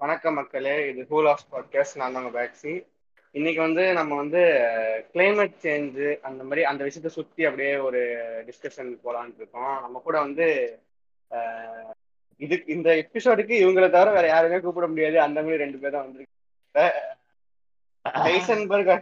வணக்கம் 0.00 0.34
மக்களே 0.34 0.74
இது 0.90 1.02
ஹூல் 1.10 1.28
ஆஃப் 1.28 1.46
பாட்காஸ்ட் 1.52 1.96
நான் 1.96 2.12
தாங்க 2.12 2.28
பேக்ஸி 2.34 2.72
இன்னைக்கு 3.34 3.60
வந்து 3.60 3.84
நம்ம 3.92 4.16
வந்து 4.16 4.42
கிளைமேட் 5.14 5.56
சேஞ்சு 5.62 6.06
அந்த 6.28 6.42
மாதிரி 6.44 6.64
அந்த 6.64 6.82
விஷயத்தை 6.84 7.10
சுற்றி 7.16 7.44
அப்படியே 7.44 7.72
ஒரு 7.86 8.00
டிஸ்கஷன் 8.48 8.92
போலான்னு 9.04 9.34
இருக்கோம். 9.36 9.74
நம்ம 9.80 10.02
கூட 10.04 10.16
வந்து 10.20 10.46
இது 12.36 12.58
இந்த 12.66 12.88
எபிசோடுக்கு 13.02 13.56
இவங்களை 13.64 13.88
தவிர 13.90 14.12
வேற 14.18 14.26
யாருமே 14.26 14.60
கூப்பிட 14.60 14.86
முடியாது. 14.86 15.18
அந்த 15.26 15.38
மாதிரி 15.42 15.62
ரெண்டு 15.64 15.78
பேரும் 15.78 16.04
வந்திருக்காங்க. 16.04 16.86
ஹைசன்பர்க் 18.04 18.94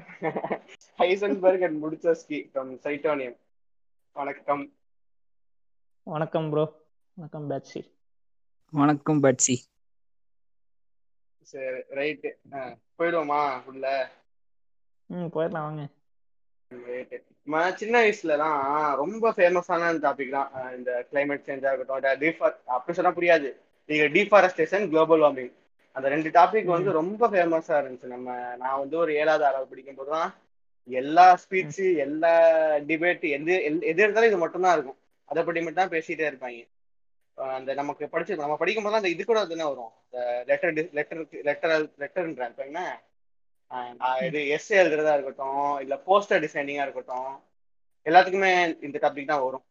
ஹைசன்பர்க் 1.02 1.68
அண்ட் 1.68 1.80
முடிச்சஸ்கி 1.84 2.40
ஃப்ரம் 2.50 2.74
சைட்டோனியம் 2.86 3.38
வணக்கம். 4.12 4.66
வணக்கம் 6.14 6.50
ப்ரோ 6.50 6.66
வணக்கம் 7.16 7.48
பேட்சி 7.48 7.80
வணக்கம் 8.72 9.22
பட்சி 9.22 9.56
சரி 11.46 11.80
ரைட்டு 11.98 12.30
போயிடுவோமா 12.98 13.40
உள்ள? 13.70 13.86
ம் 15.10 15.30
போயிடலாம் 15.34 15.66
வாங்க. 15.66 15.82
சின்ன 17.80 17.94
வயசுலலாம் 18.02 18.60
ரொம்ப 19.02 19.30
ஃபேமஸான 19.36 19.92
டாபிக் 20.04 20.34
தான் 20.36 20.48
இந்த 20.78 20.90
கிளைமேட் 21.10 21.46
சேஞ்சாக 21.48 21.72
இருக்கட்டும் 21.72 22.22
டிஃபார் 22.22 22.56
அப்படி 22.76 22.96
சொன்னா 22.98 23.12
புரியாது. 23.18 23.48
நீங்க 23.88 24.06
டிஃபாரஸ்டேஷன் 24.16 24.84
குளோபல் 24.92 25.22
வார்மிங் 25.24 25.52
அந்த 25.96 26.06
ரெண்டு 26.14 26.30
டாபிக் 26.38 26.74
வந்து 26.74 26.90
ரொம்ப 27.00 27.28
ஃபேமஸா 27.32 27.76
இருந்துச்சு. 27.80 28.08
நம்ம 28.14 28.28
நான் 28.62 28.80
வந்து 28.82 28.96
ஒரு 29.02 29.12
ஏழாவது 29.20 29.44
ஆறாவது 29.48 29.70
படிக்கும் 29.70 29.98
போது 30.00 30.10
தான் 30.16 30.32
எல்லா 30.88 31.26
ஸ்பீச் 31.44 31.78
எல்லா 32.06 32.32
டிபேட் 32.90 33.24
எது 33.36 33.54
எது 33.90 34.02
எடுத்தாலும் 34.04 34.30
இது 34.30 34.42
மட்டும் 34.44 34.66
தான் 34.66 34.76
இருக்கும். 34.76 34.98
அதை 35.28 35.40
பற்றி 35.44 35.60
மட்டும் 35.62 35.82
தான் 35.82 35.94
பேசிட்டே 35.94 36.26
இருப்பாங்க. 36.30 36.60
அந்த 37.38 37.70
நமக்கு 37.74 38.04
படிச்சு 38.08 38.38
நம்ம 38.38 38.56
படிக்கும் 38.56 38.84
போது 38.84 38.98
அந்த 38.98 39.08
இது 39.08 39.22
கூட 39.24 39.40
தானே 39.44 39.66
வரும்? 39.66 39.92
லெட்டர் 40.48 40.72
லெட்டர் 40.96 41.20
லெட்டர் 41.48 41.72
லெட்டர்ன்ற 42.02 42.48
இப்ப 42.50 42.64
என்ன? 42.66 42.82
இது 44.26 44.40
எஸ்ஏ 44.54 44.76
எழுதுறதா 44.82 45.14
இருக்கட்டும் 45.14 45.54
இல்ல 45.80 45.94
போஸ்டர் 46.06 46.44
டிசைனிங்கா 46.44 46.86
இருக்கட்டும் 46.86 47.30
எல்லாத்துக்குமே 48.06 48.50
இந்த 48.86 48.96
டாபிக் 49.02 49.30
தான் 49.30 49.44
வரும். 49.44 49.64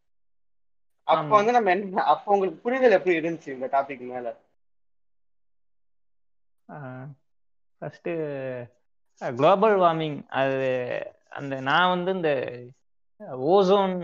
அப்ப. 1.07 1.29
வந்து 1.37 1.55
நம்ம 1.55 1.71
என்ன 1.75 2.03
அப்ப 2.13 2.33
உங்களுக்கு 2.33 2.63
புரிதல் 2.63 2.97
எப்படி 2.97 3.19
இருந்துச்சு 3.19 3.55
இந்த 3.55 3.67
டாபிக் 3.73 4.03
மேல? 4.09 4.27
ஃபஸ்ட்டு 7.81 8.13
குளோபல் 9.21 9.75
வார்மிங் 9.79 10.17
அது 10.39 10.69
அந்த 11.37 11.53
நான் 11.67 11.91
வந்து 11.93 12.11
இந்த 12.11 12.31
ஓசோன் 13.49 13.95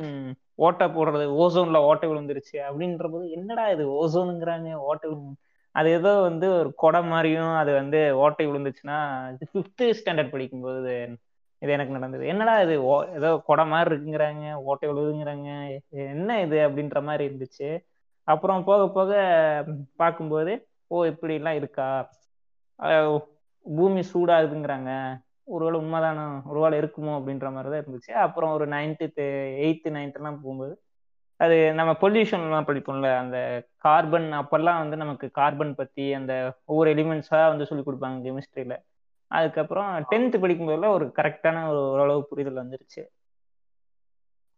ஓட்டை 0.55 0.88
போடுறது 0.88 1.25
ஓசோன்ல 1.44 1.77
ஓட்டை 1.77 2.09
விழுந்துருச்சு 2.09 2.57
அப்படின்ற 2.69 3.11
போது 3.11 3.31
என்னடா 3.31 3.69
இது 3.69 3.85
ஓசோனுங்கிறாங்க 3.89 4.73
ஓட்டை 4.73 5.09
விழு 5.09 5.33
அது 5.75 5.89
ஏதோ 5.89 6.21
வந்து 6.21 6.53
ஒரு 6.59 6.75
கொடை 6.75 7.03
மாதிரியும் 7.03 7.55
அது 7.55 7.73
வந்து 7.73 8.16
ஓட்டை 8.16 8.47
விழுந்துச்சுன்னா 8.47 8.97
ஃபிஃப்த்து 9.53 9.94
ஸ்டாண்டர்ட் 9.99 10.29
படிக்கும்போது 10.29 11.17
இது 11.61 11.72
எனக்கு 11.72 11.94
நடந்தது. 11.94 12.27
என்னடா 12.27 12.61
இது 12.61 12.83
ஓ- 12.83 13.07
ஏதோ 13.16 13.41
கொடை 13.45 13.66
மாதிரி 13.66 13.95
இருக்குங்கிறாங்க 13.95 14.53
ஓட்டை 14.53 14.89
விழுதுங்கிறாங்க 14.89 15.49
என்ன 15.91 16.41
இது 16.41 16.57
அப்படின்ற 16.67 17.03
மாதிரி 17.03 17.23
இருந்துச்சு. 17.29 17.69
அப்புறம் 18.23 18.63
போக 18.63 18.89
போக 18.89 19.11
பார்க்கும்போது 19.95 20.67
ஓ 20.88 21.05
இப்படிலாம் 21.05 21.55
இருக்கா? 21.55 22.09
பூமி 23.63 24.02
சூடாகுதுங்கிறாங்க. 24.13 24.91
ஒருவேளை 25.44 25.80
உண்மைதானோ 25.80 26.25
ஒருவேளை 26.45 26.80
இருக்குமோ 26.80 27.14
அப்படின்ற 27.20 27.52
மாதிரி 27.52 27.72
தான் 27.72 27.84
இருந்துச்சு. 27.84 28.11
அப்புறம் 28.11 28.52
ஒரு 28.52 28.67
நைன்த்து 28.67 29.08
எயித்து 29.64 29.89
நைன்த்துலாம் 29.97 30.39
போகும்போது 30.44 30.73
அது 31.39 31.73
நம்ம 31.73 31.92
பொல்யூஷன்லாம் 32.02 32.67
படிப்போம்ல 32.67 33.17
அந்த 33.17 33.38
கார்பன் 33.78 34.28
அப்பெல்லாம் 34.34 34.81
வந்து 34.84 34.97
நமக்கு 34.97 35.31
கார்பன் 35.31 35.75
பற்றி 35.75 36.14
அந்த 36.14 36.34
ஒவ்வொரு 36.66 36.94
எலிமெண்ட்ஸாக 36.94 37.47
வந்து 37.47 37.66
சொல்லி 37.66 37.84
கொடுப்பாங்க 37.88 38.19
கெமிஸ்ட்ரியில் 38.28 38.78
அதுக்கப்புறம் 39.28 39.89
டென்த்து 40.12 40.38
படிக்கும்போதுல 40.44 40.88
ஒரு 40.88 41.06
கரெக்டான 41.16 41.67
ஒரு 41.67 41.81
ஓரளவு 41.89 42.28
புரிதல் 42.28 42.62
வந்துருச்சு. 42.64 43.03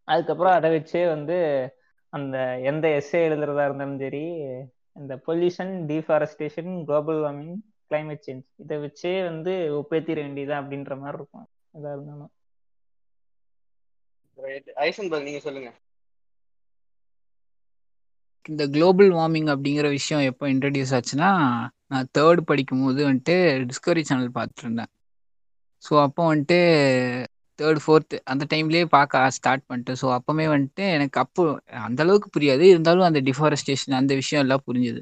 அதுக்கப்புறம் 0.07 0.53
அதை 0.53 0.69
வச்சே 0.75 1.07
வந்து 1.07 1.37
அந்த 2.09 2.37
எந்த 2.61 2.87
எஸ்ஏ 2.87 3.19
எழுதுறதா 3.27 3.65
இருந்தாலும் 3.65 3.97
சரி 3.97 4.25
இந்த 4.93 5.13
pollution 5.27 5.73
deforestation 5.89 6.71
global 6.85 7.21
warming 7.21 7.55
climate 7.91 8.25
change 8.25 8.45
இதை 8.63 8.77
வச்சே 8.83 9.13
வந்து 9.27 9.51
ஒப்பேத்திர 9.79 10.17
வேண்டியதா 10.25 10.55
அப்படின்ற 10.61 10.95
மாதிரி 10.99 11.19
இருக்கும். 11.19 11.47
எதா 11.73 11.91
இருந்தாலும். 11.95 12.31
ஐசன்பர்க் 14.85 15.27
நீங்க 15.27 15.41
சொல்லுங்க. 15.45 15.71
இந்த 18.45 18.63
குளோபல் 18.71 19.11
வார்மிங் 19.11 19.49
அப்படிங்கிற 19.53 19.87
விஷயம் 19.91 20.23
எப்போ 20.29 20.45
இன்ட்ரடியூஸ் 20.51 20.93
ஆச்சுன்னா 20.97 21.29
நான் 21.91 22.09
தேர்ட் 22.17 22.41
படிக்கும்போது 22.49 23.01
வந்துட்டு 23.07 23.35
டிஸ்கவரி 23.69 24.03
சேனல் 24.03 24.35
பார்த்துட்டு 24.35 24.65
இருந்தேன் 24.65 24.91
ஸோ 25.83 25.93
அப்போ 26.03 26.23
வந்துட்டு 26.29 26.59
தேர்ட் 27.59 27.81
ஃபோர்த்து 27.83 28.17
அந்த 28.31 28.43
டைம்லேயே 28.53 28.85
பார்க்க 28.89 29.29
ஸ்டார்ட் 29.37 29.63
பண்ணிட்டேன். 29.69 29.99
ஸோ 30.01 30.07
அப்போமே 30.17 30.45
வந்துட்டு 30.53 30.83
எனக்கு 30.95 31.17
அப்போ 31.23 31.43
அந்த 31.87 31.99
அளவுக்கு 32.05 32.29
புரியாது. 32.31 32.63
இருந்தாலும் 32.73 33.07
அந்த 33.09 33.21
டிஃபாரஸ்டேஷன் 33.29 33.99
அந்த 33.99 34.13
விஷயம் 34.21 34.43
எல்லாம் 34.45 34.65
புரிஞ்சுது. 34.67 35.01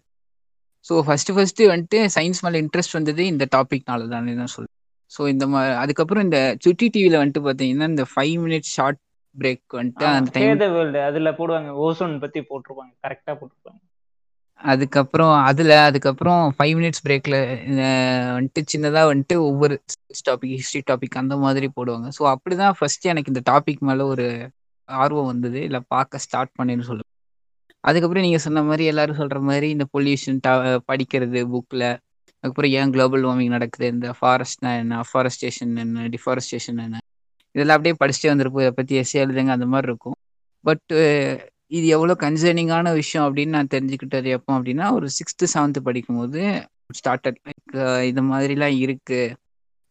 ஸோ 0.85 0.93
ஃபஸ்ட்டு 1.07 1.35
ஃபஸ்ட்டு 1.37 1.69
வந்துட்டு 1.71 1.99
சயின்ஸ் 2.15 2.43
மேலே 2.45 2.59
இன்ட்ரெஸ்ட் 2.63 2.97
வந்தது 2.97 3.25
இந்த 3.25 3.45
டாபிக்னால 3.55 4.07
தானே 4.09 4.35
தான் 4.35 4.53
சொல்லுவேன் 4.55 4.77
ஸோ 5.11 5.21
இந்த 5.27 5.45
மா 5.47 5.61
அதுக்கப்புறம் 5.83 6.25
இந்த 6.27 6.39
சுட்டி 6.65 6.87
டிவியில் 6.89 7.21
வந்துட்டு 7.21 7.41
பார்த்தீங்கன்னா 7.47 7.87
இந்த 7.93 8.03
ஃபைவ் 8.11 8.35
மினிட்ஸ் 8.45 8.73
ஷார்ட் 8.75 8.99
பிரேக் 9.35 9.77
வந்துட்டு 9.77 10.05
அந்த 10.09 10.31
டைம் 10.35 10.73
வேர்ல்டு 10.75 11.01
அதுல 11.09 11.29
போடுவாங்க. 11.31 11.69
ஓசோன் 11.85 12.13
பத்தி 12.19 12.39
போட்டிருப்பாங்க. 12.41 12.93
கரெக்டா 13.05 13.33
போட்டிருப்பாங்க. 13.39 13.79
அதுக்கப்புறம் 14.61 15.33
அதில் 15.49 15.75
அதுக்கப்புறம் 15.87 16.41
ஃபைவ் 16.57 16.73
மினிட்ஸ் 16.79 17.03
பிரேக்கில் 17.05 17.37
வந்துட்டு 18.35 18.61
சின்னதாக 18.73 19.09
வந்துட்டு 19.11 19.35
ஒவ்வொரு 19.49 19.75
டாபிக் 20.29 20.55
ஹிஸ்ட்ரி 20.59 20.81
டாபிக் 20.91 21.21
அந்த 21.23 21.35
மாதிரி 21.37 21.69
போடுவாங்க. 21.77 22.09
ஸோ 22.17 22.23
அப்படி 22.33 22.55
தான் 22.55 22.75
ஃபஸ்ட்டு 22.79 23.11
எனக்கு 23.13 23.31
இந்த 23.33 23.43
டாபிக் 23.51 23.81
மேலே 23.89 24.05
ஒரு 24.13 24.27
ஆர்வம் 24.89 25.31
வந்தது. 25.33 25.59
இல்லை 25.67 25.81
பார்க்க 25.95 26.25
ஸ்டார்ட் 26.27 26.53
பண்ணேன்னு 26.59 26.87
சொல்லுவேன் 26.89 27.10
அதுக்கப்புறம் 27.83 28.25
நீங்கள் 28.25 28.43
சொன்ன 28.45 28.63
மாதிரி 28.69 28.83
எல்லாரும் 28.91 29.19
சொல்கிற 29.21 29.39
மாதிரி 29.49 29.67
இந்த 29.75 29.85
பொல்யூஷன் 29.95 30.39
டா 30.45 30.53
படிக்கிறது 30.91 31.41
புக்கில் 31.53 31.87
அதுக்கப்புறம் 32.43 32.73
ஏன் 32.79 32.91
குளோபல் 32.93 33.23
வார்மிங் 33.27 33.55
நடக்குது? 33.55 33.87
இந்த 33.95 34.07
ஃபாரஸ்ட்னா 34.19 34.71
என்ன? 34.81 34.93
அஃபாரஸ்டேஷன் 35.03 35.73
என்ன? 35.83 36.05
டிஃபாரஸ்டேஷன் 36.15 36.79
என்ன? 36.85 36.99
இதெல்லாம் 37.55 37.77
அப்படியே 37.77 37.95
படிச்சுட்டே 38.01 38.29
வந்திருப்போம். 38.31 38.63
இதை 38.65 38.71
பற்றி 38.71 38.95
எஸ்ஏ 39.01 39.19
எழுதுங்க. 39.23 39.51
அந்த 39.57 39.67
மாதிரி 39.73 39.89
இருக்கும். 39.91 40.17
பட் 40.65 40.91
இது 41.77 41.85
எவ்வளோ 41.87 42.13
கன்சர்னிங்கான 42.23 42.93
விஷயம் 42.93 43.25
அப்படின்னு 43.27 43.55
நான் 43.57 43.73
தெரிஞ்சுக்கிட்டது 43.73 44.29
எப்போ 44.37 44.51
அப்படின்னா 44.57 44.85
ஒரு 44.97 45.07
சிக்ஸ்த்து 45.17 45.51
செவன்த்து 45.53 45.81
படிக்கும்போது 45.87 46.41
ஸ்டார்டட் 46.99 47.39
லைக் 47.47 47.75
இது 48.09 48.21
மாதிரிலாம் 48.31 48.75
இருக்குது 48.85 49.35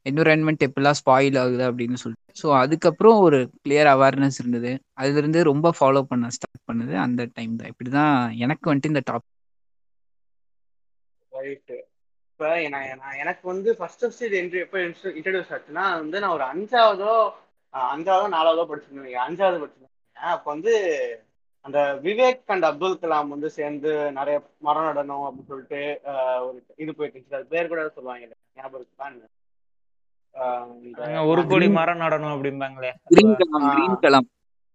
என்விரான்மெண்ட் 0.06 0.65
எப்படிலாம் 0.66 0.99
ஸ்பாயில் 1.00 1.38
ஆகுது 1.43 1.65
அப்படின்னு 1.71 2.00
சொல்லிட்டு. 2.03 2.37
ஸோ 2.43 2.47
அதுக்கப்புறம் 2.62 3.19
ஒரு 3.27 3.38
கிளியர் 3.65 3.91
அவேர்னஸ் 3.94 4.41
இருந்தது. 4.43 4.71
அதுலேருந்து 5.03 5.43
ரொம்ப 5.50 5.72
ஃபாலோ 5.78 6.03
பண்ண 6.12 6.31
ஸ்டார்ட் 6.37 6.66
பண்ணது 6.71 6.94
அந்த 7.06 7.28
டைம் 7.37 7.55
தான். 7.61 7.71
இப்படி 7.75 7.91
தான் 7.99 8.15
எனக்கு 8.47 8.69
வந்துட்டு 8.71 8.93
இந்த 8.94 9.05
டாபிக் 9.11 9.28
ரைட்டு 11.33 11.77
இப்போ 12.31 12.49
நான் 12.75 13.19
எனக்கு 13.22 13.44
வந்து 13.53 13.71
ஃபர்ஸ்ட் 13.78 14.03
ஃபர்ஸ்ட் 14.03 14.27
இது 14.28 14.37
என்று 14.43 14.59
எப்போ 14.65 14.78
இன்ட்ரடியூஸ் 15.19 15.53
ஆச்சுன்னா 15.56 15.84
வந்து 16.03 16.21
நான் 16.22 16.37
ஒரு 16.37 16.44
அஞ்சாவதோ 16.53 17.15
அஞ்சாவதோ 17.94 18.28
நாலாவதோ 18.37 18.65
படிச்சிருந்தேன். 18.71 19.25
அஞ்சாவது 19.27 19.61
படிச்சிருந்தேன் 19.62 20.31
அப்போ 20.34 20.49
வந்து 20.55 20.72
அந்த 21.65 21.78
விவேக் 22.06 22.53
அண்ட் 22.55 22.67
அப்துல் 22.69 23.00
கலாம் 23.03 23.32
வந்து 23.34 23.49
சேர்ந்து 23.59 23.91
நிறைய 24.19 24.37
மரம் 24.67 24.88
நடணும் 24.91 25.25
அப்படின்னு 25.27 25.50
சொல்லிட்டு 25.53 25.81
ஒரு 26.47 26.59
இது 26.82 26.91
போயிட்டு 26.99 27.17
இருந்துச்சு. 27.17 27.38
அது 27.38 27.53
பேர் 27.55 27.71
கூட 27.72 27.82
சொல்லுவாங்க 27.97 28.32
ஞாபகம் 28.59 28.81
இருக்கா? 28.81 29.09
ஒரு 31.31 31.43
கோடி 31.51 31.69
மரம் 31.69 32.03
நடணும் 32.05 32.35
அப்படிம்பாங்களே. 32.35 32.91
Green? 33.13 33.35
Kalam. 33.41 33.71
Green 33.75 33.99
Kalam. 34.05 34.29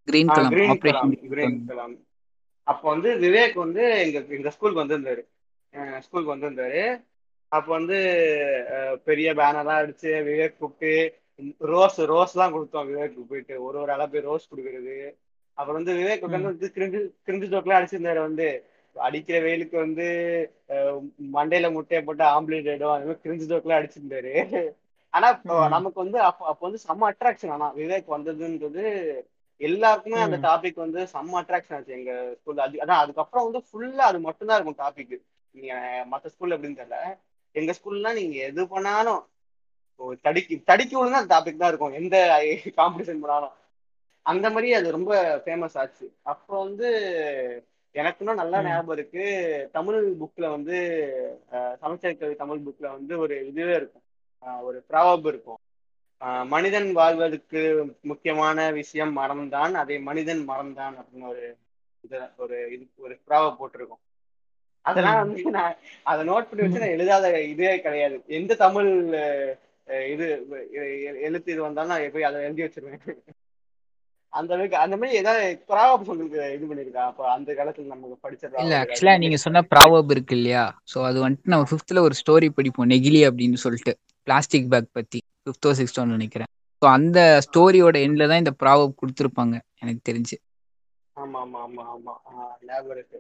Green 0.08 0.30
Kalam 0.30 0.52
green 0.54 0.70
Kalam 0.70 0.74
operation 0.74 1.14
green 1.34 1.60
Kalam. 1.70 1.96
அப்போ 2.64 2.86
வந்து 2.90 3.10
விவேக் 3.24 3.58
வந்து 3.64 3.84
எங்க 4.06 4.20
எங்க 4.38 4.50
ஸ்கூலுக்கு 4.56 4.84
வந்திருந்தாரு. 4.84 5.24
ஸ்கூலுக்கு 6.06 6.36
வந்திருந்தாரு. 6.36 6.84
அப்போ 7.52 7.72
வந்து 7.78 7.98
பெரிய 9.04 9.28
பேனர்லாம் 9.40 9.82
அடிச்சு 9.82 10.12
விவேக் 10.30 10.58
கூப்பிட்டு 10.60 10.94
ரோஸ் 11.72 12.00
ரோஸ்லாம் 12.12 12.54
கொடுத்தோம் 12.56 12.88
விவேக்கு 12.92 13.22
போயிட்டு. 13.30 13.56
ஒரு 13.64 13.80
ஒரு 13.82 13.92
ஆளா 13.96 14.06
போய் 14.14 14.28
ரோஸ் 14.30 14.50
கொடுக்கறது. 14.52 14.98
அப்புறம் 15.58 15.84
வந்து 15.84 15.94
விவேக் 16.00 16.24
உட்காந்து 16.26 16.52
வந்து 16.52 16.72
கிரிஞ்சு 16.76 17.02
கிரிஞ்சு 17.28 17.48
ஜோக்லாம் 17.54 17.80
அடிச்சிருந்தாரு 17.80 18.22
வந்து. 18.30 18.48
அடிக்கிற 18.96 19.38
வெயிலுக்கு 19.46 19.78
வந்து 19.78 20.06
மண்டையில 21.34 21.72
முட்டையை 21.72 22.02
போட்டு 22.06 22.24
ஆம்லேட் 22.36 22.70
ஆயிடும் 22.72 22.94
அது 22.96 23.08
மாதிரி 23.08 23.24
கிரிஞ்சு 23.26 23.46
ஜோக்லாம் 23.52 23.80
அடிச்சிருந்தாரு. 23.80 24.34
ஆனா. 25.16 25.30
நமக்கு 25.76 26.00
வந்து 26.04 26.20
அப்போ 26.22 26.44
அப்போ 26.52 26.64
வந்து 26.68 26.82
செம்ம 26.86 27.08
அட்ராக்ஷன் 27.12 27.54
ஆனா 27.56 27.68
விவேக் 27.78 28.16
வந்ததுன்றது 28.16 28.84
எல்லாருக்குமே 29.62 30.18
அந்த. 30.22 30.38
டாபிக் 30.48 30.84
வந்து 30.84 31.02
செம்ம 31.14 31.38
அட்ராக்ஷன் 31.42 31.78
ஆச்சு 31.78 31.98
எங்க 31.98 32.12
ஸ்கூல்ல 32.38 32.66
அது 32.66 32.82
அதான் 32.84 33.04
அதுக்கப்புறம் 33.04 33.46
வந்து 33.48 33.62
ஃபுல்லா 33.68 34.06
அது 34.10 34.20
மட்டும்தான் 34.26 34.58
இருக்கும் 34.58 34.82
டாபிக் 34.84 35.16
நீங்க 35.56 35.74
மத்த 36.12 36.32
ஸ்கூல்ல 36.34 36.56
எப்படின்னு 36.56 36.82
தெரியல. 36.82 37.00
எங்க 37.56 37.72
ஸ்கூல்ல 37.78 38.10
நீங்க 38.18 38.38
எது 38.48 38.62
பண்ணாலும் 38.68 39.22
தடிக்கி 40.26 40.56
தடிக்கி 40.70 40.96
விழுந்தா 40.96 41.20
அந்த 41.20 41.34
டாபிக் 41.34 41.62
தான் 41.62 41.72
இருக்கும். 41.72 41.94
எந்த 41.94 42.16
காம்படிஷன் 42.78 43.22
பண்ணாலும் 43.24 43.54
அந்த 44.26 44.48
மாதிரி 44.50 44.70
அது 44.74 44.88
ரொம்ப 44.92 45.12
ஃபேமஸ் 45.46 45.78
ஆச்சு. 45.78 46.06
அப்போ 46.24 46.54
வந்து 46.64 46.88
எனக்கு 47.96 48.22
இன்னும் 48.24 48.42
நல்லா. 48.42 48.58
ஞாபகம் 48.66 48.96
இருக்கு. 48.98 49.26
தமிழ் 49.72 50.00
புக்ல 50.22 50.46
வந்து 50.50 50.78
சமச்சீர் 51.82 52.42
தமிழ் 52.42 52.64
புக்ல 52.66 52.86
வந்து 52.92 53.14
ஒரு 53.20 53.36
இதுவே 53.48 53.76
இருக்கும். 53.76 54.05
ஒரு 54.64 54.78
ப்ராவப் 54.90 55.28
இருக்கும். 55.28 55.60
மனிதன் 56.54 56.90
வாழ்வதற்கு 56.94 57.62
முக்கியமான 58.04 58.68
விஷயம் 58.72 59.14
மரம்தான் 59.18 59.74
அதை 59.82 59.96
மனிதன் 60.10 60.44
மறந்தான் 60.50 60.96
அப்படின்னு 61.02 61.30
ஒரு 61.34 61.46
இது 62.04 62.18
ஒரு 62.44 62.58
இது 62.76 62.84
ஒரு 63.06 63.16
ப்ராவப் 63.28 63.60
போட்டிருக்கும். 63.60 64.02
அதெல்லாம் 64.86 65.20
வந்து 65.22 65.44
நான் 65.56 65.78
அதை 66.04 66.22
நோட் 66.28 66.50
பண்ணி 66.50 66.64
வச்சு 66.64 66.84
நான் 66.84 66.96
எழுதாத 66.96 67.30
இதே 67.54 67.72
கிடையாது. 67.86 68.18
எந்த 68.40 68.58
தமிழ் 68.64 68.90
இது 70.14 70.26
எழுத்து 71.28 71.50
இது 71.54 71.62
வந்தாலும் 71.62 71.94
நான் 71.94 72.14
போய் 72.14 72.30
அதை 72.30 72.44
எழுதி 72.48 72.64
வச்சிருவேன். 72.64 73.02
அந்த 74.34 74.54
அளவுக்கு 74.54 74.78
அந்த 74.78 74.96
மாதிரி 74.98 75.20
ஏதாவது 75.20 75.44
ப்ராவப் 75.68 76.10
உங்களுக்கு 76.14 76.40
இது 76.56 76.66
பண்ணிருக்கா 76.66 77.04
அப்ப 77.10 77.30
அந்த 77.32 77.52
காலத்துல 77.54 77.92
நமக்கு 77.92 78.18
படிச்ச 78.26 78.44
இல்ல 78.64 78.80
ஆக்சுவலா 78.82 79.16
நீங்க 79.18 79.38
சொன்ன 79.44 79.64
ப்ராவர்ப் 79.74 80.12
இருக்கு 80.16 80.36
இல்லையா? 80.36 80.64
சோ 80.92 80.98
அது 81.10 81.18
வந்துட்டு 81.26 81.54
நம்ம 81.54 81.68
ஃபிஃப்த்ல 81.70 82.04
ஒரு 82.08 82.16
ஸ்டோரி 82.22 82.50
படிப்போம். 82.58 82.90
நெகிலி 82.90 83.22
அப்படின்னு 83.30 83.60
சொல்லிட்டு. 83.64 83.94
பிளாஸ்டிக் 84.28 84.70
பேக் 84.70 84.90
பத்தி 84.92 85.20
ஃபிஃப்த்தோ 85.42 85.72
சிக்ஸ்த்தோ 85.78 86.06
நினைக்கிறேன். 86.12 86.52
ஸோ 86.82 86.88
அந்த 86.94 87.18
ஸ்டோரியோட 87.46 87.96
எண்ட்ல 88.06 88.28
தான் 88.28 88.44
இந்த 88.44 88.54
ப்ராவர்ப் 88.62 89.00
கொடுத்துருப்பாங்க 89.02 89.56
எனக்கு 89.78 90.02
தெரிஞ்சு. 90.10 90.36
ஆமா 91.18 91.40
ஆமா 91.42 91.60
ஆமா 91.64 91.84
ஆமா. 91.92 92.14
ஆஹ் 92.32 92.56
ஞாபகம் 92.64 92.94
இருக்கு 92.96 93.20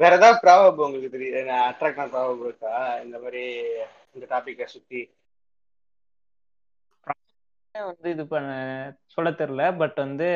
வேற 0.00 0.12
ஏதாவது 0.18 0.40
ப்ராவப் 0.42 0.82
உங்களுக்கு 0.84 1.08
தெரியும் 1.10 1.36
அட்ராக்டான 1.62 2.10
ப்ராவப் 2.12 2.44
இருக்கா? 2.44 2.72
இந்த 3.04 3.16
மாதிரி 3.18 3.42
இந்த 4.14 4.24
டாபிக்கை 4.32 4.66
சுத்தி. 4.70 5.00
வந்து 7.74 8.08
இது 8.12 8.24
பண்ண 8.26 8.50
சொல்ல 9.14 9.30
தெரியல 9.36 9.64
பட் 9.78 9.96
வந்து 10.02 10.28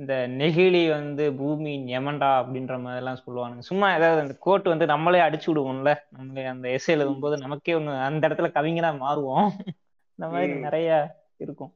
இந்த 0.00 0.26
நெகிழி 0.28 0.88
வந்து 0.88 1.32
பூமி 1.32 1.98
யமண்டா 1.98 2.30
அப்படின்ற 2.30 2.80
மாதிரி 2.80 2.96
எல்லாம் 2.96 3.20
சொல்லுவானுங்க. 3.26 3.58
சும்மா 3.58 3.96
ஏதாவது 3.96 4.20
அந்த 4.20 4.36
கோட் 4.40 4.62
வந்து 4.62 4.86
நம்மளே 4.86 5.18
அடிச்சு 5.18 5.46
விடுவோம்ல. 5.46 5.96
நம்மளே 6.10 6.44
அந்த 6.44 6.68
எஸ்ஏ 6.68 6.90
எழுதும்போது 6.90 7.36
நமக்கே 7.36 7.72
ஒண்ணு 7.72 8.02
அந்த 8.02 8.28
இடத்துல 8.28 8.30
கவிஞனா 8.30 8.96
மாறுவோம். 8.96 9.50
இந்த 10.14 10.32
மாதிரி. 10.32 10.52
நிறைய 10.52 11.16
இருக்கும். 11.36 11.74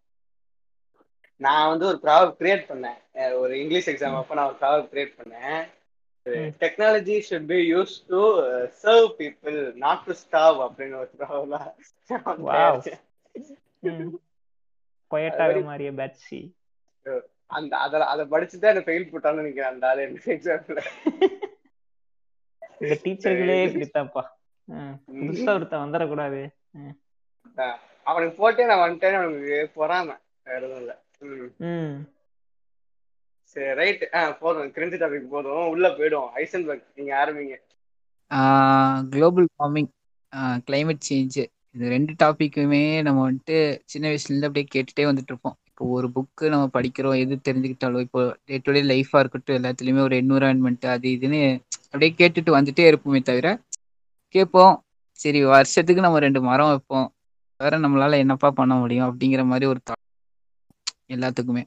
நான் 1.36 1.68
வந்து 1.68 1.86
ஒரு 1.86 2.00
ப்ராவப் 2.02 2.42
கிரியேட் 2.42 2.86
பண்ணேன். 3.12 3.38
ஒரு 3.38 3.60
இங்கிலீஷ் 3.60 3.88
எக்ஸாம் 3.88 4.16
அப்ப 4.16 4.34
நான் 4.34 4.46
ஒரு 4.46 4.56
ப்ராவப் 4.60 4.94
கிரியேட் 4.94 5.18
பண்ணேன். 5.22 5.68
Technology 6.60 7.22
should 7.30 7.46
be 7.46 7.74
use 7.74 8.06
to 8.06 8.40
serve 8.82 9.14
people 9.18 9.74
not 9.74 9.98
to 9.98 10.12
starve 10.12 10.68
அப்படின்னு 10.68 10.94
ஒரு. 10.94 11.10
பொயட்டாக 15.10 15.60
very- 15.60 15.64
மாறிய 15.64 15.92
பேட்சி. 15.92 16.56
அந்த 17.50 17.72
அத 17.84 18.04
அதை 18.12 18.24
படிச்சுதான் 18.32 18.72
என்ன 18.72 18.84
ஃபெயில் 18.86 19.10
போட்டான்னு 19.10 19.40
நினைக்கிறேன் 19.40 19.72
அந்த 19.72 19.88
ஆளு 19.88 20.02
எனக்கு 20.06 20.32
எக்ஸாம்ல 20.36 20.80
இந்த 22.80 22.94
டீச்சர்களே 23.04 23.56
இப்படித்தான்ப்பா. 23.66 24.22
புதுசா 25.18 25.52
ஒருத்தன் 25.54 25.84
வந்துடக்கூடாது. 25.84 26.40
அவனுக்கு 28.10 28.34
போட்டே 28.40 28.66
நான் 28.70 28.82
வந்துட்டேன் 28.84 29.16
அவனுக்கு 29.18 29.58
பொறாம. 29.76 30.08
வேற 30.44 30.58
எதுவும் 30.58 30.80
இல்ல. 30.82 30.92
சரி 33.52 33.72
ரைட் 33.80 34.04
ஆ 34.14 34.20
போதும். 34.42 34.72
கிரிஞ்சு 34.76 34.96
டாபிக் 35.02 35.32
போதும். 35.34 35.68
உள்ள 35.72 35.88
போயிடும் 35.88 36.28
ஐசன்பர்க் 36.42 36.86
நீங்க 36.98 37.12
ஆரம்பிங்க. 37.22 37.56
குளோபல் 39.10 39.48
வார்மிங் 39.58 39.90
கிளைமேட் 40.68 41.08
சேஞ்சு 41.08 41.44
இது 41.74 41.84
ரெண்டு 41.94 42.12
டாபிக்குமே 42.22 42.84
நம்ம 43.06 43.20
வந்துட்டு 43.30 43.56
சின்ன 43.92 44.04
வயசுலேருந்து 44.08 44.48
அப்படியே 44.48 44.66
கேட்டுட்டே 44.74 45.04
வந்துட்டு 45.10 45.32
இருப்போம். 45.32 45.56
இப்போ 45.74 45.86
ஒரு 45.90 46.08
புக்கு 46.10 46.48
நம்ம 46.48 46.66
படிக்கிறோம் 46.72 47.18
எது 47.18 47.34
தெரிஞ்சுக்கிட்டாலோ 47.42 48.00
இப்போ 48.00 48.20
டே 48.44 48.56
டு 48.58 48.72
டே 48.72 48.82
லைஃபாக 48.82 49.18
இருக்கட்டும் 49.18 49.56
எல்லாத்துலேயுமே 49.56 50.00
ஒரு 50.00 50.16
என்விரான்மெண்ட் 50.22 50.86
அது 50.86 51.08
இதுன்னு 51.16 51.40
அப்படியே 51.86 52.12
கேட்டுட்டு 52.18 52.50
வந்துட்டே 52.56 52.84
இருப்போமே 52.90 53.22
தவிர 53.22 53.48
கேட்போம். 54.34 54.74
சரி 55.20 55.40
வருஷத்துக்கு 55.46 56.02
நம்ம 56.02 56.18
ரெண்டு 56.18 56.40
மரம் 56.42 56.68
வைப்போம். 56.68 57.08
வேற 57.60 57.78
நம்மளால 57.78 58.18
என்னப்பா 58.18 58.50
பண்ண 58.50 58.74
முடியும் 58.74 59.08
அப்படிங்கிற 59.08 59.44
மாதிரி 59.44 59.66
ஒரு 59.66 59.80
எல்லாத்துக்குமே. 61.14 61.62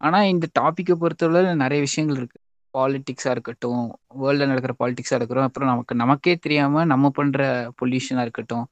ஆனா 0.00 0.18
இந்த 0.32 0.46
டாப்பிக்கை 0.58 0.94
பொறுத்தவரை 0.94 1.54
நிறைய 1.56 1.80
விஷயங்கள் 1.80 2.16
இருக்கு. 2.16 2.38
பாலிட்டிக்ஸாக 2.74 3.30
இருக்கட்டும் 3.30 3.84
வேர்ல்ட்ல 4.20 4.46
நடக்கிற 4.46 4.72
பாலிட்டிக்ஸாக 4.80 5.18
இருக்கட்டும் 5.18 5.48
அப்புறம் 5.48 5.70
நமக்கு 5.70 5.94
நமக்கே 5.94 6.34
தெரியாம 6.36 6.84
நம்ம 6.84 7.10
பண்ற 7.10 7.40
பொல்யூஷனா 7.80 8.20
இருக்கட்டும் 8.20 8.64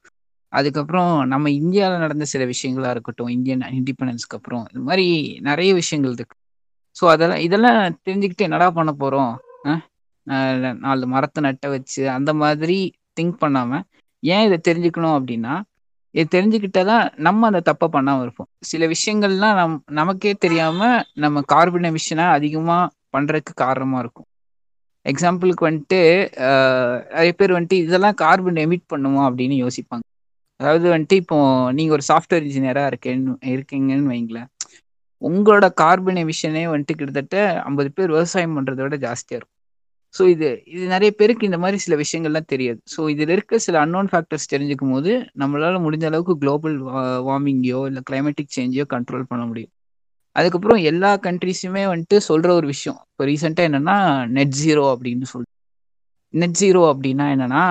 அதுக்கப்புறம் 0.59 1.13
நம்ம 1.33 1.51
இந்தியாவில் 1.61 2.03
நடந்த 2.05 2.25
சில 2.33 2.43
விஷயங்களா 2.53 2.91
இருக்கட்டும் 2.95 3.31
இந்தியன் 3.37 3.63
இண்டிபெண்டன்ஸ்க்கு 3.79 4.37
அப்புறம் 4.39 4.65
இது 4.73 4.83
மாதிரி 4.89 5.07
நிறைய 5.49 5.71
விஷயங்கள் 5.81 6.17
இருக்கு. 6.19 6.37
ஸோ 6.97 7.05
அதெல்லாம் 7.15 7.43
இதெல்லாம் 7.47 7.79
தெரிஞ்சுக்கிட்டு 8.07 8.47
என்னடா 8.49 8.69
பண்ண 8.79 8.93
போகிறோம் 9.03 9.33
நாலு 10.87 11.07
மரத்தை 11.15 11.41
நட்ட 11.47 11.69
வச்சு 11.75 12.03
அந்த 12.17 12.31
மாதிரி 12.43 12.79
திங்க் 13.19 13.41
பண்ணாமல் 13.43 13.85
ஏன் 14.23 14.45
இதை 14.49 14.59
தெரிஞ்சுக்கணும் 14.69 15.17
அப்படின்னா 15.19 15.55
இதை 16.15 16.25
தெரிஞ்சுக்கிட்டாதான் 16.35 17.07
நம்ம 17.27 17.47
அந்த 17.51 17.61
தப்பை 17.71 17.87
பண்ணாமல் 17.97 18.25
இருப்போம். 18.25 18.49
சில 18.71 18.87
விஷயங்கள்லாம் 18.93 19.57
நம் 19.61 19.75
நமக்கே 20.01 20.33
தெரியாமல் 20.45 20.97
நம்ம 21.25 21.43
கார்பன் 21.53 21.89
எமிஷனை 21.91 22.27
அதிகமாக 22.39 22.93
பண்ணுறதுக்கு 23.15 23.53
காரணமாக 23.65 24.03
இருக்கும். 24.05 24.29
எக்ஸாம்பிளுக்கு 25.07 25.63
வந்துட்டு 25.69 26.01
நிறைய 27.15 27.33
பேர் 27.41 27.57
வந்துட்டு 27.57 27.79
இதெல்லாம் 27.87 28.19
கார்பன் 28.25 28.63
எமிட் 28.67 28.91
பண்ணுவோம் 28.93 29.27
அப்படின்னு 29.29 29.57
யோசிப்பாங்க. 29.65 30.05
அதாவது 30.61 30.87
வந்துட்டு 30.95 31.17
இப்போ 31.23 31.37
நீங்க 31.79 31.93
ஒரு 31.93 32.05
சாஃப்ட்வேர் 32.11 32.45
இன்ஜினியரா 32.49 32.85
இருக்கேன்னு 32.91 33.33
இருக்கீங்கன்னு 33.55 34.13
வைங்களேன். 34.15 34.49
உங்களோட 35.23 35.67
கார்பன் 35.83 36.21
எமிஷனே 36.23 36.65
வந்துட்டு 36.73 36.97
கிட்டத்தட்ட 36.99 37.37
ஐம்பது 37.69 37.91
பேர் 37.97 38.15
விவசாயம் 38.15 38.57
பண்றதை 38.59 38.83
விட 38.87 38.97
ஜாஸ்தியா 39.07 39.37
இருக்கும். 39.39 39.51
ஸோ 40.15 40.23
இது 40.35 40.49
இது 40.75 40.85
நிறைய 40.87 41.11
பேருக்கு 41.21 41.49
இந்த 41.49 41.59
மாதிரி 41.63 41.79
சில 41.85 41.95
விஷயங்கள்லாம் 42.03 42.51
தெரியாது. 42.53 42.81
ஸோ 42.95 43.01
இதில் 43.15 43.33
இருக்க 43.37 43.59
சில 43.59 43.79
அன்னோன் 43.85 44.11
ஃபேக்டர்ஸ் 44.13 44.51
தெரிஞ்சுக்கும் 44.53 44.93
போது 44.95 45.13
நம்மளால 45.43 45.81
முடிஞ்ச 45.87 46.05
அளவுக்கு 46.11 46.35
குளோபல் 46.43 46.77
வார்மிங்கையோ 47.29 47.81
இல்லை 47.91 48.03
கிளைமேட்டிக் 48.11 48.55
சேஞ்சையோ 48.59 48.87
கண்ட்ரோல் 48.95 49.31
பண்ண 49.33 49.45
முடியும். 49.47 49.73
அதுக்கப்புறம் 50.37 50.81
எல்லா 50.91 51.11
கண்ட்ரிஸுமே 51.27 51.83
வந்துட்டு 51.93 52.17
சொல்ற 52.29 52.49
ஒரு 52.61 52.67
விஷயம். 52.67 53.01
இப்போ 53.11 53.25
ரீசெண்டாக 53.31 53.69
என்னன்னா 53.71 53.97
நெட் 54.37 54.57
ஜீரோ 54.63 54.85
அப்படின்னு 54.95 55.27
சொல்லி 55.33 55.49
நெட் 56.35 56.59
ஜீரோ 56.61 56.81
அப்படின்னா 56.93 57.27
என்னன்னா 57.35 57.65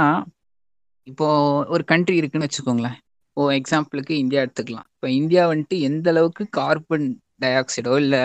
இப்போ 1.12 1.28
ஒரு 1.74 1.84
கண்ட்ரி 1.92 2.16
இருக்குன்னு 2.22 2.48
வச்சுக்கோங்களேன். 2.48 2.98
இப்போ 3.30 3.44
எக்ஸாம்பிளுக்கு 3.60 4.14
இந்தியா 4.24 4.42
எடுத்துக்கலாம். 4.46 4.88
இப்போ 4.96 5.08
இந்தியா 5.20 5.44
வந்துட்டு 5.52 5.78
எந்த 5.90 6.08
அளவுக்கு 6.14 6.44
கார்பன் 6.60 7.08
டை 7.44 7.52
ஆக்சைடோ 7.62 7.94
இல்லை 8.04 8.22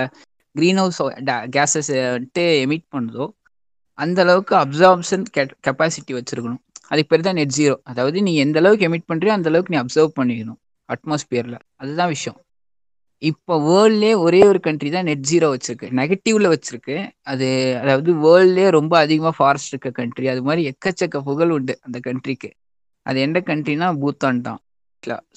க்ரீன் 0.54 0.80
ஹவுஸ் 0.82 1.00
கேஸஸ் 1.56 1.90
வந்துட்டு 2.14 2.44
எமிட் 2.64 2.86
பண்ணுதோ 2.94 3.24
அந்த 3.98 4.18
அளவுக்கு 4.24 4.54
அப்சார்ப்ஷன் 4.64 5.24
கெப்பாசிட்டி 5.66 6.12
வச்சிருக்கணும். 6.18 6.62
அதுக்கு 6.90 7.10
பேர் 7.12 7.24
தான் 7.28 7.38
நெட் 7.40 7.56
ஜீரோ 7.58 7.74
அதாவது 7.90 8.18
நீ 8.26 8.32
எந்த 8.44 8.58
அளவுக்கு 8.62 8.86
எமிட் 8.88 9.08
பண்ணுறியோ 9.10 9.32
அந்த 9.38 9.48
அளவுக்கு 9.50 9.72
நீ 9.74 9.78
அப்சர்வ் 9.82 10.12
பண்ணிக்கணும். 10.18 10.58
அட்மாஸ்பியரில் 10.88 11.58
அதுதான் 11.80 12.12
விஷயம். 12.14 12.38
இப்போ 13.22 13.54
வேர்ல்ட்லேயே 13.68 14.14
ஒரே 14.26 14.40
ஒரு 14.50 14.60
கண்ட்ரி 14.66 14.90
தான் 14.96 15.08
நெட் 15.10 15.26
ஜீரோ 15.30 15.46
வச்சிருக்கு. 15.54 15.88
நெகட்டிவ்ல 16.00 16.48
வச்சிருக்கு. 16.54 16.96
அது 17.32 17.48
அதாவது 17.82 18.10
வேர்ல்ட்லேயே 18.24 18.68
ரொம்ப 18.78 18.94
அதிகமாக 19.04 19.34
ஃபாரஸ்ட் 19.38 19.72
இருக்க 19.72 19.90
கண்ட்ரி 20.00 20.28
அது 20.34 20.42
மாதிரி 20.48 20.64
எக்கச்சக்க 20.72 21.22
புகழ் 21.28 21.54
உண்டு 21.56 21.76
அந்த 21.86 22.00
கண்ட்ரிக்கு 22.08 22.50
அது 23.08 23.18
எந்த 23.26 23.38
கண்ட்ரினா 23.50 23.88
பூத்தான் 24.02 24.40
தான். 24.48 24.60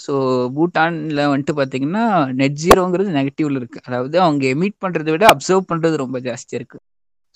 ஸோ 0.03 0.13
பூட்டானில் 0.55 1.21
வந்துட்டு 1.31 1.53
பார்த்தீங்கன்னா 1.59 2.03
நெட் 2.39 2.57
ஜீரோங்கிறது 2.63 3.09
நெகட்டிவ்ல 3.17 3.59
இருக்கு. 3.61 3.79
அதாவது 3.87 4.15
அவங்க 4.25 4.43
எமிட் 4.55 4.77
பண்ணுறதை 4.83 5.11
விட 5.15 5.25
அப்சர்வ் 5.33 5.69
பண்ணுறது 5.71 5.95
ரொம்ப 6.03 6.19
ஜாஸ்தியாக 6.27 6.59
இருக்கு. 6.61 6.79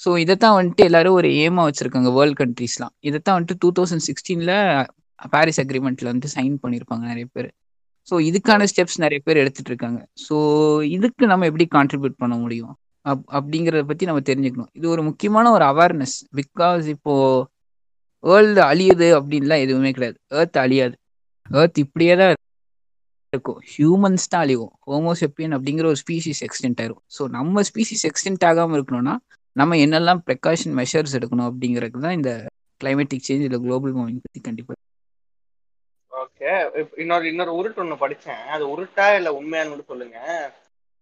ஸோ 0.03 0.09
இதைத்தான் 0.23 0.55
வந்துட்டு 0.59 0.83
எல்லாரும் 0.89 1.17
ஒரு 1.19 1.29
ஏமா 1.43 1.63
வச்சிருக்காங்க 1.67 2.09
வேர்ல்ட் 2.17 2.39
கண்ட்ரீஸ்லாம் 2.41 2.93
இதைத்தான் 3.09 3.35
வந்துட்டு 3.37 3.59
டூ 3.63 3.69
தௌசண்ட் 3.77 4.05
சிக்ஸ்டீனில் 4.07 4.55
பாரிஸ் 5.33 5.61
அக்ரிமெண்ட்ல 5.63 6.07
வந்து 6.13 6.29
சைன் 6.35 6.55
பண்ணியிருப்பாங்க 6.63 7.03
நிறைய 7.11 7.27
பேர். 7.35 7.49
ஸோ 8.09 8.15
இதுக்கான 8.29 8.65
ஸ்டெப்ஸ் 8.71 8.97
நிறைய 9.03 9.19
பேர் 9.27 9.41
எடுத்துட்டு 9.43 9.71
இருக்காங்க. 9.73 9.99
ஸோ 10.25 10.35
இதுக்கு 10.95 11.25
நம்ம 11.31 11.45
எப்படி 11.51 11.65
கான்ட்ரிபியூட் 11.77 12.21
பண்ண 12.23 12.35
முடியும்? 12.43 12.73
அப் 13.05 13.23
அப்படிங்கிறத 13.37 13.83
பற்றி 13.91 14.05
நம்ம 14.09 14.21
தெரிஞ்சுக்கணும். 14.29 14.71
இது 14.77 14.85
ஒரு 14.95 15.01
முக்கியமான 15.09 15.51
ஒரு 15.51 15.65
அவேர்னஸ் 15.71 16.15
பிகாஸ் 16.39 16.85
இப்போ 16.95 17.13
வேர்ல்டு 18.25 18.61
அழியுது 18.69 19.07
அப்படின்லாம் 19.17 19.63
எதுவுமே 19.65 19.91
கிடையாது. 19.95 20.17
ஏர்த் 20.39 20.57
அழியாது. 20.63 20.95
ஏர்த் 21.49 21.79
இப்படியே 21.83 22.13
தான் 22.21 22.33
இருக்கும். 23.33 23.59
ஹியூமன்ஸ் 23.71 24.29
தான் 24.33 24.43
அழிவோம் 24.45 24.73
ஹோமோசெப்பியன் 24.89 25.55
அப்படிங்கிற 25.57 25.87
ஒரு 25.91 25.99
ஸ்பீசிஸ் 26.03 26.41
எக்ஸ்டென்ட் 26.47 26.81
ஆயிரும். 26.83 27.01
ஸோ 27.15 27.23
நம்ம 27.37 27.63
ஸ்பீசிஸ் 27.69 28.05
எக்ஸ்டென்ட் 28.09 28.45
ஆகாமல் 28.49 28.77
இருக்கணும்னா 28.79 29.15
நம்ம 29.55 29.75
என்னெல்லாம் 29.83 30.21
ப்ரிகாஷன் 30.27 30.73
மெஷர்ஸ் 30.79 31.15
எடுக்கணும் 31.19 31.49
அப்படிங்கிறது 31.49 32.05
தான் 32.05 32.17
இந்த 32.19 32.31
கிளைமேட்டிக் 32.81 33.27
சேஞ்ச் 33.27 33.45
இல்லை 33.47 33.59
குளோபல் 33.65 33.95
வார்மிங் 33.97 34.23
பற்றி 34.25 34.41
கண்டிப்பாக 34.47 34.79
ஓகே 36.11 36.51
இன்னொரு 37.03 37.25
இன்னொரு 37.31 37.51
உருட்டு 37.59 37.81
ஒன்று 37.83 38.03
படித்தேன் 38.03 38.43
அது 38.55 38.63
உருட்டா 38.73 39.05
இல்லை 39.17 39.31
உண்மையானு 39.39 39.71
மட்டும் 39.71 39.91
சொல்லுங்க. 39.93 40.19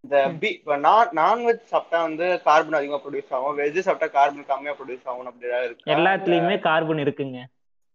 இந்த 0.03 0.17
பி 0.39 0.49
இப்போ 0.53 0.75
நான் 0.83 1.11
நான்வெஜ் 1.17 1.61
சாப்பிட்டா 1.65 1.99
வந்து 2.03 2.25
கார்பன் 2.45 2.73
அதிகமா 2.73 2.99
ப்ரொடியூஸ் 3.03 3.33
ஆகும். 3.35 3.57
வெஜ் 3.59 3.79
சாப்பிட்டா 3.81 4.09
கார்பன் 4.13 4.45
கம்மியா 4.45 4.73
ப்ரொடியூஸ் 4.73 5.05
ஆகும் 5.05 5.29
அப்படி 5.29 5.49
ஏதாவது 5.49 5.69
இருக்கா? 5.69 5.95
எல்லாத்துலயுமே 5.95 6.55
கார்பன் 6.65 7.01
இருக்குங்க. 7.03 7.39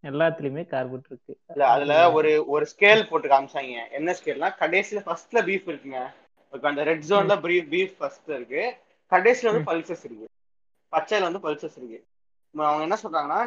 எல்லாத்துலயுமே 0.05 0.65
கார்பன் 0.67 1.05
இருக்கு. 1.07 1.35
இல்ல 1.53 1.65
அதுல 1.75 1.95
ஒரு 2.13 2.31
ஒரு 2.55 2.65
ஸ்கேல் 2.73 3.09
போட்டு 3.09 3.29
காமிச்சாங்க. 3.29 3.77
என்ன 3.91 4.15
ஸ்கேல்னா 4.19 4.51
கடைசியில 4.61 5.01
ஃபர்ஸ்ட்ல 5.07 5.41
பீஃப் 5.47 5.69
இருக்குங்க. 5.71 6.01
இப்ப 6.53 6.69
அந்த 6.69 6.83
ரெட் 6.85 7.07
ஜோன்ல 7.09 7.35
பீஃப் 7.73 7.97
ஃபர்ஸ்ட் 7.99 8.31
இருக்கு. 8.31 8.63
கடைசியில 9.13 9.51
வந்து 9.51 9.67
பல்சஸ் 9.67 10.05
இருக்கு. 10.05 10.27
பச்சையில 10.93 11.29
வந்து 11.29 11.43
பல்சஸ் 11.43 11.77
இருக்கு. 11.77 11.99
அவங்க 12.55 12.83
என்ன 12.83 12.97
சொல்றாங்கன்னா 13.01 13.41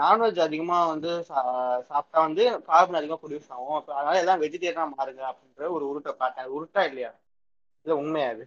நான்வெஜ் 0.00 0.38
அதிகமா 0.40 0.78
வந்து 0.86 1.10
சாப்பிட்டா 1.26 2.18
வந்து 2.20 2.44
கார்பன் 2.68 2.98
அதிகமா 3.00 3.20
ப்ரொடியூஸ் 3.22 3.50
ஆகும். 3.50 3.78
அதனால 3.90 4.14
எல்லாம் 4.18 4.42
வெஜிடேரியனா 4.42 4.86
மாறுங்க 4.94 5.24
அப்படின்ற 5.30 5.70
ஒரு 5.76 5.84
உருட்டை 5.90 6.14
பார்த்தேன் 6.16 6.54
உருட்டா 6.56 6.82
இல்லையா? 6.90 7.10
இது 7.86 7.94
உண்மையா 7.96 8.28
அது 8.30 8.44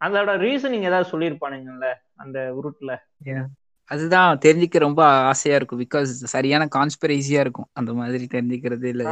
அதோட 0.00 0.30
ரீசனிங் 0.40 0.82
ஏதாவது 0.82 1.10
சொல்லியிருப்பானுங்கல்ல 1.12 1.86
அந்த 2.14 2.38
உருட்டுல? 2.56 2.92
அதுதான் 3.90 4.38
தெரிஞ்சுக்க 4.44 4.78
ரொம்ப 4.78 5.00
ஆசையா 5.30 5.56
இருக்கும். 5.56 5.80
பிகாஸ் 5.80 6.12
சரியான 6.32 6.64
கான்ஸ்பிரசியா 6.74 7.40
இருக்கும். 7.40 7.68
அந்த 7.72 7.92
மாதிரி 7.92 8.24
தெரிஞ்சுக்கிறது 8.32 8.86
இல்ல 8.86 9.04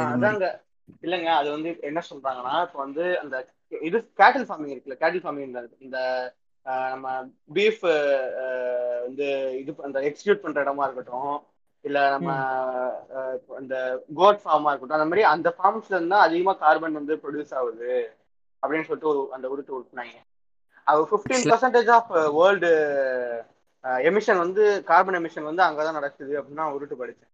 இல்லைங்க 1.02 1.30
அது 1.34 1.48
வந்து 1.50 1.70
என்ன 1.80 2.00
சொல்றாங்கன்னா 2.10 2.54
இப்போ 2.62 2.78
வந்து 2.78 3.04
அந்த 3.18 3.36
இது 3.82 3.98
கேட்டில் 4.18 4.46
ஃபார்மிங் 4.48 4.72
இருக்குல்ல 4.72 4.96
கேட்டில் 5.00 5.22
ஃபார்மிங் 5.22 5.46
இந்த 5.80 5.98
ஆஹ் 6.66 6.90
நம்ம 6.90 7.06
பீஃப் 7.54 7.82
வந்து 9.04 9.26
இது 9.58 9.74
அந்த 9.82 9.98
எக்ஸிக்யூட் 10.00 10.44
பண்ற 10.44 10.64
இடமா 10.64 10.84
இருக்கட்டும் 10.86 11.32
இல்ல 11.84 11.98
நம்ம 12.10 12.28
இந்த 13.60 13.76
கோட் 14.14 14.42
ஃபார்மா 14.44 14.70
இருக்கட்டும் 14.70 14.98
அந்த 14.98 15.08
மாதிரி 15.10 15.24
அந்த 15.32 15.48
ஃபார்ம்ஸ்ல 15.56 15.98
இருந்தா 15.98 16.18
அதிகமா 16.20 16.52
கார்பன் 16.62 17.00
வந்து 17.00 17.14
ப்ரொடியூஸ் 17.22 17.54
ஆகுது 17.60 17.90
அப்படின்னு 18.62 18.86
சொல்லிட்டு 18.88 19.12
ஒரு 19.12 19.22
அந்த 19.32 19.46
உருட்டு 19.52 19.76
உருட்டுனாங்க. 19.76 20.16
அது 20.86 21.02
fifteen 21.10 21.46
percentage 21.50 21.90
of 21.90 22.10
world 22.38 22.70
emission 24.08 24.42
வந்து 24.44 24.62
கார்பன் 24.84 25.18
எமிஷன் 25.20 25.48
வந்து 25.50 25.62
அங்கதான் 25.62 25.98
நடக்குது 25.98 26.34
அப்படின்னு 26.40 26.74
உருட்டு 26.76 27.00
படிச்சேன். 27.02 27.30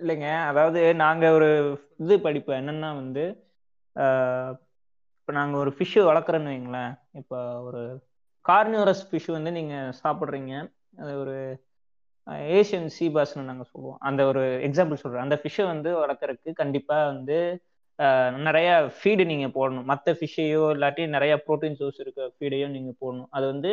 இல்லைங்க 0.00 0.28
அதாவது 0.46 0.80
நாங்க 0.94 1.24
ஒரு 1.32 1.48
இது 1.96 2.14
படிப்போம் 2.20 2.58
என்னன்னா 2.58 2.90
வந்து 2.94 3.24
இப்போ 5.22 5.32
நாங்க 5.32 5.56
ஒரு 5.58 5.70
ஃபிஷ்ஷு 5.70 6.00
வளர்க்குறோன்னு 6.08 6.52
வைங்களேன் 6.52 6.92
இப்போ 7.12 7.38
ஒரு 7.62 7.82
கார்னிவரஸ் 8.44 9.02
ஃபிஷ் 9.08 9.30
வந்து 9.32 9.50
நீங்க 9.52 9.74
சாப்பிட்றீங்க 10.02 10.52
அது 10.98 11.12
ஒரு 11.20 11.36
ஏஷியன் 12.58 12.88
சீபாஸ்னு 12.96 13.48
நாங்கள் 13.50 13.68
சொல்லுவோம். 13.72 13.98
அந்த 14.08 14.20
ஒரு 14.30 14.42
எக்ஸாம்பிள் 14.68 15.00
சொல்கிறேன் 15.02 15.26
அந்த 15.26 15.36
ஃபிஷ்ஷை 15.42 15.64
வந்து 15.72 15.90
வளர்க்குறதுக்கு 16.02 16.52
கண்டிப்பாக 16.62 17.08
வந்து 17.12 17.38
நிறைய 18.46 18.68
ஃபீடு 18.96 19.22
நீங்கள் 19.30 19.52
போடணும். 19.56 19.86
மற்ற 19.90 20.12
ஃபிஷ்ஷையோ 20.18 20.64
இல்லாட்டி 20.74 21.04
நிறைய 21.14 21.34
ப்ரோட்டீன் 21.46 21.78
சோர்ஸ் 21.78 22.00
இருக்க 22.02 22.26
ஃபீடையோ 22.36 22.66
நீங்கள் 22.74 22.98
போடணும். 23.02 23.30
அது 23.36 23.46
வந்து 23.52 23.70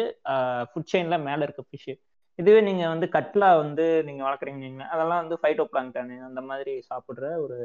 ஃபுட் 0.69 0.91
செயினில் 0.91 1.25
மேலே 1.27 1.41
இருக்க 1.47 1.63
ஃபிஷ்ஷு 1.69 1.93
இதுவே 2.39 2.61
நீங்கள் 2.67 2.91
வந்து 2.93 3.07
கட்லா 3.17 3.49
வந்து 3.63 3.85
நீங்கள் 4.07 4.25
வளர்க்குறீங்க 4.27 4.87
அதெல்லாம் 4.93 5.21
வந்து 5.23 5.37
ஃபைட்டோ 5.41 5.65
பிளாங்டானு 5.73 6.15
அந்த 6.29 6.41
மாதிரி 6.49 6.73
சாப்பிட்ற 6.89 7.27
ஒரு 7.43 7.57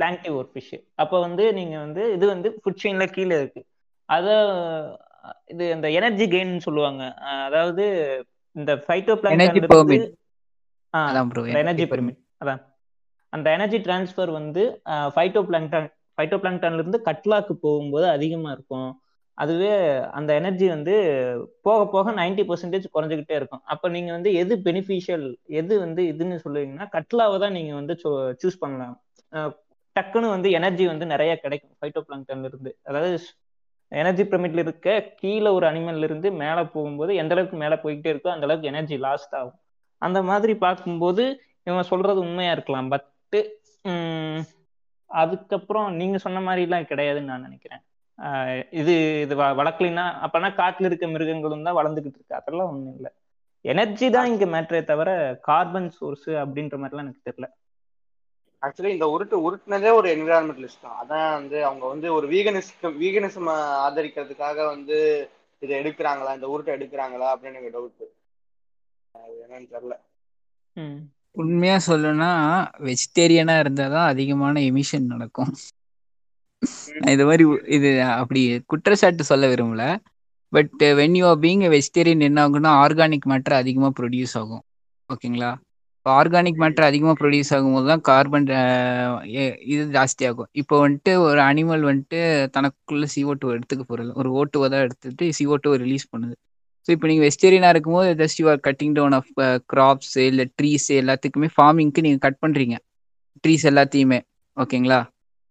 பிளாங்டிவ் 0.00 0.36
ஒரு 0.42 0.48
ஃபிஷ்ஷு 0.52 0.78
அப்போ 1.02 1.16
வந்து 1.26 1.44
நீங்கள் 1.58 1.82
வந்து 1.86 2.04
இது 2.16 2.24
வந்து 2.34 2.48
ஃபுட் 2.60 2.80
செயினில் 2.82 3.14
கீழே 3.16 3.34
இருக்கு. 3.40 3.62
அதை 4.08 4.36
இது 5.52 5.64
இந்த 5.76 5.88
எனர்ஜி 5.98 6.26
கெயின் 6.34 6.64
சொல்லுவாங்க. 6.66 7.02
அதாவது 7.46 7.84
இந்த 8.56 8.72
ஃபைட்டோ 8.84 9.16
பிளாங்டான் 9.22 9.58
அதான் 10.94 11.30
ப்ரோ 11.32 11.42
எனர்ஜி 11.62 11.84
பெர்மிட் 11.92 12.20
அதான். 12.42 12.60
அந்த 13.32 13.46
எனர்ஜி 13.56 13.78
டிரான்ஸ்ஃபர் 13.86 14.30
வந்து 14.38 14.62
ஃபைட்டோ 15.14 15.40
பிளாங்டான் 15.48 15.88
ஃபைட்டோ 16.18 16.36
பிளாங்டான்ல 16.42 16.82
இருந்து 16.82 17.00
கட்லாக்கு 17.08 17.54
போகும்போது 17.64 18.06
அதிகமா 18.16 18.50
இருக்கும். 18.56 18.90
அதுவே 19.38 19.72
அந்த 20.18 20.30
எனர்ஜி 20.40 20.66
வந்து 20.74 20.94
போக 21.66 21.80
போக 21.94 22.12
நைன்டி 22.20 22.42
பர்சன்டேஜ் 22.50 22.86
குறைஞ்சிக்கிட்டே 22.94 23.36
இருக்கும். 23.40 23.62
அப்போ 23.72 23.86
நீங்க 23.96 24.10
வந்து 24.16 24.30
எது 24.42 24.54
பெனிஃபிஷியல் 24.68 25.26
எது 25.60 25.74
வந்து 25.84 26.02
இதுன்னு 26.12 26.36
சொல்லுவீங்கன்னா 26.44 26.86
கட்லாவை 26.94 27.36
தான் 27.44 27.56
நீங்க 27.58 27.72
வந்து 27.80 27.96
சூஸ் 28.42 28.62
பண்ணலாம். 28.62 28.96
டக்குன்னு 29.96 30.30
வந்து 30.34 30.48
எனர்ஜி 30.58 30.86
வந்து 30.92 31.06
நிறைய 31.12 31.32
கிடைக்கும் 31.42 31.74
ஃபைட்டோ 31.80 32.00
பிளாங்டான்ல 32.06 32.48
இருந்து 32.50 32.70
அதாவது 32.88 33.18
எனர்ஜி 33.92 34.24
பிரமிட்ல 34.30 34.62
இருக்க 34.64 34.88
கீழே 35.20 35.50
ஒரு 35.56 35.66
அனிமல்ல 35.70 36.08
இருந்து 36.08 36.28
மேலே 36.42 36.62
போகும்போது 36.74 37.12
எந்த 37.22 37.34
அளவுக்கு 37.34 37.56
மேலே 37.62 37.76
போய்கிட்டே 37.84 38.10
இருக்கோ 38.14 38.30
அந்த 38.34 38.46
அளவுக்கு 38.46 38.70
எனர்ஜி 38.72 38.96
லாஸ்ட் 39.06 39.34
ஆகும். 39.40 39.58
அந்த 39.98 40.22
மாதிரி 40.22 40.56
பார்க்கும்போது 40.56 41.40
இவன் 41.64 41.82
சொல்றது 41.82 42.20
உண்மையா 42.20 42.52
இருக்கலாம். 42.52 42.88
பட்டு 42.88 43.60
அதுக்கப்புறம் 45.06 45.94
நீங்க 45.94 46.18
சொன்ன 46.18 46.40
மாதிரிலாம் 46.40 46.88
கிடையாதுன்னு 46.88 47.30
நான் 47.32 47.40
நினைக்கிறேன். 47.40 47.80
ஆஹ் 48.18 48.66
இது 48.70 49.20
இது 49.20 49.36
வ- 49.36 49.56
வளர்க்கலைன்னா 49.60 50.04
அப்பனா 50.26 50.48
காட்டுல 50.56 50.84
இருக்க 50.84 51.06
மிருகங்களும் 51.06 51.62
தான் 51.62 51.76
வளர்ந்துகிட்டு 51.76 52.14
இருக்கு. 52.14 52.34
அதெல்லாம் 52.34 52.68
ஒண்ணும் 52.68 52.94
இல்லை. 52.94 53.10
எனர்ஜி 53.60 54.10
தான் 54.10 54.26
இங்க 54.26 54.44
மேட்ரே 54.44 54.84
தவிர 54.84 55.38
கார்பன் 55.42 55.90
சோர்ஸ் 55.90 56.30
அப்படின்ற 56.30 56.76
மாதிரிலாம் 56.76 56.98
எனக்கு 56.98 57.34
தெரியல. 57.34 57.44
ஆக்சுவலி 58.62 58.86
இந்த 58.86 59.06
உருட்டு 59.06 59.32
உருட்டுனதே 59.32 59.92
ஒரு 59.92 60.16
என்விரான்மெண்டலிஸ்ட் 60.16 60.82
தான். 60.82 61.02
அதான் 61.02 61.32
வந்து 61.32 61.64
அவங்க 61.64 61.86
வந்து 61.86 62.14
ஒரு 62.14 62.28
வீகனிஸ்ட் 62.28 62.82
வீகனிசம் 62.82 63.50
ஆதரிக்கிறதுக்காக 63.86 64.66
வந்து 64.66 65.28
இதை 65.58 65.84
எடுக்கிறாங்களா 65.84 66.34
இந்த 66.34 66.46
உருட்டை 66.46 66.68
எடுக்கிறாங்களா 66.68 67.34
அப்படின்னு 67.34 67.54
எனக்கு 67.54 67.72
டவுட் 67.74 68.24
அது 69.24 69.34
என்னன்னு 69.44 69.68
தெரியல. 69.74 69.94
ம். 70.76 70.98
உண்மையா 71.34 71.76
சொல்லணும்னா 71.86 72.30
வெஜிடேரியனா 72.86 73.54
இருந்தாதான் 73.62 74.10
அதிகமான 74.12 74.60
எமிஷன் 74.70 75.12
நடக்கும். 75.14 75.52
இது 77.12 77.24
மாதிரி 77.26 77.44
இது 77.76 77.88
அப்படி 78.20 78.42
குற்றச்சாட்டு 78.66 79.24
சொல்ல 79.24 79.46
விரும்பல. 79.46 79.84
But 80.52 80.82
when 81.00 81.16
you 81.18 81.24
are 81.26 81.40
being 81.40 81.64
vegetarian 81.74 82.26
என்ன 82.28 82.40
ஆகும்னா 82.46 82.72
ஆர்கானிக் 82.84 83.30
மேட்டர் 83.32 83.54
அதிகமாக 83.54 83.92
ப்ரொடியூஸ் 83.98 84.34
ஆகும். 84.40 84.62
ஓகேங்களா? 85.10 85.50
இப்போ 85.98 86.10
ஆர்கானிக் 86.18 86.60
மேட்டர் 86.62 86.86
அதிகமாக 86.88 87.16
ப்ரொடியூஸ் 87.20 87.52
ஆகும்போது 87.56 87.86
தான் 87.86 88.00
கார்பன் 88.00 88.46
இது 89.72 89.82
ஜாஸ்தி 89.96 90.24
ஆகும். 90.28 90.48
இப்போ 90.52 90.74
வந்துட்டு 90.84 91.12
ஒரு 91.26 91.40
அனிமல் 91.40 91.84
வந்துட்டு 91.90 92.20
தனக்குள்ள 92.56 93.06
CO2 93.14 93.34
டூ 93.40 93.48
எடுத்துக்க 93.56 93.82
போகிறது 93.82 94.12
ஒரு 94.14 94.30
ஓட்டுவை 94.40 94.68
தான் 94.74 94.84
எடுத்துட்டு 94.86 95.26
CO2 95.38 95.60
டூ 95.64 95.72
ரிலீஸ் 95.84 96.06
பண்ணுது. 96.12 96.36
ஸோ 96.86 96.90
இப்போ 96.94 97.06
நீங்கள் 97.10 97.26
வெஜிடேரியனாக 97.26 97.74
இருக்கும்போது 97.74 98.10
just 98.22 98.40
you 98.40 98.46
are 98.52 98.60
cutting 98.66 98.94
down 98.98 99.14
of 99.18 99.30
crops 99.72 100.14
இல்லை 100.30 100.44
ட்ரீஸ் 100.58 100.88
எல்லாத்துக்குமே 101.02 101.48
ஃபார்மிங்க்கு 101.56 102.04
நீங்கள் 102.06 102.24
கட் 102.26 102.42
பண்ணுறீங்க 102.44 102.76
ட்ரீஸ் 103.44 103.64
எல்லாத்தையுமே. 103.70 104.18
ஓகேங்களா? 104.56 105.00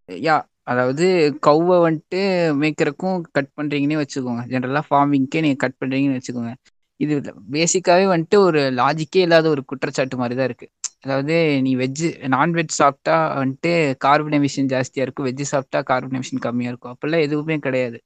யா 0.10 0.36
அதாவது 0.72 1.06
கௌவை 1.48 1.76
வந்துட்டு 1.88 2.22
மேய்க்கிறக்கும் 2.62 3.18
கட் 3.38 3.52
பண்ணுறீங்கன்னே 3.58 3.98
வச்சுக்கோங்க. 4.02 4.44
ஜென்ரலாக 4.52 4.86
ஃபார்மிங்க்கே 4.90 5.42
நீங்கள் 5.46 5.62
கட் 5.64 5.78
பண்ணுறீங்கன்னு 5.82 6.18
வச்சுக்கோங்க. 6.20 6.54
இது 7.00 7.14
பேசிக்காகவே 7.56 8.06
வந்துட்டு 8.14 8.38
ஒரு 8.48 8.62
லாஜிக்கே 8.80 9.24
இல்லாத 9.28 9.48
ஒரு 9.56 9.62
குற்றச்சாட்டு 9.72 10.18
மாதிரி 10.22 10.36
தான் 10.40 10.50
இருக்குது 10.50 10.72
அதாவது 11.06 11.36
நீ 11.66 11.72
வெஜ்ஜு 11.82 12.08
நான்வெஜ் 12.36 12.74
சாப்பிட்டா 12.82 13.16
வந்துட்டு 13.42 13.72
கார்பன் 14.06 14.36
எமிஷன் 14.40 14.70
ஜாஸ்தியாக 14.74 15.06
இருக்கும். 15.06 15.28
வெஜ்ஜு 15.30 15.46
சாப்பிட்டா 15.54 15.80
கார்பன் 15.92 16.18
எமிஷன் 16.20 16.44
கம்மியாக 16.46 16.72
இருக்கும். 16.74 16.94
அப்போல்லாம் 16.94 17.26
எதுவுமே 17.28 17.58
கிடையாது. 17.66 17.98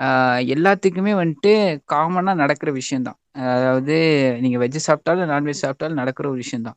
எல்லாத்துக்குமே 0.00 1.12
வந்துட்டு 1.14 1.78
காமனாக 1.92 2.34
நடக்கிற 2.34 2.72
விஷயம்தான். 2.72 3.18
அதாவது 3.32 4.38
நீங்கள் 4.40 4.68
வெஜ்ஜு 4.68 4.78
சாப்பிட்டாலும் 4.86 5.28
நான்வெஜ் 5.28 5.62
சாப்பிட்டாலும் 5.62 5.92
நடக்கிற 5.92 6.28
ஒரு 6.28 6.36
விஷயம்தான். 6.36 6.74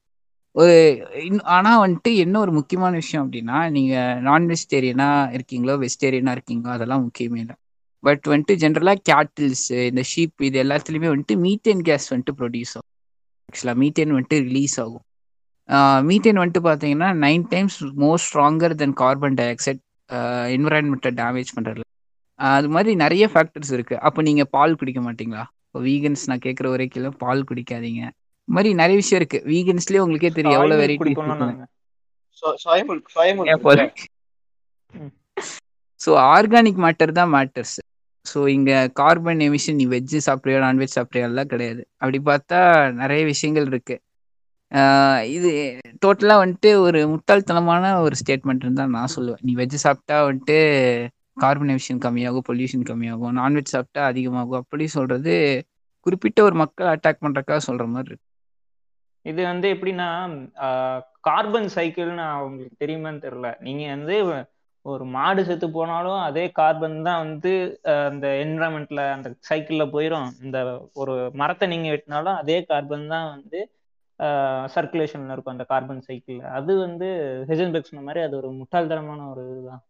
ஒரு 0.51 1.07
இன்- 1.13 1.41
ஆனால் 1.41 1.89
வந்துட்டு 1.89 2.15
என்ன 2.15 2.39
ஒரு 2.39 2.51
முக்கியமான 2.51 2.95
விஷயம் 2.95 3.31
அப்படின்னா 3.31 3.69
நீங்கள் 3.69 4.21
நான்வெஜிடேரியனாக 4.23 5.39
இருக்கீங்களோ 5.39 5.85
வெஜிடேரியனாக 5.85 6.37
இருக்கீங்களோ 6.37 6.67
அதெல்லாம் 6.67 7.07
முக்கியமே 7.07 7.37
இல்லை. 7.37 7.55
பட் 7.99 8.23
வந்துட்டு 8.27 8.55
ஜென்ரலாக 8.55 8.95
கேட்டில்ஸு 9.09 9.85
இந்த 9.85 10.01
ஷீப் 10.15 10.43
இது 10.43 10.63
எல்லாத்துலேயுமே 10.63 11.15
வந்துட்டு 11.15 11.35
மீத்தேன் 11.35 11.79
கேஸ் 11.79 12.13
வந்துட்டு 12.13 12.31
ப்ரொடியூஸ் 12.37 12.73
ஆகும். 12.73 12.89
ஆக்சுவலாக 13.51 13.83
மீத்தேன் 13.83 14.11
வந்துட்டு 14.11 14.43
ரிலீஸ் 14.43 14.81
ஆகும். 14.81 15.01
மீத்தேன் 16.09 16.37
வந்துட்டு 16.37 16.63
பார்த்தீங்கன்னா 16.63 17.13
nine 17.25 17.43
times 17.49 17.83
more 17.93 18.21
stronger 18.33 18.73
than 18.73 18.93
carbon 18.93 19.33
dioxide 19.53 19.79
என்விரான்மெண்ட்டை 20.57 21.13
damage 21.21 21.45
பண்ணுறதுல 21.59 21.81
அது 22.39 22.69
மாதிரி 22.69 22.91
நிறைய 22.95 23.25
ஃபேக்டர்ஸ் 23.33 23.71
இருக்கு. 23.73 23.95
அப்போ 23.99 24.19
நீங்க 24.21 24.43
பால் 24.55 24.77
குடிக்க 24.79 25.01
மாட்டீங்களா? 25.01 25.43
இப்போ 25.67 25.79
வீகன்ஸ் 25.79 26.23
நான் 26.29 26.43
கேட்குற 26.45 26.67
வரைக்கும் 26.69 27.17
பால் 27.23 27.47
குடிக்காதீங்க. 27.49 28.01
இந்த 28.47 28.53
மாதிரி 28.55 28.69
நிறைய 28.73 28.95
விஷயம் 29.01 29.19
இருக்கு. 29.21 29.39
வீகன்ஸ்லயே 29.51 30.03
உங்களுக்கே 30.05 30.31
தெரியும் 30.37 30.57
எவ்வளவு 30.57 30.81
ம். 34.93 35.11
ஸோ 36.01 36.11
ஆர்கானிக் 36.35 36.79
மேட்டர் 36.85 37.11
தான் 37.19 37.31
மேட்டர்ஸ் 37.35 37.75
ஸோ 38.25 38.39
இங்க 38.47 38.71
கார்பன் 38.93 39.41
எமிஷன் 39.45 39.77
நீ 39.79 39.85
வெஜ்ஜு 39.93 40.19
சாப்பிட்றியா 40.27 40.59
நான்வெஜ் 40.65 40.95
சாப்பிட்றியா 40.97 41.25
எல்லாம் 41.29 41.49
கிடையாது. 41.53 41.81
அப்படி 41.97 42.19
பார்த்தா 42.29 42.59
நிறைய 43.01 43.21
விஷயங்கள் 43.25 43.65
இருக்கு. 43.65 43.95
இது 45.35 45.49
டோட்டலாக 46.05 46.41
வந்துட்டு 46.43 46.69
ஒரு 46.79 46.99
முட்டாள்தனமான 47.13 47.91
ஒரு 48.01 48.15
ஸ்டேட்மெண்ட்னு 48.21 48.79
தான் 48.81 48.95
நான் 48.97 49.13
சொல்லுவேன். 49.15 49.41
நீ 49.41 49.53
வெஜ்ஜு 49.55 49.79
சாப்பிட்டா 49.85 50.17
வந்துட்டு 50.29 50.57
கார்பன் 51.37 51.71
எமிஷன் 51.73 52.03
கம்மியாகும் 52.05 52.47
பொல்யூஷன் 52.49 52.87
கம்மியாகும் 52.89 53.37
நான்வெஜ் 53.39 53.73
சாப்பிட்டா 53.73 54.01
அதிகமாகும். 54.11 54.61
அப்படி 54.61 54.85
சொல்றது 54.97 55.33
குறிப்பிட்ட 56.05 56.39
ஒரு 56.47 56.55
மக்கள் 56.61 56.91
அட்டாக் 56.93 57.23
பண்றக்கா 57.25 57.57
சொல்ற 57.67 57.85
மாதிரி 57.93 58.11
இருக்கு. 58.11 58.27
இது 59.25 59.41
வந்து 59.51 59.67
எப்படின்னா 59.75 60.07
கார்பன் 61.27 61.69
சைக்கிள்னு 61.75 62.23
அவங்களுக்கு 62.33 62.81
தெரியுமான்னு 62.83 63.23
தெரியல. 63.25 63.49
நீங்க 63.67 63.83
வந்து 63.95 64.15
ஒரு 64.85 65.03
மாடு 65.15 65.41
செத்து 65.47 65.67
போனாலும் 65.75 66.21
அதே 66.27 66.43
கார்பன் 66.59 66.97
தான் 67.07 67.21
வந்து 67.25 67.51
அந்த 68.07 68.25
என்விரான்மெண்ட்ல 68.43 69.03
அந்த 69.15 69.29
சைக்கிள்ல 69.49 69.83
போயிடும் 69.93 70.29
இந்த 70.45 70.57
ஒரு 71.01 71.13
மரத்தை 71.41 71.67
நீங்க 71.73 71.89
வெட்டினாலும் 71.93 72.39
அதே 72.41 72.57
கார்பன் 72.71 73.07
தான் 73.13 73.27
வந்து 73.35 73.59
சர்க்குலேஷன்ல 74.75 75.35
இருக்கும் 75.35 75.55
அந்த 75.55 75.65
கார்பன் 75.71 76.05
சைக்கிள் 76.07 76.39
அது 76.57 76.73
வந்து 76.85 77.07
ஹெஜன்பெக் 77.49 77.89
சொன்ன 77.89 78.05
மாதிரி 78.07 78.21
அது 78.27 78.35
ஒரு 78.41 78.49
முட்டாள்தனமான 78.59 79.27
ஒரு 79.33 79.43
இதுதான். 79.53 79.83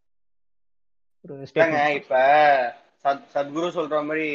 ஒரு 1.25 1.43
இப்ப 1.97 2.13
சத் 3.05 3.23
சத்குரு 3.33 3.67
சொல்ற 3.77 3.97
மாதிரி 4.07 4.27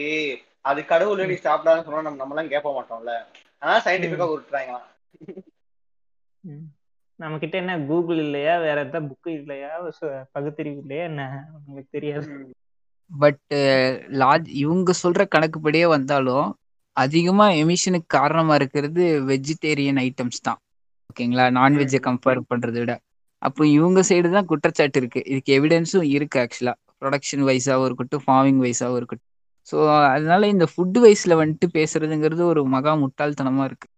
அது 0.64 0.80
கடவுள் 0.85 1.30
நீ 1.30 1.37
சாப்பிடாதுன்னு 1.47 1.87
சொன்னா 1.87 2.07
நம்ம 2.07 2.21
நம்மளாம் 2.23 2.52
கேட்க 2.54 2.68
மாட்டோம்ல. 2.71 3.12
ஆனா 3.62 3.76
சயின்டிபிக்கா 3.87 4.26
விட்டுறாங்களாம் 4.30 4.87
நம்ம 7.21 7.38
கிட்ட 7.42 7.54
என்ன 7.61 7.73
கூகுள் 7.88 8.21
இல்லையா? 8.25 8.52
வேற 8.64 8.76
எதாவது 8.85 9.09
புக்கு 9.09 9.30
இல்லையா? 9.40 9.71
பகுத்தறிவு 10.37 10.80
இல்லையா? 10.83 11.04
என்ன? 11.11 11.23
உங்களுக்கு 11.59 11.95
தெரியாது. 11.97 12.28
பட் 13.11 13.42
லாஜ் 14.23 14.49
இவங்க 14.62 14.92
சொல்ற 15.02 15.23
கணக்குப்படியே 15.35 15.87
வந்தாலும் 15.95 16.49
அதிகமா 16.97 17.47
எமிஷனுக்கு 17.62 18.09
காரணமா 18.16 18.54
இருக்கிறது 18.54 19.02
வெஜிடேரியன் 19.30 20.00
ஐட்டம்ஸ் 20.07 20.45
தான். 20.49 20.61
ஓகேங்களா? 21.11 21.47
நான்வெஜ்ஜை 21.59 22.00
கம்பேர் 22.09 22.49
பண்றதை 22.50 22.80
விட. 22.83 22.95
அப்போ 23.42 23.62
இவங்க 23.76 24.00
சைடு 24.09 24.28
தான் 24.37 24.49
குற்றச்சாட்டு 24.50 24.99
இருக்கு. 25.00 25.21
இதுக்கு 25.30 25.50
எவிடன்ஸும் 25.59 26.07
இருக்கு 26.16 26.38
ஆக்சுவலா 26.45 26.73
ப்ரொடக்ஷன் 27.02 27.45
வைஸாகவும் 27.49 27.87
இருக்கட்டும் 27.88 28.25
ஃபார்மிங் 28.26 28.61
வைஸாகவும் 28.64 28.99
இருக்கட்டும். 29.00 29.26
ஸோ 29.66 29.76
அதனால 30.14 30.49
இந்த 30.54 30.66
ஃபுட் 30.73 30.99
வைஸில் 31.04 31.40
வந்துட்டு 31.40 31.66
பேசுறதுங்கிறது 31.76 32.42
ஒரு 32.52 32.61
மகா 32.75 32.92
முட்டாள்தனமாக 33.02 33.68
இருக்கு. 33.71 33.88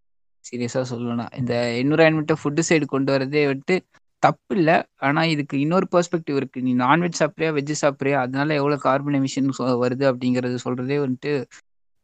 சீரியஸாக 0.45 0.85
சொல்லணும்னா. 0.91 1.27
இந்த 1.41 1.53
என்விரான்மெண்ட்டை 1.81 2.37
ஃபுட்டு 2.41 2.63
சைடு 2.69 2.87
கொண்டு 2.95 3.11
வரதே 3.15 3.43
வந்துட்டு 3.51 3.77
தப்பு 4.23 4.53
இல்லை. 4.59 4.77
ஆனால் 5.07 5.31
இதுக்கு 5.35 5.57
இன்னொரு 5.65 5.87
பெர்ஸ்பெக்டிவ் 5.95 6.39
இருக்கு. 6.41 6.59
நீ 6.67 6.73
நான்வெஜ் 6.83 7.21
சாப்பிட்றியா 7.21 7.51
வெஜ்ஜு 7.59 7.77
சாப்பிட்றியா? 7.83 8.19
அதனால 8.25 8.55
எவ்வளோ 8.61 8.79
கார்பன் 8.87 9.19
எமிஷன் 9.21 9.51
வருது 9.85 10.07
அப்படிங்கிறது 10.11 10.59
சொல்றதே 10.67 10.99
வந்துட்டு 11.05 11.33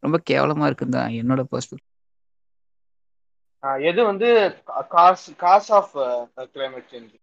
ரொம்ப 0.03 0.17
கேவலமாக 0.31 0.69
இருக்குன்னு 0.69 0.97
தான் 0.97 1.17
என்னோட 1.21 1.43
பெர்ஸ்பெக்டிவ் 1.53 1.85
எது 3.83 4.01
வந்து 4.09 4.29
cause 4.95 5.27
cause 5.39 5.71
of 5.79 5.95
climate 6.55 6.91
change 6.93 7.15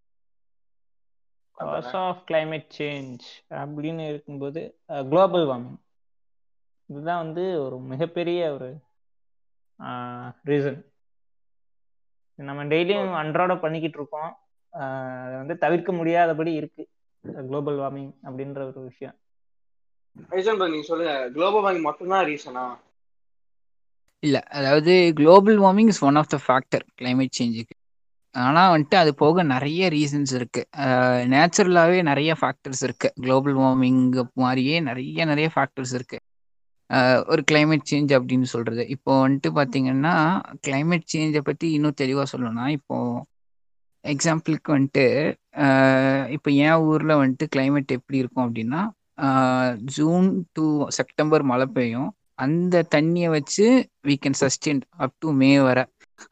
cause 1.54 1.94
of 1.96 2.24
climate 2.32 2.68
change 2.78 3.26
அப்படின்னு 3.50 4.08
இருக்கும்போது 4.10 4.62
குளோபல் 5.10 5.46
வார்மிங் 5.48 5.80
இதுதான் 6.90 7.24
வந்து 7.26 7.44
ஒரு 7.64 7.80
மிகப்பெரிய 7.92 8.54
ஒரு 8.54 8.70
ரீசன் 10.46 10.80
நம்ம 12.40 12.64
டெய்லியும் 12.64 13.14
அன்றாட 13.14 13.56
பண்ணிக்கிட்டு 13.56 13.98
இருக்கோம். 13.98 14.32
அது 15.26 15.36
வந்து 15.36 15.58
தவிர்க்க 15.58 15.92
முடியாதபடி 15.92 16.54
இருக்கு. 16.54 16.84
குளோபல் 17.48 17.78
வார்மிங் 17.78 18.14
அப்படின்ற 18.24 18.60
ஒரு 18.68 18.82
விஷயம். 18.82 19.16
ரீசன் 20.30 20.70
நீங்க 20.70 20.88
சொல்லுங்க. 20.92 21.32
குளோபல் 21.32 21.64
வார்மிங் 21.66 21.82
மட்டும்தான் 21.82 22.26
ரீசனா 22.26 22.66
இல்ல 24.24 24.40
அதாவது 24.42 25.12
global 25.16 25.60
warming 25.60 25.88
is 25.88 26.04
one 26.04 26.16
of 26.16 26.30
the 26.30 26.40
factor 26.48 26.86
climate 27.02 27.34
சேஞ்சுக்கு 27.40 27.76
ஆனா 28.34 28.62
வந்துட்டு 28.74 28.96
அது 28.96 29.12
போக 29.16 29.44
நிறைய 29.44 29.90
ரீசன்ஸ் 29.90 30.34
இருக்கு. 30.40 30.62
நேச்சுரலாவே 31.34 31.98
நிறைய 32.10 32.36
ஃபேக்டர்ஸ் 32.42 32.84
இருக்கு. 32.88 33.10
குளோபல் 33.22 33.56
வார்மிங் 33.56 34.24
மாதிரியே 34.34 34.80
நிறைய 34.80 35.26
நிறைய 35.26 35.50
ஃபேக்டர்ஸ் 35.56 35.94
இருக்கு. 36.00 36.20
ஒரு 37.32 37.44
கிளைமேட் 37.52 37.90
சேஞ்ச் 37.92 38.12
அப்படின்னு 38.18 38.48
சொல்றது. 38.56 38.84
இப்போ 38.96 39.12
வந்துட்டு 39.28 39.50
பார்த்தீங்கன்னா 39.60 40.16
கிளைமேட் 40.68 41.06
சேஞ்சை 41.14 41.42
பத்தி 41.50 41.72
இன்னும் 41.72 42.00
தெளிவாக 42.02 42.28
சொல்லணும்னா 42.34 42.66
இப்போ 42.78 42.98
எக்ஸாம்பிளுக்கு 44.04 44.70
வந்துட்டு 44.70 45.06
இப்போ 46.36 46.50
என் 46.66 46.82
ஊரில் 46.90 47.20
வந்துட்டு 47.22 47.46
கிளைமேட் 47.56 47.96
எப்படி 47.98 48.20
இருக்கும் 48.24 48.46
அப்படின்னா 48.48 48.82
ஜூன் 49.96 50.28
டு 50.52 50.66
செப்டம்பர் 50.98 51.44
மழை 51.52 51.66
பெய்யும். 51.78 52.12
அந்த 52.44 52.76
தண்ணியை 52.96 53.30
வச்சு 53.30 53.66
we 54.08 54.16
can 54.24 54.38
sustain 54.40 54.82
up 55.04 55.14
to 55.20 55.32
May 55.42 55.50
வரை. 55.62 55.84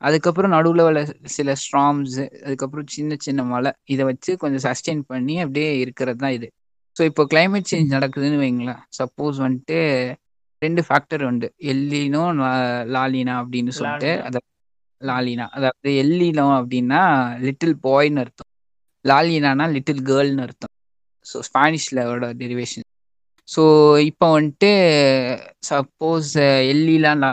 அதுக்கப்புறம் 0.07 0.53
நடுவில் 0.55 0.83
உள்ள 0.87 1.01
சில 1.35 1.55
ஸ்ட்ராம்ஸ் 1.63 2.17
அதுக்கப்புறம் 2.45 2.87
சின்ன 2.87 3.17
சின்ன 3.19 3.43
மழை 3.43 3.71
இதை 3.85 4.03
வச்சு 4.05 4.31
கொஞ்சம் 4.37 4.65
சஸ்டெயின் 4.67 5.03
பண்ணி 5.11 5.35
அப்படியே 5.39 5.79
இருக்கிறது 5.79 6.19
தான் 6.19 6.35
இது. 6.37 6.47
ஸோ 6.95 7.01
இப்போ 7.09 7.23
climate 7.33 7.67
சேஞ்ச் 7.71 7.95
நடக்குதுன்னு 7.95 8.41
வைங்களேன். 8.43 8.81
சப்போஸ் 8.97 9.37
வந்துட்டு 9.45 9.77
ரெண்டு 10.61 10.81
ஃபேக்டர் 10.87 11.23
உண்டு. 11.23 11.47
எல்லினோ 11.71 12.23
லாலினா 12.95 13.35
அப்படின்னு 13.43 13.71
சொல்லிட்டு. 13.77 14.11
அத 14.27 14.37
லாலினா. 15.01 15.45
அதாவது 15.49 15.91
எல்லினோ 16.03 16.47
அப்படின்னா 16.59 17.01
லிட்டில் 17.47 17.77
பாய்னு 17.85 18.21
அர்த்தம். 18.23 18.49
லாலினானா 19.05 19.65
லிட்டில் 19.75 20.03
கேர்ள்னு 20.09 20.43
அர்த்தம். 20.47 20.73
ஸோ 21.25 21.39
ஸ்பானிஷ்லோட 21.49 22.27
டெரிவேஷன் 22.43 22.87
ஸோ 23.53 23.63
இப்போ 24.09 24.25
வந்துட்டு 24.35 24.69
சப்போஸ் 25.69 26.29
எல்லிலாம் 26.73 27.23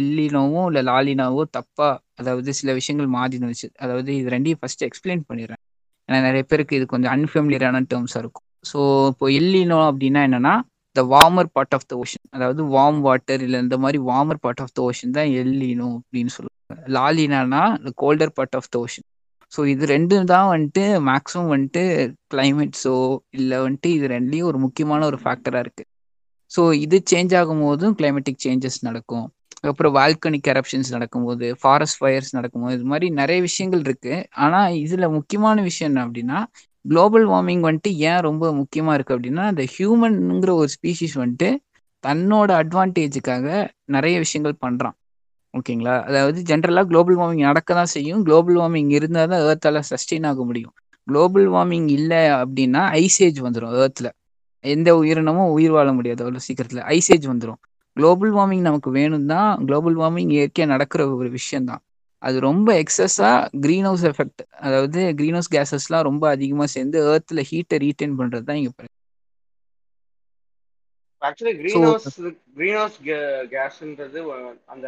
எல்லினாவோ 0.00 0.60
இல்லை 0.70 0.82
லாலினாவோ 0.90 1.42
தப்பா 1.56 1.88
அதாவது 2.20 2.50
சில 2.60 2.72
விஷயங்கள் 2.78 3.08
மாறினுச்சு 3.16 3.68
அதாவது 3.84 4.10
இது 4.20 4.28
ரெண்டையும் 4.34 4.60
ஃபர்ஸ்ட் 4.60 4.84
எக்ஸ்பிளைன் 4.88 5.22
பண்ணிடுறேன். 5.28 5.62
ஏன்னா 6.08 6.18
நிறைய 6.28 6.42
பேருக்கு 6.50 6.78
இது 6.78 6.86
கொஞ்சம் 6.92 7.12
அன்ஃபெமிலியரான 7.16 7.82
டேர்ம்ஸாக 7.92 8.22
இருக்கும். 8.24 8.46
ஸோ 8.70 8.78
இப்போ 9.12 9.26
எல்லினோ 9.40 9.78
அப்படின்னா 9.90 10.22
என்னன்னா 10.28 10.54
the 10.96 11.02
warmer 11.14 11.50
part 11.56 11.74
of 11.76 11.88
the 11.90 11.96
ocean 12.02 12.24
அதாவது 12.36 12.62
வார்ம் 12.76 13.00
வாட்டர் 13.08 13.42
இல்லை 13.46 13.58
இந்த 13.64 13.76
மாதிரி 13.84 13.98
warmer 14.10 14.40
part 14.44 14.62
of 14.64 14.74
the 14.78 14.80
ocean 14.88 15.16
தான் 15.18 15.30
எல்லினோ 15.42 15.88
அப்படின்னு 15.98 16.32
சொல்லுவாங்க. 16.36 16.56
லாலினானா 16.96 17.62
colder 18.02 18.34
part 18.38 18.56
of 18.60 18.70
the 18.74 18.78
ocean 18.84 19.06
so 19.52 19.66
இது 19.66 19.86
ரெண்டு 19.86 20.24
தான் 20.24 20.48
வந்துட்டு 20.56 20.84
மேக்ஸிமம் 21.00 21.50
வந்துட்டு 21.54 21.82
கிளைமேட்ஸோ 22.34 23.20
இல்லை 23.30 23.58
வந்துட்டு 23.58 23.86
இது 23.86 24.06
ரெண்டுலேயும் 24.08 24.42
ஒரு 24.42 24.58
முக்கியமான 24.58 25.04
ஒரு 25.04 25.16
ஃபேக்டராக 25.16 25.60
இருக்குது 25.60 25.88
ஸோ 26.50 26.72
இது 26.74 27.02
சேஞ்ச் 27.10 27.34
ஆகும்போதும் 27.36 27.94
கிளைமேட்டிக் 27.98 28.42
சேஞ்சஸ் 28.44 28.78
நடக்கும். 28.82 29.26
அப்புறம் 29.62 29.94
வால்கனிக் 29.94 30.46
கரப்ஷன்ஸ் 30.48 30.90
நடக்கும்போது 30.90 31.56
ஃபாரஸ்ட் 31.62 31.98
ஃபயர்ஸ் 32.00 32.30
நடக்கும்போது 32.34 32.74
இது 32.74 32.84
மாதிரி 32.84 33.10
நிறைய 33.10 33.40
விஷயங்கள் 33.40 33.80
இருக்குது 33.80 34.24
ஆனால் 34.34 34.74
இதில் 34.74 35.08
முக்கியமான 35.08 35.62
விஷயம் 35.62 35.90
என்ன 35.90 36.04
அப்படின்னா 36.06 36.38
குளோபல் 36.84 37.26
வார்மிங் 37.26 37.60
வந்துட்டு 37.60 37.90
ஏன் 38.10 38.20
ரொம்ப 38.20 38.52
முக்கியமாக 38.52 38.96
இருக்குது 38.96 39.16
அப்படின்னா 39.18 39.48
இந்த 39.50 39.62
ஹியூமனுங்கிற 39.76 40.52
ஒரு 40.52 40.68
ஸ்பீஷிஸ் 40.68 41.16
வந்துட்டு 41.16 41.50
தன்னோட 42.04 42.50
அட்வான்டேஜுக்காக 42.62 43.46
நிறைய 43.86 44.18
விஷயங்கள் 44.18 44.62
பண்ணுறான் 44.62 44.96
ஓகேங்களா? 45.54 45.94
அதாவது 46.08 46.38
ஜென்ரலாக 46.50 46.86
குளோபல் 46.90 47.18
வார்மிங் 47.20 47.46
நடக்க 47.50 47.70
தான் 47.78 47.92
செய்யும். 47.94 48.22
குளோபல் 48.26 48.58
வார்மிங் 48.60 48.90
இருந்தால் 48.98 49.30
தான் 49.32 49.44
ஏர்த்தால் 49.48 49.78
சஸ்டெயின் 49.90 50.28
ஆக 50.30 50.44
முடியும். 50.50 50.74
குளோபல் 51.06 51.48
வார்மிங் 51.54 51.88
இல்லை 51.98 52.22
அப்படின்னா 52.40 52.82
ஐசேஜ் 53.04 53.38
வந்துடும் 53.46 53.74
ஏர்த்தில் 53.80 54.10
எந்த 54.64 54.88
உயிரினமும் 55.00 55.52
உயிர் 55.56 55.74
வாழ 55.76 55.88
முடியாது 55.98 56.22
அவ்வளோ 56.24 56.42
சீக்கிரத்தில். 56.46 56.82
ஐசேஜ் 56.96 57.26
வந்துடும் 57.32 57.60
குளோபல் 57.96 58.32
வார்மிங் 58.36 58.66
நமக்கு 58.68 58.90
வேணும் 58.98 59.28
தான் 59.32 59.50
குளோபல் 59.68 59.96
வார்மிங் 60.00 60.32
இயற்கையாக 60.36 60.72
நடக்கிற 60.74 61.06
ஒரு 61.20 61.30
விஷயம் 61.38 61.68
தான் 61.70 61.82
அது 62.22 62.36
ரொம்ப 62.46 62.68
எக்ஸஸாக 62.82 63.36
க்ரீன் 63.64 63.86
ஹவுஸ் 63.88 64.04
எஃபெக்ட் 64.10 64.42
அதாவது 64.66 65.00
க்ரீன் 65.18 65.36
ஹவுஸ் 65.36 65.52
கேஸஸ்லாம் 65.54 66.06
ரொம்ப 66.08 66.24
அதிகமாக 66.36 66.68
சேர்ந்து 66.74 66.98
ஏர்த்தில் 67.12 67.42
ஹீட்டை 67.50 67.76
ரீட்டைன் 67.84 68.16
பண்ணுறது 68.18 68.46
தான் 68.48 68.58
இங்கே 68.60 68.88
actually 71.22 71.54
green 71.60 71.86
house 71.86 72.06
green 72.56 72.78
house 72.80 72.98
கேஸ்ன்றது 73.54 74.20
அந்த 74.74 74.86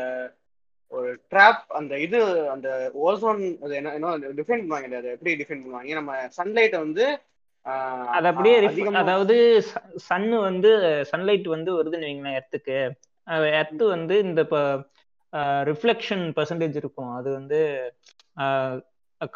ஒரு 0.92 1.10
ட்ராப் 1.32 1.62
அந்த 1.78 1.92
இது 2.06 2.18
அந்த 2.54 2.68
ஓசோன் 3.08 3.42
அது 3.64 3.72
என்ன 3.80 3.92
என்ன 3.98 4.32
டிஃபைன் 4.40 4.62
பண்ணுவாங்க 4.62 4.98
அது 5.02 5.14
எப்படி 5.16 5.32
டிஃபைன் 5.42 5.62
பண்ணுவாங்க? 5.64 5.94
நம்ம 6.00 6.16
சன்லைட்டை 6.38 6.80
வந்து 6.86 7.04
அது 8.16 8.26
அப்படியே 8.30 8.56
அதாவது 9.02 9.36
சன்னு 10.08 10.36
வந்து 10.48 10.70
சன்லைட் 11.10 11.46
வந்து 11.56 11.70
வருதுன்னு 11.78 12.08
வைங்களேன் 12.08 12.38
எர்த்துக்கு 12.40 12.78
எர்த்து 13.60 13.84
வந்து 13.96 14.14
இந்த 14.26 14.40
இப்போ 14.46 14.62
ரிஃப்ளெக்ஷன் 15.70 16.24
பர்சன்டேஜ் 16.38 16.76
இருக்கும். 16.80 17.12
அது 17.18 17.28
வந்து 17.38 17.60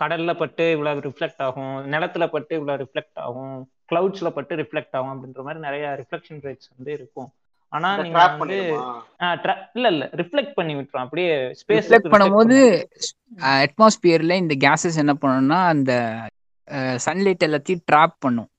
கடல்ல 0.00 0.32
பட்டு 0.40 0.64
இவ்வளவு 0.74 1.04
ரிஃப்ளெக்ட் 1.08 1.42
ஆகும் 1.46 1.74
நிலத்துல 1.94 2.24
பட்டு 2.34 2.52
இவ்வளவு 2.58 2.80
ரிஃப்ளெக்ட் 2.84 3.20
ஆகும் 3.26 3.54
கிளவுட்ஸ்ல 3.90 4.28
பட்டு 4.38 4.54
ரிஃப்ளெக்ட் 4.62 4.96
ஆகும் 4.98 5.12
அப்படின்ற 5.14 5.42
மாதிரி 5.48 5.60
நிறைய 5.66 5.84
ரிஃப்ளெக்ஷன் 6.00 6.40
ரேட்ஸ் 6.46 6.70
வந்து 6.76 6.92
இருக்கும். 6.98 7.28
ஆனா 7.76 7.88
நீங்க 8.02 8.16
ட்ராப் 8.16 8.40
வந்து 8.42 8.58
இல்ல 9.76 9.86
இல்ல 9.94 10.04
ரிஃப்ளெக்ட் 10.20 10.56
பண்ணி 10.58 10.74
விட்டுரும். 10.76 11.04
அப்படியே 11.04 11.30
ஸ்பேஸ் 11.60 11.80
ரிஃப்ளெக்ட் 11.82 12.12
பண்ணும்போது 12.14 12.58
அட்மாஸ்பியரில் 13.64 14.40
இந்த 14.42 14.56
கேஸஸ் 14.66 15.00
என்ன 15.04 15.14
பண்ணும்னா 15.22 15.60
அந்த 15.72 15.92
சன்லைட் 17.06 17.46
எல்லாத்தையும் 17.48 17.82
ட்ராப் 17.90 18.16
பண்ணும். 18.26 18.50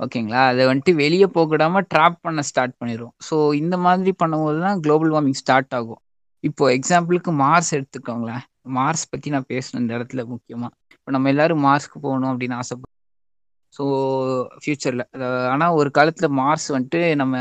ஓகேங்களா? 0.00 0.42
அதை 0.50 0.62
வந்துட்டு 0.70 0.92
வெளியே 1.04 1.26
போகடாம 1.38 1.80
ட்ராப் 1.92 2.18
பண்ண 2.26 2.40
ஸ்டார்ட் 2.50 2.74
பண்ணிடும் 2.80 3.14
ஸோ 3.28 3.36
இந்த 3.62 3.76
மாதிரி 3.86 4.12
பண்ணும்போது 4.22 4.58
தான் 4.66 4.82
குளோபல் 4.84 5.12
வார்மிங் 5.14 5.40
ஸ்டார்ட் 5.42 5.74
ஆகும். 5.78 6.00
இப்போ 6.44 6.64
எக்ஸாம்பிளுக்கு 6.76 7.30
மார்ஸ் 7.44 7.70
எடுத்துக்கோங்களேன். 7.78 8.44
மார்ஸ் 8.76 9.04
பற்றி 9.12 9.28
நான் 9.34 9.50
பேசணும் 9.52 9.82
இந்த 9.82 9.92
இடத்துல 9.98 10.22
முக்கியமாக 10.32 10.72
இப்போ 10.96 11.12
நம்ம 11.14 11.28
எல்லாரும் 11.32 11.62
மார்ஸ்க்கு 11.66 11.98
போகணும் 12.06 12.30
அப்படின்னு 12.32 12.56
ஆசைப்படுறோம் 12.62 12.94
ஸோ 13.72 13.84
ஃப்யூச்சரில் 14.62 15.04
ஆனால் 15.52 15.76
ஒரு 15.80 15.90
காலத்தில் 15.98 16.36
மார்ஸ் 16.40 16.66
வந்துட்டு 16.74 17.00
நம்ம 17.22 17.36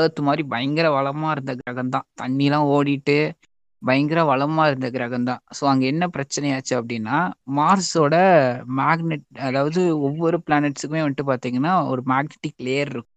ஏர்த் 0.00 0.20
மாதிரி 0.26 0.42
பயங்கர 0.52 0.86
வளமாக 0.96 1.34
இருந்த 1.34 1.52
கிரகம் 1.60 1.92
தான் 1.94 2.06
தண்ணிலாம் 2.22 2.68
ஓடிட்டு 2.74 3.18
பயங்கர 3.82 4.20
வளமா 4.24 4.62
இருந்த 4.70 4.88
கிரகம் 4.90 5.26
தான் 5.28 5.42
ஸோ 5.56 5.64
அங்கே 5.72 5.86
என்ன 5.92 6.04
பிரச்சனையாச்சு 6.16 6.72
அப்படின்னா 6.78 7.18
மார்ஸோட 7.58 8.14
மேக்னெட் 8.80 9.26
அதாவது 9.48 9.82
ஒவ்வொரு 10.08 10.38
பிளானட்ஸுக்குமே 10.46 11.02
வந்துட்டு 11.04 11.26
பார்த்தீங்கன்னா 11.30 11.74
ஒரு 11.92 12.02
மேக்னெட்டிக் 12.12 12.58
லேயர் 12.68 12.92
இருக்கும். 12.92 13.14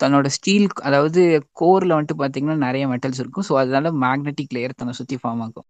தன்னோட 0.00 0.28
ஸ்டீல் 0.36 0.66
அதாவது 0.88 1.20
கோரில் 1.52 1.94
வந்துட்டு 1.96 2.16
பார்த்தீங்கன்னா 2.22 2.56
நிறைய 2.66 2.84
மெட்டல்ஸ் 2.92 3.20
இருக்கும். 3.22 3.46
ஸோ 3.48 3.54
அதனால 3.62 3.92
மேக்னெட்டிக் 4.04 4.54
லேயர் 4.56 4.78
தன்னை 4.80 4.94
சுற்றி 5.00 5.16
ஃபார்ம் 5.22 5.42
ஆகும். 5.46 5.66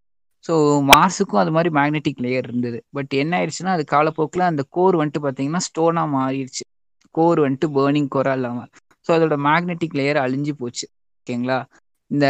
ஸோ 0.49 0.55
மார்ஸுக்கும் 0.91 1.43
அது 1.43 1.53
மாதிரி 1.57 1.71
மேக்னெட்டிக் 1.79 2.23
லேயர் 2.25 2.49
இருந்தது. 2.51 2.79
பட் 2.97 3.13
என்ன 3.23 3.33
ஆயிடுச்சுன்னா 3.39 3.75
அது 3.77 3.85
காலப்போக்கில் 3.95 4.51
அந்த 4.51 4.63
கோர் 4.77 4.99
வந்துட்டு 5.01 5.23
பார்த்தீங்கன்னா 5.27 5.63
ஸ்டோனாக 5.69 6.09
மாறிடுச்சு. 6.17 6.65
கோர் 7.15 7.41
வந்துட்டு 7.45 7.69
பேர்னிங் 7.77 8.11
கோராக 8.15 8.39
இல்லாமல் 8.39 8.71
ஸோ 9.07 9.11
அதோட 9.17 9.37
மேக்னெட்டிக் 9.49 9.97
லேயர் 10.01 10.21
அழிஞ்சு 10.25 10.53
போச்சு. 10.61 10.87
ஓகேங்களா? 11.19 11.59
இந்த 12.11 12.27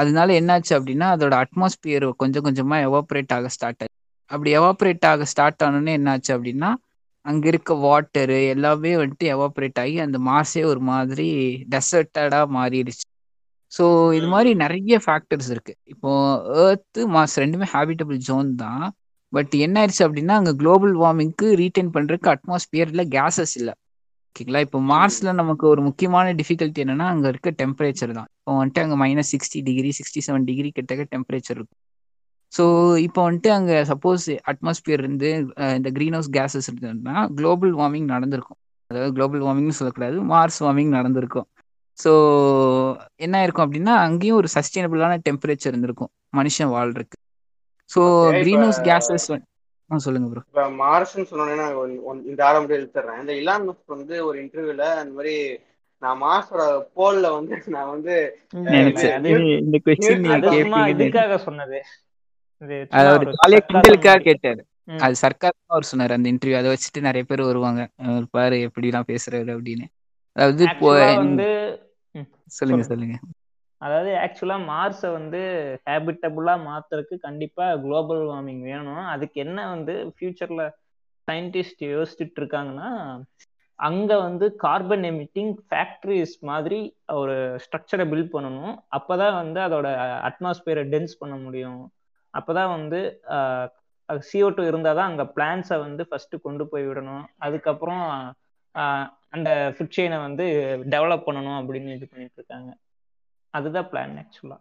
அதனால 0.00 0.28
என்னாச்சு 0.40 0.72
அப்படின்னா 0.78 1.06
அதோட 1.14 1.34
அட்மாஸ்பியர் 1.44 2.06
கொஞ்சம் 2.22 2.44
கொஞ்சமாக 2.46 2.86
எவாப்ரேட் 2.88 3.32
ஆக 3.36 3.48
ஸ்டார்ட் 3.56 3.80
ஆச்சு. 3.82 3.94
அப்படி 4.30 4.50
எவாப்ரேட் 4.60 5.06
ஆக 5.12 5.26
ஸ்டார்ட் 5.32 5.64
ஆனோன்னே 5.66 5.92
என்னாச்சு 5.98 6.30
அப்படின்னா 6.36 6.70
அங்கே 7.26 7.46
இருக்க 7.52 7.72
வாட்டரு 7.86 8.38
எல்லாமே 8.54 8.92
வந்துட்டு 9.00 9.26
எவாப்ரேட் 9.34 9.78
ஆகி 9.82 9.96
அந்த 10.06 10.18
மாசே 10.28 10.62
ஒரு 10.72 10.80
மாதிரி 10.90 11.26
டெசர்ட்டடாக 11.74 12.46
மாறிடுச்சு. 12.56 13.06
ஸோ 13.72 13.84
இது 14.18 14.28
மாதிரி 14.34 14.50
நிறைய 14.62 14.98
ஃபேக்டர்ஸ் 15.06 15.50
இருக்கு. 15.54 15.72
இப்போ 15.92 16.10
ஏர்த்து 16.64 17.00
மாஸ் 17.16 17.36
ரெண்டுமே 17.42 17.66
ஹேபிட்டபிள் 17.74 18.18
ஜோன் 18.28 18.50
தான். 18.62 18.84
பட் 19.32 19.54
என்ன 19.64 19.76
ஆயிடுச்சு 19.80 20.04
அப்படின்னா 20.06 20.34
அங்கே 20.40 20.54
குளோபல் 20.62 20.94
வார்மிங்க்கு 21.02 21.48
ரீட்டைன் 21.62 21.90
பண்ணுறதுக்கு 21.96 22.30
அட்மாஸ்பியரில் 22.34 23.04
கேஸஸ் 23.16 23.54
இல்லை. 23.60 23.74
ஓகேங்களா? 24.38 24.60
இப்போ 24.66 24.78
மார்ஸ்ல 24.90 25.30
நமக்கு 25.38 25.64
ஒரு 25.68 25.80
முக்கியமான 25.86 26.32
டிஃபிகல்ட்டி 26.40 26.80
என்னன்னா 26.84 27.06
அங்க 27.12 27.26
இருக்க 27.32 27.50
டெம்பரேச்சர் 27.60 28.12
தான். 28.18 28.28
இப்போ 28.38 28.52
வந்துட்டு 28.58 28.80
அங்க 28.84 28.96
minus 29.02 29.30
sixty 29.34 29.60
degree 29.68 29.90
sixty 29.98 30.20
seven 30.26 30.44
degree 30.48 30.68
கிட்டக்க 30.76 31.04
டெம்பரேச்சர் 31.14 31.56
இருக்கும். 31.58 31.80
ஸோ 32.52 32.64
இப்போ 33.06 33.20
வந்துட்டு 33.26 33.50
அங்க 33.56 33.72
சப்போஸ் 33.90 34.26
அட்மாஸ்பியர் 34.50 35.02
இருந்து 35.04 35.30
இந்த 35.78 35.90
க்ரீன் 35.96 36.16
ஹவுஸ் 36.16 36.30
கேஸஸ் 36.36 36.68
இருந்ததுன்னா 36.70 37.16
குளோபல் 37.40 37.74
வார்மிங் 37.80 38.08
நடந்திருக்கும். 38.14 38.58
அதாவது 38.90 39.12
குளோபல் 39.16 39.42
வார்மிங்னு 39.46 39.78
சொல்லக்கூடாது 39.80 40.18
மார்ஸ் 40.32 40.60
வார்மிங் 40.66 40.94
நடந்திருக்கும். 40.98 41.48
ஸோ 41.98 42.12
என்ன 43.26 43.42
இருக்கும் 43.44 43.66
அப்படின்னா 43.66 43.94
அங்கேயும் 44.06 44.38
ஒரு 44.42 44.50
சஸ்டைனபிளான 44.56 45.18
டெம்பரேச்சர் 45.28 45.72
இருந்திருக்கும் 45.72 46.12
மனுஷன் 46.40 46.72
வாழ்றதுக்கு. 46.76 47.18
ஸோ 47.90 48.00
க்ரீன் 48.42 48.64
ஹவுஸ் 48.66 48.82
கேஸஸ் 48.90 49.28
ஆ 49.90 49.98
சொல்லுங்க 49.98 50.28
ப்ரோ 50.28 50.42
இப்ப 50.46 50.64
மார்ஸ்ன்னு 50.80 51.28
சொன்னோன்னே 51.30 51.56
நான் 51.56 51.74
ஒன்- 51.74 52.02
ஒன்- 52.04 52.24
இந்த 52.24 52.46
ஆரம்பத்தில் 52.46 52.80
எடுத்துறேன் 52.80 53.20
இந்த 53.20 53.34
இலான் 53.34 53.68
மஸ்க் 53.68 53.94
வந்து 53.94 54.26
ஒரு 54.26 54.42
இன்டர்வியூல 54.42 54.84
அந்த 54.96 55.12
மாதிரி 55.12 55.34
நான் 56.02 56.20
மார்ஸோட 56.22 56.64
போல்ல 56.96 57.32
வந்து 57.32 57.62
நான் 57.66 57.88
வந்து 57.88 58.14
நினைச்சேன் 58.66 59.14
அது 59.14 59.30
இந்த 59.58 59.78
கொஸ்டின் 59.86 60.20
நியூட்டன் 60.20 60.44
அது 60.44 60.60
சும்மா 60.60 60.80
கேட்பீங்கன்னு 60.80 60.94
இதுக்காக 60.98 61.36
சொன்னது. 61.38 61.78
இது 62.62 62.76
அது 62.80 62.88
சும்மா 62.90 63.12
ஒரு 63.12 63.18
ஒரு 63.20 63.34
ஜாலியா 63.34 63.58
sarcasm 63.58 63.70
கிண்டலுக்காக 63.70 64.10
மாதிரி. 64.10 64.24
கேட்டாரு. 64.24 64.60
ம். 64.84 64.98
அது 64.98 65.14
சர்க்காரமா 65.22 65.66
அவர் 65.66 65.88
சொன்னாரு 65.90 66.12
அந்த 66.12 66.30
இன்டர்வியூ 66.32 66.56
அதை 66.56 66.70
வச்சுட்டு 66.70 67.00
நிறைய 67.00 67.24
பேர் 67.24 67.42
வருவாங்க. 67.42 67.82
அவர் 68.04 68.26
பாரு 68.30 68.60
எப்படி 68.60 68.86
எல்லாம் 68.86 69.08
பேசுறாரு 69.08 69.50
அப்படின்னு. 69.56 69.86
அதாவது 70.36 70.64
இப்போ 70.64 70.86
Actually-ஆ 70.88 71.06
நீங்க- 71.06 71.18
வந்து 71.18 71.48
ம், 72.14 72.28
சொல்லுங்க 72.50 72.84
சொல்லுங்க. 72.84 72.84
சொல்லுங்க. 72.84 73.16
அதாவது 73.84 74.10
ஆக்சுவலாக 74.24 74.66
மார்ஸை 74.70 75.10
வந்து 75.18 75.40
ஹேபிட்டபுளாக 75.88 76.64
மாற்றுறதுக்கு 76.68 77.16
கண்டிப்பாக 77.26 77.80
குளோபல் 77.84 78.22
வார்மிங் 78.30 78.62
வேணும். 78.70 79.04
அதுக்கு 79.14 79.36
என்ன 79.46 79.66
வந்து 79.74 79.94
ஃப்யூச்சரில் 80.14 80.64
சயின்டிஸ்ட் 81.28 81.84
யோசிச்சுட்டு 81.96 82.40
இருக்காங்கன்னா 82.42 82.88
அங்கே 83.88 84.16
வந்து 84.26 84.46
கார்பன் 84.64 85.04
எமிட்டிங் 85.10 85.52
ஃபேக்ட்ரிஸ் 85.68 86.34
மாதிரி 86.50 86.78
ஒரு 87.20 87.34
ஸ்ட்ரக்சரை 87.64 88.04
பில்ட் 88.12 88.32
பண்ணணும். 88.34 88.74
அப்போ 88.96 89.14
தான் 89.22 89.36
வந்து 89.42 89.60
அதோட 89.66 89.88
அட்மாஸ்பியரை 90.28 90.84
டென்ஸ் 90.94 91.14
பண்ண 91.20 91.34
முடியும். 91.44 91.82
அப்போ 92.34 92.52
தான் 92.58 92.72
வந்து 92.76 93.00
சிஓ 94.28 94.48
டூ 94.56 94.62
இருந்தால் 94.70 94.98
தான் 94.98 95.08
அங்கே 95.10 95.26
பிளான்ஸை 95.36 95.76
வந்து 95.86 96.02
ஃபஸ்ட்டு 96.10 96.42
கொண்டு 96.46 96.64
போய் 96.72 96.88
விடணும். 96.88 97.24
அதுக்கப்புறம் 97.46 98.04
அந்த 99.36 99.50
ஃபுட் 99.74 99.96
செயினை 99.96 100.18
வந்து 100.26 100.44
டெவலப் 100.94 101.26
பண்ணணும் 101.28 101.58
அப்படின்னு 101.60 101.96
இது 101.96 102.06
பண்ணிட்டு 102.12 102.38
இருக்காங்க. 102.40 102.70
அதுதான் 103.54 103.88
பிளான் 103.90 104.16
ஆக்சுவலா 104.22 104.58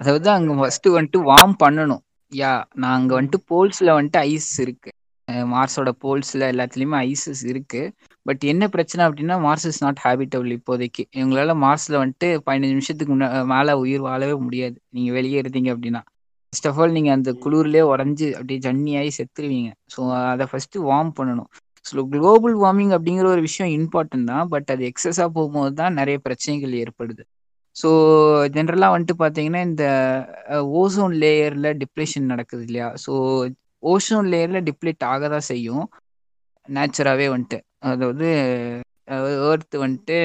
அதாவது 0.00 0.28
அங்க 0.30 0.54
ஃபர்ஸ்ட் 0.54 0.86
வந்துட்டு 0.96 1.20
வார்ம் 1.28 1.54
பண்ணணும். 1.62 2.02
யா 2.32 2.50
நான் 2.74 2.96
அங்க 2.98 3.12
வந்துட்டு 3.18 3.40
போல்ஸ்ல 3.50 3.90
வந்துட்டு 3.98 4.20
ஐஸ் 4.30 4.54
இருக்கு. 4.64 4.90
மார்ஸோட 5.52 5.90
போல்ஸ்ல 6.02 6.48
எல்லாத்துலயுமே 6.52 6.98
ஐசஸ் 7.06 7.42
இருக்கு. 7.52 7.80
பட் 8.26 8.42
என்ன 8.44 8.64
பிரச்சனை 8.68 9.02
அப்படின்னா 9.06 9.36
மார்ஸ் 9.46 9.66
இஸ் 9.70 9.82
நாட் 9.84 10.02
ஹேபிட்டபிள் 10.04 10.50
இப்போதைக்கு. 10.58 11.02
இவங்களால 11.18 11.54
மார்ஸ்ல 11.64 11.94
வந்துட்டு 12.02 12.28
பதினஞ்சு 12.46 12.74
நிமிஷத்துக்கு 12.74 13.12
முன்ன 13.14 13.44
மேல 13.54 13.78
உயிர் 13.84 14.06
வாழவே 14.08 14.36
முடியாது. 14.46 14.76
நீங்க 14.90 15.10
வெளியே 15.12 15.38
இருந்தீங்க 15.42 15.70
அப்படின்னா. 15.74 16.02
ஃபர்ஸ்ட் 16.52 16.68
ஆஃப் 16.70 16.78
ஆல் 16.82 16.96
நீங்க 16.96 17.10
அந்த 17.12 17.30
குளிர்லயே 17.44 17.84
உறைஞ்சு 17.92 18.26
அப்படியே 18.38 18.58
ஜன்னியாகி 18.66 19.12
செத்துருவீங்க. 19.18 19.70
ஸோ 19.94 20.00
அதை 20.32 20.46
ஃபர்ஸ்ட் 20.50 20.76
வார்ம் 20.90 21.12
பண்ணணும். 21.18 21.50
ஸோ 21.86 22.04
குளோபல் 22.14 22.56
வார்மிங் 22.62 22.92
அப்படிங்கிற 22.96 23.26
ஒரு 23.34 23.42
விஷயம் 23.48 23.72
இம்பார்ட்டன்ட் 23.78 24.30
தான். 24.32 24.46
பட் 24.54 24.70
அது 24.74 24.84
எக்ஸஸாக 24.90 25.28
போகும்போது 25.36 25.74
தான் 25.82 25.98
நிறைய 26.00 26.18
பிரச்சனைகள் 26.26 26.78
ஏற்படுது. 26.82 27.24
ஸோ 27.76 27.88
ஜென்ரலாக 28.54 28.94
வந்துட்டு 28.94 29.14
பார்த்தீங்கன்னா 29.22 29.62
இந்த 29.70 29.84
ஓசோன் 30.82 31.14
லேயரில் 31.22 31.70
டிப்ரெஷன் 31.82 32.30
நடக்குது 32.32 32.62
இல்லையா? 32.68 32.88
ஸோ 33.04 33.12
ஓசோன் 33.92 34.28
லேயரில் 34.32 34.66
டிப்ளேட் 34.68 35.04
ஆக 35.12 35.28
தான் 35.28 35.48
செய்யும். 35.52 35.84
நேச்சராகவே 36.68 37.26
வந்துட்டு. 37.34 37.58
அதாவது 37.90 38.28
ஏர்த் 39.48 39.76
வந்துட்டு 39.84 40.18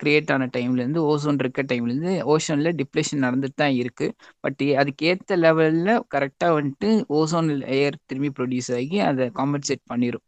கிரியேட் 0.00 0.32
ஆன 0.34 0.46
டைம்லேருந்து 0.56 1.02
ஓசோன் 1.10 1.38
இருக்க 1.42 1.62
டைம்லேருந்து 1.70 2.14
ஓஷனில் 2.32 2.76
டிப்ளேஷன் 2.80 3.24
நடந்துட்டு 3.26 3.60
தான் 3.62 3.76
இருக்குது 3.82 4.14
பட் 4.44 4.62
அதுக்கு 4.80 5.06
ஏற்ற 5.10 5.36
லெவலில் 5.44 5.92
கரெக்டாக 6.14 6.56
வந்துட்டு 6.58 6.88
ஓசோன் 7.18 7.48
லேயர் 7.62 7.96
திரும்பி 8.06 8.30
ப்ரொடியூஸ் 8.38 8.70
ஆகி 8.78 8.98
அதை 9.10 9.26
காம்பன்சேட் 9.38 9.82
பண்ணிடும் 9.92 10.24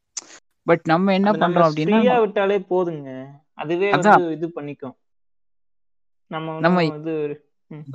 பட் 0.67 0.85
நம்ம 0.93 1.13
என்ன 1.19 1.31
பண்ணுறோம் 1.43 1.69
அப்படின்னா 1.69 2.01
விட்டாலே 2.25 2.59
போதுங்க. 2.73 3.11
அதுவே 3.59 3.89
இது 4.37 4.49
பண்ணிக்கும். 4.59 4.97
நம்ம 6.35 6.59
நம்ம 6.67 6.85
இது 6.91 7.15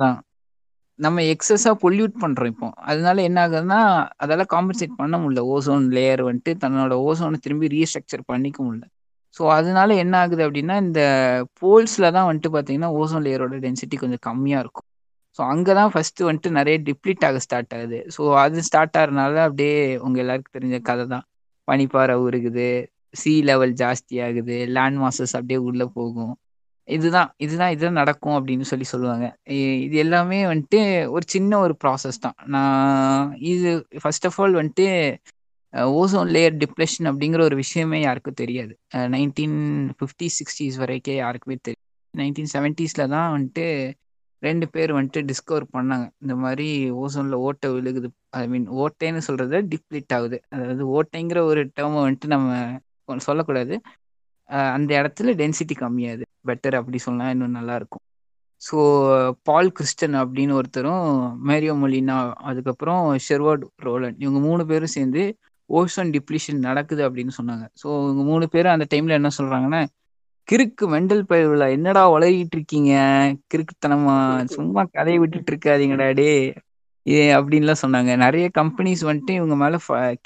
தான் 0.02 0.18
நம்ம 0.98 1.22
எக்ஸஸாக 1.32 1.74
பொல்யூட் 1.82 2.14
பண்ணுறோம் 2.22 2.50
இப்போ. 2.52 2.68
அதனால 2.90 3.16
என்ன 3.28 3.38
ஆகுதுன்னா 3.44 3.80
அதெல்லாம் 4.22 4.50
காம்பன்சேட் 4.54 4.98
பண்ண 5.00 5.16
முடியல. 5.22 5.42
ஓசோன் 5.54 5.84
லேயர் 5.96 6.22
வந்துட்டு 6.28 6.52
தன்னோட 6.62 6.94
ஓசோனை 7.08 7.38
திரும்பி 7.44 7.68
ரீஸ்ட்ரக்சர் 7.74 8.24
பண்ணிக்க 8.32 8.58
முடியல. 8.66 8.86
ஸோ 9.36 9.42
அதனால 9.58 9.94
என்ன 10.02 10.14
ஆகுது 10.22 10.42
அப்படின்னா 10.46 10.76
இந்த 10.86 11.00
போல்ஸில் 11.60 12.14
தான் 12.16 12.28
வந்துட்டு 12.28 12.50
பார்த்தீங்கன்னா 12.56 12.90
ஓசோன் 13.00 13.24
லேயரோட 13.26 13.56
டென்சிட்டி 13.66 13.96
கொஞ்சம் 14.02 14.24
கம்மியாக 14.28 14.62
இருக்கும். 14.64 14.86
ஸோ 15.38 15.40
அங்கே 15.52 15.72
தான் 15.80 15.90
ஃபஸ்ட்டு 15.94 16.26
வந்துட்டு 16.28 16.50
நிறைய 16.58 16.76
டிப்ளீட் 16.88 17.26
ஆக 17.28 17.40
ஸ்டார்ட் 17.46 17.74
ஆகுது. 17.78 17.98
ஸோ 18.14 18.22
அது 18.44 18.64
ஸ்டார்ட் 18.68 18.96
ஆகிறதுனால 19.00 19.42
அப்படியே 19.48 19.76
உங்கள் 20.06 20.22
எல்லாருக்கும் 20.24 20.56
தெரிஞ்ச 20.58 20.78
கதை 20.90 21.04
தான். 21.14 21.24
பனிப்பாறை 21.68 22.16
உருகுது 22.26 22.68
சி 23.20 23.32
லெவல் 23.50 23.74
ஜாஸ்தி 23.82 24.16
ஆகுது 24.26 24.56
லேண்ட் 24.76 25.00
மாசஸ் 25.04 25.36
அப்படியே 25.38 25.60
உள்ளே 25.68 25.86
போகும். 25.98 26.34
இதுதான் 26.88 27.34
இதுதான் 27.36 27.70
இதுதான் 27.70 27.92
நடக்கும் 27.92 28.46
அப்படின்னு 28.46 28.60
சொல்லி 28.60 28.84
சொல்லுவாங்க. 28.84 29.36
இ- 29.50 29.80
இது 29.80 29.96
எல்லாமே 29.96 30.44
வந்துட்டு 30.44 31.08
ஒரு 31.08 31.22
சின்ன 31.26 31.58
ஒரு 31.58 31.76
ப்ராசஸ் 31.84 32.20
தான். 32.20 32.32
நான் 32.44 33.36
இது 33.36 33.86
ஃபர்ஸ்ட் 34.00 34.26
ஆஃப் 34.26 34.40
ஆல் 34.40 34.54
வந்துட்டு 34.54 35.16
ஓசோன் 35.76 36.30
லேயர் 36.34 36.62
டிப்ரெஷன் 36.64 37.02
அப்படிங்கிற 37.02 37.42
ஒரு 37.42 37.56
விஷயமே 37.56 38.00
யாருக்கும் 38.00 38.34
தெரியாது. 38.34 38.78
நைன்டீன் 38.94 39.90
ஃபிஃப்டி 39.98 40.28
சிக்ஸ்டீஸ் 40.38 40.76
வரைக்கும் 40.76 41.14
யாருக்குமே 41.14 41.56
தெரியும் 41.62 41.86
நைன்டீன் 42.16 42.46
செவன்ட்டீஸில் 42.52 43.08
தான் 43.08 43.32
வந்துட்டு 43.32 43.92
ரெண்டு 44.40 44.68
பேர் 44.68 44.94
வந்துட்டு 44.94 45.28
டிஸ்கவர் 45.28 45.62
பண்ணாங்க. 45.72 46.10
இந்த 46.18 46.36
மாதிரி 46.36 46.92
ஓசோனில் 46.92 47.32
ஓட்டை 47.32 47.70
விழுகுது. 47.70 48.06
ஐ 48.30 48.48
மீன் 48.48 48.70
ஓட்டைன்னு 48.70 49.20
சொல்கிறத 49.26 49.68
டிப்ளீட் 49.68 50.14
ஆகுது. 50.14 50.40
அதாவது 50.48 51.02
ஓட்டைங்கிற 51.02 51.40
ஒரு 51.40 51.70
டேர்மை 51.80 52.04
வந்துட்டு 52.04 52.26
நம்ம 52.26 52.78
சொல்லக்கூடாது. 53.16 53.80
அந்த 54.74 54.90
இடத்துல 55.00 55.32
டென்சிட்டி 55.40 55.74
கம்மியாது. 55.80 56.22
பெட்டர் 56.46 56.76
அப்படி 56.80 56.98
சொன்னால் 57.06 57.32
இன்னும் 57.34 57.56
நல்லா 57.58 57.74
இருக்கும் 57.74 58.04
ஸோ 58.62 58.76
பால் 59.42 59.68
கிறிஸ்டன் 59.72 60.16
அப்படின்னு 60.22 60.52
ஒருத்தரும் 60.52 61.04
மேரியோ 61.48 61.74
மொலினா 61.82 62.16
அதுக்கப்புறம் 62.50 63.02
ஷெர்வர்ட் 63.28 63.64
ரோலன் 63.78 64.16
இவங்க 64.18 64.38
மூணு 64.48 64.62
பேரும் 64.66 64.94
சேர்ந்து 64.96 65.22
ஓஷன் 65.70 66.10
டிப்ளிஷன் 66.14 66.60
நடக்குது 66.68 67.02
அப்படின்னு 67.08 67.32
சொன்னாங்க. 67.38 67.64
ஸோ 67.82 67.86
இவங்க 68.04 68.22
மூணு 68.22 68.44
பேரும் 68.48 68.74
அந்த 68.74 68.86
டைம்ல 68.94 69.18
என்ன 69.20 69.30
சொல்றாங்கன்னா 69.38 69.80
கிறுக்கு 70.48 70.84
மெண்டல் 70.88 71.24
பயிர்ல 71.30 71.64
என்னடா 71.76 72.02
வளரிட்டு 72.14 72.56
இருக்கீங்க? 72.58 72.92
கிறுக்குத்தனமா? 73.52 74.16
சும்மா 74.56 74.82
கதையை 74.96 75.18
விட்டுட்டு 75.22 75.52
இருக்காதீங்கடா 75.52 76.06
டே 76.20 76.30
ஏ 77.06 77.20
அப்படின்லாம் 77.38 77.82
சொன்னாங்க. 77.84 78.12
நிறைய 78.24 78.46
கம்பெனிஸ் 78.58 79.02
வந்துட்டு 79.08 79.34
இவங்க 79.40 79.56
மேலே 79.56 79.78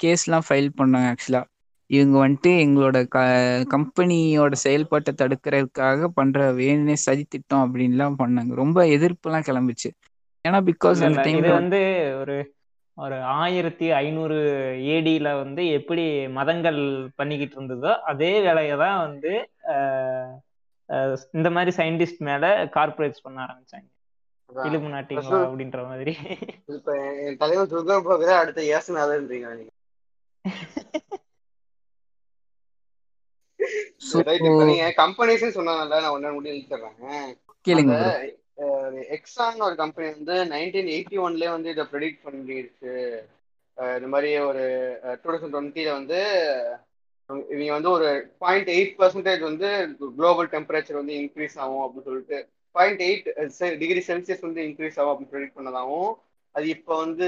கேஸ்லாம் 0.03 0.47
ஃபைல் 0.47 0.69
பண்ணாங்க 0.79 1.09
ஆக்சுவலாக 1.13 1.45
இவங்க 1.89 2.15
வந்துட்டு 2.19 2.51
எங்களோட 2.63 2.97
க 3.07 3.17
கம்பெனியோட 3.73 4.53
செயல்பாட்டை 4.63 5.11
தடுக்கிறதுக்காக 5.13 6.09
பண்ற 6.17 6.39
வேணுனே 6.59 6.95
சதி 7.05 7.25
திட்டம் 7.27 7.63
அப்படின்லாம் 7.65 8.19
பண்ணாங்க. 8.19 8.51
ரொம்ப 8.61 8.79
எதிர்ப்புலாம் 8.95 9.47
கிளம்பிச்சு. 9.47 9.89
ஏன்னா 10.45 10.59
பிகாஸ் 10.69 11.01
அந்த 11.01 11.21
டைம்ல 11.21 11.51
வந்து 11.59 11.81
ஒரு 12.21 12.35
ஒரு 12.97 13.15
ஆயிரத்தி 13.37 13.85
ஐநூறு 13.99 14.35
ஏடியில 14.93 15.27
வந்து 15.39 15.61
எப்படி 15.77 16.03
மதங்கள் 16.37 16.79
பண்ணிக்கிட்டு 17.15 17.57
இருந்ததோ 17.57 17.91
அதே 18.11 18.31
வேலையை 18.47 18.75
தான் 18.83 18.99
வந்து 19.05 19.31
இந்த 21.33 21.49
மாதிரி 21.55 21.71
சயின்டிஸ்ட் 21.77 22.21
மேல 22.21 22.45
கார்பரேட்ஸ் 22.75 23.23
பண்ண 23.23 23.37
ஆரம்பிச்சாங்க. 23.45 23.87
இலும்பு 24.49 24.89
நாட்டிங்களா 24.93 25.39
அப்படின்ற 25.45 25.79
மாதிரி. 25.87 26.13
இப்ப 26.75 26.95
துர்கம் 27.71 28.07
போகிற 28.07 28.29
அடுத்த 28.41 28.61
ஏசனாதன்றீங்க 28.73 29.49
நீங்க 34.69 34.93
கம்பெனிஸ் 34.97 35.57
நான் 35.69 36.05
ஒன்னு 36.09 36.33
முடிவு 36.33 36.55
இழுத்துறேன் 36.55 37.33
கேளுங்க. 37.67 37.95
எக்ஸான் 39.17 39.59
ஒரு 39.59 39.75
கம்பெனி 39.75 40.07
வந்து 40.09 40.35
நைன்டீன் 40.55 40.89
எயிட்டி 40.95 41.17
ஒன்லயே 41.25 41.49
வந்து 41.49 41.69
இதை 41.69 41.85
ப்ரெடிக்ட் 41.91 42.25
பண்ணிடுச்சு 42.25 42.93
இந்த 43.97 44.07
மாதிரி 44.07 44.39
ஒரு 44.39 44.63
டூ 45.23 45.29
தௌசண்ட் 45.31 45.55
டுவெண்ட்டில 45.55 45.91
வந்து 45.91 46.19
இவங்க 47.49 47.71
வந்து 47.71 47.89
ஒரு 47.89 48.07
பாயிண்ட் 48.37 48.67
எயிட் 48.67 48.97
பர்சன்டேஜ் 48.99 49.39
வந்து 49.39 49.69
குளோபல் 50.17 50.47
டெம்பரேச்சர் 50.47 50.99
வந்து 51.01 51.13
இன்க்ரீஸ் 51.13 51.55
ஆகும் 51.55 51.83
அப்படின்னு 51.85 52.03
சொல்லிட்டு 52.03 52.39
பாயிண்ட் 52.71 53.01
எயிட் 53.01 53.27
டிகிரி 53.77 54.03
செல்சியஸ் 54.07 54.41
வந்து 54.41 54.61
இன்க்ரீஸ் 54.63 54.99
ஆகும் 54.99 55.13
அப்படின்னு 55.13 55.33
ப்ரெடிக்ட் 55.33 55.57
பண்ணதாகவும் 55.59 56.11
அது 56.55 56.67
இப்போ 56.67 56.97
வந்து 56.97 57.27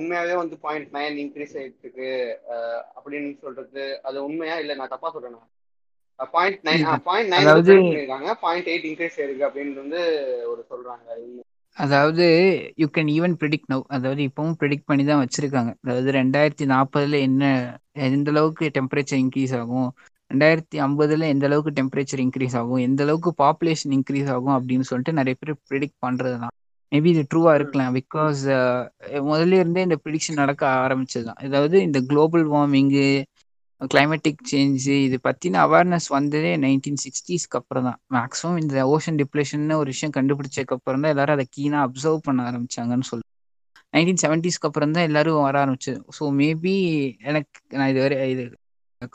உண்மையாவே 0.00 0.34
வந்து 0.34 0.58
பாயிண்ட் 0.58 0.94
நைன் 0.94 1.18
இன்க்ரீஸ் 1.24 1.56
ஆயிட்டு 1.58 1.82
இருக்கு. 1.82 2.12
அப்படின்னு 2.96 3.38
சொல்றது 3.38 4.00
அது 4.02 4.24
உண்மையா 4.24 4.58
இல்ல 4.58 4.74
நான் 4.74 4.88
தப்பா 4.88 5.12
சொல்றேனா? 5.14 5.42
பாயிண்ட் 6.32 6.58
நைன் 6.64 6.74
இல்ல. 6.74 6.96
பாயிண்ட் 6.96 7.32
நைன் 7.32 7.36
அதாவது- 7.36 7.76
பண்ணிருக்காங்க. 7.76 8.32
பாயிண்ட் 8.40 8.66
எயிட் 8.66 8.84
இன்க்ரீஸ் 8.84 9.16
ஆயிருக்கு 9.16 9.48
அப்படின்னு 9.48 9.74
வந்து 9.74 10.00
ஒரு 10.50 10.66
சொல்றாங்க. 10.70 11.40
அதாவது 11.76 12.24
you 12.76 12.86
can 12.86 13.10
even 13.16 13.34
predict 13.40 13.72
now 13.72 13.82
அதாவது 13.86 14.22
இப்பவும் 14.22 14.52
ப்ரிடிக்ட் 14.60 14.86
பண்ணி 14.86 15.04
தான் 15.04 15.24
வச்சிருக்காங்க. 15.24 15.74
அதாவது 15.82 16.12
ரெண்டாயிரத்தி 16.12 16.68
நாற்பதுல 16.68 17.20
என்ன 17.20 17.44
எந்த 17.92 18.30
அளவுக்கு 18.30 18.70
டெம்பரேச்சர் 18.74 19.20
இன்க்ரீஸ் 19.22 19.58
ஆகும்? 19.58 19.92
ரெண்டாயிரத்தி 20.34 20.76
ஐம்பதுல 20.76 21.22
எந்த 21.28 21.46
அளவுக்கு 21.46 21.82
டெம்பரேச்சர் 21.82 22.26
இன்க்ரீஸ் 22.26 22.56
ஆகும்? 22.56 22.76
எந்த 22.76 23.02
அளவுக்கு 23.02 23.32
பாப்புலேஷன் 23.38 23.90
இன்க்ரீஸ் 23.90 24.30
ஆகும் 24.30 24.56
அப்படின்னு 24.58 24.80
சொல்லிட்டு 24.80 25.12
நிறைய 25.12 25.36
பேர் 25.40 25.56
ப்ரிடிக்ட் 25.70 26.02
பண்றது 26.06 26.38
தான் 26.38 26.50
மேபி 26.92 27.04
இது 27.04 27.26
ட்ரூவா 27.34 27.54
இருக்கலாம். 27.54 27.94
பிகாஸ் 27.94 28.40
முதல்ல 29.28 29.52
இருந்தே 29.52 29.82
இந்த 29.82 29.96
ப்ரிடிக்ஷன் 30.04 30.32
நடக்க 30.32 30.66
ஆரம்பிச்சது 30.66 31.22
தான் 31.24 31.38
அதாவது 31.38 31.82
இந்த 31.82 32.00
குளோபல் 32.00 32.48
வார்மிங்கு 32.50 33.06
கிளைமேட்டிக் 33.90 34.40
சேஞ்சு 34.50 34.94
இது 35.06 35.16
பத்தின 35.26 35.60
அவேர்னஸ் 35.66 36.08
வந்ததே 36.16 36.52
நைன்டீன் 36.64 37.00
சிக்ஸ்டீஸ்க்கு 37.04 37.58
அப்புறம் 37.60 37.86
தான் 37.88 37.98
மேக்ஸிமம் 38.16 38.58
இந்த 38.62 38.84
ஓஷன் 38.94 39.18
டிப்ளேஷன் 39.20 39.64
ஒரு 39.80 39.88
விஷயம் 39.94 40.14
கண்டுபிடிச்சதுக்கு 40.16 40.76
அப்புறம் 40.78 41.02
தான் 41.04 41.12
எல்லாரும் 41.14 41.36
அதை 41.38 41.46
கீனா 41.56 41.78
அப்சர்வ் 41.86 42.20
பண்ண 42.26 42.42
ஆரம்பிச்சாங்கன்னு 42.50 43.08
சொல்லு. 43.10 43.24
நைன்டீன் 43.94 44.22
செவன்டிஸ்க்கு 44.24 44.68
அப்புறம் 44.68 44.94
தான் 44.96 45.08
எல்லாரும் 45.08 45.40
வர 45.48 45.56
ஆரம்பிச்சு 45.64 45.92
ஸோ 46.18 46.24
மேபி 46.40 46.74
எனக்கு 47.30 47.78
நான் 47.80 47.90
இது 47.92 48.00
வரை 48.04 48.16
இது 48.34 48.44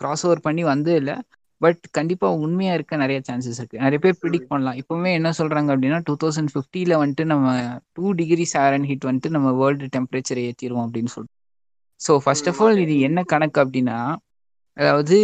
கிராஸ் 0.02 0.26
ஓவர் 0.28 0.46
பண்ணி 0.48 0.64
வந்து 0.74 0.92
இல்லை. 1.02 1.16
பட் 1.62 1.82
கண்டிப்பா 1.98 2.28
உண்மையா 2.46 2.74
இருக்க 2.78 2.98
நிறைய 3.04 3.20
சான்சஸ் 3.28 3.60
இருக்கு. 3.62 3.78
நிறைய 3.86 4.00
பேர் 4.04 4.20
ப்ரிடிக்ட் 4.22 4.52
பண்ணலாம். 4.52 4.78
இப்பவுமே 4.82 5.12
என்ன 5.20 5.30
சொல்றாங்க 5.40 5.70
அப்படின்னா 5.76 6.00
டூ 6.10 6.16
தௌசண்ட் 6.24 6.52
ஃபிஃப்டில 6.54 7.00
வந்துட்டு 7.04 7.26
நம்ம 7.34 7.48
டூ 7.98 8.06
டிகிரி 8.20 8.46
சாரன் 8.54 8.86
ஹீட் 8.90 9.08
வந்துட்டு 9.10 9.32
நம்ம 9.38 9.52
வேர்ல்டு 9.62 9.90
டெம்பரேச்சர் 9.96 10.42
ஏற்றிடுவோம் 10.48 10.86
அப்படின்னு 10.88 11.14
சொல்லிட்டு 11.16 11.36
ஸோ 12.02 12.14
ஃபர்ஸ்ட் 12.24 12.50
ஆஃப் 12.52 12.62
ஆல் 12.66 12.82
இது 12.86 12.96
என்ன 13.08 13.20
கணக்கு 13.34 13.60
அப்படின்னா 13.64 13.98
அதாவது 14.78 15.18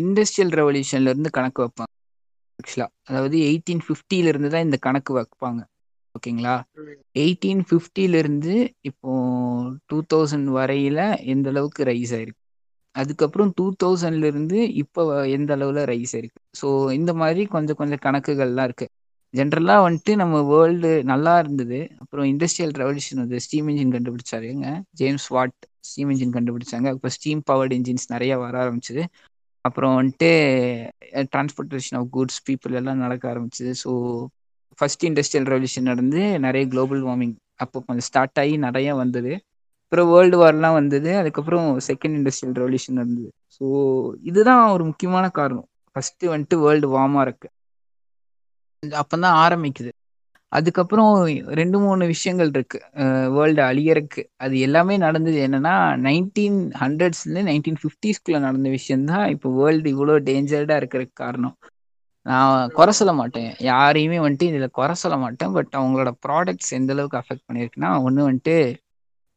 இண்டஸ்ட்ரியல் 0.00 0.52
ரெவல்யூஷன்ல 0.60 1.12
இருந்து 1.12 1.30
கணக்கு 1.38 1.60
வைப்பாங்க. 1.64 1.90
ஆக்சுவலா 2.58 2.86
அதாவது 3.08 3.36
எயிட்டீன் 3.50 3.82
ஃபிஃப்டில 3.86 4.30
இருந்து 4.32 4.50
தான் 4.54 4.66
இந்த 4.66 4.78
கணக்கு 4.86 5.12
வைப்பாங்க. 5.18 5.60
ஓகேங்களா 6.14 6.54
எயிட்டீன் 7.22 7.62
ஃபிஃப்டில 7.68 8.18
இருந்து 8.22 8.54
இப்போ 8.88 9.12
டூ 9.90 9.98
தௌசண்ட் 10.12 10.48
வரையில 10.58 10.98
எந்த 11.32 11.48
அளவுக்கு 11.52 11.84
ரைஸ் 11.90 12.12
ஆயிருக்கு? 12.16 12.40
அதுக்கப்புறம் 12.96 13.50
டூ 13.58 13.66
தௌசண்ட்ல 13.82 14.28
இருந்து 14.32 14.58
இப்போ 14.82 15.02
எந்த 15.36 15.50
அளவுல 15.56 15.82
ரைஸ் 15.92 16.14
ஆயிருக்கு? 16.16 16.40
ஸோ 16.60 16.68
இந்த 16.92 17.12
மாதிரி 17.22 17.44
கொஞ்சம் 17.54 17.78
கொஞ்சம் 17.80 18.02
கணக்குகள்லாம் 18.06 18.68
இருக்கு. 18.70 18.86
ஜென்ரலா 19.34 19.76
வந்துட்டு 19.86 20.12
நம்ம 20.22 20.42
வேர்ல்டு 20.50 20.90
நல்லா 21.12 21.32
இருந்தது. 21.38 21.80
அப்புறம் 22.02 22.26
இண்டஸ்ட்ரியல் 22.32 22.74
ரெவல்யூஷன் 22.82 23.22
வந்து 23.24 23.40
ஸ்டீம் 23.46 23.70
இன்ஜின் 23.72 23.94
கண்டுபிடிச்சாருங்க 23.96 24.68
ஜேம்ஸ் 25.00 25.28
வாட் 25.36 25.56
ஸ்டீம் 25.88 26.10
இன்ஜின் 26.14 26.34
கண்டுபிடிச்சாங்க. 26.36 26.88
இப்போ 26.96 27.08
ஸ்டீம் 27.16 27.42
பவர்டு 27.50 27.76
இன்ஜின்ஸ் 27.78 28.06
நிறைய 28.14 28.32
வர 28.44 28.54
ஆரம்பிச்சது. 28.64 29.04
அப்புறம் 29.64 29.94
வந்துட்டு 29.98 30.30
டிரான்ஸ்போர்ட்டேஷன் 31.32 31.96
ஆஃப் 32.00 32.08
குட்ஸ் 32.16 32.40
பீப்புள் 32.48 32.78
எல்லாம் 32.80 33.02
நடக்க 33.04 33.24
ஆரம்பிச்சது. 33.32 33.72
ஸோ 33.82 33.92
ஃபர்ஸ்ட் 34.78 35.04
இண்டஸ்ட்ரியல் 35.08 35.48
ரெவல்யூஷன் 35.52 35.90
நடந்து 35.90 36.20
நிறைய 36.46 36.64
குளோபல் 36.72 37.02
வார்மிங் 37.08 37.34
அப்போ 37.56 37.78
கொஞ்சம் 37.86 38.06
ஸ்டார்ட் 38.08 38.40
ஆகி 38.42 38.54
நிறைய 38.66 38.94
வந்தது. 38.94 39.32
அப்புறம் 39.84 40.08
வேர்ல்டு 40.12 40.36
வார்லாம் 40.42 40.76
வந்தது. 40.80 41.10
அதுக்கப்புறம் 41.16 41.66
செகண்ட் 41.88 42.16
இண்டஸ்ட்ரியல் 42.18 42.56
ரெவல்யூஷன் 42.60 42.98
நடந்தது. 43.00 43.28
ஸோ 43.56 43.64
இதுதான் 44.30 44.62
ஒரு 44.74 44.84
முக்கியமான 44.84 45.24
காரணம். 45.40 45.68
ஃபர்ஸ்ட் 45.96 46.24
வந்துட்டு 46.32 46.56
வேர்ல்டு 46.64 46.88
வார்மாக 46.96 47.24
இருக்கு. 47.26 47.48
அப்பதான் 49.02 49.36
ஆரம்பிக்குது. 49.44 49.92
அதுக்கப்புறம் 50.54 51.10
ரெண்டு 51.54 51.78
மூணு 51.78 52.04
விஷயங்கள் 52.06 52.50
இருக்கு. 52.54 52.78
வேர்ல்டு 53.36 53.62
அழியறக்கு. 53.62 54.22
அது 54.36 54.54
எல்லாமே 54.58 54.96
நடந்தது 54.98 55.38
என்னன்னா 55.46 55.74
நைன்டீன் 56.06 56.58
ஹண்ட்ரட்ஸ்லேருந்து 56.82 57.48
நைன்டீன் 57.50 57.80
ஃபிஃப்டிஸ்குள்ள 57.82 58.40
நடந்த 58.40 58.70
விஷயம்தான் 58.70 59.26
இப்போ 59.34 59.50
வேர்ல்டு 59.58 59.90
இவ்வளோ 59.94 60.16
டேஞ்சர்டா 60.28 60.76
இருக்கிறதுக்கு 60.82 61.16
காரணம். 61.24 61.56
நான் 62.26 62.70
குறை 62.70 62.92
சொல்ல 62.92 63.12
மாட்டேன். 63.12 63.50
யாரையுமே 63.68 64.18
வந்துட்டு 64.18 64.48
இதில் 64.50 64.70
குறை 64.70 64.94
சொல்ல 64.94 65.16
மாட்டேன். 65.16 65.52
பட் 65.56 65.72
அவங்களோட 65.72 66.10
ப்ராடக்ட்ஸ் 66.26 66.74
எந்த 66.78 66.92
அளவுக்கு 66.92 67.20
அஃபெக்ட் 67.22 67.46
பண்ணியிருக்குன்னா 67.48 67.90
ஒன்று 68.02 68.28
வந்துட்டு 68.28 68.56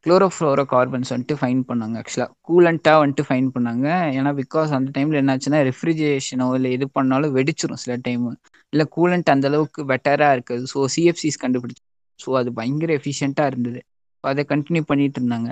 குளோரோஃப்ளோரோ 0.05 0.63
கார்பன்ஸ் 0.73 1.11
வந்துட்டு 1.13 1.35
ஃபைன் 1.39 1.61
பண்ணாங்க 1.69 1.95
ஆக்சுவலாக 2.01 2.31
கூலண்ட்டாக 2.47 3.01
வந்துட்டு 3.03 3.23
ஃபைன் 3.29 3.47
பண்ணாங்க. 3.55 3.87
ஏன்னா 4.17 4.31
பிகாஸ் 4.41 4.71
அந்த 4.77 4.89
டைமில் 4.97 5.19
என்னாச்சுன்னா 5.21 5.59
ரெஃப்ரிஜரேஷனோ 5.69 6.47
இல்லை 6.57 6.69
எது 6.77 6.85
பண்ணாலும் 6.97 7.35
வெடிச்சிரும் 7.37 7.81
சில 7.83 7.95
டைம் 8.07 8.25
இல்லை 8.73 8.85
கூலண்ட் 8.97 9.33
அந்த 9.35 9.47
அளவுக்கு 9.51 9.83
பெட்டராக 9.91 10.35
இருக்குது. 10.37 10.65
ஸோ 10.73 10.79
சிஎஃப்சிஸ் 10.95 11.41
கண்டுபிடிச்சு. 11.43 11.83
ஸோ 12.19 12.29
அது 12.39 12.49
பயங்கர 12.59 12.91
எஃபிஷியண்ட்டாக 12.99 13.51
இருந்தது. 13.51 13.81
அதை 14.23 14.43
கண்டினியூ 14.49 14.83
பண்ணிட்டு 14.91 15.19
இருந்தாங்க. 15.21 15.49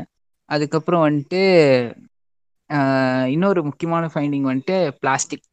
அதுக்கப்புறம் 0.49 1.03
வந்துட்டு 1.07 1.41
இன்னொரு 3.35 3.61
முக்கியமான 3.63 4.05
ஃபைண்டிங் 4.13 4.47
வந்துட்டு 4.51 4.77
பிளாஸ்டிக் 5.01 5.47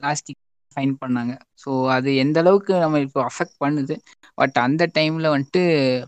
பிளாஸ்டிக் 0.00 0.40
ஃபைன் 0.72 0.94
பண்ணாங்க. 1.00 1.32
ஸோ 1.62 1.70
அது 1.96 2.10
எந்த 2.22 2.38
அளவுக்கு 2.42 2.74
நம்ம 2.82 3.00
இப்போ 3.06 3.20
அஃபெக்ட் 3.28 3.56
பண்ணுது 3.60 3.96
பட் 4.38 4.56
அந்த 4.64 4.82
டைம்ல 4.96 5.26
வந்துட்டு 5.34 5.62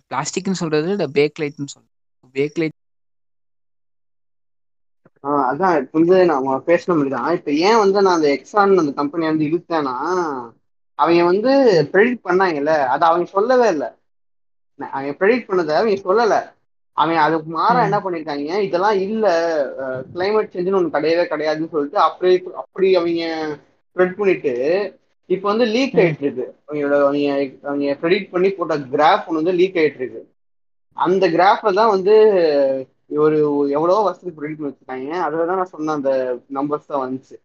பிளாஸ்டிக்னு 0.07 0.61
சொல்றது 0.63 0.91
இல்லை 0.95 1.09
பேக் 1.17 1.41
லைட்னு 1.43 1.73
சொல்றோம் 1.75 1.93
பேக் 2.35 2.59
லைட் 2.61 2.77
அதான் 5.45 5.77
இப்போ 5.81 5.97
வந்து 5.99 6.17
நம்ம 6.31 6.57
பேசின 6.67 6.97
மாதிரி 6.97 7.13
தான் 7.13 7.31
இப்போ 7.37 7.51
ஏன் 7.65 7.81
வந்து 7.81 7.99
நான் 8.01 8.19
அந்த 8.19 8.29
எக்ஸான் 8.37 8.83
அந்த 8.83 8.93
கம்பெனி 8.99 9.25
வந்து 9.29 9.49
இழுத்தேன்னா 9.49 9.97
அவங்க 10.99 11.23
வந்து 11.29 11.53
ப்ரெடிக்ட் 11.93 12.27
பண்ணாங்கல்ல 12.27 12.73
அதை 12.93 13.05
அவங்க 13.11 13.27
சொல்லவே 13.33 13.69
இல்லை. 13.75 13.89
அவங்க 14.79 15.13
ப்ரெடிக்ட் 15.19 15.49
பண்ணதை 15.49 15.73
அவங்க 15.77 15.97
சொல்லலை. 16.05 16.41
அவன் 16.97 17.19
அதுக்கு 17.23 17.51
மாற 17.53 17.77
என்ன 17.87 17.99
பண்ணிருக்காங்க 18.03 18.35
இதெல்லாம் 18.67 18.99
இல்ல 19.07 19.25
கிளைமேட் 20.13 20.51
சேஞ்சுன்னு 20.51 20.79
ஒன்று 20.79 20.97
கிடையவே 20.97 21.25
கிடையாதுன்னு 21.27 21.73
சொல்லிட்டு 21.73 21.99
அப்படி 22.07 22.33
அப்படி 22.63 22.89
அவங்க 23.01 23.25
ஸ்ப்ரெட் 23.97 24.19
பண்ணிட்டு 24.19 24.53
இப்போ 25.31 25.47
வந்து 25.51 25.67
லீக் 25.75 25.99
ஆயிட்டு 26.01 26.25
இருக்கு 26.25 26.47
அவங்களோட 26.67 26.95
அவங்க 27.05 27.29
அவங்க 27.69 27.95
ப்ரெடிக்ட் 28.03 28.33
பண்ணி 28.33 28.49
போட்ட 28.57 28.75
கிராஃப் 28.95 29.29
ஒன்று 29.29 29.43
வந்து 29.43 29.59
லீக் 29.61 29.79
ஆயிட்டு 29.83 30.01
இருக்கு 30.03 30.23
அந்த 30.97 31.25
கிராஃப்ல 31.37 31.71
தான் 31.79 31.93
வந்து 31.95 32.15
ஒரு 33.25 33.39
எவ்வளவோ 33.77 34.03
வருஷத்துக்கு 34.05 34.37
ப்ரெடிக்ட் 34.37 34.61
பண்ணி 34.61 34.71
வச்சிருக்காங்க. 34.71 35.09
அதில் 35.27 35.49
தான் 35.51 35.59
நான் 35.61 35.73
சொன்ன 35.73 35.95
அந்த 35.99 36.11
நம்பர்ஸ் 36.59 36.91
தான் 36.91 37.03
வந்துச்சு. 37.05 37.37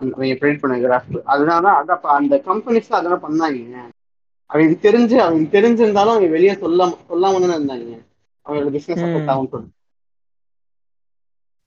அவங்க 0.00 0.34
ப்ரெடிக்ட் 0.40 0.64
பண்ண 0.64 0.76
கிராஃப் 0.84 1.14
அதனால 1.34 1.62
தான் 1.66 1.78
அதான் 1.80 2.18
அந்த 2.18 2.34
கம்பெனிஸ் 2.48 2.90
தான் 2.90 3.00
அதெல்லாம் 3.00 3.24
பண்ணாங்க. 3.26 3.62
அவங்களுக்கு 4.50 4.84
தெரிஞ்சு 4.86 5.16
அவங்களுக்கு 5.24 5.56
தெரிஞ்சிருந்தாலும் 5.56 6.14
அவங்க 6.14 6.28
வெளியே 6.36 6.54
சொல்லாம 6.62 6.98
சொல்லாம 7.10 7.40
தானே 7.44 7.56
இருந்தாங்க. 7.58 7.96
அவங்களோட 8.46 8.70
பிசினஸ் 8.76 9.02
சப்போர்ட் 9.04 9.32
ஆகும் 9.34 9.50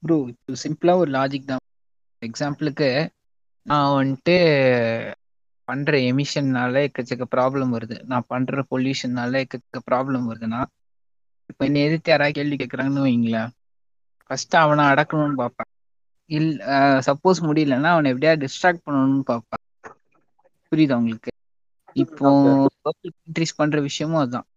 ப்ரோ 0.04 0.16
சிம்பிளா 0.62 0.94
ஒரு 1.02 1.12
லாஜிக் 1.16 1.50
தான். 1.50 1.64
எக்ஸாம்பிளுக்கு 2.22 2.88
நான் 3.66 3.94
வந்துட்டு 3.96 4.36
பண்ற 5.68 5.92
எமிஷன்னால 6.10 6.84
எக்கச்சக்க 6.88 7.26
ப்ராப்ளம் 7.36 7.74
வருது. 7.76 7.98
நான் 8.12 8.28
பண்ற 8.28 8.64
பொல்யூஷன்னால 8.72 9.42
எக்கச்சக்க 9.44 9.82
ப்ராப்ளம் 9.90 10.28
வருதுன்னா 10.30 10.62
இப்போ 11.50 11.64
என்ன 11.68 11.82
எதிர்த்து 11.88 12.12
யாராவது 12.12 12.38
கேள்வி 12.38 12.56
கேட்குறாங்கன்னு 12.56 13.06
வைங்களேன் 13.06 13.52
ஃபர்ஸ்ட் 14.30 14.56
அவனை 14.62 14.84
அடக்கணும்னு 14.92 15.40
பார்ப்பேன். 15.42 15.70
இல் 16.30 16.52
சப்போஸ் 17.08 17.40
முடியலன்னா 17.48 17.90
அவனை 17.96 18.12
எப்படியா 18.14 18.34
டிஸ்ட்ராக்ட் 18.44 18.86
பண்ணணும்னு 18.86 19.26
பார்ப்பேன். 19.32 19.64
புரியுதா 20.72 20.98
உங்களுக்கு? 21.02 21.32
இப்போ 21.96 22.28
கண்ட்ரிஸ் 23.18 23.58
பண்ற 23.60 23.80
விஷயமும் 23.88 24.22
அதுதான் 24.22 24.48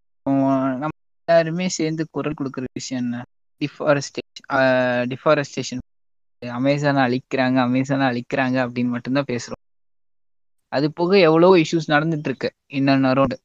நம்ம 0.83 0.93
எல்லாருமே 1.21 1.67
சேர்ந்து 1.79 2.03
குரல் 2.17 2.39
கொடுக்குற 2.39 2.67
விஷயம் 2.81 3.03
என்ன? 3.05 3.17
டிஃபாரஸ்டேஷன் 3.61 4.49
டிஃபாரஸ்டேஷன் 5.13 5.84
அமேசானை 6.53 7.01
அழிக்கிறாங்க 7.07 7.59
அமேசானை 7.67 8.07
அழிக்கிறாங்க 8.11 8.57
அப்படின்னு 8.65 8.89
மட்டும்தான் 8.89 9.31
பேசுறோம். 9.33 9.63
அது 10.73 10.93
போக 10.93 11.19
எவ்வளவோ 11.19 11.57
இஷ்யூஸ் 11.59 11.93
நடந்துட்டு 11.93 12.27
இருக்கு 12.27 12.49
இன்னொன்னு 12.73 13.11
அரௌண்ட் 13.13 13.37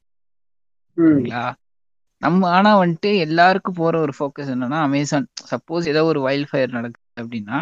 நம்ம 2.21 2.49
ஆனா 2.49 2.71
வந்துட்டு 2.79 3.17
எல்லாருக்கும் 3.17 3.73
போற 3.73 3.99
ஒரு 3.99 4.13
ஃபோக்கஸ் 4.17 4.51
என்னன்னா 4.53 4.79
அமேசான் 4.81 5.27
சப்போஸ் 5.51 5.85
ஏதோ 5.88 6.03
ஒரு 6.03 6.19
வைல்ட் 6.21 6.49
ஃபயர் 6.49 6.69
நடக்குது 6.69 7.21
அப்படின்னா 7.23 7.57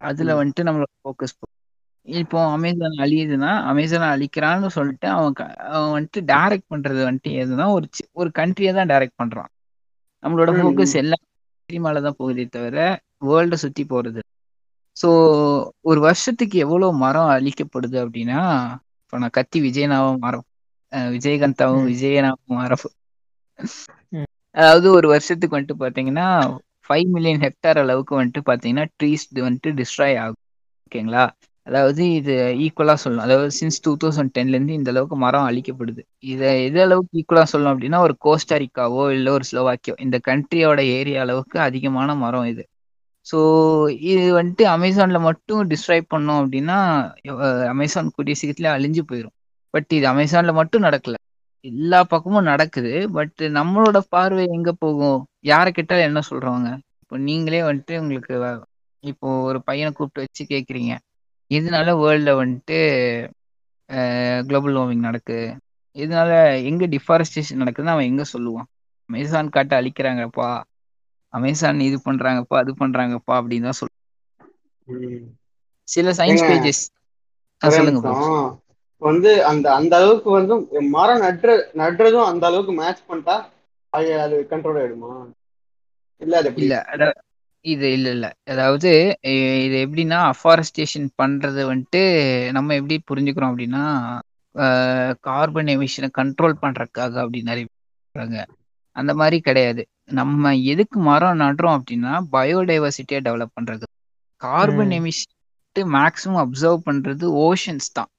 அதுல 0.00 0.34
வந்துட்டு 0.40 0.66
நம்மளோட 0.68 0.92
ஃபோக்கஸ் 1.02 1.34
இப்போ 2.08 2.38
அமேசான் 2.52 2.96
அழியுதுன்னா 2.98 3.52
அமேசான் 3.64 4.06
அழிக்கிறான்னு 4.14 4.66
சொல்லிட்டு 4.68 5.08
அவன் 5.08 5.34
அவன் 5.68 5.94
வந்துட்டு 5.96 6.22
டைரக்ட் 6.32 6.70
பண்றது 6.74 7.00
வந்துட்டு 7.04 7.32
எதுனா 7.42 7.66
ஒரு 7.72 7.86
ஒரு 8.12 8.30
கண்ட்ரியை 8.34 8.72
தான் 8.74 8.90
டைரக்ட் 8.92 9.20
பண்றான். 9.22 9.50
நம்மளோட 10.22 10.50
ஃபோக்கஸ் 10.58 10.94
எல்லா 11.02 11.16
மேல 11.68 12.00
தான் 12.00 12.18
போகுதே 12.18 12.44
தவிர 12.48 12.78
வேர்ல்ட 13.28 13.56
சுத்தி 13.56 13.84
போறது 13.84 14.20
ஸோ 15.04 15.10
ஒரு 15.82 16.00
வருஷத்துக்கு 16.06 16.56
எவ்வளவு 16.64 16.92
மரம் 17.02 17.32
அழிக்கப்படுது 17.34 17.96
அப்படின்னா 18.04 18.40
இப்போ 19.02 19.16
நான் 19.22 19.36
கத்தி 19.38 19.58
விஜயனாவும் 19.66 20.20
மரம் 20.24 20.46
விஜயகாந்தாவும் 21.14 21.86
விஜயனாவும் 21.90 22.58
மரம். 22.60 22.84
அதாவது 24.56 24.88
ஒரு 24.98 25.06
வருஷத்துக்கு 25.12 25.56
வந்துட்டு 25.56 25.82
பாத்தீங்கன்னா 25.82 26.26
ஃபைவ் 26.86 27.08
மில்லியன் 27.14 27.42
ஹெக்டார் 27.44 27.80
அளவுக்கு 27.84 28.14
வந்துட்டு 28.18 28.42
பார்த்தீங்கன்னா 28.48 28.86
ட்ரீஸ் 28.98 29.24
வந்துட்டு 29.38 29.70
டிஸ்ட்ராய் 29.80 30.16
ஆகும். 30.24 30.40
ஓகேங்களா? 30.86 31.24
அதாவது 31.66 32.02
இது 32.18 32.32
ஈக்குவலாக 32.64 32.98
சொல்லணும். 33.02 33.26
அதாவது 33.26 33.50
சின்ஸ் 33.58 33.80
டூ 33.84 33.92
தௌசண்ட் 34.02 34.32
டென்லேருந்து 34.32 34.74
இந்த 34.78 34.90
அளவுக்கு 34.92 35.16
மரம் 35.24 35.46
அழிக்கப்படுது. 35.50 36.02
இதை 36.32 36.50
எது 36.66 36.80
அளவுக்கு 36.86 37.18
ஈக்குவலாக 37.20 37.48
சொல்லணும் 37.52 37.74
அப்படின்னா 37.74 38.00
ஒரு 38.06 38.16
கோஸ்டாரிக்காவோ 38.26 39.04
இல்லை 39.16 39.32
ஒரு 39.38 39.46
ஸ்லோவாக்கியோ 39.50 39.96
இந்த 40.06 40.18
கண்ட்ரியோட 40.28 40.80
ஏரியா 40.98 41.22
அளவுக்கு 41.26 41.58
அதிகமான 41.68 42.14
மரம் 42.24 42.48
இது. 42.52 42.64
ஸோ 43.26 43.38
இது 44.04 44.22
வந்துட்டு 44.38 44.64
அமேசானில் 44.74 45.26
மட்டும் 45.28 45.60
டிஸ்ட்ராய் 45.70 46.02
பண்ணோம் 46.14 46.40
அப்படின்னா 46.42 46.78
அமேசான் 47.72 48.14
கூடிய 48.16 48.34
சீக்கிரத்துல 48.40 48.72
அழிஞ்சு 48.76 49.02
போயிடும் 49.10 49.34
பட் 49.74 49.90
இது 49.90 50.06
அமேசானில் 50.12 50.58
மட்டும் 50.60 50.84
நடக்கல. 50.84 51.16
எல்லா 51.64 52.00
பக்கமும் 52.04 52.48
நடக்குது. 52.50 52.92
பட் 53.14 53.40
நம்மளோட 53.56 53.98
பார்வை 54.08 54.44
எங்க 54.56 54.70
போகும்? 54.78 55.18
யாரை 55.50 55.70
கேட்டாலும் 55.72 56.08
என்ன 56.08 56.20
சொல்றவங்க 56.30 56.68
இப்போ 57.02 57.16
நீங்களே 57.26 57.60
வந்துட்டு 57.62 57.94
உங்களுக்கு 57.98 58.34
இப்போ 59.04 59.28
ஒரு 59.48 59.58
பையனை 59.62 59.90
கூப்பிட்டு 59.92 60.24
வச்சு 60.24 60.42
கேட்குறீங்க 60.48 60.92
இதனால 61.50 61.88
வேர்ல்டில் 62.00 62.38
வந்துட்டு 62.40 62.78
குளோபல் 64.40 64.76
வார்மிங் 64.76 65.06
நடக்கு 65.06 65.38
இதனால 65.96 66.30
எங்க 66.64 66.84
டிஃபாரஸ்டேஷன் 66.86 67.60
நடக்குதுன்னு 67.62 67.94
அவன் 67.94 68.10
எங்க 68.10 68.24
சொல்லுவான்? 68.32 68.68
அமேசான் 69.10 69.48
காட்டை 69.48 69.74
அழிக்கிறாங்கப்பா. 69.80 70.48
அமேசான் 71.34 71.86
இது 71.86 71.98
பண்றாங்கப்பா 72.04 72.58
அது 72.60 72.72
பண்றாங்கப்பா 72.76 73.34
அப்படின்னு 73.38 73.68
தான் 73.68 73.78
சொல்லுவான் 73.78 73.92
சில 75.88 76.08
சயின்ஸ் 76.18 76.46
பேஜஸ் 76.48 76.82
சொல்லுங்க 77.62 78.00
வந்து 79.02 79.30
அந்த 79.50 79.66
அந்த 79.78 79.92
அளவுக்கு 79.98 80.28
வந்து 80.32 80.54
மரம் 80.94 81.22
நட்டுற 81.24 81.50
நடுறதும் 81.80 82.28
அந்த 82.30 82.44
அளவுக்கு 82.48 82.74
மேட்ச் 82.78 83.06
பண்ணிட்டா 83.06 83.36
அது 83.92 84.10
அது 84.22 84.36
கண்ட்ரோல் 84.50 84.78
ஆயிடுமா? 84.80 85.12
இல்ல 86.20 86.34
அது 86.40 86.50
இல்ல 86.58 86.72
இது 87.64 87.86
இல்ல 87.96 88.08
இல்ல. 88.16 88.26
அதாவது 88.52 88.90
இது 89.64 89.76
எப்படின்னா 89.84 90.18
அஃபாரஸ்டேஷன் 90.32 91.06
பண்றது 91.20 91.62
வந்துட்டு 91.70 92.02
நம்ம 92.56 92.74
எப்படி 92.78 92.96
புரிஞ்சுக்கிறோம் 93.10 93.52
அப்படின்னா 93.52 93.84
கார்பன் 95.26 95.72
எமிஷனை 95.74 96.10
கண்ட்ரோல் 96.18 96.60
பண்றதுக்காக 96.62 97.14
அப்படி 97.24 97.40
நிறைய 97.50 97.66
அந்த 98.96 99.12
மாதிரி 99.18 99.38
கிடையாது. 99.42 99.82
நம்ம 100.08 100.52
எதுக்கு 100.72 100.98
மரம் 101.08 101.40
நடுறோம் 101.40 101.76
அப்படின்னா 101.78 102.12
பயோடைவர்சிட்டியை 102.34 103.20
டெவலப் 103.26 103.54
பண்றது. 103.56 103.84
கார்பன் 104.42 104.92
எமிஷன் 104.98 105.32
மேக்ஸிமம் 105.96 106.42
அப்சர்வ் 106.44 106.80
பண்றது 106.88 107.26
ஓஷன்ஸ் 107.46 107.88
தான். 107.92 108.10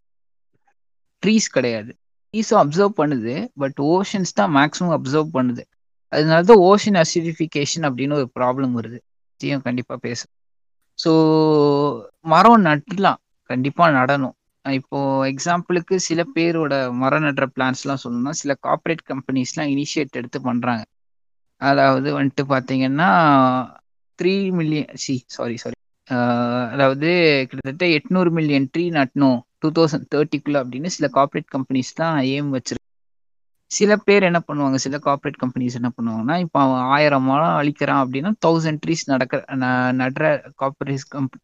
ட்ரீஸ் 1.24 1.48
கிடையாது. 1.58 1.92
ட்ரீஸும் 2.34 2.62
அப்சர்வ் 2.64 2.94
பண்ணுது 3.02 3.34
பட் 3.62 3.78
ஓஷன்ஸ் 3.94 4.38
தான் 4.40 4.52
மேக்ஸிமம் 4.58 4.96
அப்சர்வ் 4.98 5.30
பண்ணுது. 5.38 5.64
அதனால 6.12 6.42
தான் 6.50 6.62
ஓஷன் 6.70 6.98
அசிடிஃபிகேஷன் 7.04 7.86
அப்படின்னு 7.90 8.18
ஒரு 8.20 8.28
ப்ராப்ளம் 8.40 8.74
வருது. 8.80 9.00
பற்றியும் 9.30 9.64
கண்டிப்பாக 9.68 10.00
பேசும் 10.08 10.32
ஸோ 11.00 11.12
மரம் 12.34 12.66
நடலாம் 12.68 13.20
கண்டிப்பாக 13.50 13.96
நடணும். 14.00 14.36
இப்போ 14.66 15.00
எக்ஸாம்பிளுக்கு 15.32 15.96
சில 16.08 16.22
பேரோட 16.36 16.74
மரம் 17.02 17.26
நடுற 17.26 17.46
பிளான்ஸ்லாம் 17.56 18.02
சொல்லணும்னா 18.04 18.34
சில 18.42 18.52
கார்பரேட் 18.68 19.04
கம்பெனிஸ்லாம் 19.12 19.72
இனிஷியேட் 19.76 20.20
எடுத்து 20.22 20.40
பண்ணுறாங்க 20.48 20.84
அதாவது 21.62 22.10
வந்துட்டு 22.18 22.44
பார்த்தீங்கன்னா 22.52 23.10
three 24.20 24.34
million 24.58 24.92
C 25.04 25.16
sorry 25.36 25.58
sorry 25.64 25.78
அதாவது 26.74 27.10
கிட்டத்தட்ட 27.50 27.86
எட்நூறு 27.98 28.32
மில்லியன் 28.38 28.68
ட்ரீ 28.74 28.86
நட்டணும் 28.98 29.40
டூ 29.62 29.70
தௌசண்ட் 29.78 30.10
தேர்ட்டிக்குள்ள 30.14 30.58
அப்படின்னு 30.64 30.96
சில 30.96 31.08
கார்பரேட் 31.18 31.54
கம்பெனிஸ் 31.56 31.94
தான் 31.96 32.18
ஏம் 32.34 32.52
வச்சிருக்கு 32.56 32.84
சில 33.72 33.92
பேர் 34.06 34.28
என்ன 34.28 34.40
பண்ணுவாங்க 34.44 34.78
சில 34.84 34.96
கார்பரேட் 35.06 35.42
கம்பெனிஸ் 35.44 35.78
என்ன 35.80 35.90
பண்ணுவாங்கன்னா 35.96 36.36
இப்போ 36.44 36.60
அவன் 36.64 36.84
ஆயிரம் 36.96 37.28
மரம் 37.30 37.58
அழிக்கிறான் 37.60 38.02
அப்படின்னா 38.04 38.32
தௌசண்ட் 38.46 38.82
ட்ரீஸ் 38.84 39.04
நடக்கிற 39.14 39.40
நடுற 40.02 40.26
கார்பரேட் 40.62 41.08
கம்பெனி 41.16 41.44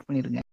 பண்ணியிருக்கேன் 0.00 0.48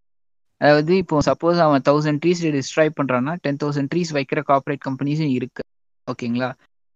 அதாவது 0.60 0.92
இப்போ 1.02 1.16
சப்போஸ் 1.28 1.60
அவன் 1.64 1.84
தௌசண்ட் 1.88 2.20
ட்ரீஸ் 2.22 2.42
டிஸ்ட்ராய் 2.56 2.96
பண்ணுறான்னா 2.98 3.32
டென் 3.44 3.60
தௌசண்ட் 3.62 3.90
ட்ரீஸ் 3.92 4.12
வைக்கிற 4.18 4.40
கார்பரேட் 4.50 4.84
கம்பெனிஸும் 4.88 5.32
இருக்கு. 5.36 5.62
ஓகேங்களா? 6.06 6.48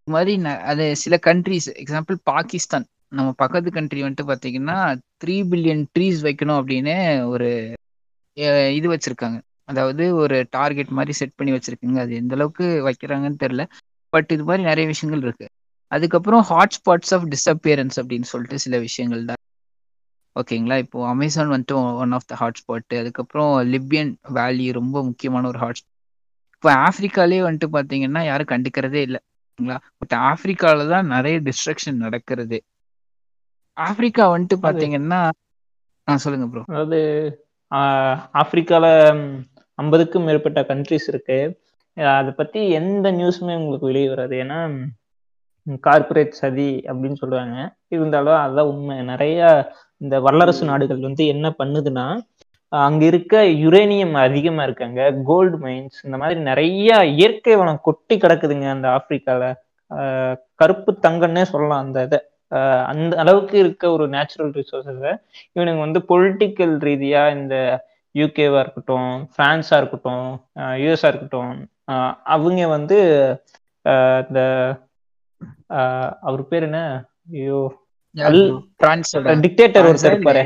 மாதிரி 0.07 0.33
அது 0.71 0.85
சில 1.03 1.15
கண்ட்ரிஸ் 1.27 1.69
எக்ஸாம்பிள் 1.83 2.17
பாகிஸ்தான். 2.31 2.87
நம்ம 3.17 3.31
பக்கத்து 3.43 3.69
கண்ட்ரி 3.77 4.01
வந்துட்டு 4.05 4.25
பார்த்தீங்கன்னா 4.31 4.77
த்ரீ 5.23 5.37
பில்லியன் 5.51 5.83
ட்ரீஸ் 5.95 6.21
வைக்கணும் 6.27 6.59
அப்படின்னு 6.61 6.95
ஒரு 7.33 7.49
இது 8.79 8.87
வச்சுருக்காங்க. 8.95 9.39
அதாவது 9.71 10.05
ஒரு 10.23 10.37
டார்கெட் 10.57 10.91
மாதிரி 10.99 11.13
செட் 11.21 11.37
பண்ணி 11.39 11.53
வச்சுருக்குங்க. 11.55 11.99
அது 12.05 12.13
எந்த 12.23 12.35
அளவுக்கு 12.39 12.67
வைக்கிறாங்கன்னு 12.89 13.43
தெரில 13.45 13.63
பட் 14.13 14.31
இது 14.35 14.45
மாதிரி 14.49 14.63
நிறைய 14.71 14.87
விஷயங்கள் 14.93 15.25
இருக்குது 15.27 15.53
அதுக்கப்புறம் 15.93 16.45
ஹாட்ஸ்பாட்ஸ் 16.51 17.13
ஆஃப் 17.17 17.27
டிஸ்அப்பியரன்ஸ் 17.35 17.97
அப்படின்னு 18.03 18.29
சொல்லிட்டு 18.33 18.59
சில 18.65 18.79
விஷயங்கள் 18.87 19.27
தான். 19.31 19.41
ஓகேங்களா? 20.37 20.77
இப்போ 20.85 20.99
அமேசான் 21.13 21.53
வந்துட்டு 21.55 21.75
ஒன் 22.03 22.15
ஆஃப் 22.17 22.29
த 22.31 22.37
ஹாட்ஸ்பாட்டு 22.43 22.97
அதுக்கப்புறம் 23.03 23.53
லிபியன் 23.75 24.13
வேலி 24.39 24.67
ரொம்ப 24.81 24.97
முக்கியமான 25.09 25.49
ஒரு 25.53 25.61
ஹாட்ஸ்பாட் 25.65 25.93
இப்போ 26.57 26.71
ஆப்பிரிக்காலே 26.87 27.39
வந்துட்டு 27.47 27.69
பார்த்தீங்கன்னா 27.77 28.23
யாரும் 28.31 28.51
கண்டுக்கிறதே 28.53 29.01
இல்லை. 29.09 29.21
ஓகேங்களா 29.59 29.77
பட் 30.01 30.15
ஆப்பிரிக்கால 30.29 30.87
தான் 30.93 31.07
நிறைய 31.15 31.37
டிஸ்ட்ரக்ஷன் 31.47 32.03
நடக்கிறது. 32.05 32.59
ஆப்பிரிக்கா 33.77 34.25
வந்துட்டு 34.33 34.57
பார்த்தீங்கன்னா 34.65 35.21
ஆ 36.09 36.17
சொல்லுங்க 36.25 36.47
ப்ரோ 36.51 36.63
அதாவது 36.71 36.99
ஆப்பிரிக்கால 38.41 38.87
ஐம்பதுக்கும் 39.79 40.27
மேற்பட்ட 40.29 40.61
கண்ட்ரிஸ் 40.69 41.09
இருக்கு. 41.13 41.39
அதை 42.19 42.31
பத்தி 42.41 42.61
எந்த 42.81 43.07
நியூஸுமே 43.19 43.55
உங்களுக்கு 43.61 43.91
வெளியே 43.91 44.09
வராது. 44.13 44.35
ஏன்னா 44.45 44.59
கார்பரேட் 45.87 46.41
சதி 46.41 46.71
அப்படின்னு 46.91 47.21
சொல்லுவாங்க. 47.23 47.57
இருந்தாலும் 47.97 48.41
அதுதான் 48.43 48.71
உண்மை. 48.73 48.97
நிறைய 49.13 49.41
இந்த 50.01 50.15
வல்லரசு 50.27 50.65
நாடுகள் 50.71 51.07
வந்து 51.09 51.25
என்ன 51.35 51.47
பண்ணுதுன்னா 51.61 52.07
அங்க 52.73 53.03
இருக்க 53.11 53.35
யுரேனியம் 53.65 54.15
அதிகமா 54.27 54.63
இருக்காங்க 54.69 55.01
கோல்டு 55.29 55.57
மைன்ஸ் 55.65 55.99
இந்த 56.07 56.17
மாதிரி 56.23 56.39
நிறைய 56.49 56.89
இயற்கை 57.17 57.55
வளம் 57.61 57.85
கொட்டி 57.89 58.15
கிடக்குதுங்க 58.23 58.67
அந்த 58.75 58.89
ஆப்பிரிக்கால. 58.97 59.43
கருப்பு 60.61 60.91
தங்கன்னே 61.07 61.45
சொல்லலாம் 61.53 61.85
அந்த 61.85 62.03
இதை. 62.07 62.19
அந்த 62.93 63.13
அளவுக்கு 63.23 63.57
இருக்க 63.63 63.85
ஒரு 63.97 64.05
நேச்சுரல் 64.15 64.53
ரிசோர்ஸஸை 64.59 65.13
இவனுங்க 65.57 65.81
வந்து 65.87 66.01
பொலிட்டிக்கல் 66.11 66.75
ரீதியா 66.89 67.23
இந்த 67.39 67.55
யூகேவா 68.15 68.59
இருக்கட்டும் 68.65 69.09
பிரான்ஸா 69.37 69.79
இருக்கட்டும் 69.81 70.27
யூஎஸ்ஆ 70.83 71.11
இருக்கட்டும் 71.13 71.55
அவங்க 72.35 72.69
வந்து 72.77 72.99
இந்த 74.29 74.41
அவர் 76.29 76.43
பேர் 76.53 76.67
என்ன? 76.69 76.81
ஐயோ 77.39 77.61
டிக்டேட்டர் 79.45 79.89
ஒருத்தர் 79.91 80.15
இருப்பாரு. 80.15 80.45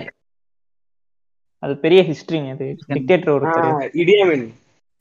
அது 1.62 1.76
பெரிய 1.76 2.00
ஹிஸ்டரிங்க 2.02 2.50
அது. 2.50 2.66
டிக்டேட்டர் 2.88 3.32
ஒருத்தர். 3.34 3.88
இடியமின். 4.02 4.46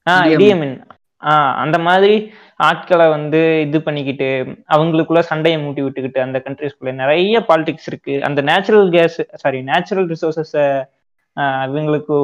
ஆஹ் 0.09 0.27
இடியமின். 0.33 0.75
ஆஹ் 1.21 1.53
அந்த 1.53 1.77
மாதிரி 1.79 2.15
ஆட்களை 2.57 3.07
வந்து 3.09 3.41
இது 3.67 3.81
பண்ணிக்கிட்டு 3.81 4.27
அவங்களுக்குள்ள 4.69 5.19
சண்டையை 5.19 5.59
மூட்டி 5.61 5.83
விட்டுக்கிட்டு 5.85 6.19
அந்த 6.19 6.41
கண்ட்ரிஸ்குள்ள 6.45 6.93
நிறைய 6.93 7.45
பாலிடிக்ஸ் 7.47 7.87
இருக்கு. 7.87 8.23
அந்த 8.23 8.41
natural 8.41 8.89
gas 8.89 9.17
sorry 9.33 9.61
natural 9.61 10.07
resources 10.07 10.57
இவங்களுக்கு 11.65 12.15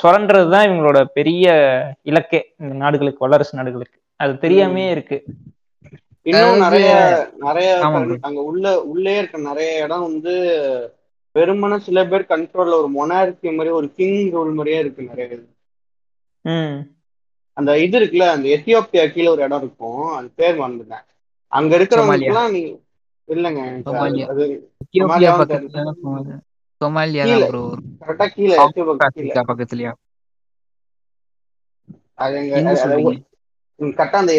சுரண்டுறது 0.00 0.50
தான் 0.50 0.66
இவங்களோட 0.68 1.04
பெரிய 1.18 1.44
இலக்கே. 2.04 2.40
இந்த 2.58 2.74
நாடுகளுக்கு 2.74 3.18
வல்லரசு 3.18 3.56
நாடுகளுக்கு. 3.56 3.98
அது 4.16 4.38
தெரியாமே 4.38 4.90
இருக்கு. 4.90 5.18
இன்னும் 6.22 6.58
நிறைய 6.58 6.90
நிறைய 7.40 7.68
அங்க 8.20 8.40
உள்ள 8.42 8.82
உள்ளே 8.82 9.18
இருக்க 9.18 9.38
நிறைய 9.38 9.84
இடம் 9.84 10.02
வந்து 10.02 10.34
வெறுமன 11.34 11.78
சில 11.78 12.06
பேர் 12.06 12.30
கண்ட்ரோல்ல 12.30 12.78
ஒரு 12.80 12.90
மொனாரிட்டி 12.90 13.54
மாதிரி 13.54 13.74
ஒரு 13.74 13.88
கிங் 13.92 14.18
ரூல் 14.32 14.52
மாதிரியே 14.52 14.78
இருக்கு 14.78 15.02
நிறைய 15.02 15.28
அந்த 17.56 17.70
இது 17.78 17.96
இருக்குல்ல 17.98 18.26
அந்த 18.28 18.48
எத்தியோப்பியா 18.48 19.12
கீழே 19.12 19.28
ஒரு 19.28 19.42
இடம் 19.42 19.58
இருக்கும். 19.58 20.02
அது 20.16 20.28
பேர் 20.34 20.60
மறந்துட்டேன். 20.60 21.04
அங்க 21.52 21.72
இருக்கிறவங்களுக்குலாம் 21.78 22.52
நீ 22.52 22.60
இல்லங்க 23.28 23.60
அது 24.32 24.44
கரெக்டா 28.02 28.26
கீழே. 28.28 28.56
பக்கத்துலயா? 29.42 29.92
அது 32.16 32.36
கரெக்டா 33.98 34.18
அந்த 34.20 34.32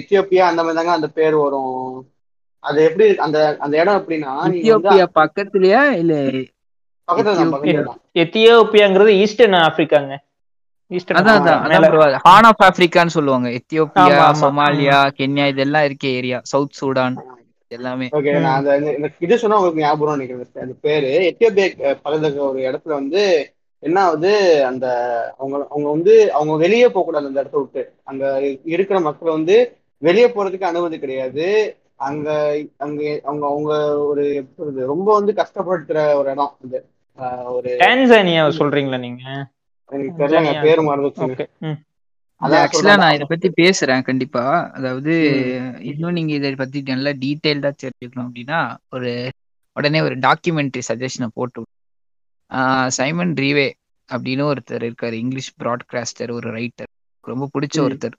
எத்தியோப்பியா 0.00 0.44
அந்த 0.50 0.62
மாதிரி 0.62 0.78
தாங்க 0.78 0.92
அந்த 0.92 1.08
பேர் 1.10 1.36
வரும். 1.36 1.74
அது 2.64 2.78
எப்படி 2.84 3.06
அந்த 3.18 3.38
அந்த 3.58 3.74
இடம் 3.80 3.98
எப்படின்னா 4.00 4.32
எத்தியோப்பியா 4.50 5.06
பக்கத்துலயா 5.18 5.82
இல்ல? 6.00 6.14
பக்கத்துல 7.08 7.94
எத்தியோப்பியாங்கிறது 8.16 9.12
ஈஸ்டர்ன் 9.20 9.56
ஆப்பிரிக்காங்க. 9.60 10.12
ஆஃப் 12.48 12.62
ஆப்பிரிக்கான்னு 12.64 13.16
சொல்லுவாங்க. 13.16 13.48
எத்தியோப்பியா 13.58 14.06
சொமாலியா 14.42 14.98
கென்யா 15.18 15.46
இதெல்லாம் 15.46 15.84
இருக்க 15.84 16.06
ஏரியா 16.18 16.38
சவுத் 16.44 16.78
சூடான் 16.80 17.16
எல்லாமே. 17.70 18.06
ஓகே 18.12 18.32
நான் 18.40 18.58
அந்த 18.60 18.70
இது 19.18 19.38
சொன்னா 19.38 19.58
உங்களுக்கு 19.58 19.82
ஞாபகம் 19.82 20.16
நினைக்கிறேன் 20.16 20.64
அந்த 20.64 20.76
பேரு 20.80 21.10
எத்தியோப்பியா 21.30 21.66
பக்கத்துல 22.00 22.46
ஒரு 22.48 22.60
இடத்துல 22.68 22.92
வந்து 22.94 23.22
என்ன 23.82 23.98
ஆகுது 24.02 24.32
அந்த 24.64 24.86
அவங்க 25.38 25.56
அவங்க 25.70 25.86
வந்து 25.88 26.14
அவங்க 26.32 26.54
வெளியே 26.56 26.88
போக 26.88 27.04
கூடாது 27.04 27.26
அந்த 27.26 27.40
இடத்த 27.40 27.58
விட்டு. 27.58 27.82
அங்க 28.04 28.24
இருக்கிற 28.64 29.00
மக்கள் 29.00 29.30
வந்து 29.30 29.56
வெளியே 30.02 30.28
போறதுக்கு 30.28 30.70
அனுமதி 30.70 30.98
கிடையாது. 30.98 31.46
அங்க 32.00 32.28
அங்க 32.78 33.00
அவங்க 33.24 33.44
அவங்க 33.46 33.72
ஒரு 34.04 34.22
எப்படி 34.34 34.84
ரொம்ப 34.86 35.08
வந்து 35.14 35.32
கஷ்டப்படுத்துற 35.32 35.98
ஒரு 36.14 36.28
இடம் 36.30 36.54
இது 36.60 36.78
ஒரு 37.52 37.70
டான்சானியாவை 37.80 38.52
சொல்றீங்களா 38.58 38.98
நீங்க? 38.98 39.22
எனக்கு 39.92 40.20
டான்சானியா 40.20 40.62
பேர் 40.62 40.80
மறந்துச்சுங்க 40.82 41.34
ஓகே 41.34 41.46
ம். 41.60 41.78
அதான் 42.40 42.62
ஆக்சுவலா 42.62 42.94
நான் 42.96 43.14
இதை 43.14 43.26
பத்தி 43.26 43.48
பேசுறேன் 43.56 44.02
கண்டிப்பா. 44.02 44.44
அதாவது. 44.70 45.14
இன்னும் 45.82 46.12
நீங்க 46.12 46.32
இதை 46.32 46.54
பத்தி 46.54 46.80
நல்லா 46.86 47.12
டீடைல்டா 47.20 47.70
தெரிஞ்சுக்கணும் 47.82 48.26
அப்படின்னா 48.26 48.60
ஒரு 48.90 49.10
உடனே 49.76 50.00
ஒரு 50.00 50.16
டாக்குமெண்ட்ரி 50.18 50.82
சஜஷனை 50.88 51.28
போட்டு 51.34 51.62
சைமன் 52.90 53.34
ரீவே 53.34 53.68
அப்படின்னு 54.08 54.44
ஒருத்தர் 54.46 54.84
இருக்காரு 54.84 55.16
இங்கிலீஷ் 55.18 55.52
ப்ராட்காஸ்டர் 55.58 56.32
ஒரு 56.32 56.48
ரைட்டர் 56.52 56.90
ரொம்ப 57.24 57.44
பிடிச்ச. 57.54 57.76
ஒருத்தர். 57.80 58.16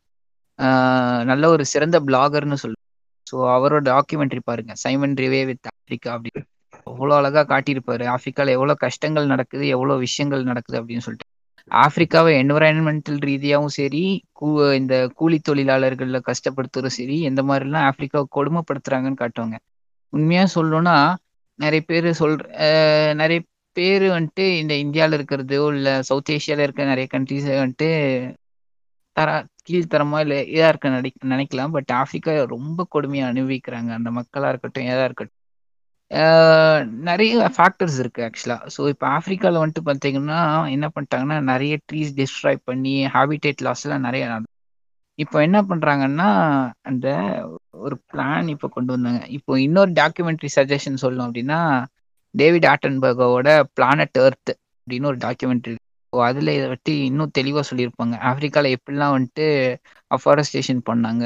ஆஹ் 0.59 1.23
நல்ல 1.23 1.49
ஒரு 1.49 1.63
சிறந்த 1.65 1.97
பிளாகர்னு 2.01 2.61
சொல்லுவேன் 2.61 2.87
ஸோ 3.31 3.37
அவரோட 3.55 3.81
டாக்குமெண்ட்ரி 3.89 4.41
பாருங்க. 4.43 4.73
சைமன் 4.83 5.15
ரிவே 5.17 5.41
வித் 5.49 5.69
ஆப்பிரிக்கா 5.71 6.09
அப்படின்னு. 6.15 6.43
அவ்வளோ 6.87 7.13
அழகா 7.17 7.41
காட்டியிருப்பாரு. 7.47 8.03
ஆப்பிரிக்கால 8.13 8.53
எவ்வளோ 8.57 8.73
கஷ்டங்கள் 8.85 9.25
நடக்குது 9.25 9.65
எவ்வளோ 9.67 9.95
விஷயங்கள் 10.05 10.49
நடக்குது 10.49 10.79
அப்படின்னு 10.81 11.05
சொல்லிட்டு. 11.05 11.27
ஆப்பிரிக்காவை 11.71 12.31
என்விரான்மெண்டல் 12.39 13.19
ரீதியாகவும் 13.25 13.75
சரி 13.75 14.03
கூ 14.33 14.47
இந்த 14.79 14.95
கூலி 15.17 15.37
தொழிலாளர்களில் 15.41 16.27
கஷ்டப்படுத்துறதும் 16.29 16.97
சரி 16.97 17.17
எந்த 17.29 17.41
மாதிரிலாம் 17.43 17.87
ஆப்பிரிக்காவை 17.89 18.27
கொடுமைப்படுத்துறாங்கன்னு 18.31 19.21
காட்டுவாங்க. 19.21 19.57
உண்மையா 20.13 20.43
சொல்லணும்னா 20.53 20.95
நிறைய 21.59 21.81
பேர் 21.85 22.07
சொல்ற 22.19 22.43
நிறைய 23.15 23.39
பேர் 23.77 24.05
வந்துட்டு 24.09 24.45
இந்த 24.61 24.73
இந்தியாவில் 24.83 25.17
இருக்கிறதோ 25.17 25.61
இல்லை 25.73 25.93
சவுத் 26.09 26.31
ஏஷியாவில் 26.35 26.65
இருக்க 26.65 26.91
நிறைய 26.91 27.07
கண்ட்ரிஸ் 27.11 27.47
வந்துட்டு 27.55 27.89
தர 29.15 29.29
கீழ்த்தரமா 29.67 30.19
இல்லை 30.25 30.37
இதா 30.55 30.67
இருக்க 30.71 30.89
நினை 30.95 31.11
நினைக்கலாம். 31.33 31.73
பட் 31.77 31.91
ஆப்பிரிக்கா 32.01 32.33
ரொம்ப 32.55 32.87
கொடுமையா 32.95 33.25
அனுபவிக்கிறாங்க. 33.33 33.89
அந்த 33.99 34.09
மக்களா 34.19 34.49
இருக்கட்டும் 34.53 34.89
ஏதா 34.93 35.03
இருக்கட்டும். 35.09 35.37
நிறைய 37.09 37.49
ஃபேக்டர்ஸ் 37.55 37.97
இருக்கு 38.01 38.21
ஆக்சுவலா 38.27 38.57
ஸோ 38.75 38.81
இப்போ 38.93 39.05
ஆப்பிரிக்கால 39.17 39.61
வந்துட்டு 39.63 39.83
பார்த்தீங்கன்னா 39.89 40.39
என்ன 40.75 40.87
பண்ணிட்டாங்கன்னா 40.95 41.37
நிறைய 41.51 41.73
ட்ரீஸ் 41.89 42.11
டிஸ்ட்ராய் 42.19 42.59
பண்ணி 42.69 42.95
ஹாபிடேட் 43.15 43.63
லாஸ் 43.67 43.83
எல்லாம் 43.87 44.07
நிறைய 44.07 44.25
இப்போ 45.19 45.37
என்ன 45.45 45.57
பண்றாங்கன்னா 45.69 46.27
அந்த 46.89 47.07
ஒரு 47.85 47.95
பிளான் 48.11 48.47
இப்போ 48.53 48.67
கொண்டு 48.75 48.91
வந்தாங்க. 48.95 49.21
இப்போ 49.37 49.51
இன்னொரு 49.59 49.91
டாக்குமெண்ட்ரி 49.99 50.49
சஜஷன் 50.57 51.01
சொல்லணும் 51.03 51.27
அப்படின்னா 51.29 51.59
டேவிட் 52.35 52.67
ஆட்டன்பர்கோட 52.73 53.49
பிளானட் 53.77 54.19
எர்த் 54.25 54.51
அப்படின்னு 54.81 55.09
ஒரு 55.11 55.19
டாக்குமெண்ட்ரி 55.25 55.75
அதில் 56.19 56.47
இதை 56.47 56.67
பற்றி 56.67 57.05
இன்னும் 57.05 57.31
தெளிவாக 57.33 57.63
சொல்லியிருப்பாங்க 57.69 58.15
ஆஃப்ரிக்காவில் 58.29 58.75
எப்படிலாம் 58.75 59.13
வந்துட்டு 59.15 59.45
அஃபாரஸ்டேஷன் 60.11 60.81
பண்ணாங்க. 60.89 61.25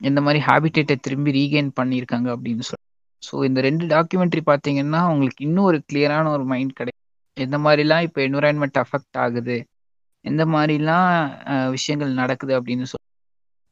இந்த 0.00 0.20
மாதிரி 0.20 0.44
ஹேபிட்டேட்டை 0.44 0.96
திரும்பி 1.00 1.30
ரீகெயின் 1.30 1.70
பண்ணியிருக்காங்க 1.80 2.28
அப்படின்னு 2.34 2.64
சொல்லி 2.68 2.84
ஸோ 3.22 3.44
இந்த 3.44 3.60
ரெண்டு 3.60 3.84
டாக்குமெண்ட்ரி 3.86 4.42
பார்த்தீங்கன்னா 4.46 5.00
உங்களுக்கு 5.10 5.44
இன்னும் 5.44 5.64
ஒரு 5.64 5.82
கிளியரான 5.92 6.28
ஒரு 6.28 6.44
மைண்ட் 6.44 6.72
கிடைக்கும் 6.72 7.04
எந்த 7.36 7.58
மாதிரிலாம் 7.58 8.02
இப்போ 8.02 8.20
என்விரான்மெண்ட் 8.22 8.78
அஃபெக்ட் 8.82 9.18
ஆகுது? 9.18 9.56
எந்த 10.24 10.46
மாதிரிலாம் 10.46 11.10
விஷயங்கள் 11.70 12.12
நடக்குது 12.12 12.60
அப்படின்னு 12.60 12.86
சொல்லி 12.90 13.06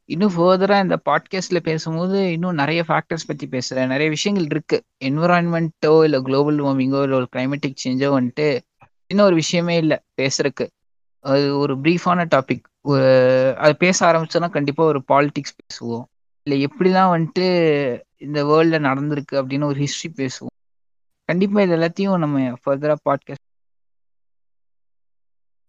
இன்னும் 0.09 0.35
ஃபர்தராக 0.37 0.83
இந்த 0.83 0.97
பாட்காஸ்ட்ல 1.05 1.61
பேசும்போது 1.61 2.33
இன்னும் 2.33 2.55
நிறைய 2.55 2.85
ஃபேக்டர்ஸ் 2.89 3.27
பற்றி 3.27 3.47
பேசுகிறேன் 3.47 3.89
நிறைய 3.89 4.11
விஷயங்கள் 4.11 4.47
இருக்குது 4.47 4.85
என்விரான்மெண்ட்டோ 5.05 6.05
இல்லை 6.05 6.21
குளோபல் 6.21 6.61
வார்மிங்கோ 6.61 7.01
இல்லை 7.03 7.19
ஒரு 7.19 7.29
கிளைமேட்டிக் 7.37 7.83
சேஞ்சோ 7.85 8.11
வந்துட்டு 8.19 8.47
இன்னும் 9.07 9.27
ஒரு 9.27 9.35
விஷயமே 9.35 9.77
இல்லை 9.77 9.99
பேசுறதுக்கு. 10.23 10.67
அது 11.21 11.59
ஒரு 11.59 11.79
பிரீஃபான 11.79 12.41
டாபிக் 12.85 13.55
அது 13.55 13.77
பேச 13.77 14.07
ஆரம்பிச்சோன்னா 14.07 14.51
கண்டிப்பா 14.51 14.85
ஒரு 14.85 15.03
பாலிடிக்ஸ் 15.09 15.57
பேசுவோம். 15.63 16.05
இல்லை 16.43 16.67
எப்படிலாம் 16.67 17.11
வந்துட்டு 17.17 18.01
இந்த 18.17 18.45
வேர்ல்ட்ல 18.45 18.83
நடந்திருக்கு 18.83 19.35
அப்படின்னு 19.35 19.65
ஒரு 19.65 19.79
ஹிஸ்ட்ரி 19.79 20.13
பேசுவோம். 20.17 20.65
கண்டிப்பா 21.25 21.61
இது 21.61 21.77
எல்லாத்தையும் 21.77 22.19
நம்ம 22.19 22.41
ஃபர்தரா 22.41 22.95
பாட்காஸ்ட் 23.11 23.35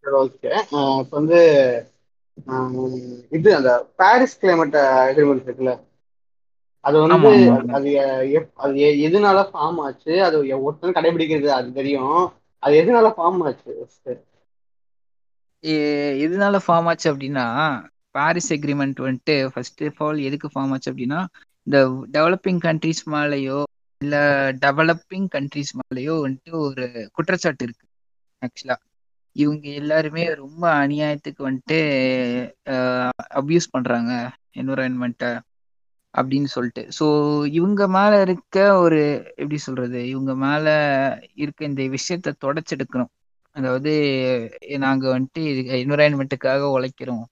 ஓகே 0.03 0.61
இப்போ 0.61 1.07
வந்து 1.09 1.39
ஆஹ் 2.47 3.27
இது 3.29 3.55
அந்த 3.55 3.93
பாரிஸ் 3.95 4.45
கிளைமேட் 4.45 4.77
அக்ரிமெண்ட் 5.05 5.43
இருக்குல்ல? 5.45 5.83
அது 6.79 7.07
வந்து 7.07 7.51
அது 7.51 7.73
அது 7.73 7.89
எப்- 8.39 8.51
அது 8.53 8.77
எ- 8.77 9.09
எதனால 9.09 9.49
ஃபார்ம் 9.53 9.77
ஆச்சு? 9.77 10.23
அது 10.23 10.63
ஒருத்தன் 10.63 10.91
கடைபிடிக்கிறது 10.91 11.47
அது 11.47 11.73
தெரியும். 11.73 12.33
அது 12.63 12.73
எதனால 12.81 13.07
ஃபார்ம் 13.15 13.41
ஆச்சு 13.45 13.73
எதனால 16.23 16.55
ஃபார்ம் 16.63 16.87
ஆச்சு 16.89 17.07
அப்படின்னா 17.11 17.45
பாரிஸ் 18.15 18.51
எக்ரிமெண்ட் 18.55 18.99
வந்துட்டு 19.03 19.35
ஃபர்ஸ்ட் 19.53 19.83
ஆஃப் 19.83 20.01
ஆல் 20.01 20.19
எதுக்கு 20.27 20.47
ஃபார்ம் 20.53 20.73
ஆச்சு 20.73 20.89
அப்படின்னா 20.91 21.19
இந்த 21.67 21.79
டெவலப்பிங் 22.13 22.61
கண்ட்ரிஸ் 22.63 23.03
மேலேயோ 23.13 23.59
இல்ல 24.01 24.15
டெவலப்பிங் 24.63 25.27
கண்ட்ரிஸ் 25.35 25.73
மேலேயோ 25.79 26.15
வந்துட்டு 26.25 26.53
ஒரு 26.65 26.85
குற்றச்சாட்டு 27.15 27.65
இருக்கு 27.67 27.85
ஆக்சுவலா 28.41 28.77
இவங்க 29.35 29.65
எல்லாருமே 29.79 30.23
ரொம்ப 30.35 30.63
அநியாயத்துக்கு 30.83 31.41
வந்துட்டு 31.47 31.79
அப்யூஸ் 33.39 33.71
பண்றாங்க 33.71 34.11
என்விரான்மெண்ட்டை 34.55 35.31
அப்படின்னு 36.13 36.49
சொல்லிட்டு. 36.53 36.83
ஸோ 36.99 37.05
இவங்க 37.49 37.87
மேல 37.87 38.21
இருக்க 38.21 38.57
ஒரு 38.77 38.99
எப்படி 39.35 39.57
சொல்றது 39.57 39.99
இவங்க 40.07 40.33
மேல 40.35 40.65
இருக்க 41.35 41.65
இந்த 41.65 41.83
விஷயத்த 41.95 42.35
தொடச்செடுக்கணும். 42.45 43.11
அதாவது 43.55 43.91
நாங்க 44.79 45.05
வந்துட்டு 45.15 45.43
என்விரான்மெண்ட்டுக்காக 45.81 46.63
உழைக்கிறோம். 46.75 47.23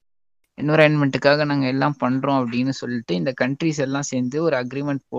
என்விரான்மெண்ட்டுக்காக 0.57 1.45
நாங்க 1.45 1.65
எல்லாம் 1.67 1.97
பண்றோம் 1.99 2.39
அப்படின்னு 2.41 2.73
சொல்லிட்டு 2.82 3.13
இந்த 3.15 3.32
கண்ட்ரிஸ் 3.41 3.82
எல்லாம் 3.88 4.09
சேர்ந்து 4.11 4.38
ஒரு 4.43 4.55
அக்ரிமெண்ட் 4.57 5.03
போ 5.09 5.17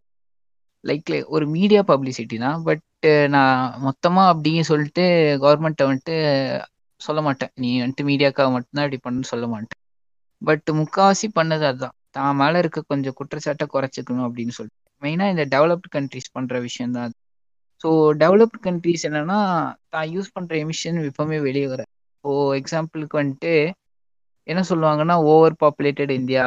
லைக் 0.84 1.12
ஒரு 1.26 1.44
மீடியா 1.48 1.80
பப்ளிசிட்டி 1.86 2.36
தான். 2.38 2.62
பட் 2.62 2.82
நான் 3.28 3.59
மொத்தமா 3.84 4.22
அப்படின்னு 4.32 4.64
சொல்லிட்டு 4.70 5.04
கவர்மெண்ட்டை 5.44 5.86
வந்துட்டு 5.88 6.16
சொல்ல 7.00 7.20
மாட்டேன். 7.22 7.52
நீ 7.54 7.70
வந்துட்டு 7.82 8.09
மீடியாக்காக 8.11 8.50
மட்டும்தான் 8.50 8.86
இப்படி 8.88 9.00
பண்ணுன்னு 9.07 9.30
சொல்ல 9.32 9.46
மாட்டேன். 9.46 9.80
பட் 10.42 10.68
முக்காவாசி 10.80 11.28
பண்ணது 11.38 11.64
அதுதான் 11.70 11.94
தான் 12.17 12.39
மேல 12.41 12.61
இருக்க 12.62 12.81
கொஞ்சம் 12.93 13.17
குற்றச்சாட்டை 13.19 13.67
குறைச்சிக்கணும் 13.75 14.27
அப்படின்னு 14.29 14.55
சொல்லிட்டு. 14.59 14.75
மெயினா 15.03 15.27
இந்த 15.35 15.45
டெவலப்டு 15.55 15.89
கண்ட்ரிஸ் 15.97 16.35
பண்ற 16.37 16.59
விஷயம் 16.67 16.95
தான். 16.97 17.07
அது 17.09 17.17
ஸோ 17.85 17.89
டெவலப்டு 18.23 18.59
கண்ட்ரிஸ் 18.67 19.07
என்னன்னா 19.09 19.39
தான் 19.95 20.09
யூஸ் 20.14 20.35
பண்ற 20.37 20.53
எமிஷன் 20.64 21.01
எப்பவுமே 21.11 21.39
வெளியே 21.49 21.67
வர. 21.73 21.83
இப்போ 22.14 22.31
எக்ஸாம்பிளுக்கு 22.61 23.21
வந்துட்டு 23.21 23.53
என்ன 24.49 24.61
சொல்லுவாங்கன்னா 24.71 25.17
over 25.33 25.57
populated 25.62 26.12
India 26.21 26.45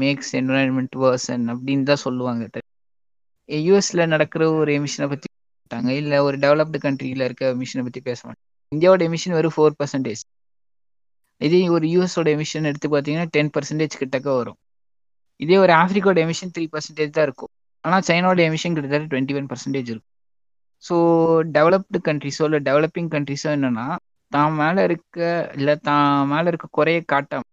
makes 0.00 0.32
environment 0.40 0.96
worsen 1.02 1.44
அப்படின்னு 1.52 1.88
தான் 1.90 2.04
சொல்லுவாங்க. 2.06 2.44
யூஎஸ்ல 3.48 4.04
நடக்கிற 4.06 4.42
ஒரு 4.60 4.70
எமிஷனை 4.78 5.06
பத்தி 5.12 5.28
மாட்டாங்க 5.30 5.90
இல்ல 6.00 6.22
ஒரு 6.26 6.36
டெவலப்டு 6.38 6.78
கண்ட்ரியில 6.84 7.26
இருக்க 7.28 7.52
எமிஷனை 7.54 7.82
பத்தி 7.84 8.00
பேச 8.08 8.20
மாட்டாங்க 8.22 8.42
இந்தியாவோட 8.72 9.02
எமிஷன் 9.08 9.36
வெறும் 9.36 9.54
ஃபோர் 9.56 9.78
பர்சன்டேஜ் 9.80 10.22
இதே 11.40 11.60
ஒரு 11.76 11.86
யூஎஸோட 11.94 12.28
எமிஷன் 12.36 12.68
எடுத்து 12.70 12.88
பார்த்தீங்கன்னா 12.88 13.28
டென் 13.36 13.52
பர்சன்டேஜ் 13.56 14.00
கிட்டக்க 14.02 14.28
வரும். 14.40 14.58
இதே 15.42 15.56
ஒரு 15.64 15.72
ஆப்பிரிக்காவோட 15.80 16.20
எமிஷன் 16.26 16.52
த்ரீ 16.54 16.64
பர்சன்டேஜ் 16.74 17.16
தான் 17.16 17.26
இருக்கும். 17.28 17.52
ஆனால் 17.84 18.04
சைனாவோட 18.08 18.40
எமிஷன் 18.48 18.74
கிட்டத்தட்ட 18.76 19.06
டுவெண்ட்டி 19.12 19.36
ஒன் 19.38 19.48
பர்சன்டேஜ் 19.52 19.90
இருக்கும் 19.92 20.10
ஸோ 20.84 20.94
டெவலப்டு 21.56 21.98
கண்ட்ரிஸோ 22.08 22.44
இல்லை 22.48 22.60
டெவலப்பிங் 22.68 23.10
கண்ட்ரிஸோ 23.14 23.48
என்னன்னா 23.56 23.86
தான் 24.32 24.54
மேலே 24.60 24.82
இருக்க 24.88 25.18
இல்லை 25.58 25.74
தான் 25.88 26.06
மேலே 26.32 26.46
இருக்க 26.52 26.68
குறைய 26.78 27.00
காட்டாம 27.12 27.46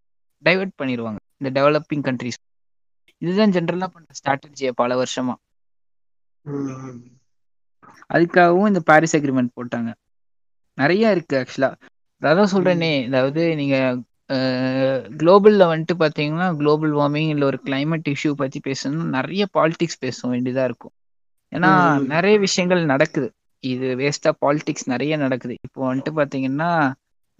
டைவெர்ட் 0.44 0.74
பண்ணிடுவாங்க 0.80 1.18
இந்த 1.40 1.50
டெவலப்பிங் 1.58 2.04
கண்ட்ரிஸ் 2.08 2.38
இதுதான் 3.22 3.54
ஜென்ரலாக 3.56 3.90
பண்ணுற 3.94 4.12
ஸ்ட்ராட்டஜியை 4.18 4.72
பல 4.80 4.90
வருஷமா. 5.00 5.34
அதுக்காகவும் 8.14 8.68
இந்த 8.70 8.80
பாரிஸ் 8.90 9.16
அக்ரிமெண்ட் 9.18 9.56
போட்டாங்க. 9.58 9.90
நிறைய 10.78 11.14
இருக்கு 11.14 11.34
ஆக்சுவலா 11.40 11.70
அதான் 12.22 12.52
சொல்றேனே 12.54 12.92
அதாவது 13.08 13.42
நீங்க 13.60 13.76
குளோபல்ல 14.30 15.62
வந்துட்டு 15.64 15.94
பாத்தீங்கன்னா 15.98 16.56
குளோபல் 16.56 16.92
வார்மிங் 16.92 17.28
இல்ல 17.28 17.44
ஒரு 17.44 17.60
climate 17.64 18.14
இஷ்யூ 18.14 18.32
பத்தி 18.32 18.60
பேசணும்னா 18.68 19.04
நிறைய 19.04 19.46
பாலிடிக்ஸ் 19.54 19.98
பேச 19.98 20.28
வேண்டியதா 20.28 20.64
இருக்கும். 20.64 20.90
ஏன்னா. 21.54 22.06
நிறைய 22.06 22.38
விஷயங்கள் 22.38 22.84
நடக்குது. 22.84 23.32
இது 23.60 23.96
வேஸ்டா 23.96 24.32
பாலிடிக்ஸ் 24.46 24.84
நிறைய 24.84 25.16
நடக்குது. 25.16 25.56
இப்போ 25.62 25.94
வந்துட்டு 25.94 26.08
பாத்தீங்கன்னா 26.16 26.92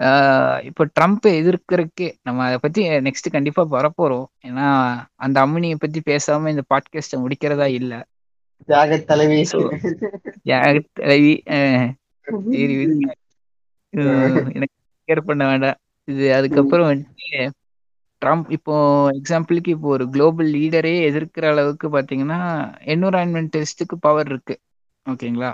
ஆஹ் 0.03 0.65
இப்போ 0.65 0.87
ட்ரம்ப் 1.01 1.27
எதிர்க்கிறதுக்கே 1.27 2.13
நம்ம 2.23 2.45
அதை 2.45 2.59
பத்தி 2.61 2.89
நெக்ஸ்ட் 2.89 3.31
கண்டிப்பா 3.31 3.67
வரப்போறோம். 3.71 4.25
ஏன்னா 4.47 4.97
அந்த 5.15 5.47
அம்மினியை 5.47 5.75
பத்தி 5.79 6.01
பேசாம 6.05 6.49
இந்த 6.49 6.63
பாட்காஸ்ட 6.75 7.17
முடிக்கிறதா 7.17 7.67
இல்ல. 7.67 8.07
தியாக 8.67 8.99
தலைவி. 8.99 9.47
யாரு 10.43 10.85
தலைவி 10.93 11.43
எனக்கு 14.53 15.23
பண்ண 15.25 15.47
வேண்டாம். 15.47 15.75
இது 16.11 16.27
அதுக்கப்புறம் 16.35 16.89
வந்துட்டு 16.91 17.43
ட்ரம்ப் 18.23 18.49
இப்போ 18.57 18.75
எக்ஸாம்பிளுக்கு 19.19 19.71
இப்போ 19.75 19.89
ஒரு 19.89 20.05
குளோபல் 20.11 20.51
லீடரே 20.57 20.95
எதிர்க்கிற 21.09 21.45
அளவுக்கு 21.51 21.89
பாத்தீங்கன்னா 21.89 22.39
என்விரான்மெண்டலிஸ்டுக்கு 22.93 23.97
பவர் 24.01 24.27
இருக்கு. 24.27 24.55
ஓகேங்களா. 25.07 25.51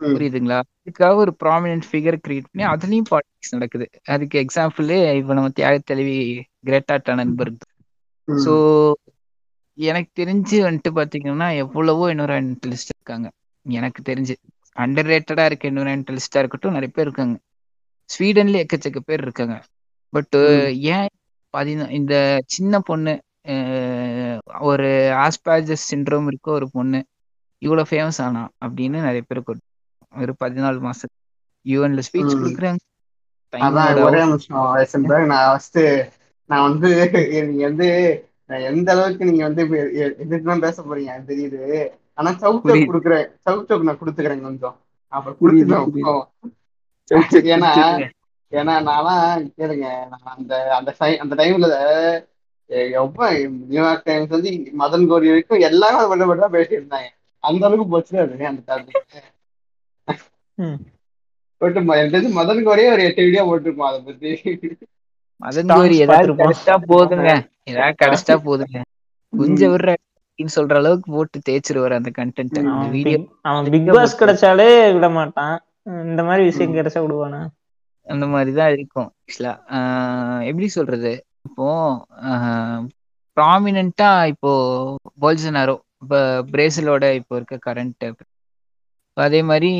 புரியுதுங்களா? 0.00 0.58
அதுக்காக 0.80 1.16
ஒரு 1.16 1.32
ப்ராமினன்ட் 1.42 1.86
ஃபிகர் 1.88 2.18
கிரியேட் 2.20 2.48
பண்ணி 2.48 2.64
அதுலயும் 2.70 3.08
பாலிடிக்ஸ் 3.10 3.54
நடக்குது. 3.56 3.86
அதுக்கு 4.08 4.36
எக்ஸாம்பிள் 4.44 4.88
இப்போ 5.18 5.34
நம்ம 5.34 5.50
தியாக 5.52 5.82
தலைவி 5.84 6.16
கிரேட்டா 6.66 6.96
டனன்பர்க். 7.06 7.64
ஸோ 8.28 8.52
எனக்கு 9.78 10.10
தெரிஞ்சு 10.14 10.56
வந்துட்டு 10.62 10.90
பாத்தீங்கன்னா 10.96 11.48
எவ்வளவோ 11.62 12.04
என்விரான்மெண்டலிஸ்ட் 12.12 12.92
இருக்காங்க. 12.94 13.28
எனக்கு 13.66 14.00
தெரிஞ்சு. 14.02 14.34
அண்டர் 14.76 15.08
ரேட்டடா 15.08 15.44
இருக்க 15.46 15.70
என்விரான்மெண்டலிஸ்டா 15.70 16.38
இருக்கட்டும் 16.38 16.72
நிறைய 16.72 16.92
பேர் 16.92 17.06
இருக்காங்க. 17.06 17.36
ஸ்வீடன்ல 18.18 18.64
எக்கச்சக்க 18.64 18.96
பேர் 19.04 19.20
இருக்காங்க. 19.20 19.62
பட். 20.08 20.34
ஏன் 20.76 21.08
பதினா 21.56 21.90
இந்த 21.90 22.40
சின்ன 22.46 22.80
பொண்ணு 22.80 23.20
ஒரு 24.60 24.86
ஆஸ்பாஜஸ் 25.14 25.76
சிண்ட்ரோம் 25.90 26.26
இருக்க 26.26 26.50
ஒரு 26.50 26.70
பொண்ணு 26.70 27.04
இவ்வளவு 27.58 27.88
ஃபேமஸ் 27.90 28.22
ஆனா 28.22 28.48
அப்படின்னு 28.66 28.90
நிறைய 28.90 29.22
பேருக்கு 29.26 29.56
ஒரு- 30.16 30.32
பதினாலு 30.44 30.80
மாசம் 30.80 31.10
யூஎன்ல 31.64 32.02
ஸ்பீச். 32.12 32.22
கொடுக்குறாங்க. 32.22 32.76
ஒரே 34.02 34.24
நிமிஷம் 34.24 34.74
நான் 35.26 35.50
ஃபர்ஸ்ட் 35.50 35.78
நான் 36.44 36.70
வந்து 36.70 37.10
நீங்க 37.46 37.64
வந்து 37.64 38.24
எந்த 38.46 38.92
அளவுக்கு 38.92 39.24
நீங்க 39.24 39.42
வந்து 39.42 39.62
இப்ப 39.62 39.76
எ- 39.76 40.14
எதிர்த்துலாம் 40.18 40.60
பேச 40.60 40.82
போறீங்க? 40.82 41.30
தெரியுது. 41.30 41.88
ஆனா 42.14 42.30
புரியுது. 42.30 42.70
கொடுக்குறேன். 42.72 43.26
சவுக் 43.50 43.82
நான் 43.82 43.98
கொடுத்துக்கிறேன் 43.98 44.40
கொஞ்சம். 44.40 44.80
அப்புறம் 45.08 45.38
புரியுது 45.40 46.22
ஏன்னா 47.50 47.70
ஏன்னா 48.52 48.74
நான்லாம் 48.86 49.24
கேளுங்க. 49.58 49.88
நான் 50.12 50.30
அந்த 50.34 50.52
அந்த 50.76 50.90
அந்த 51.20 51.34
டைம்ல 51.40 51.66
நியூயார்க் 53.64 54.06
டைம்ஸ் 54.06 54.34
வந்து 54.34 54.50
மதன் 54.80 55.06
கோரி 55.08 55.28
வரைக்கும் 55.30 55.64
எல்லாரும் 55.68 56.00
அதை 56.06 56.18
மட்டும் 56.20 56.44
தான் 56.44 56.54
பேசிட்டு 56.54 56.78
இருந்தாங்க 56.78 57.08
அந்த 57.44 57.62
அளவுக்கு 57.66 57.92
போச்சு 57.92 58.14
அது 58.22 58.46
அந்த 58.50 58.62
டாபிக் 58.68 58.98
ம- 61.82 61.96
எனக்கு 61.96 62.14
தெரிஞ்சு 62.14 62.36
மதன் 62.36 62.66
கோரியே 62.66 62.90
ஒரு 62.92 63.02
எட்டு 63.06 63.22
வீடியோ 63.22 63.42
போட்டிருப்போம் 63.46 63.88
அதை 63.88 63.98
பத்தி. 64.02 64.30
மதன் 65.40 65.70
கோரி 65.72 65.96
ஏதாவது. 66.04 66.30
கிடைச்சிட்டா 66.40 66.76
போதுங்க. 66.90 67.28
ஏதாவது 67.70 67.96
கிடைச்சிட்டா 68.02 68.36
போதுங்க. 68.46 68.78
கொஞ்சம் 69.32 69.72
விடுற 69.72 69.90
அப்படின்னு 69.92 70.54
சொல்ற 70.56 70.74
அளவுக்கு 70.74 71.08
போட்டு 71.12 71.38
தேய்ச்சிருவாரு 71.48 71.94
அந்த 71.96 72.10
கண்டென்ட் 72.18 72.58
வீடியோ 72.94 73.18
அவன் 73.48 73.70
பிக் 73.74 73.90
பாஸ் 73.90 74.20
கிடைச்சாலே 74.20 74.68
விட 74.96 75.08
மாட்டான் 75.16 75.56
இந்த 76.06 76.22
மாதிரி 76.24 76.42
விஷயம். 76.44 76.74
கிடைச்சா 76.74 77.00
விடுவானா? 77.04 77.40
அந்த 78.06 78.26
மாதிரிதான் 78.26 78.72
இருக்கும் 78.72 79.08
ஆக்சுவலா 79.20 79.54
எப்படி 80.46 80.68
சொல்றது? 80.76 81.12
இப்போ 81.48 81.66
ப்ராமினண்டா 83.36 84.10
இப்போ 84.26 84.52
போல்சனாரோ 85.20 85.74
இப்போ 86.02 86.18
பிரேசிலோட 86.52 87.04
இப்போ 87.12 87.34
இருக்க 87.36 87.58
கரண்ட் 87.66 88.06
அதே 89.16 89.42
மாதிரி 89.42 89.70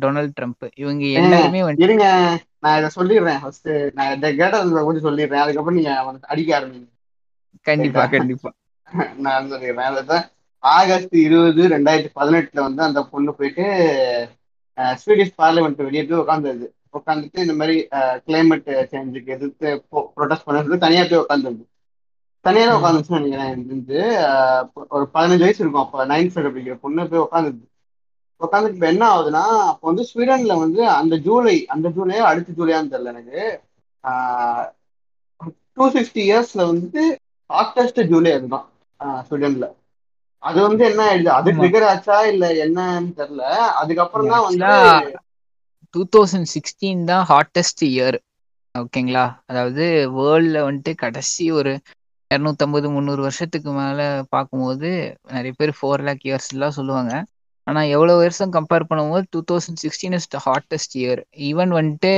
டொனால்ட் 0.00 0.34
ட்ரம்ப் 0.36 0.64
இவங்க 0.74 1.04
எல்லாருமே 1.18 1.62
வந்து 1.62 1.84
இருங்க. 1.84 2.06
நான் 2.58 2.78
இதை 2.78 2.90
சொல்லிடுறேன் 2.96 3.40
ஃபர்ஸ்ட் 3.40 3.68
நான் 3.92 4.16
இதை 4.16 4.36
கேட்டது 4.36 4.84
கொஞ்சம் 4.86 5.06
சொல்லிடுறேன். 5.08 5.42
அதுக்கப்புறம் 5.44 5.78
நீங்க 5.78 6.02
வந்து 6.04 6.26
அடிக்க 6.26 6.58
ஆரம்பிங்க. 6.58 6.88
கண்டிப்பா 7.66 8.04
கண்டிப்பா. 8.06 8.50
நான் 9.24 9.50
சொல்லிடுறேன். 9.50 10.24
ஆகஸ்ட் 10.62 11.14
இருபது 11.18 11.62
ரெண்டாயிரத்தி 11.68 12.10
பதினெட்டுல 12.14 12.60
வந்து 12.60 12.82
அந்த 12.82 13.00
பொண்ணு 13.04 13.34
போயிட்டு 13.34 13.64
ஸ்வீடிஷ் 14.98 15.36
பார்லிமெண்ட் 15.38 15.82
வெளியே 15.82 16.02
போய் 16.04 16.22
உட்காந்துருது 16.22 16.66
உட்காந்துட்டு 16.94 17.44
இந்த 17.44 17.54
மாதிரி 17.54 17.76
கிளைமேட் 18.26 18.68
சேஞ்சுக்கு 18.92 19.34
எதிர்த்து 19.36 19.68
ப்ரொடெஸ்ட் 20.16 20.46
பண்ணுறது 20.46 20.78
தனியாக 20.78 21.08
போய் 21.10 21.24
உட்காந்துருது 21.24 21.64
தனியாக 22.44 22.78
உட்காந்துச்சுன்னு 22.78 23.20
நினைக்கிறேன் 23.20 23.62
ஒரு 24.90 25.04
பதினஞ்சு 25.14 25.38
வயசு 25.38 25.62
இருக்கும் 25.62 25.84
அப்போ 25.84 26.06
நைன்த் 26.06 26.32
ஸ்டாண்டர்ட் 26.32 26.56
படிக்கிற 26.56 26.76
பொண்ணு 26.78 27.08
போய் 27.08 27.24
உட்காந்துருது 27.24 27.64
உட்காந்துட்டு 28.40 28.74
இப்போ 28.74 28.88
என்ன 28.88 29.04
ஆகுதுன்னா 29.10 29.42
அப்போ 29.64 29.84
வந்து 29.86 30.04
ஸ்வீடன்ல 30.08 30.54
வந்து 30.58 30.80
அந்த 30.92 31.16
ஜூலை 31.18 31.56
அந்த 31.66 31.88
ஜூலையோ 31.88 32.24
அடுத்த 32.30 32.56
ஜூலையான்னு 32.56 32.92
தெரியல 32.92 33.12
எனக்கு. 33.14 33.42
டூ 35.76 35.84
ஃபிஃப்டி 35.88 36.22
இயர்ஸ்ல 36.24 36.62
வந்து 36.66 37.02
ஹாட்டஸ்ட் 37.50 38.00
ஜூலை 38.06 38.32
அதுதான். 38.32 38.66
ஆஹ் 39.00 39.22
ஸ்வீடன்ல 39.26 39.66
அது 40.44 40.58
வந்து 40.66 40.82
என்ன 40.90 41.00
ஆயிடுது? 41.08 41.30
அது 41.38 41.50
ட்ரிகர் 41.58 41.86
ஆச்சா 41.90 42.16
இல்ல 42.32 42.44
என்னன்னு 42.64 43.10
தெரியல. 43.20 43.44
அதுக்கப்புறம் 43.80 44.32
தான் 44.34 44.46
வந்து 44.46 44.70
டூ 45.94 46.02
தௌசண்ட் 46.14 46.48
சிக்ஸ்டீன் 46.54 47.02
தான் 47.10 47.24
ஹாட்டஸ்ட் 47.30 47.82
இயர் 47.90 48.16
ஓகேங்களா 48.74 49.24
அதாவது 49.46 49.84
வேர்ல்ட்ல 50.16 50.58
வந்துட்டு 50.68 50.92
கடைசி 51.02 51.44
ஒரு 51.58 51.72
இரநூத்தம்பது 52.30 52.86
முந்நூறு 52.90 53.22
வருஷத்துக்கு 53.22 53.70
மேல 53.72 54.00
பார்க்கும்போது 54.30 54.88
நிறைய 55.32 55.52
பேர் 55.58 55.72
ஃபோர் 55.78 56.04
லேக் 56.06 56.24
இயர்ஸ் 56.28 56.50
எல்லாம் 56.54 56.76
சொல்லுவாங்க. 56.78 57.12
ஆனா 57.66 57.80
எவ்வளவு 57.94 58.22
வருஷம் 58.22 58.54
கம்பேர் 58.56 58.88
பண்ணும்போது 58.90 59.24
two 59.30 59.40
thousand 59.50 59.82
sixteen 59.84 60.16
is 60.18 60.28
the 60.28 60.40
hottest 60.46 60.96
year 61.02 61.20
even 61.48 61.72
வந்துட்டு 61.78 62.12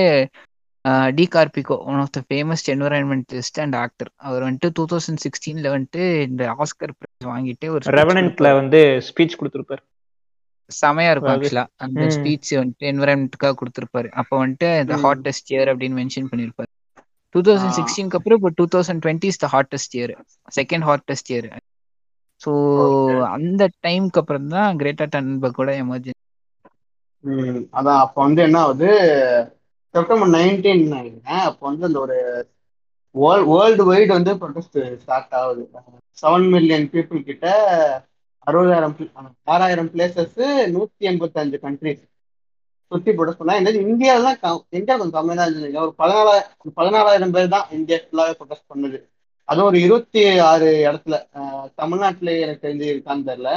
DiCaprio 1.26 1.76
one 1.86 2.00
of 2.02 2.12
the 2.12 2.22
famous 2.26 2.64
environmentalist 2.72 3.58
and 3.62 3.76
actor 3.76 4.10
அவர் 4.26 4.44
வந்துட்டு 4.46 4.68
டூ 4.72 4.84
தௌசண்ட் 4.86 5.22
சிக்ஸ்டீன்ல 5.24 5.68
வந்துட்டு 5.74 6.02
இந்த 6.26 6.42
ஆஸ்கர் 6.56 6.94
பிரைஸ் 6.98 7.28
வாங்கிட்டு 7.30 7.66
ஒரு 7.68 7.82
speech 7.82 7.98
ரெவனன்ட்ல. 8.00 8.50
வந்து 8.54 8.80
ஸ்பீச் 9.08 9.38
கொடுத்துருப்பாரு. 9.40 9.82
செமையா 10.70 11.10
இருக்கும் 11.12 11.32
ஆக்சுவலா 11.34 11.64
அந்த. 11.78 12.06
ஸ்பீச் 12.16 12.52
வந்துட்டு 12.60 12.86
என்வரன்மெண்ட்டுக்காக 12.92 13.56
கொடுத்துருப்பாரு. 13.60 14.08
அப்போ 14.20 14.34
வந்துட்டு 14.42 14.70
இந்த. 14.82 14.96
ஹாட்டஸ்ட் 15.04 15.50
இயர் 15.54 15.70
அப்படின்னு 15.72 15.98
மென்ஷன் 16.00 16.30
பண்ணிருப்பாரு. 16.30 16.70
டூ 17.34 17.40
தௌசண்ட் 17.46 17.76
சிக்ஸ்டீனுக்கு 17.78 18.18
அப்புறம் 18.18 18.38
இப்போ 18.40 18.50
two 18.58 18.66
thousand 18.74 19.02
twenty 19.04 19.28
is 19.32 19.40
the 19.40 19.48
hottest 19.52 19.94
year 19.98 20.12
second 20.52 20.86
hottest 20.88 21.30
year 21.32 21.48
so. 22.40 22.50
அந்த 23.36 23.62
டைம்க்கு 23.84 24.20
அப்புறம் 24.22 24.48
தான் 24.48 24.78
கிரேட்டா 24.80 25.06
டன்பர்கோட 25.12 25.70
எமர்ஜென்சி 25.82 26.22
ம், 27.24 27.62
அதான் 27.72 28.00
அப்போ 28.02 28.18
வந்து 28.22 28.40
என்ன 28.42 28.58
ஆகுது? 28.60 28.88
செப்டம்பர் 29.96 30.34
நைன்டீன் 30.38 30.82
நினைக்கிறேன். 30.94 31.44
அப்போ 31.48 31.62
வந்து 31.68 31.88
அந்த 31.88 32.00
ஒரு 32.04 32.18
வேர்ல்டு 33.50 33.84
வைடு 33.90 34.10
வந்து 34.16 34.32
ப்ரொடெஸ்ட் 34.42 34.78
ஸ்டார்ட் 35.02 35.36
ஆகுது. 35.40 35.62
செவன் 36.22 36.48
மில்லியன் 36.54 36.90
பீப்புள் 36.94 37.28
கிட்ட 37.30 37.46
அறுபதாயிரம் 38.46 38.94
ஆறாயிரம் 39.52 39.88
பிளேசஸ் 39.94 40.36
நூத்தி 40.74 41.04
எண்பத்தஞ்சு 41.10 41.58
கண்ட்ரிஸ் 41.64 42.04
சுத்தி 42.92 43.10
ப்ரொடெஸ்ட் 43.18 43.40
பண்ணா. 43.40 43.56
இந்த 43.60 43.70
இந்தியாவிலாம் 43.92 44.36
இந்தியா 44.78 44.96
கொஞ்சம் 44.98 45.16
கம்மியாக 45.16 45.38
தான் 45.40 45.48
இருந்தது. 45.50 45.80
ஒரு 45.84 45.94
பதினாலாயிரம் 46.02 46.74
பதினாலாயிரம் 46.80 47.34
பேர் 47.36 47.54
தான் 47.54 47.70
இந்தியா 47.78 47.98
ஃபுல்லாகவே 48.02 48.36
ப்ரொடெஸ்ட் 48.40 48.70
பண்ணுது. 48.72 48.98
அதுவும் 49.48 49.68
ஒரு 49.70 49.78
இருபத்தி 49.86 50.22
ஆறு 50.50 50.68
இடத்துல 50.86 51.16
தமிழ்நாட்டில் 51.32 51.80
தமிழ்நாட்டுல 51.80 52.30
எனக்கு 52.44 52.64
தெரிஞ்சு 52.66 52.86
இருக்கான்னு 52.92 53.28
தெரியல. 53.30 53.50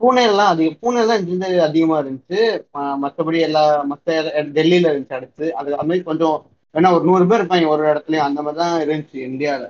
பூனேலாம் 0.00 0.46
அதிகம் 0.46 0.78
பூனேல 0.82 1.06
தான் 1.06 1.26
அதிகமா 1.60 1.96
இருந்துச்சு. 2.00 2.38
மற்றபடி 2.74 3.00
மத்தபடி 3.02 3.40
எல்லா 3.40 3.62
மத்த 3.84 4.08
டெல்லியில 4.56 4.90
இருந்துச்சு 4.92 5.12
அடுத்து. 5.12 5.54
அது 5.54 5.70
அது 5.72 5.86
மாதிரி 5.86 6.02
கொஞ்சம் 6.04 6.36
வேணா 6.74 6.92
ஒரு 6.92 7.04
நூறு 7.04 7.26
பேர் 7.26 7.42
இருப்பாங்க 7.42 7.68
ஒரு 7.68 7.84
இடத்துலயும். 7.86 8.26
அந்த 8.28 8.42
மாதிரி 8.42 8.62
தான் 8.62 8.80
இருந்துச்சு 8.82 9.16
இந்தியாவில். 9.22 9.68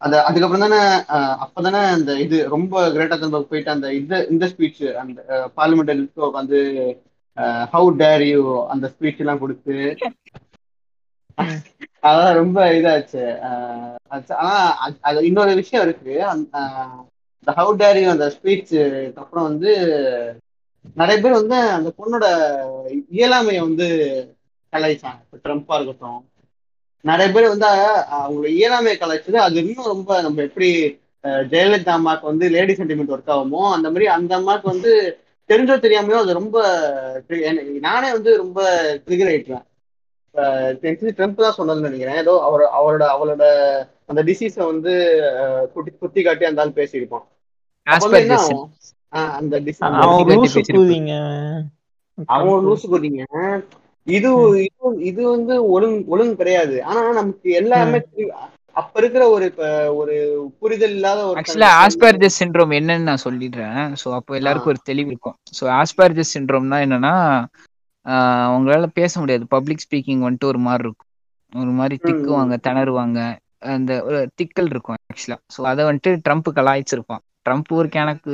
அந்த 0.00 0.24
அதுக்கப்புறம் 0.24 0.64
தானே 0.64 0.80
அஹ், 1.14 1.36
அப்பதானே 1.44 1.82
அந்த 1.90 2.18
இது 2.18 2.48
ரொம்ப 2.48 2.88
கிரேட்டா 2.88 3.18
தன்பர்க் 3.18 3.50
போயிட்டு 3.50 3.70
அந்த 3.70 3.94
இந்த 3.94 4.26
இந்த 4.26 4.46
ஸ்பீச் 4.46 4.82
அந்த 4.94 5.18
பார்லிமெண்ட் 5.56 5.92
உட்காந்து 6.20 6.60
ஹவு 7.72 7.88
டேர் 8.00 8.24
யூ 8.28 8.42
அந்த 8.66 8.92
ஸ்பீச் 8.92 9.18
எல்லாம் 9.18 9.38
கொடுத்து. 9.38 9.76
அதான் 12.02 12.34
ரொம்ப 12.34 12.58
இதாச்சு. 12.72 13.22
ஆனா 14.36 14.54
அது- 14.86 15.00
அது 15.00 15.26
இன்னொரு 15.26 15.54
விஷயம் 15.54 15.84
இருக்கு. 15.86 16.14
அஹ், 16.52 17.00
இந்த 17.46 17.54
ஹவு 17.58 17.72
டேரிங் 17.80 18.08
அந்த 18.12 18.26
ஸ்பீச் 18.36 18.72
அப்புறம் 19.22 19.44
வந்து 19.48 19.72
நிறைய 21.00 21.16
பேர் 21.22 21.36
வந்து 21.40 21.56
அந்த 21.76 21.88
பொண்ணோட 21.98 22.26
இயலாமையை 23.18 23.60
வந்து 23.66 23.86
கலாய்ச்சாங்க. 24.72 25.20
இப்போ 25.24 25.38
ட்ரம்ப்பா 25.44 25.76
இருக்கட்டும். 25.78 26.18
நிறைய 27.04 27.28
பேர் 27.34 27.52
வந்து 27.52 27.68
அவங்களோட 28.18 28.48
இயலாமையை 28.58 28.96
கலாய்ச்சது. 29.02 29.38
அது 29.46 29.56
இன்னும் 29.64 29.92
ரொம்ப 29.94 30.10
நம்ம 30.26 30.42
எப்படி 30.48 30.70
ஜெயலலிதா 31.52 31.94
அம்மாவுக்கு 31.98 32.30
வந்து 32.32 32.48
லேடி 32.56 32.74
சென்டிமெண்ட் 32.80 33.14
ஒர்க் 33.14 33.32
ஆகுமோ 33.36 33.62
அந்த 33.76 33.86
மாதிரி 33.92 34.06
அந்த 34.16 34.32
அம்மாவுக்கு 34.38 34.72
வந்து 34.74 34.92
தெரிஞ்சோ 35.50 35.76
தெரியாமையோ 35.86 36.18
அது 36.24 36.38
ரொம்ப 36.40 36.58
நானே 37.88 38.08
வந்து 38.16 38.30
ரொம்ப 38.44 38.60
ட்ரிகர் 39.06 39.32
ஆயிட்டேன் 39.32 39.64
ட்ரம்ப் 41.18 41.44
தான் 41.44 41.58
சொன்னதுன்னு 41.58 41.88
நினைக்கிறேன். 41.88 42.20
ஏதோ 42.22 42.32
அவர் 42.48 42.64
அவரோட 42.78 43.04
அவளோட 43.14 43.44
அந்த 44.10 44.20
டிசீஸை 44.28 44.62
வந்து 44.72 44.92
குட்டி 45.74 45.90
குத்தி 46.00 46.20
காட்டி 46.22 46.44
அந்த 46.44 46.62
ஆள் 46.62 46.78
பேசியிருப்பான். 46.80 47.26
இது 54.06 54.28
இது 54.60 54.68
இது 55.10 55.22
வந்து 55.28 55.54
ஒழுங்கு 55.74 56.02
ஒழுங்கு 56.06 56.34
கிடையாது. 56.36 56.76
ஆனா 56.88 57.00
நமக்கு 57.12 57.48
எல்லாமே 57.60 57.98
அப்ப 58.76 58.94
இருக்கிற 59.00 59.24
ஒரு 59.30 59.44
இப்ப 59.50 59.66
ஒரு 60.00 60.14
புரிதல் 60.60 60.94
இல்லாத 60.96 61.20
ஒரு 61.24 61.38
ஆக்சுவலா 61.40 61.68
ஆஸ்பெர்ஜஸ் 61.84 62.38
சிண்ட்ரோம் 62.40 62.72
என்னன்னு 62.78 63.08
நான் 63.08 63.24
சொல்லிடுறேன். 63.24 63.80
ஸோ 64.00 64.06
அப்போ 64.18 64.32
எல்லாருக்கும் 64.40 64.72
ஒரு 64.74 64.82
தெளிவு 64.90 65.10
இருக்கும். 65.12 65.36
ஸோ 65.58 65.64
ஆஸ்பெர்ஜஸ் 65.80 66.34
சிண்ட்ரோம்னா 66.36 66.78
என்னன்னா 66.86 67.14
ஆஹ் 68.06 68.46
அவங்களால 68.48 68.86
பேச 68.98 69.12
முடியாது. 69.20 69.44
பப்ளிக் 69.54 69.84
ஸ்பீக்கிங் 69.84 70.24
வந்துட்டு 70.24 70.50
ஒரு 70.52 70.60
மாதிரி 70.60 70.84
இருக்கும். 70.86 71.10
ஒரு 71.52 71.72
மாதிரி 71.78 71.96
திக்குவாங்க 72.02 72.54
திணறுவாங்க. 72.66 73.18
அந்த 73.70 73.92
ஒரு 74.06 74.18
திக்கல் 74.38 74.70
இருக்கும் 74.72 74.98
ஆக்சுவலா 75.04 75.38
ஸோ 75.54 75.60
அதை 75.70 75.82
வந்துட்டு 75.88 76.10
ட்ரம்ப் 76.24 76.50
கலாய்ச்சிருப்பான். 76.58 77.22
ட்ரம்ப் 77.46 77.70
ஒரு 77.70 77.88
கணக்கு 77.88 78.32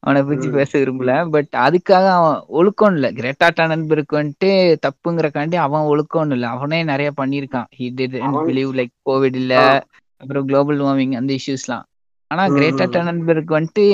அவனை 0.00 0.22
பத்தி. 0.22 0.48
பேச 0.50 0.78
விரும்பல. 0.78 1.12
பட் 1.30 1.50
அதுக்காக 1.58 2.06
அவன் 2.12 2.38
ஒழுக்கம் 2.50 2.94
இல்ல. 2.94 3.12
கிரெட்டா 3.12 3.48
டானன்பர்க் 3.58 4.16
வந்துட்டு 4.18 4.50
தப்புங்கிறக்காண்டி 4.86 5.54
அவன் 5.58 5.80
ஒழுக்கம் 5.82 6.30
இல்ல. 6.30 6.48
அவனே 6.48 6.84
நிறைய 6.84 7.10
பண்ணியிருக்கான். 7.20 7.68
He 7.78 7.88
did 7.98 8.16
believe 8.46 8.72
like 8.78 8.94
Covid 9.06 9.34
இல்ல. 9.34 9.54
அப்புறம் 10.20 10.46
குளோபல் 10.46 10.80
வார்மிங் 10.80 11.14
அந்த 11.14 11.32
இஷ்யூஸ்லாம் 11.38 11.86
ஆனா 12.30 12.44
கிரேட்டா 12.48 12.84
ம். 12.86 12.92
டனன்பர்க் 12.92 13.54
வந்துட்டு 13.56 13.84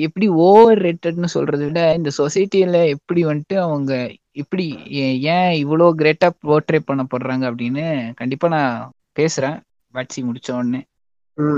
எப்படி 0.00 0.26
ஓவர் 0.40 0.78
ரேட்டட்னு 0.78 1.28
சொல்றதை 1.34 1.64
விட 1.64 1.94
இந்த 1.94 2.10
சொசைட்டில 2.18 2.86
எப்படி 2.88 3.24
வந்துட்டு 3.24 3.56
அவங்க 3.58 3.92
இப்படி 4.34 4.66
ஏன் 5.26 5.54
இவ்வளோ 5.62 5.86
கிரேட்டா 5.98 6.28
போர்ட்ரே 6.42 6.80
பண்ணப்படுறாங்க 6.86 7.44
அப்படின்னு 7.50 7.84
கண்டிப்பா 8.14 8.48
நான் 8.48 8.74
பேசுறேன். 9.16 9.56
வாட்சி 9.94 10.20
முடிச்ச 10.20 10.48
உடனே. 10.52 10.80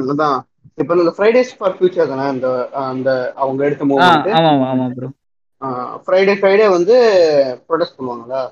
அதான். 0.07 0.39
இப்ப 0.79 0.97
இந்த 0.97 1.13
ஃப்ரைடேஸ் 1.17 1.51
ஃபார் 1.57 1.75
ஃபியூச்சர் 1.77 2.11
தானே? 2.13 2.27
அந்த 2.33 2.47
அந்த 2.85 3.09
அவங்க 3.37 3.61
எடுத்த 3.69 3.87
மூவ்மெண்ட் 3.89 4.29
ஆமா 4.37 4.67
ஆமா 4.69 4.87
ப்ரோ 4.95 5.09
ஃப்ரைடே 6.05 6.35
ஃப்ரைடே 6.39 6.67
வந்து 6.77 6.97
ப்ரொடெஸ்ட் 7.67 7.99
பண்ணுவாங்களா 7.99 8.43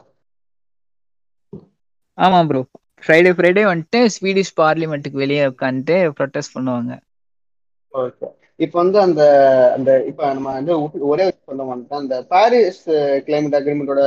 ஆமா 2.18 2.38
ப்ரோ 2.46 2.60
ஃப்ரைடே 3.02 3.30
ஃப்ரைடே 3.34 3.64
வந்துட்டு 3.68 4.00
ஸ்வீடிஷ் 4.14 4.52
பார்லிமெண்ட்டுக்கு 4.58 5.22
வெளியே 5.22 5.44
உட்காந்துட்டு 5.50 5.98
ப்ரொட்டஸ்ட் 6.16 6.54
பண்ணுவாங்க. 6.56 6.92
ஓகே 7.94 8.26
இப்போ 8.60 8.76
வந்து 8.80 8.98
அந்த 9.04 9.22
அந்த 9.76 9.90
இப்போ 10.10 10.24
நம்ம 10.34 10.52
வந்து 10.56 10.74
ஒரே 11.08 11.24
சொல்ல 11.42 11.62
மாட்டோம் 11.64 12.02
அந்த 12.02 12.16
பாரிஸ் 12.30 12.82
கிளைமேட் 13.26 13.58
அக்ரிமெண்டோட 13.58 14.02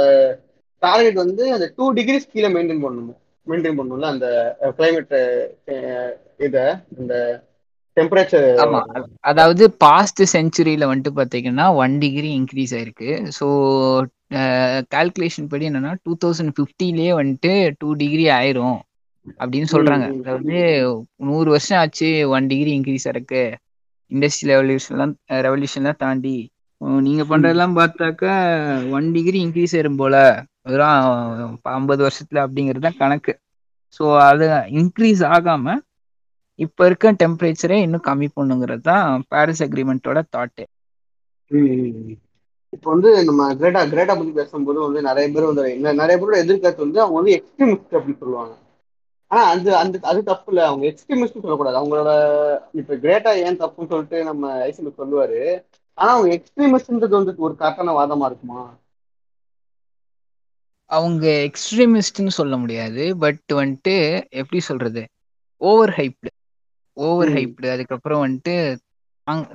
டார்கெட் 0.81 1.19
வந்து 1.21 1.43
அந்த 1.55 1.65
டூ 1.77 1.85
டிகிரிஸ் 1.97 2.31
கீழே 2.31 2.49
மெயின்டைன் 2.55 2.83
பண்ணணும். 2.85 3.17
மெயின்டைன் 3.47 3.77
பண்ணணும்ல 3.79 4.09
அந்த 4.13 4.27
கிளைமேட் 4.77 5.15
இதை 6.47 6.65
இந்த 6.97 7.13
டெம்பரேச்சர் 7.13 7.48
ஆமா. 8.63 8.79
அதாவது 9.29 9.63
பாஸ்ட் 9.83 10.21
செஞ்சுரியில 10.33 10.87
வந்துட்டு 10.91 11.11
பாத்தீங்கன்னா 11.19 11.65
ஒன் 11.83 11.95
டிகிரி 12.03 12.29
இன்க்ரீஸ் 12.39 12.73
ஆயிருக்கு. 12.77 13.09
ஸோ 13.37 13.47
கால்குலேஷன் 14.95 15.49
படி 15.51 15.67
என்னன்னா 15.69 15.93
டூ 16.05 16.13
தௌசண்ட் 16.23 16.53
ஃபிஃப்டிலேயே 16.57 17.13
வந்துட்டு 17.19 17.51
டூ 17.81 17.89
டிகிரி 18.01 18.25
ஆயிரும் 18.37 18.79
அப்படின்னு 19.39 19.69
சொல்றாங்க. 19.73 20.05
அதாவது 20.21 20.59
நூறு 21.29 21.49
வருஷம் 21.55 21.79
ஆச்சு 21.81 22.09
ஒன் 22.35 22.47
டிகிரி 22.53 22.71
இன்க்ரீஸ் 22.77 23.07
ஆயிருக்கு 23.09 23.43
இண்டஸ்ட்ரியல் 24.11 24.53
ரெவல்யூஷன்லாம் 24.55 25.15
ரெவல்யூஷன்லாம் 25.47 26.01
தாண்டி. 26.05 26.37
நீங்க 27.07 27.23
பண்றதெல்லாம் 27.31 27.77
பார்த்தாக்கா 27.79 28.33
ஒன் 28.97 29.07
டிகிரி 29.17 29.39
இன்க்ரீஸ் 29.45 29.75
ஆயிரும் 29.75 29.99
போல. 30.03 30.15
அதெல்லாம் 30.67 30.97
ஐம்பது 31.77 32.01
வருஷத்துல 32.07 32.43
அப்படிங்கிறது 32.45 32.85
தான் 32.87 33.01
கணக்கு. 33.03 33.33
ஸோ 33.97 34.03
அது 34.29 34.45
இன்க்ரீஸ் 34.79 35.21
ஆகாம 35.35 35.75
இப்ப 36.59 36.85
இருக்க 36.85 37.11
டெம்பரேச்சரே 37.21 37.77
இன்னும் 37.81 38.07
கம்மி 38.07 38.29
பண்ணுங்கிறது 38.33 38.83
தான் 38.83 39.25
பாரிஸ் 39.29 39.65
அக்ரிமெண்ட்டோட 39.67 40.21
தாட்டு 40.29 40.65
இப்போ 42.73 42.87
வந்து 42.91 43.09
நம்ம 43.23 43.45
கிரேட்டா 43.53 43.81
கிரேட்டா 43.89 44.13
பத்தி 44.13 44.33
பேசும்போது 44.33 44.79
வந்து 44.79 44.99
நிறைய 45.01 45.27
பேர் 45.31 45.49
வந்து 45.49 45.63
நிறைய 45.99 46.15
பேரோட 46.17 46.37
எதிர்கருத்து 46.41 46.85
வந்து 46.85 47.01
அவங்க 47.01 47.19
வந்து 47.19 47.35
எக்ஸ்ட்ரீமிஸ்ட் 47.37 47.95
அப்படின்னு 47.95 48.21
சொல்லுவாங்க. 48.21 48.53
ஆனா 49.31 49.41
அந்த 49.49 49.69
அந்த 49.79 49.99
அது 50.03 50.19
தப்பு 50.23 50.49
இல்லை. 50.51 50.63
அவங்க 50.65 50.83
எக்ஸ்ட்ரீமிஸ்ட் 50.87 51.37
சொல்லக்கூடாது. 51.37 51.79
அவங்களோட 51.79 52.11
இப்ப 52.73 52.95
கிரேட்டா 52.95 53.31
ஏன் 53.43 53.59
தப்புன்னு 53.59 53.91
சொல்லிட்டு 53.91 54.19
நம்ம 54.23 54.43
ஐசிபி 54.67 54.93
சொல்லுவாரு. 54.97 55.41
ஆனா 55.97 56.11
அவங்க 56.11 56.31
எக்ஸ்ட்ரீமிஸ்ட்ன்றது 56.37 57.19
வந்து 57.19 57.35
ஒரு 57.39 57.55
கரெக்டான 57.59 57.95
வாதமா 57.95 58.25
இருக்குமா? 58.25 58.61
அவங்க 60.89 61.25
எக்ஸ்ட்ரீமிஸ்ட்னு 61.45 62.33
சொல்ல 62.37 62.57
முடியாது. 62.57 63.03
பட் 63.19 63.41
வந்துட்டு 63.53 63.95
எப்படி 64.33 64.61
சொல்றது? 64.61 65.03
Over 65.61 65.93
hyped 65.97 66.29
over. 66.99 67.31
ஹைப்டு 67.33 67.67
அதுக்கப்புறம் 67.71 68.23
வந்துட்டு 68.23 68.55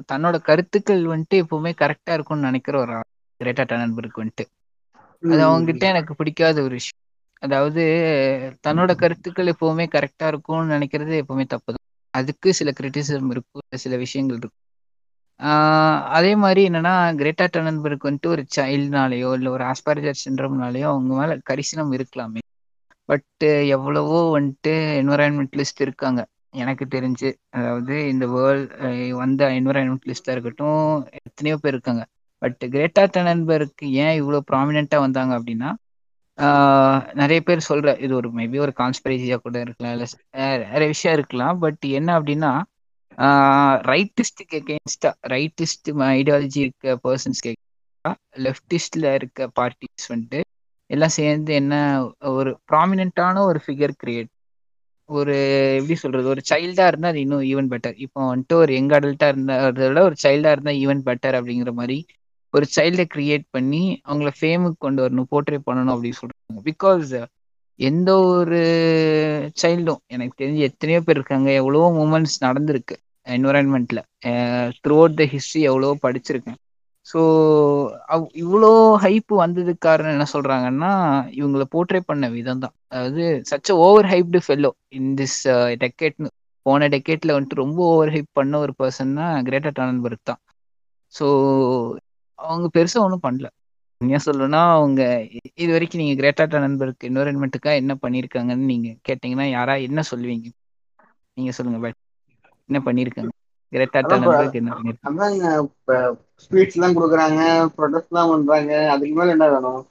தன்னோட 0.08 0.36
கருத்துக்கள் 0.42 1.02
வந்துட்டு 1.08 1.36
எப்பவுமே 1.42 1.72
கரெக்டா 1.82 2.12
இருக்கும்னு 2.14 2.46
நினைக்கிற 2.46 2.76
ஒரு 2.80 2.94
ஆள். 2.94 3.08
கிரேட்டா 3.40 3.64
டனன்பர்க் 3.66 4.20
வந்துட்டு. 4.20 4.44
அது 5.22 5.40
அவங்ககிட்ட 5.46 5.84
எனக்கு 5.92 6.12
பிடிக்காத 6.14 6.56
ஒரு 6.62 6.74
விஷயம். 6.74 7.00
அதாவது 7.42 7.82
தன்னோட 8.64 8.92
கருத்துக்கள் 8.96 9.52
எப்பவுமே 9.52 9.86
கரெக்டா 9.90 10.26
இருக்கும்னு 10.26 10.74
நினைக்கிறது 10.74 11.14
எப்பவுமே 11.22 11.46
தப்பு 11.46 11.70
தான் 11.70 11.82
அதுக்கு 12.14 12.48
சில 12.54 12.70
கிரிட்டிசிசம் 12.72 13.30
இருக்கும் 13.30 13.52
சில 13.84 13.94
விஷயங்கள் 13.98 14.38
இருக்கும். 14.38 14.60
அதே 16.16 16.32
மாதிரி 16.38 16.60
என்னன்னா 16.68 16.92
கிரேட்டா 17.18 17.46
டனன்பர்க் 17.50 18.06
வந்துட்டு 18.06 18.28
ஒரு 18.28 18.44
சைல்ட்னாலேயோ 18.56 19.30
இல்லை 19.36 19.50
ஒரு 19.52 19.64
ஆஸ்பாரஜர் 19.70 20.22
சிண்ட்ரம்னாலேயோ 20.22 20.88
அவங்க 20.88 21.12
மேல 21.14 21.38
கரிசனம் 21.50 21.94
இருக்கலாமே. 21.96 22.42
பட் 23.08 23.44
எவ்வளவோ 23.74 24.18
வந்துட்டு 24.34 24.72
என்வரான்மெண்டலிஸ்ட் 24.98 25.80
இருக்காங்க. 25.80 26.20
எனக்கு 26.54 26.84
தெரிஞ்சு 26.90 27.28
அதாவது 27.50 27.94
இந்த 28.08 28.24
வேர்ல்ட் 28.26 28.72
வந்த 29.12 29.48
என்வரான்மெண்டலிஸ்டா 29.58 30.34
இருக்கட்டும் 30.34 30.82
எத்தனையோ 31.20 31.56
பேர் 31.62 31.74
இருக்காங்க. 31.74 32.04
பட் 32.42 32.60
கிரேட்டா 32.74 33.04
டனன்பர்க் 33.14 33.82
ஏன் 34.04 34.16
இவ்வளோ 34.20 34.40
ப்ராமினெண்ட்டாக 34.50 35.04
வந்தாங்க 35.06 35.32
அப்படின்னா 35.38 35.70
நிறைய 37.14 37.40
பேர் 37.42 37.68
சொல்கிற 37.68 37.90
இது 37.96 38.12
ஒரு 38.14 38.28
மேபி 38.38 38.58
ஒரு 38.58 38.72
கான்ஸ்பிரசியாக 38.80 39.42
கூட 39.42 39.56
இருக்கலாம் 39.60 39.94
இல்லை 39.96 40.08
நிறைய 40.72 40.88
விஷயம் 40.94 41.16
இருக்கலாம். 41.18 41.58
பட் 41.58 41.84
என்ன 41.98 42.10
அப்படின்னா 42.18 42.52
ரைட்டிஸ்டுக்கு 43.90 44.56
எகேன்ஸ்டா 44.62 45.10
ரைட்டிஸ்ட் 45.32 45.88
ஐடியாலஜி 46.16 46.60
இருக்க 46.64 46.96
பர்சன்ஸ்க்கு 47.04 47.52
லெஃப்டிஸ்டில் 48.46 49.08
இருக்க 49.18 49.48
பார்ட்டிஸ் 49.60 50.08
வந்துட்டு 50.12 50.40
எல்லாம் 50.90 51.16
சேர்ந்து 51.18 51.52
என்ன 51.54 51.74
ஒரு 52.32 52.50
ப்ராமினெண்ட்டான 52.72 53.42
ஒரு 53.50 53.60
ஃபிகர் 53.64 53.94
கிரியேட் 54.02 54.30
ஒரு 55.08 55.34
எப்படி 55.78 55.94
சொல்றது 55.94 56.28
ஒரு 56.28 56.42
சைல்டா 56.50 56.86
இருந்தா 56.86 57.08
அது 57.08 57.20
இன்னும் 57.20 57.46
ஈவன் 57.50 57.70
பெட்டர் 57.72 57.96
இப்போ 57.96 58.20
வந்துட்டு 58.30 58.54
ஒரு 58.54 58.72
யங் 58.74 58.90
அடல்ட்டா 58.90 59.28
இருந்தா 59.28 59.56
ஒரு 60.04 60.16
சைல்டா 60.24 60.50
இருந்தா 60.50 60.74
ஈவன் 60.82 61.02
பெட்டர் 61.08 61.38
அப்படிங்கிற 61.38 61.72
மாதிரி 61.72 61.98
ஒரு 62.54 62.66
சைல்டை 62.76 63.04
கிரியேட் 63.14 63.46
பண்ணி 63.50 63.82
அவங்கள 64.08 64.30
ஃபேமுக்கு 64.38 64.78
கொண்டு 64.78 65.00
வரணும் 65.04 65.30
போர்ட்ரே 65.30 65.58
பண்ணணும் 65.68 65.94
அப்படின்னு 65.94 66.20
சொல்றாங்க. 66.20 66.60
பிகாஸ் 66.68 67.12
எந்த 67.80 68.10
ஒரு 68.28 68.58
சைல்டும் 69.62 70.00
எனக்கு 70.06 70.34
தெரிஞ்சு 70.42 70.60
எத்தனையோ 70.68 71.00
பேர் 71.00 71.16
இருக்காங்க 71.16 71.48
எவ்வளவோ 71.52 71.88
மூமெண்ட்ஸ் 71.98 72.36
நடந்திருக்கு 72.46 72.96
என்வரான்மெண்ட்ல 73.26 74.00
த்ரூ 74.82 74.96
அவுட் 74.98 75.18
த 75.20 75.24
ஹிஸ்ட்ரி 75.34 75.62
எவ்வளவோ 75.70 75.94
படிச்சிருக்கேன். 76.02 76.58
ஸோ 77.06 77.20
இவ்வளோ 78.42 78.70
ஹைப் 79.02 79.32
வந்ததுக்கு 79.40 79.82
காரணம் 79.86 80.14
என்ன 80.14 80.26
சொல்றாங்கன்னா 80.32 80.90
இவங்களை 81.38 81.66
போர்ட்ரே 81.70 82.00
பண்ண 82.06 82.24
விதம் 82.34 82.62
தான். 82.64 82.74
அதாவது 82.90 83.22
such 83.50 83.72
over 83.80 84.08
hyped 84.12 84.40
fellow 84.44 84.70
in 84.98 85.10
this 85.16 85.38
டெக்கேட்னு 85.82 86.30
போன 86.66 86.88
டெக்கேட்ல 86.94 87.34
வந்துட்டு 87.36 87.62
ரொம்ப 87.62 87.78
ஓவர் 87.90 88.12
ஹைப் 88.14 88.30
பண்ண 88.32 88.54
ஒரு 88.64 88.74
பர்சன்னா 88.76 89.26
கிரேட்டா 89.48 89.72
டானன்பர்க் 89.78 90.24
தான். 90.24 90.40
ஸோ 91.12 91.26
அவங்க 92.38 92.66
பெருசா 92.74 92.98
ஒன்றும் 93.04 93.24
பண்ணல. 93.24 93.46
உண்மையா 94.00 94.18
சொல்லணும்னா 94.22 94.60
அவங்க 94.74 95.02
இது 95.56 95.70
வரைக்கும் 95.72 96.02
நீங்க 96.02 96.14
கிரேட்டா 96.20 96.44
டானன்பர்க் 96.52 97.06
என்வரன்மெண்ட்டுக்காக 97.08 97.80
என்ன 97.82 97.94
பண்ணியிருக்காங்கன்னு 98.02 98.70
நீங்க 98.72 98.88
கேட்டீங்கன்னா 99.08 99.46
யாரா 99.50 99.76
என்ன 99.88 100.02
சொல்லுவீங்க? 100.10 100.46
நீங்க 101.36 101.52
சொல்லுங்க 101.56 101.80
பட் 101.84 101.98
என்ன 102.68 102.78
பண்ணியிருக்காங்க 102.86 103.32
கிரேட்டா 103.72 104.00
டானன்பர்க் 104.06 104.60
என்ன 104.60 104.72
பண்ணியிருக்காங்க 104.74 105.20
ஸ்வீட்ஸ் 106.42 106.76
எல்லாம் 106.76 106.96
கொடுக்குறாங்க 106.96 107.40
ப்ரொடெஸ்ட் 107.76 108.10
எல்லாம் 108.10 108.32
பண்றாங்க. 108.32 108.72
அதுக்கு 108.92 109.14
மேல 109.14 109.34
என்ன 109.36 109.48
வேணும். 109.52 109.82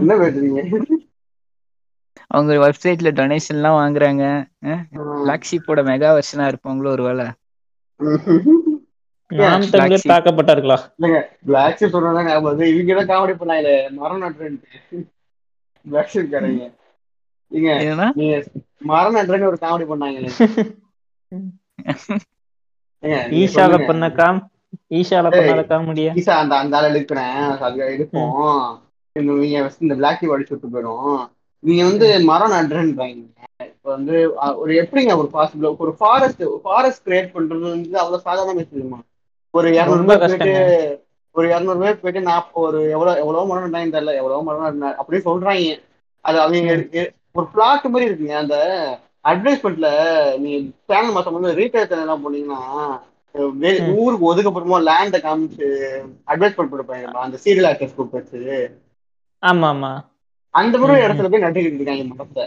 என்ன 0.00 0.12
பேசுறீங்க? 0.20 0.62
அவங்க 2.30 2.52
வெப்சைட்ல 2.62 3.10
டொனேஷன்லாம் 3.16 3.78
வாங்குறாங்க. 3.78 4.24
பிளாக் 5.18 5.48
ஷீப்போட 5.48 5.82
மெகா 5.88 6.10
வெர்ஷனா 6.16 6.46
இருப்பாங்களோ 6.50 6.90
ஒருவேளை 6.94 7.26
நாம் 9.40 9.64
Black 9.72 9.74
தமிழர் 9.74 9.98
sheep. 9.98 10.10
தாக்கப்பட்டார்களா 10.10 10.78
பிளாக் 11.44 11.78
ஷீப் 11.78 11.94
சொல்றதா 11.94 12.22
ஞாபகம். 12.26 12.62
இவங்க 12.72 12.94
தான் 12.98 13.10
காமெடி 13.10 13.34
பண்ணாங்களே 13.38 13.72
மரம் 13.98 14.22
நட்டுறேன்ட்டு 14.22 15.00
பிளாக் 15.84 16.12
ஷீப் 16.12 16.34
கடைங்க. 16.34 16.64
நீங்க 18.16 18.34
மரம் 18.90 19.16
நட்டுறேன்னு 19.16 19.50
ஒரு 19.50 19.58
காமெடி 19.60 19.84
நீங்க 23.02 23.18
ஈஷால. 23.38 23.78
பண்ண 23.88 24.04
காம் 24.16 24.40
ஈஷால. 24.90 25.28
பண்ணாத 25.38 25.70
காமெடியா? 25.70 26.10
ஈசா 26.14 26.30
அந்த 26.30 26.56
அந்த 26.56 26.76
ஆளை 26.76 26.90
இழுக்கிறேன். 26.90 27.58
அது 27.58 28.08
இந்த 29.12 29.32
நீங்க 29.32 29.72
இந்த 29.78 29.94
பிளாக் 29.94 30.18
டீ 30.20 30.26
அடிச்சு 30.26 30.30
விட்டு 30.30 30.68
போயிடும். 30.72 31.28
நீங்க 31.58 31.84
வந்து 31.84 32.20
மரம் 32.20 32.52
நடுறேன்றாங்க. 32.52 33.24
இப்ப 33.58 33.90
வந்து 33.90 34.34
ஒரு 34.56 34.82
எப்படிங்க 34.82 35.16
ஒரு 35.16 35.28
பாசிபிள் 35.32 35.76
ஒரு 35.76 35.94
ஃபாரஸ்ட் 35.94 36.42
ஃபாரஸ்ட் 36.62 37.08
கிரியேட் 37.08 37.34
பண்றது 37.34 37.60
வந்து 37.60 37.98
அவ்வளவு 37.98 38.20
சாதாரண 38.20 38.52
விஷயமா 38.52 39.00
ஒரு 39.50 39.70
இரநூறு 39.70 40.06
பேர் 40.06 40.18
போயிட்டு 40.18 41.04
ஒரு 41.30 41.48
இரநூறு 41.48 41.78
பேர் 41.78 42.00
போயிட்டு 42.00 42.20
நான் 42.20 42.44
ஒரு 42.52 42.90
எவ்வளவு 42.90 43.18
எவ்வளவு 43.18 43.46
மரம் 43.46 43.72
நட்டாங்க 43.72 43.94
தெரியல. 43.94 44.14
எவ்வளவு 44.14 44.42
மரம் 44.42 44.82
நட்டினாங்க 44.82 44.94
அப்படியே 44.94 45.32
சொல்றாங்க. 45.32 45.82
அது 46.20 46.40
அவங்க. 46.40 46.86
எ- 46.90 47.12
ஒரு 47.32 47.46
பிளாட் 47.46 47.84
மாதிரி 47.84 48.12
இருக்குங்க. 48.12 48.30
அந்த 48.30 48.98
அட்வர்டைஸ்மெண்ட்ல 49.28 49.92
நீங்க 50.38 50.70
சேனல் 50.86 51.12
மாசம் 51.12 51.40
வந்து 51.40 51.52
ரீட்டைல் 51.52 51.86
சேனல் 51.86 52.00
எல்லாம் 52.00 52.34
போனீங்கன்னா. 52.34 53.00
ஊருக்கு 53.98 54.28
ஒதுக்கப்புறமா 54.30 54.78
லேண்ட 54.88 55.18
காமிச்சு 55.20 55.68
அட்வைஸ்மெண்ட் 56.30 56.72
கொடுப்பாங்க 56.72 56.94
அந்த 57.24 57.38
சீரியல் 57.44 57.68
ஆக்டர்ஸ் 57.70 57.96
கூப்பிட்டு 57.96 58.42
ஆமா 59.42 59.68
ஆமா 59.72 59.92
அந்த 60.54 60.74
மாதிரி. 60.80 61.04
இடத்துல 61.06 61.30
போய் 61.30 61.44
நட்டுக்கிட்டு 61.44 61.80
இருக்காங்க 61.80 62.04
மரத்தை 62.12 62.44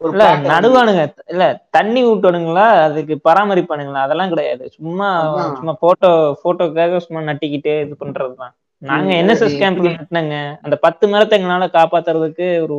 இல்ல 0.00 0.22
நடுவானுங்க. 0.48 1.02
இல்ல 1.32 1.44
தண்ணி 1.76 2.00
ஊட்டணுங்களா? 2.08 2.64
அதுக்கு 2.86 3.14
பராமரிப்பானுங்களா? 3.26 4.00
அதெல்லாம் 4.06 4.32
கிடையாது. 4.32 4.64
சும்மா. 4.76 5.08
சும்மா 5.56 5.72
போட்டோ 5.82 6.10
போட்டோக்காக 6.42 7.00
சும்மா 7.04 7.20
நட்டிக்கிட்டே 7.30 7.74
இது 7.84 7.94
பண்றதுதான். 8.02 8.54
நாங்க 8.82 9.10
என்எஸ்எஸ் 9.20 9.60
கேம்ப்ல 9.60 9.92
நட்டினங்க. 9.94 10.36
அந்த 10.64 10.76
பத்து 10.86 11.04
மரத்தை 11.08 11.36
எங்களால 11.38 11.66
காப்பாத்துறதுக்கு 11.76 12.46
ஒரு 12.64 12.76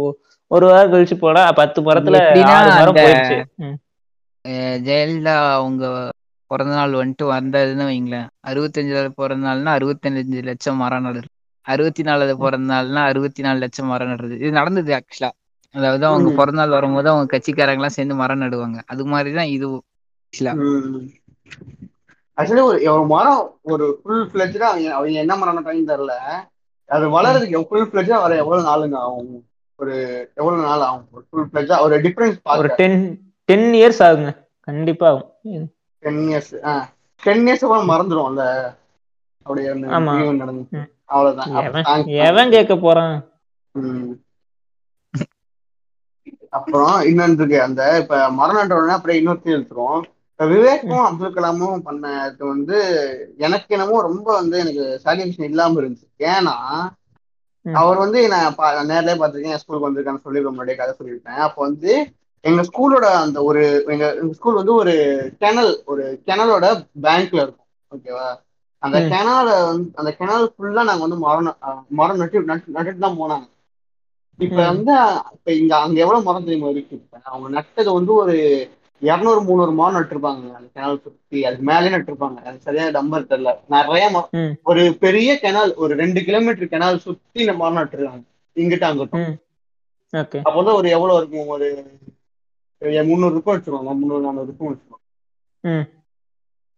ஒரு 0.51 0.65
வாரம் 0.67 0.91
கழிச்சு 0.91 1.15
போனா 1.17 1.43
பத்து 1.59 1.79
மரத்துல 1.85 2.17
மரம் 2.73 2.99
போயிடுச்சு. 2.99 3.37
ஜெயலலிதா 4.85 5.35
அவங்க 5.55 5.83
பிறந்த 6.55 6.73
நாள் 6.79 6.97
வந்துட்டு 6.99 7.25
வந்ததுன்னு 7.35 7.85
வைங்களேன். 7.91 8.27
அறுபத்தஞ்சாவது 8.47 9.11
பிறந்த 9.21 9.45
நாள்னா 9.47 9.71
அறுபத்தஞ்சு 9.77 10.43
லட்சம் 10.49 10.79
மரம் 10.81 11.05
நடுறது. 11.05 11.29
அறுபத்தி 11.65 12.03
நாலாவது 12.03 12.35
பிறந்த 12.37 12.69
நாள்னா 12.73 13.01
அறுபத்தி 13.11 13.41
நாலு 13.45 13.59
லட்சம் 13.59 13.89
மரம் 13.91 14.11
நடுறது. 14.11 14.35
இது 14.41 14.51
நடந்தது 14.51 14.91
ஆக்சுவலா 14.97 15.31
அதாவது 15.75 16.05
அவங்க. 16.05 16.29
பிறந்த 16.39 16.59
நாள் 16.61 16.75
வரும்போது 16.75 17.07
அவங்க 17.09 17.27
கட்சிக்காரங்க 17.33 17.79
எல்லாம் 17.79 17.95
சேர்ந்து 17.97 18.15
மரம் 18.15 18.41
நடுவாங்க. 18.41 18.77
அது 18.93 19.05
மாதிரிதான் 19.05 19.51
இது 19.55 19.67
ஆக்சுவலா 22.37 22.63
ஒரு 22.69 22.79
ஒரு 22.93 23.03
மரம் 23.07 23.41
ஒரு 23.73 23.85
ஃபுல் 24.03 24.23
ஃபிளெஜ்டா 24.29 24.65
அவங்க 24.71 24.89
அவங்க 24.97 25.19
என்ன 25.23 25.35
மரம் 25.41 25.57
நட்டாங்கன்னு 25.57 25.91
தெரியல. 25.91 26.15
அது 26.89 27.05
வளர்றதுக்கு 27.15 27.61
ஃபுல் 27.69 27.89
ஃபிளெஜ்டா 27.89 28.17
வர 28.23 28.31
எவ்வளவு 28.43 28.67
நாளுங்க 28.69 28.97
ஆகும்? 29.03 29.29
ஒரு 29.79 29.93
எவ்வளவு 30.35 30.63
நாள் 30.63 30.83
ஆகும்? 30.87 31.07
ஒரு 31.11 31.23
ஃபுல் 31.29 31.47
ஃபிளெஜ்டா 31.51 31.77
ஒரு 31.85 31.95
டிஃபரன்ஸ் 32.01 32.37
ஒரு 32.57 32.71
டென் 32.79 32.99
டென் 33.49 33.67
இயர்ஸ் 33.73 34.01
ஆகுங்க. 34.07 34.31
கண்டிப்பா 34.67 35.07
ஆகும். 35.09 35.31
Ten 36.05 36.21
years 36.25 36.65
ah 36.65 36.89
ten 37.23 37.45
years 37.45 37.65
அப்புறம் 37.65 37.87
அப்படியே 39.43 39.73
நடந்து. 39.73 40.65
அவ்வளவுதான். 41.05 42.05
எவன் 42.05 42.49
கேட்க 42.49 42.75
போறான். 42.75 43.15
அப்புறம் 46.49 47.01
இன்னொன்று 47.01 47.33
இருக்கு. 47.33 47.61
அந்த 47.61 47.99
இப்ப 48.01 48.29
உடனே 48.75 48.91
அப்புறம் 48.91 49.17
இன்னொருத்தையும் 49.17 49.57
எடுத்துரும் 49.57 50.01
இப்ப 50.31 50.45
விவேக்கும் 50.47 51.03
அப்துல் 51.03 51.33
கலாமும் 51.33 51.81
பண்ணது 51.85 52.47
வந்து 52.47 52.77
எனக்கு 53.37 53.75
என்னமோ 53.77 54.01
ரொம்ப 54.01 54.33
வந்து 54.33 54.59
எனக்கு 54.59 55.01
சாட்டிஸ்ஃபேக்ஷன் 55.03 55.43
இல்லாம 55.43 55.81
இருந்துச்சு. 55.81 56.07
ஏன்னா. 56.19 56.55
அவர் 57.73 57.97
வந்து 57.97 58.27
நான் 58.27 58.55
நேர்லயே 58.89 59.15
பார்த்திருக்கேன் 59.15 59.55
ஸ்கூலுக்கு 59.55 59.89
வந்திருக்கான்னு 59.89 60.23
சொல்லி 60.23 60.41
முன்னாடியே 60.41 60.77
கதை 60.77 60.93
சொல்லியிருப்பேன். 60.97 61.43
அப்போ 61.47 61.61
வந்து 61.63 61.91
எங்க 62.45 62.61
ஸ்கூலோட 62.67 63.05
அந்த 63.19 63.37
ஒரு 63.43 63.61
எங்க 63.87 64.05
ஸ்கூல் 64.33 64.59
வந்து 64.59 64.73
ஒரு 64.75 64.93
கிணல் 65.41 65.71
ஒரு 65.85 66.03
கிணலோட 66.27 66.65
பேங்க்ல 67.03 67.39
இருக்கும். 67.41 67.61
ஓகேவா 67.91 68.27
அந்த 68.83 68.97
ம். 68.97 69.11
கிணால 69.11 69.47
வந்து 69.63 69.89
அந்த 69.95 70.11
கிணல் 70.17 70.45
ஃபுல்லா 70.53 70.83
நாங்க 70.83 71.03
வந்து 71.05 71.19
மரம் 71.21 71.49
மரம் 71.97 72.21
நட்டு 72.21 72.43
நட்டு 72.45 72.75
நட்டுட்டு 72.75 73.05
தான் 73.05 73.19
போனாங்க. 73.19 73.45
இப்ப. 74.39 74.57
வந்து 74.71 74.93
இப்ப 75.35 75.49
இங்க 75.53 75.73
அங்க 75.79 75.97
எவ்வளவு 75.99 76.25
மரம் 76.25 76.47
தெரியுமா 76.47 76.69
இருக்கு? 76.69 76.95
இப்ப 76.99 77.19
அவங்க 77.25 77.47
நட்டது 77.57 77.89
வந்து 77.93 78.11
ஒரு 78.15 78.35
இருநூறு 79.01 79.41
முந்நூறு 79.41 79.73
மரம் 79.73 79.97
நட்டிருப்பாங்க. 79.97 80.43
அந்த 80.57 80.67
கிணல் 80.71 81.03
சுத்தி 81.03 81.39
அதுக்கு 81.45 81.65
மேலே 81.65 81.93
நட்டிருப்பாங்க. 81.95 82.37
அது 82.43 82.57
சரியா 82.61 82.85
நம்பர் 82.97 83.29
தெரியல. 83.31 83.53
நிறைய 83.75 84.05
மரம். 84.09 84.31
ஒரு 84.65 84.83
பெரிய 85.03 85.31
கெனால் 85.39 85.71
ஒரு 85.83 85.93
ரெண்டு 85.95 86.19
கிலோமீட்டர் 86.27 86.71
கெனால் 86.71 87.03
சுத்தி 87.05 87.39
இந்த 87.43 87.53
மரம் 87.55 87.79
நட்டுருக்காங்க. 87.79 88.23
இங்கிட்ட 88.55 88.85
அங்கிட்டும். 88.89 89.25
அப்போ 90.45 90.57
வந்து 90.59 90.73
ஒரு 90.79 90.87
எவ்வளவு 90.89 91.19
இருக்கும்? 91.19 91.51
ஒரு 91.55 91.67
முந்நூறு 93.07 93.33
இருக்கும் 93.33 93.55
வச்சுக்கோங்க 93.55 93.93
முந்நூறு 93.93 94.25
நானூறு 94.25 94.47
வச்சுக்கோங்க 94.47 95.01
ம். 95.63 95.85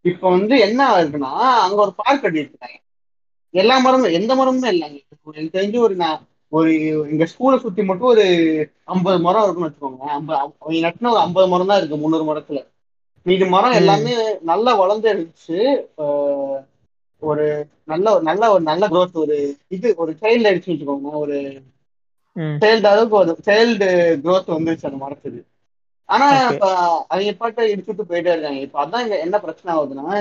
இப்ப 0.04 0.24
வந்து 0.30 0.54
என்ன 0.66 0.80
இருக்குன்னா 0.98 1.32
அங்க 1.64 1.78
ஒரு 1.80 1.94
பார்க் 1.98 2.22
கட்டி 2.22 2.42
இருக்காங்க 2.42 2.78
எல்லா 3.54 3.76
மரமும் 3.80 4.16
எந்த 4.18 4.32
மரமுமே 4.36 4.70
இல்லைங்க 4.72 4.98
எனக்கு 5.30 5.56
தெரிஞ்சு 5.56 5.78
ஒரு 5.80 5.94
நான் 5.96 6.18
ஒரு 6.52 6.70
எங்க 7.08 7.24
ஸ்கூலை 7.30 7.56
சுத்தி 7.58 7.82
மட்டும் 7.82 8.10
ஒரு 8.10 8.24
ஐம்பது 8.88 9.18
மரம் 9.24 9.44
இருக்குன்னு 9.44 9.68
வச்சுக்கோங்க 9.68 10.04
ஐம்பது 10.14 10.82
நட்டின 10.84 11.10
ஒரு 11.10 11.20
ஐம்பது 11.22 11.48
மரம் 11.48 11.70
தான் 11.70 11.80
இருக்கு 11.80 12.02
முந்நூறு 12.02 12.26
மரத்துல 12.28 12.60
மீதி 13.26 13.46
மரம். 13.48 13.74
எல்லாமே 13.78 14.12
நல்லா 14.44 14.72
வளர்ந்து 14.74 15.08
இருந்துச்சு 15.10 15.58
ஒரு 17.22 17.44
நல்ல 17.86 18.06
ஒரு 18.14 18.22
நல்ல 18.28 18.44
ஒரு 18.52 18.62
நல்ல 18.62 18.84
growth 18.88 19.14
ஒரு 19.22 19.36
இது 19.70 19.88
ஒரு 19.98 20.12
சைல்டு 20.20 20.46
ஆயிடுச்சு 20.48 20.70
வச்சுக்கோங்க 20.72 21.12
ஒரு. 21.22 21.38
சைல்டு 22.60 22.88
அளவுக்கு 22.90 23.16
ஒரு 23.16 23.32
சைல்டு 23.46 23.88
growth 24.24 24.48
வந்துருச்சு 24.54 24.88
அந்த 24.88 24.98
மரத்துக்கு 24.98 25.40
ஆனா. 26.08 26.26
இப்ப 26.52 26.66
அவங்க 27.08 27.32
பாட்டு 27.34 27.70
இடிச்சுட்டு 27.72 28.08
போயிட்டே 28.10 28.32
இருக்காங்க. 28.34 28.60
இப்ப 28.66 28.78
அதான் 28.84 29.04
இங்க 29.04 29.16
என்ன 29.24 29.36
பிரச்சனை 29.44 29.70
ஆகுதுன்னா 29.74 30.16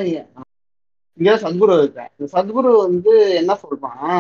இங்க 1.20 1.32
சத்குரு 1.44 1.76
இருக்கேன் 1.78 2.10
இந்த 2.14 2.28
சத்குரு 2.34 2.72
வந்து 2.84 3.12
என்ன 3.40 3.52
சொல்றான் 3.62 4.20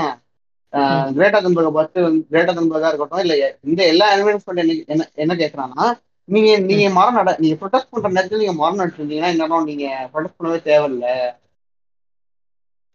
கிரேட்டா 1.13 1.39
தன்பர்கை 1.39 1.71
பார்த்து 1.71 1.99
கிரேட்டா 2.29 2.53
தன்பர்கா 2.53 2.89
இருக்கட்டும் 2.89 3.23
இல்ல 3.25 3.35
இந்த 3.63 3.81
எல்லா 3.91 4.07
என்விரான்மெண்ட் 4.15 4.61
என்ன 4.87 5.05
என்ன 5.15 5.35
கேக்குறான்னா 5.41 5.85
நீங்க 6.29 6.49
நீங்க 6.69 6.85
மரம் 6.95 7.17
நட 7.17 7.31
நீங்க 7.39 7.57
ப்ரொடெக்ட் 7.59 7.91
பண்ற 7.91 8.09
நேரத்துல 8.11 8.41
நீங்க 8.41 8.55
மரம் 8.57 8.79
நட்டுருந்தீங்கன்னா 8.79 9.33
இன்னும் 9.33 9.69
நீங்க 9.69 9.85
ப்ரொடெக்ட் 10.13 10.37
பண்ணவே 10.37 10.59
தேவையில்ல. 10.65 11.05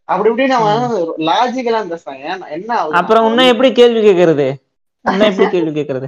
அப்படி 0.09 0.29
இப்படின்னு 0.29 0.57
அவன் 0.57 0.83
லாஜிக்கலா 1.27 1.81
பேசுறான். 1.91 2.21
என்ன 2.55 2.77
அப்புறம் 2.99 3.27
இன்னும் 3.29 3.51
எப்படி 3.51 3.69
கேள்வி 3.73 4.01
கேக்குறது? 4.03 4.47
இன்னும் 4.47 4.72
எப்படி 5.05 5.45
கேள்வி 5.53 5.71
கேக்குறது. 5.73 6.07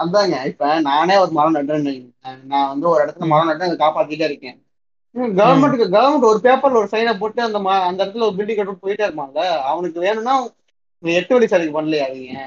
அதாங்க 0.00 0.36
இப்ப 0.50 0.68
நானே 0.86 1.14
ஒரு 1.18 1.32
மரம் 1.34 1.56
நட்டுறேன்னு 1.56 1.90
வைங்க. 1.90 2.08
நான் 2.50 2.70
வந்து 2.70 2.86
ஒரு 2.90 3.00
இடத்துல 3.04 3.28
மரம் 3.32 3.50
நட்டு 3.50 3.66
அதை 3.66 3.76
காப்பாத்திட்டே 3.80 4.28
இருக்கேன் 4.30 4.58
கவர்மெண்ட்டுக்கு 5.38 5.86
கவர்மெண்ட் 5.94 6.28
ஒரு 6.28 6.40
பேப்பர்ல 6.42 6.80
ஒரு 6.80 6.90
சைனை 6.92 7.12
போட்டு 7.20 7.40
அந்த 7.44 7.58
அந்த 7.86 8.00
இடத்துல 8.02 8.26
ஒரு 8.26 8.36
பில்டிங் 8.38 8.58
கட்டு 8.58 8.82
போயிட்டே 8.82 9.06
இருப்பாங்கல்ல 9.06 9.44
அவனுக்கு 9.70 10.04
வேணும்னா 10.04 10.34
நீ 11.02 11.12
எட்டு 11.18 11.34
வழி 11.36 11.48
சாலைக்கு 11.50 11.76
பண்ணலையா 11.76 12.06
அவங்க 12.06 12.42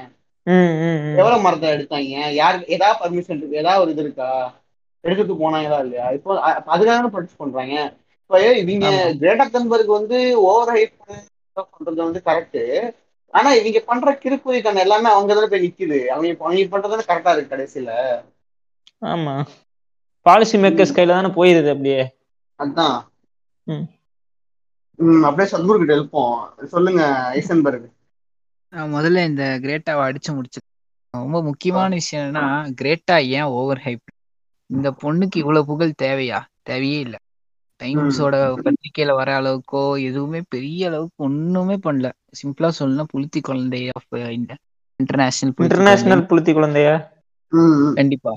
ம், 0.46 0.54
ம், 0.80 0.98
ம். 1.02 1.14
எவ்வளவு 1.18 1.44
மரத்தை 1.44 1.68
எடுத்தாங்க 1.74 2.08
யாருக்கு 2.38 2.72
ஏதாவது 2.76 2.98
பர்மிஷன் 3.02 3.38
இருக்கு 3.38 3.60
ஏதாவது 3.60 3.82
ஒரு 3.84 3.92
இது 3.94 4.02
இருக்கா 4.04 4.28
எடுத்துட்டு 5.04 5.34
போனாங்களா 5.40 5.78
இல்லையா 5.84 6.06
இப்போ 6.16 6.32
அதுக்காக 6.68 7.08
ப்ரொடெக்ட் 7.08 7.40
பண்றாங்க 7.40 7.76
இப்போ 8.18 8.36
இவங்க 8.62 8.86
ஆமா. 8.90 9.00
கிரேட்டா 9.20 9.46
தன்பர்க் 9.54 9.96
வந்து 9.96 10.18
ஓவர் 10.44 10.72
ஹைப் 10.74 10.94
பண்றது 11.72 12.00
வந்து 12.04 12.20
கரெக்ட் 12.26 12.60
ஆனா 13.34 13.52
இவங்க 13.52 13.80
பண்ற 13.80 14.12
கிறுக்குறித்தனம் 14.22 14.82
எல்லாமே 14.84 15.08
அவங்க 15.10 15.34
தானே 15.34 15.46
போய் 15.50 15.64
நிக்குது. 15.66 15.98
அவங்க 16.06 16.44
அவங்க 16.44 16.62
பண்றது 16.72 17.08
கரெக்டா 17.08 17.32
இருக்கு 17.32 17.54
கடைசியில. 17.54 17.90
ஆமா. 19.04 19.34
பாலிசி 20.26 20.58
மேக்கர்ஸ் 20.58 20.96
கையில 20.96 21.14
தானே 21.14 21.28
போயிருது 21.28 21.70
அப்படியே. 21.70 22.02
அதான். 22.58 22.96
அப்படியே 25.22 25.48
சத்குரு 25.52 25.78
கிட்ட 25.78 25.92
இருப்போம் 25.92 26.36
சொல்லுங்க 26.66 27.02
ஐசன்பர்க். 27.34 27.88
முதல்ல 28.72 29.24
இந்த 29.24 29.44
கிரேட்டாவை 29.62 30.02
அடிச்சு 30.04 30.30
முடிச்சு 30.34 30.60
ரொம்ப 31.14 31.42
முக்கியமான 31.42 31.94
விஷயம் 31.94 32.26
என்னன்னா 32.26 32.48
கிரேட்டா 32.82 33.16
ஏன் 33.28 33.50
ஓவர் 33.58 33.82
ஹைப் 33.84 34.06
இந்த 34.70 34.88
பொண்ணுக்கு 35.02 35.36
இவ்வளவு 35.36 35.66
புகழ் 35.66 35.92
தேவையா? 36.02 36.38
தேவையே 36.62 36.98
இல்லை. 36.98 37.18
டைம்ஸோட 37.80 38.34
பத்திரிக்கையில 38.58 39.12
வர 39.16 39.30
அளவுக்கோ 39.34 39.80
எதுவுமே 40.08 40.40
பெரிய 40.48 40.88
அளவுக்கு 40.88 41.18
ஒண்ணுமே 41.24 41.76
பண்ணல. 41.82 42.08
சிம்பிளா 42.40 42.70
சொல்லணும்னா 42.78 43.06
புளுத்தி 43.12 43.40
குழந்தை 43.42 43.82
ஆஃப் 43.90 44.08
இன்டர்நேஷனல் 45.00 45.54
இன்டர்நேஷனல் 45.60 46.26
புளுத்தி 46.28 46.52
குழந்தையா? 46.54 46.94
ம் 47.52 47.94
கண்டிப்பா. 47.96 48.32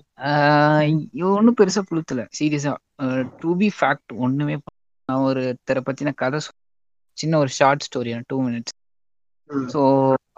ஒன்னும் 1.32 1.58
பெருசா 1.60 1.82
புளுத்தல. 1.90 2.24
சீரியஸா 2.40 2.74
டு 3.40 3.52
பி 3.58 3.70
ஃபேக்ட் 3.78 4.14
ஒண்ணுமே. 4.20 4.56
நான் 5.10 5.24
ஒருத்தரை 5.26 5.82
பத்தின 5.86 6.14
கதை 6.16 6.40
சின்ன 7.18 7.38
ஒரு 7.38 7.52
short 7.52 7.86
story 7.88 8.12
two 8.28 8.38
minutes. 8.44 8.76
So 9.70 9.80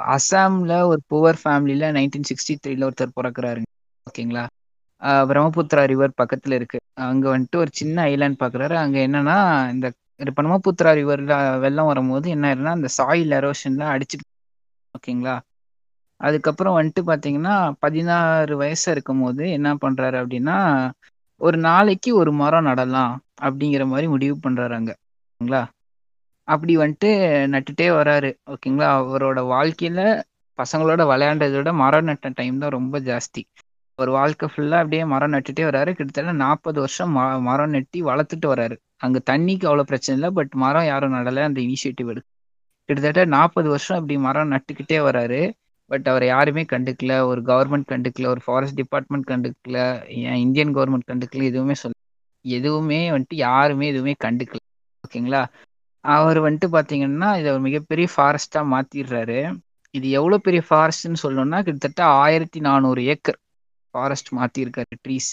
அசாம்ல 0.10 0.74
ஒரு 0.88 1.02
புவர் 1.08 1.40
ஃபேமிலியில 1.42 1.92
நைன்டீன் 1.92 2.28
சிக்ஸ்டி 2.30 2.56
த்ரீல 2.60 2.88
ஒருத்தர் 2.88 3.16
பிறக்குறாருங்க. 3.16 3.70
ஓகேங்களா? 4.08 4.44
பிரம்மபுத்திரா 5.30 5.84
ரிவர் 5.92 6.20
பக்கத்துல 6.22 6.54
இருக்கு. 6.54 6.78
அங்க 7.06 7.26
வந்துட்டு 7.30 7.58
ஒரு 7.58 7.72
சின்ன 7.74 8.06
ஐலாண்ட் 8.12 8.42
பாக்குறாரு. 8.42 8.76
அங்க 8.84 8.98
என்னன்னா 9.08 9.38
இந்த 9.74 9.88
பிரம்மபுத்திரா 10.32 10.92
ரிவர்ல 11.00 11.34
வெள்ளம் 11.64 11.90
வரும்போது 11.92 12.28
என்ன 12.30 12.48
ஆயிருன்னா 12.50 12.74
அந்த 12.78 12.90
சாயில் 12.98 13.38
எரோஷன்ல 13.40 13.84
அடிச்சு 13.94 14.18
ஓகேங்களா 14.96 15.36
அதுக்கப்புறம் 16.22 16.78
வந்துட்டு 16.78 17.02
பாத்தீங்கன்னா 17.10 17.54
பதினாறு 17.84 18.54
வயசா 18.62 18.90
இருக்கும் 18.96 19.22
போது 19.22 19.44
என்ன 19.58 19.70
பண்றாரு 19.84 20.18
அப்படின்னா 20.22 20.58
ஒரு 21.42 21.58
நாளைக்கு 21.64 22.10
ஒரு 22.20 22.32
மரம் 22.40 22.68
நடலாம் 22.68 23.14
அப்படிங்கிற 23.42 23.84
மாதிரி 23.90 24.08
முடிவு 24.14 24.36
பண்றாரு 24.40 24.74
அங்க 24.76 24.92
ஓகேங்களா 25.28 25.62
அப்படி 26.48 26.74
வந்துட்டு 26.78 27.10
நட்டுட்டே 27.54 27.88
வராரு 27.96 28.30
ஓகேங்களா 28.54 28.90
அவரோட 28.98 29.40
வாழ்க்கையில 29.50 30.02
பசங்களோட 30.60 31.02
விளையாண்டதை 31.10 31.56
விட 31.56 31.72
மரம் 31.80 32.08
நட்ட 32.10 32.32
டைம் 32.36 32.62
தான் 32.62 32.76
ரொம்ப 32.76 32.96
ஜாஸ்தி. 33.06 33.42
ஒரு 34.00 34.12
வாழ்க்கை 34.12 34.50
ஃபுல்லாக 34.56 34.76
அப்படியே 34.76 35.06
மரம் 35.06 35.34
நட்டுட்டே 35.34 35.60
வராரு 35.60 35.86
கிட்டத்தட்ட 35.86 36.32
நாற்பது 36.32 36.80
வருஷம் 36.80 37.18
ம- 37.18 37.42
மரம் 37.42 37.74
நட்டி 37.74 37.98
வளர்த்துட்டு 37.98 38.46
வராரு 38.46 38.76
அங்கே 38.98 39.20
தண்ணிக்கு 39.30 39.66
அவ்வளோ 39.70 39.82
பிரச்சனை 39.82 40.22
இல்லை 40.22 40.30
பட் 40.30 40.54
மரம் 40.54 40.86
யாரும் 40.86 41.14
நடலை 41.14 41.44
அந்த 41.44 41.62
இனிஷியேட்டிவ் 41.62 42.10
எடுக்கு. 42.10 42.30
கிட்டத்தட்ட 42.86 43.26
நாற்பது 43.26 43.70
வருஷம் 43.70 44.00
அப்படி 44.00 44.20
மரம் 44.20 44.52
நட்டுக்கிட்டே 44.52 44.98
வராரு 45.08 45.52
பட் 45.86 46.08
அவர் 46.08 46.26
யாருமே 46.26 46.64
கண்டுக்கல. 46.64 47.20
ஒரு 47.22 47.42
கவர்மெண்ட் 47.42 47.90
கண்டுக்கல 47.90 48.26
ஒரு 48.26 48.42
ஃபாரஸ்ட் 48.46 48.74
டிபார்ட்மெண்ட் 48.74 49.30
கண்டுக்கல 49.30 49.78
ஏன் 50.10 50.36
இந்தியன் 50.36 50.76
கவர்மெண்ட் 50.76 51.08
கண்டுக்கல 51.08 51.44
எதுவுமே 51.44 51.74
சொல்ல 51.74 51.98
எதுவுமே 52.42 53.10
வந்துட்டு 53.10 53.36
யாருமே 53.36 53.88
எதுவுமே 53.88 54.16
கண்டுக்கல. 54.24 54.62
ஓகேங்களா? 55.04 55.46
அவர் 56.00 56.42
வந்துட்டு 56.42 56.68
பார்த்தீங்கன்னா 56.72 57.40
இதை 57.40 57.52
ஒரு 57.52 57.60
மிகப்பெரிய 57.60 58.08
ஃபாரஸ்ட்டாக 58.18 58.66
மாத்திடுறாரு. 58.74 59.60
இது 59.92 60.10
எவ்வளோ 60.10 60.38
பெரிய 60.38 60.64
ஃபாரஸ்ட்னு 60.70 61.16
சொல்லணும்னா 61.24 61.56
கிட்டத்தட்ட 61.56 62.04
ஆயிரத்தி 62.04 62.60
நானூறு 62.60 63.06
ஏக்கர். 63.06 63.40
ஃபாரஸ்ட் 63.94 64.30
மாத்திருக்காரு 64.36 64.96
ட்ரீஸ் 65.08 65.32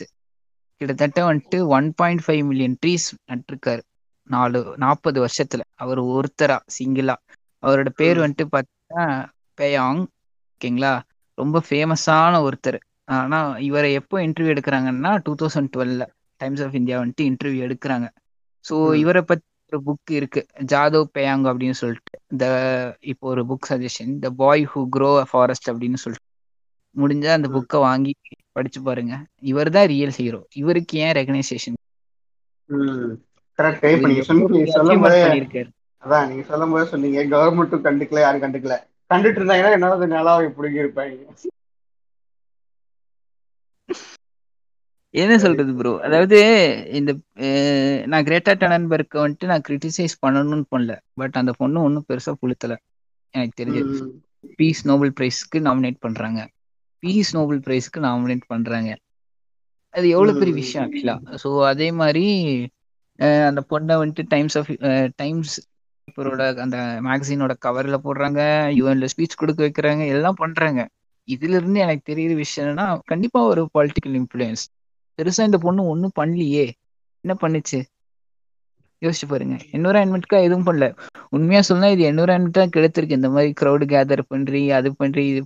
கிட்டத்தட்ட 0.81 1.33
வந்துட்டு 1.33 1.67
one 1.67 1.95
point 1.95 2.23
five 2.27 2.43
million 2.45 2.77
trees 2.87 3.07
நட்டிருக்காரு. 3.31 3.83
நாலு 4.31 4.75
நாற்பது 4.77 5.19
வருஷத்துல. 5.25 5.63
அவர் 5.75 6.01
ஒருத்தரா 6.09 6.57
சிங்கிளா 6.77 7.15
அவரோட 7.63 7.89
பேர். 7.97 8.19
வந்துட்டு 8.19 8.47
பாத்தீங்கன்னா 8.55 9.05
பேயாங் 9.61 10.03
ஓகேங்களா? 10.53 10.93
ரொம்ப 11.39 11.63
ஃபேமஸான 11.69 12.35
ஒருத்தர். 12.47 12.79
ஆனா 13.09 13.39
இவரை 13.59 13.93
எப்போ 13.93 14.17
interview 14.21 14.53
எடுக்கிறாங்கன்னா 14.55 15.13
two 15.23 15.35
thousand 15.43 15.71
twelve 15.77 16.05
Times 16.41 16.63
of 16.63 16.75
India 16.75 16.97
வந்துட்டு 17.01 17.25
இன்டர்வியூ 17.31 17.61
எடுக்கிறாங்க. 17.67 18.07
ஸோ. 18.65 18.75
இவரை 18.95 19.23
பத்தி 19.23 19.45
ஒரு 19.73 19.81
புக் 19.87 20.13
இருக்கு. 20.13 20.41
ஜாதவ் 20.63 21.07
பேயாங் 21.15 21.45
அப்படின்னு 21.51 21.77
சொல்லிட்டு. 21.83 22.15
இந்த 22.29 22.45
இப்போ 23.01 23.29
ஒரு 23.29 23.43
book 23.45 23.69
suggestion 23.69 24.19
the 24.19 24.31
boy 24.31 24.67
who 24.75 24.81
grow 24.97 25.11
a 25.19 25.27
forest 25.31 25.71
அப்படின்னு 25.71 25.95
சொல்லிட்டு. 25.95 26.26
முடிஞ்சா 26.97 27.30
அந்த. 27.34 27.49
புக்கை 27.57 27.78
வாங்கி 27.82 28.12
படிச்சு 28.53 28.80
பாருங்க. 28.82 29.14
இவர் 29.47 29.70
தான் 29.70 29.90
ரியல் 29.92 30.16
ஹீரோ 30.18 30.40
இவருக்கு 30.57 30.94
ஏன் 31.05 31.16
ரெகனைசேஷன் 31.18 31.78
கரெக்ட் 33.59 33.84
இப்ப 33.88 34.09
நீங்க 34.09 34.24
சொன்னீங்க 34.28 34.74
அதான் 36.03 36.28
நீங்க 36.28 36.42
சொல்லும் 36.44 36.72
போதே 36.72 36.86
சொன்னீங்க. 36.90 37.20
கவர்மெண்ட்டும் 37.32 37.84
கண்டுக்கல 37.86 38.22
யாரும் 38.22 38.44
கண்டுக்கல. 38.44 38.76
கண்டுட்டு 39.11 39.40
இருந்தாங்கன்னா 39.40 39.76
என்னால 39.76 40.11
நிலாவை 40.12 40.49
பிடிங்கி 40.57 40.82
இருப்பாங்க 40.82 41.14
என்ன. 45.14 45.34
சொல்றது 45.38 45.72
ப்ரோ 45.76 45.92
அதாவது 46.07 46.38
இந்த 46.99 47.11
நான் 48.07 48.26
கிரேட்டா 48.26 48.53
டனன்பர்க்கு 48.59 49.16
வந்துட்டு 49.22 49.51
நான் 49.53 49.64
கிரிட்டிசைஸ் 49.68 50.14
பண்ணணும்னு 50.20 50.66
பண்ணல. 50.70 50.92
பட் 51.14 51.38
அந்த 51.40 51.55
பொண்ணு 51.59 51.78
ஒன்றும் 51.82 52.09
பெருசா 52.09 52.34
புளுத்தல 52.40 52.76
எனக்கு 53.34 53.55
தெரிஞ்சு. 53.61 53.82
ம். 53.84 54.12
பீஸ் 54.59 54.82
நோபல் 54.86 55.14
பிரைஸ்க்கு 55.16 55.59
நாமினேட் 55.66 55.99
பண்றாங்க. 56.01 56.38
பீஸ் 57.03 57.30
நோபல் 57.36 57.61
பிரைஸ்க்கு 57.64 58.05
நாமினேட் 58.07 58.44
பண்றாங்க. 58.47 58.90
அது 59.94 60.07
எவ்வளவு 60.09 60.40
பெரிய. 60.40 60.55
விஷயம் 60.55 60.84
ஆக்சுவலா. 60.86 61.14
ஸோ 61.42 61.49
அதே 61.70 61.88
மாதிரி 62.01 62.24
அந்த 63.49 63.61
பொண்ணை 63.70 63.94
வந்துட்டு 64.01 64.24
டைம்ஸ் 64.32 64.57
ஆஃப் 64.61 64.70
டைம்ஸ் 65.16 65.55
பேப்பரோட 66.09 66.42
அந்த 66.64 66.76
மேகசினோட 67.07 67.55
கவர்ல 67.64 67.97
போடுறாங்க 68.05 68.40
யூஎன்ல 68.78 69.09
ஸ்பீச் 69.12 69.40
கொடுக்க 69.40 69.61
வைக்கிறாங்க 69.64 70.05
எல்லாம் 70.14 70.40
பண்றாங்க. 70.42 70.80
இதுல 71.28 71.57
இருந்து 71.59 71.78
எனக்கு 71.80 72.05
தெரியுற 72.05 72.34
விஷயம் 72.36 72.64
என்னன்னா 72.64 72.86
கண்டிப்பா 73.12 73.40
ஒரு 73.51 73.62
பொலிட்டிக்கல் 73.74 74.16
இன்ஃப்ளூயன்ஸ் 74.20 74.64
பெருசா 75.18 75.47
இந்த 75.49 75.59
பொண்ணு 75.59 75.90
ஒன்றும் 75.92 76.16
பண்ணலையே. 76.18 76.66
என்ன 77.24 77.34
பண்ணுச்சு? 77.40 77.78
யோசிச்சு 79.03 79.26
பாருங்க. 79.26 79.57
என்வரான்மெண்ட்க்கா 79.76 80.38
எதுவும் 80.42 80.66
பண்ணல. 80.66 80.86
உண்மையா 81.32 81.61
சொன்னா 81.68 81.88
இது 81.94 82.03
என்வரான்மெண்ட் 82.11 82.59
தான் 82.59 82.74
கெடுத்திருக்கு. 82.74 83.18
இந்த 83.20 83.30
மாதிரி 83.30 83.53
க்ரௌடு 83.61 83.86
கேதர் 83.92 84.22
பண்றி 84.32 84.62
அது 84.78 84.90
பண்றி 84.94 85.24
இது 85.32 85.42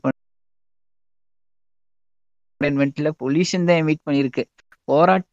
என்வரான்மெண்ட்ல 2.61 3.11
பொல்யூஷன் 3.21 3.67
தான் 3.69 3.79
எமிட் 3.83 4.07
பண்ணிருக்கு. 4.07 4.43
போராட் 4.89 5.27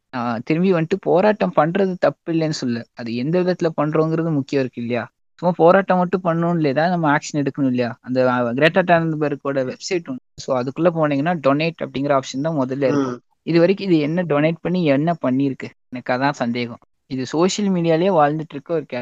திரும்பி 0.48 0.70
வந்துட்டு 0.74 0.98
போராட்டம் 1.06 1.54
பண்றது 1.58 1.92
தப்பு 2.04 2.28
இல்லைன்னு 2.34 2.58
சொல்ல 2.60 2.78
அது 3.00 3.10
எந்த 3.22 3.34
விதத்துல 3.42 3.68
பண்றோங்கிறது 3.80 4.30
முக்கியம் 4.36 4.62
இருக்கு 4.64 4.82
இல்லையா? 4.84 5.02
சும்மா 5.42 5.52
போராட்டம் 5.60 6.00
மட்டும் 6.02 6.24
பண்ணணும் 6.24 6.56
இல்லையா 6.58 6.84
நம்ம 6.94 7.06
ஆக்ஷன் 7.16 7.40
எடுக்கணும் 7.42 7.72
இல்லையா? 7.72 7.90
அந்த 8.06 8.18
கிரேட்டா 8.58 8.82
டான்பர்க்கோட 8.90 9.60
வெப்சைட் 9.70 10.08
ஒன்று 10.10 10.22
ஸோ 10.44 10.50
அதுக்குள்ள 10.60 10.90
போனீங்கன்னா 10.96 11.34
டொனேட் 11.46 11.84
அப்படிங்கிற 11.84 12.14
ஆப்ஷன் 12.18 12.46
தான் 12.46 12.58
முதல்ல 12.62 12.88
இருக்கும். 12.90 13.18
இது 13.46 13.58
வரைக்கும் 13.62 13.88
இது 13.88 13.98
என்ன 14.08 14.24
டொனேட் 14.32 14.64
பண்ணி 14.64 14.80
என்ன 14.96 15.10
பண்ணியிருக்கு 15.24 15.68
எனக்கு 15.90 16.12
அதான் 16.14 16.38
சந்தேகம். 16.42 16.80
இது 17.10 17.22
சோஷியல் 17.34 17.70
மீடியாலயே 17.74 18.10
வாழ்ந்துட்டு 18.18 18.54
இருக்க 18.56 18.72
ஒரு 18.74 18.86
கே 18.86 18.98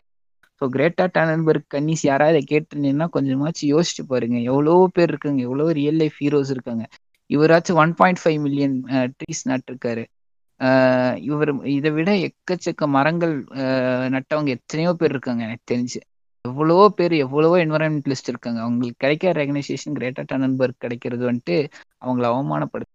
ஸோ 0.61 0.66
கிரேட்டா 0.74 1.05
டானன்பர்க் 1.14 1.66
கன்னிஸ் 1.68 2.05
யாராவது 2.05 2.39
கேட்டுருந்தீங்கன்னா 2.51 3.09
கொஞ்சமாச்சு 3.16 3.64
யோசிச்சு 3.72 4.03
பாருங்க. 4.12 4.37
எவ்வளோ 4.51 4.74
பேர் 4.97 5.11
இருக்காங்க. 5.12 5.41
எவ்வளோ 5.49 5.66
ரியல் 5.79 5.99
லைஃப் 6.03 6.18
ஹீரோஸ் 6.22 6.53
இருக்காங்க. 6.55 6.85
இவராச்சும் 7.31 7.81
one 7.83 7.95
point 8.01 8.20
five 8.22 8.39
million 8.47 8.74
trees 9.16 9.43
நட்டிருக்காரு. 9.51 10.05
ஆஹ் 10.61 11.16
இவர் 11.31 11.51
இதை 11.77 11.91
விட 11.97 12.11
எக்கச்சக்க 12.29 12.87
மரங்கள் 12.97 13.35
நட்டவங்க 14.14 14.51
எத்தனையோ 14.59 14.93
பேர் 15.01 15.14
இருக்காங்க 15.14 15.43
எனக்கு 15.49 15.70
தெரிஞ்சு. 15.72 16.01
எவ்வளவோ 16.45 16.85
பேர் 16.99 17.14
எவ்வளவோ 17.24 17.57
என்வரன்மெண்டலிஸ்ட் 17.64 18.31
இருக்காங்க. 18.33 18.61
அவங்களுக்கு 18.64 19.03
கிடைக்கிற 19.05 19.33
ரெகனைசேஷன் 19.41 19.97
கிரேட்டா 19.99 20.24
டானன்பர்க் 20.33 20.83
கிடைக்கிறது 20.85 21.24
வந்துட்டு 21.31 21.57
அவங்கள 22.03 22.27
அவமானப்படுது 22.33 22.93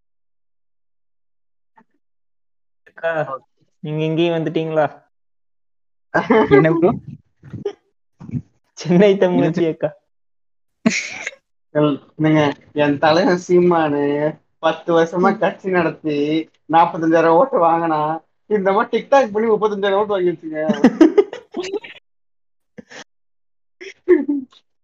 அக்கா, 2.90 3.12
நீங்க 3.84 4.02
இங்கேயும் 4.10 4.36
வந்துட்டீங்களா? 4.38 4.86
என்ன 6.58 6.70
சென்னை 8.78 9.12
தமிழச்சி 9.22 9.64
அக்கா. 9.72 9.90
என்னங்க 11.76 12.42
என் 12.82 12.98
தலைவன் 13.00 13.42
சீமானு 13.44 14.02
பத்து 14.64 14.90
வருஷமா 14.94 15.30
கட்சி 15.40 15.70
நடத்தி 15.72 16.18
நாற்பத்தஞ்சாயிரம் 16.70 17.38
ஓட்டு 17.40 17.58
வாங்கினா 17.64 18.02
இந்த 18.50 18.70
மாதிரி 18.72 18.92
டிக்டாக் 18.96 19.34
பண்ணி 19.34 19.50
முப்பத்தஞ்சாயிரம் 19.50 20.02
ஓட்டு 20.02 20.16
வாங்கிடுச்சுங்க 20.16 20.60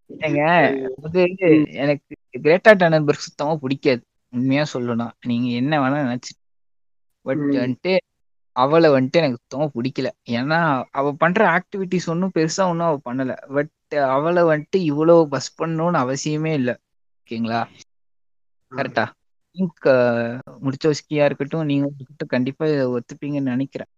ஏங்க 0.10 0.42
அது 1.06 1.22
எனக்கு 1.82 2.14
கிரேட்டா 2.38 2.72
டானன்பர்க் 2.78 3.26
சுத்தமா 3.26 3.54
பிடிக்காது 3.62 4.02
உண்மையா 4.34 4.64
சொல்லணும் 4.74 5.14
நீங்க 5.28 5.48
என்ன 5.60 5.74
வேணா 5.82 6.00
நினைச்சு 6.06 6.34
பட். 7.26 7.44
வந்துட்டு 7.56 7.94
அவளை 8.58 8.90
வந்துட்டு 8.90 9.22
எனக்கு 9.22 9.40
சுத்தமா 9.40 9.66
பிடிக்கல. 9.76 10.08
ஏன்னா 10.32 10.60
அவ 10.92 11.12
பண்ற 11.14 11.42
ஆக்டிவிட்டிஸ் 11.56 12.08
ஒன்றும் 12.08 12.36
பெருசா 12.36 12.64
ஒன்றும் 12.68 12.90
அவ 12.90 13.00
பண்ணல. 13.06 13.34
பட் 13.56 13.72
அவளை 14.14 14.44
வந்துட்டு 14.44 14.80
இவ்வளவு 14.86 15.24
பஸ் 15.30 15.52
பண்ணணும்னு 15.60 16.00
அவசியமே 16.06 16.54
இல்லை. 16.54 16.76
ஓகேங்களா? 17.20 17.62
கரெக்டா 18.72 19.06
திங்க் 19.56 19.88
முடிச்சவஸ்கியா 20.64 21.26
இருக்கட்டும் 21.26 21.66
நீங்க 21.66 21.88
இருக்கட்டும் 21.92 22.34
கண்டிப்பா 22.36 22.66
இதை 22.68 22.86
ஒத்துப்பீங்கன்னு 22.96 23.54
நினைக்கிறேன். 23.54 23.92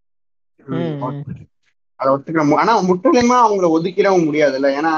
அதை 1.99 2.11
ஒத்துக்க 2.13 2.59
ஆனா 2.61 2.73
முற்றிலுமா 2.81 3.37
அவங்கள 3.45 3.67
ஒதுக்கிடவும் 3.77 4.27
முடியாதுல்ல. 4.27 4.69
ஏன்னா 4.79 4.91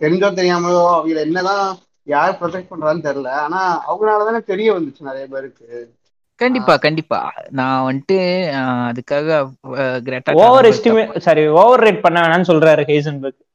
தெரிஞ்சோ 0.00 0.28
தெரியாமலோ 0.38 0.82
அவங்கள 0.94 1.20
என்னதான் 1.20 1.64
யார் 2.06 2.38
ப்ரொடெக்ட் 2.40 2.70
பண்றான்னு 2.70 3.06
தெரியல. 3.08 3.30
ஆனா 3.44 3.60
அவங்களாலதானே 3.88 4.40
தெரிய 4.44 4.68
வந்துச்சு 4.72 5.00
நிறைய 5.00 5.26
பேருக்கு. 5.28 5.68
கண்டிப்பா 6.40 6.74
கண்டிப்பா. 6.76 7.18
நான் 7.50 7.84
வந்துட்டு 7.88 8.16
அதுக்காக 8.88 9.36
Greta 10.06 10.32
over 10.42 10.68
estimate 10.70 11.12
sorry 11.26 11.42
over 11.56 11.84
rate 11.84 12.00
பண்ண 12.00 12.18
வேணாம்னு 12.24 12.50
சொல்றாரு 12.50 12.84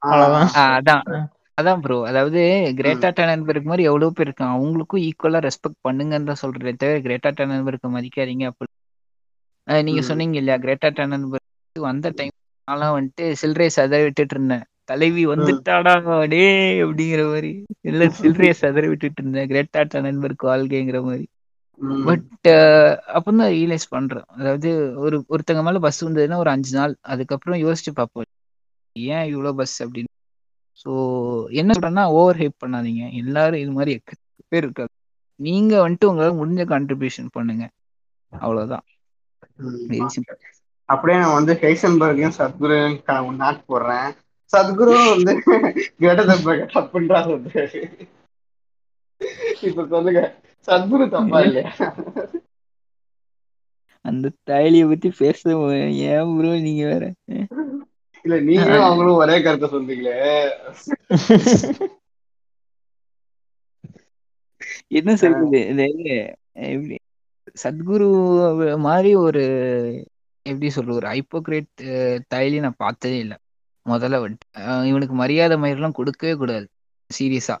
அவ்வளவுதான். 0.02 0.50
ஆஹ் 0.60 0.74
அதான். 0.78 1.04
அதான் 1.58 1.80
ப்ரோ 1.82 1.96
அதாவது 2.10 2.40
கிரேட்டா 2.78 3.08
டானன்பர்க் 3.16 3.70
மாதிரி 3.70 3.82
எவ்வளவு 3.82 4.12
பேர் 4.12 4.28
இருக்காங்க. 4.28 4.54
அவங்களுக்கும் 4.56 5.02
ஈக்குவலா 5.08 5.40
ரெஸ்பெக்ட் 5.48 5.84
பண்ணுங்கன்னு 5.88 6.30
தான் 6.30 6.42
சொல்றேன் 6.42 6.78
தவிர 6.78 6.98
கிரேட்டா 7.06 7.30
டானன்பர்க் 7.38 7.80
மதிக்காதீங்க 7.96 8.44
அப்படி. 8.50 8.70
நீங்க. 9.82 10.02
சொன்னீங்க 10.08 10.36
இல்லையா 10.38 10.58
கிரேட்டா 10.58 10.88
டானன்பர்க் 10.98 11.46
வந்த 11.76 12.08
டைம் 12.18 12.34
நான்லாம் 12.68 12.94
வந்துட்டு 12.96 13.24
சில்லறையை 13.40 13.72
சதற 13.72 14.00
விட்டுட்டு 14.02 14.34
இருந்தேன். 14.36 14.64
தலைவி 14.84 15.22
வந்துட்டாடா 15.26 15.94
டே 16.28 16.42
அப்படிங்கிற 16.84 17.22
மாதிரி. 17.30 17.50
இல்ல 17.82 18.04
சில்லறையை 18.20 18.54
சதற 18.62 18.84
விட்டுட்டு 18.88 19.22
இருந்தேன். 19.22 19.48
கிரேட்டா 19.50 19.82
டானன்பர்க் 19.94 20.48
வாழ்க்கைங்கிற 20.50 21.00
மாதிரி. 21.02 21.26
பட் 22.06 22.48
அப்பதான் 23.16 23.52
ரியலைஸ் 23.54 23.86
பண்றேன். 23.90 24.26
அதாவது 24.36 24.70
ஒரு 24.98 25.16
ஒருத்தங்க 25.28 25.62
மேல 25.62 25.78
பஸ் 25.78 26.00
வந்ததுன்னா 26.06 26.36
ஒரு 26.36 26.50
அஞ்சு 26.50 26.72
நாள். 26.78 26.94
அதுக்கப்புறம் 27.12 27.62
யோசிச்சு 27.64 27.92
பார்ப்போம். 27.94 28.28
ஏன் 28.96 29.28
இவ்வளவு 29.32 29.58
பஸ் 29.60 29.76
அப்படின்னு. 29.82 30.10
ஸோ 30.82 30.90
என்ன 31.52 31.70
சொல்றேன்னா 31.72 32.04
ஓவர் 32.12 32.36
ஹைப் 32.36 32.62
பண்ணாதீங்க. 32.64 33.04
எல்லாரும் 33.22 33.62
இது 33.62 33.72
மாதிரி 33.72 33.94
பேர் 34.52 34.64
இருக்காங்க 34.64 34.92
நீங்க 35.40 35.74
வந்துட்டு 35.84 36.08
உங்களால 36.10 36.32
முடிஞ்ச 36.40 36.64
கான்ட்ரிபியூஷன் 36.72 37.34
பண்ணுங்க. 37.36 37.64
அவ்வளவுதான். 38.32 38.84
அப்படியே 40.88 41.18
நான் 41.18 41.36
வந்து 41.38 41.52
ஹெய்சன்பர்கையும் 41.62 42.36
சத்குருவையும் 42.38 43.36
நாட் 43.36 43.68
போடுறேன். 43.68 44.08
சத்குரு 44.52 44.92
வந்து 45.08 45.32
கிரேட்டர் 45.98 46.30
தப்புன்றாரு 46.74 47.34
இப்ப 49.62 49.82
சொல்லுங்க. 49.86 50.20
சத்குரு 50.68 51.06
தப்பா 51.14 51.38
இல்லையா 51.48 51.70
அந்த 54.04 54.26
தாயலியை 54.48 54.84
பத்தி 54.90 55.08
பேச 55.18 55.40
ஏன் 56.10 56.30
ப்ரோ 56.36 56.52
நீங்க 56.66 56.84
வேற? 56.92 57.04
இல்ல 58.24 58.36
நீங்களும் 58.48 58.86
அவங்களும் 58.86 59.20
ஒரே 59.22 59.36
கருத்தை 59.42 59.68
சொன்னீங்களே 59.74 60.14
என்ன 64.98 65.10
சொல்றது? 65.22 65.60
எப்படி 66.64 66.96
சத்குரு 67.64 68.06
மாதிரி 68.88 69.10
ஒரு 69.26 69.42
எப்படி 70.46 70.68
சொல்ற 70.76 70.92
ஒரு 70.98 71.06
ஹைப்போக்ரேட் 71.12 71.70
தைலி 72.34 72.58
நான் 72.64 72.82
பார்த்ததே 72.84 73.18
இல்லை. 73.24 73.36
முதல்ல 73.86 74.20
வந்துட்டு 74.24 74.46
இவனுக்கு 74.90 75.14
மரியாதை 75.22 75.56
மயிரெல்லாம் 75.62 75.98
கொடுக்கவே 75.98 76.34
கூடாது. 76.42 76.66
சீரியஸா. 77.10 77.56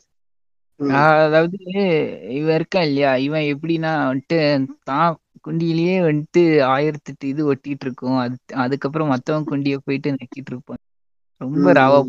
அதாவது 0.80 1.58
இவன் 2.30 2.56
இருக்கான் 2.58 2.86
இல்லையா? 2.88 3.10
இவன் 3.18 3.44
எப்படின்னா 3.52 3.90
வந்துட்டு 4.06 4.38
தான் 4.82 5.10
குண்டியிலேயே 5.44 5.96
வந்துட்டு 6.06 6.42
ஆயிரத்தெட்டு 6.70 7.24
இது 7.24 7.42
ஒட்டிட்டு 7.52 7.84
இருக்கும். 7.84 8.18
அது 8.18 8.34
அதுக்கப்புறம் 8.64 9.12
மத்தவன் 9.12 9.44
குண்டிய 9.44 9.76
போயிட்டு 9.78 10.10
நக்கிட்டு 10.12 10.52
இருப்பான். 10.52 10.82
ரொம்ப. 11.40 11.66
ராவா 11.72 12.00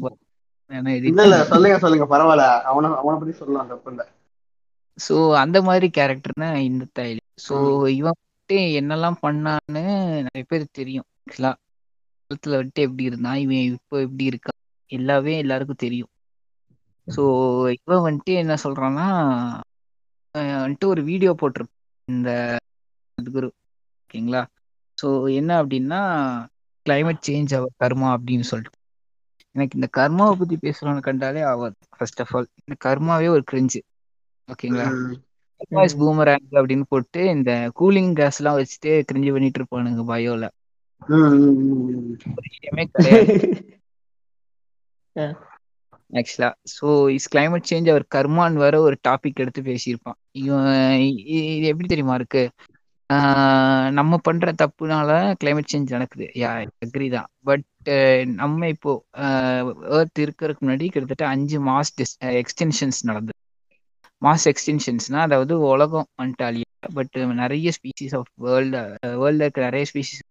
சொல்லுங்க 1.51 1.78
சொல்லுங்க. 1.80 2.07
பரவாயில்ல. 2.09 2.45
அவனை 2.63 2.89
அவனை 2.93 3.17
பத்தி 3.19 3.34
சொல்லலாம். 3.34 3.67
தப்பு 3.67 3.91
இல்ல. 3.91 4.03
ஸோ 4.97 5.15
அந்த 5.36 5.57
மாதிரி 5.61 5.88
கேரக்டர்னா 5.97 6.49
இந்த 6.61 6.84
தைலி 6.99 7.22
ம். 7.55 7.88
இவன் 7.91 8.17
வந்துட்டு 8.17 8.57
என்னெல்லாம் 8.80 9.17
பண்ணான்னு 9.22 9.84
நிறைய 10.19 10.43
பேர் 10.49 10.65
தெரியும். 10.72 11.07
காலத்துல 11.34 12.57
வந்துட்டு 12.59 12.86
எப்படி 12.88 13.03
இருந்தான்? 13.03 13.38
இவன் 13.38 13.61
இப்போ 13.69 13.95
எப்படி 14.01 14.26
இருக்கான்? 14.32 14.59
எல்லாமே 14.91 15.38
எல்லாருக்கும் 15.38 15.76
தெரியும். 15.76 16.11
ஸோ 17.12 17.22
இவன் 17.78 18.05
வந்துட்டு 18.05 18.34
என்ன 18.41 18.53
சொல்றான்னா 18.64 19.07
அஹ் 20.36 20.59
வந்துட்டு 20.62 20.86
ஒரு 20.88 21.01
வீடியோ 21.07 21.32
போட்டிருப்பான் 21.38 21.78
இந்த 22.07 22.30
குரு 23.18 23.47
ஓகேங்களா? 24.01 24.41
ஸோ 24.97 25.07
என்ன 25.34 25.51
அப்படின்னா 25.62 25.99
கிளைமேட் 26.86 27.26
சேஞ்ச் 27.28 27.55
அவர் 27.55 27.74
கர்மா 27.78 28.09
அப்படின்னு 28.16 28.47
சொல்லிட்டு. 28.49 28.78
எனக்கு 29.55 29.78
இந்த 29.78 29.88
கர்மாவை 29.97 30.34
பத்தி 30.38 30.55
பேசுறவனு 30.62 31.01
கண்டாலே 31.03 31.41
ஆகாது 31.47 31.76
ஃபர்ஸ்ட் 31.91 32.22
ஆஃப் 32.24 32.34
ஆல் 32.34 32.49
இந்த 32.62 32.76
கர்மாவே 32.86 33.28
ஒரு 33.34 33.43
கிரிஞ்சு 33.47 33.82
ஓகேங்களா? 34.47 34.88
வாய்ஸ் 35.72 35.95
பூமராங் 35.97 36.47
அப்படின்னு 36.53 36.86
போட்டு 36.89 37.22
இந்த 37.34 37.51
கூலிங் 37.80 38.12
கேஸ் 38.16 38.39
எல்லாம் 38.39 38.59
வச்சுட்டு 38.59 38.93
கிரிஞ்சு 39.09 39.32
பண்ணிட்டு 39.32 39.59
இருப்பானுங்க 39.59 40.03
பயோல 40.07 40.45
விஷயமே 42.45 42.86
கிடையாது. 42.89 43.36
ஆக்சுவலா 46.12 46.49
ஸோ 46.74 46.86
இஸ் 47.16 47.30
கிளைமேட் 47.34 47.70
சேஞ்ச் 47.70 47.88
அவர் 47.89 48.05
கர்மான் 48.16 48.55
வர 48.64 48.76
ஒரு 48.82 48.95
டாபிக் 49.07 49.41
எடுத்து 49.43 49.62
பேசியிருப்பான். 49.64 50.18
இது 51.53 51.66
எப்படி 51.72 51.88
தெரியுமா 51.88 52.16
இருக்கு? 52.16 52.43
நம்ம 53.91 54.18
பண்ற 54.24 54.51
தப்புனால 54.62 55.09
கிளைமேட் 55.41 55.72
சேஞ்ச் 55.72 55.95
நடக்குது. 55.95 56.28
யா 56.36 56.51
அக்ரி 56.86 57.07
தான். 57.16 57.30
பட் 57.43 57.66
நம்ம 58.36 58.70
இப்போ 58.76 58.91
ஏர்த் 59.95 60.24
இருக்கிறதுக்கு 60.26 60.66
முன்னாடி 60.66 60.88
கிட்டத்தட்ட 60.89 61.26
அஞ்சு 61.34 61.59
மாஸ் 61.68 61.93
எக்ஸ்டென்ஷன்ஸ் 62.41 63.01
நடந்தது. 63.09 63.38
மாஸ் 64.22 64.45
எக்ஸ்டென்ஷன்ஸ்னா 64.49 65.20
அதாவது 65.22 65.53
உலகம் 65.68 66.07
அழிய 66.47 66.66
பட் 66.95 67.14
நிறைய 67.41 67.72
ஸ்பீசிஸ் 67.78 68.16
ஆஃப் 68.20 68.32
வேர்ல்டு 68.45 68.82
வேர்ல்ட்ல 69.22 69.45
இருக்க 69.45 69.68
நிறைய 69.68 69.86
ஸ்பீசிஸ் 69.91 70.24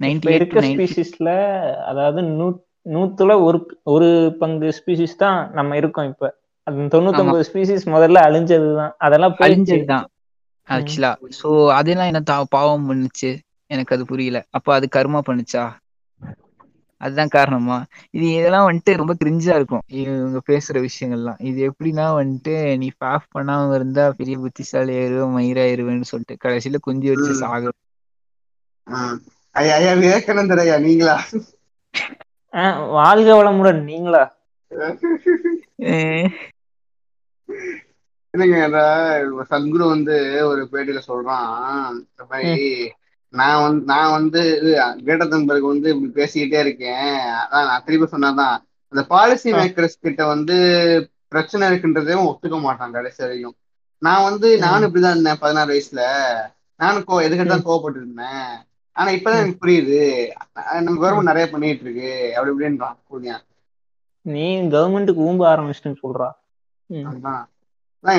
நைன்டி 0.00 0.28
எயிட் 0.32 0.54
ஸ்பீசிஸ்ல 0.66 1.28
அதாவது 1.86 2.20
நூ 2.30 2.46
நூத்துல 2.84 3.42
ஒரு 3.42 3.80
ஒரு 3.82 4.36
பங்கு 4.38 4.82
ஸ்பீசிஸ் 4.84 5.16
தான் 5.16 5.50
நம்ம 5.50 5.76
இருக்கோம் 5.76 6.08
இப்ப. 6.08 6.42
அது 6.62 6.76
தொண்ணூத்தொன்பது 6.76 7.44
ஸ்பீசிஸ் 7.52 7.86
முதல்ல 7.86 8.18
அழிஞ்சதுதான். 8.18 8.92
அதெல்லாம் 8.98 9.34
அழிஞ்சதுதான் 9.38 10.04
ஆக்சுவலா 10.68 11.14
சோ 11.42 11.68
அதெல்லாம் 11.68 12.04
என்ன 12.04 12.22
தா- 12.30 12.42
பாவம் 12.48 12.90
பண்ணுச்சு? 12.90 13.38
எனக்கு 13.66 13.94
அது 13.94 14.06
புரியல. 14.06 14.46
அப்ப 14.50 14.74
அது 14.74 14.88
கர்மா 14.96 15.20
பண்ணுச்சா? 15.26 15.70
அதுதான் 16.96 17.28
காரணமா. 17.28 17.84
இது 18.10 18.28
இதெல்லாம் 18.28 18.70
வந்துட்டு 18.70 18.96
ரொம்ப 18.96 19.14
கிரிஞ்சா 19.24 19.54
இருக்கும். 19.54 19.80
இவங்க 19.86 20.40
பேசுற 20.48 20.86
விஷயங்கள்லாம். 20.86 21.34
இது 21.38 21.70
எப்படின்னா 21.70 22.14
வந்துட்டு 22.20 22.76
நீ 22.76 22.90
பாஃப் 23.04 23.38
பண்ணாம 23.38 23.74
இருந்தா 23.74 24.12
பெரிய 24.16 24.38
புத்திசாலி 24.38 24.92
ஆயிருவேன் 24.94 25.36
மயிராயிருவேன்னு 25.36 26.00
சொல்லிட்டு 26.00 26.36
கடைசியில 26.44 26.76
குஞ்சு 26.80 27.14
வச்சு. 27.14 27.34
சாக 27.34 27.72
ஐயா 29.50 29.74
ஐயா 29.74 29.92
விவேகானந்தர் 29.92 30.58
ஐயா 30.58 30.76
நீங்களா? 30.78 31.24
வாழ்க 32.98 33.28
வளமுடன் 33.38 33.80
நீங்களா? 33.90 34.22
இல்லைங்க 38.34 38.58
அந்த 38.66 38.80
சத்குரு 39.50 39.84
வந்து 39.94 40.14
ஒரு 40.50 40.62
பேட்டியில 40.72 41.00
சொல்றான் 41.08 41.48
இந்த 41.96 42.22
மாதிரி 42.30 42.52
நான் 43.34 43.62
வந்து 43.64 43.82
நான் 43.92 44.14
வந்து 44.18 44.40
கிரேட்டர் 45.04 45.32
வந்து 45.72 45.88
இப்படி 45.92 46.10
பேசிக்கிட்டே 46.20 46.58
இருக்கேன். 46.64 47.18
அதான் 47.42 47.68
நான் 47.68 47.84
திருப்பி 47.86 48.06
சொன்னாதான் 48.12 48.54
அந்த 48.92 49.02
பாலிசி. 49.12 49.48
மேக்கர்ஸ் 49.52 50.04
கிட்ட 50.06 50.22
வந்து 50.26 50.56
பிரச்சனை 51.28 51.68
இருக்குன்றதே 51.70 52.14
அவன் 52.16 52.30
ஒத்துக்க 52.32 52.58
மாட்டான் 52.60 52.94
கடைசி 52.96 53.20
வரைக்கும் 53.24 53.56
நான் 54.02 54.26
வந்து. 54.28 54.48
நானும் 54.66 54.86
இப்படிதான் 54.88 55.16
இருந்தேன் 55.16 55.42
பதினாறு 55.42 55.72
வயசுல. 55.72 56.02
நானும் 56.80 57.04
கோ 57.08 57.20
எதுக்கிட்ட 57.26 57.52
தான் 57.54 57.68
கோவப்பட்டு 57.68 58.00
இருந்தேன் 58.02 58.48
ஆனா 58.96 59.10
இப்பதான் 59.10 59.40
எனக்கு 59.40 59.62
புரியுது. 59.62 59.98
நம்ம 60.80 60.98
கவர்மெண்ட் 61.02 61.30
நிறைய 61.30 61.46
பண்ணிட்டு 61.50 61.84
இருக்கு 61.84 62.08
அப்படி 62.34 62.52
இப்படின்றான் 62.52 62.98
புரியா 63.10 63.36
நீ 64.26 64.44
கவர்மெண்ட்டுக்கு 64.74 65.26
ஊம்ப 65.26 65.42
ஆரம்பிச்சிட்டுன்னு 65.52 66.02
சொல்றா. 66.02 66.28
அதான். 67.10 67.42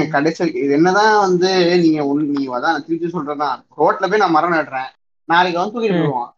கடைசி 0.09 0.43
இது 0.61 0.71
என்னதான் 0.71 1.19
வந்து 1.19 1.49
நீங்க 1.83 1.99
நீங்க 2.29 2.51
அதான் 2.57 2.73
நான் 2.73 2.85
திருப்பி 2.85 3.09
சொல்றேன் 3.09 3.43
ரோட்ல 3.77 4.09
போய் 4.09 4.23
நான் 4.23 4.31
மரம் 4.31 4.53
நடுறேன். 4.53 4.89
நாளைக்கு 5.29 5.59
வந்து 5.59 5.73
தூக்கிட்டு 5.75 5.95
ம். 5.95 6.01
போயிடுவான். 6.01 6.31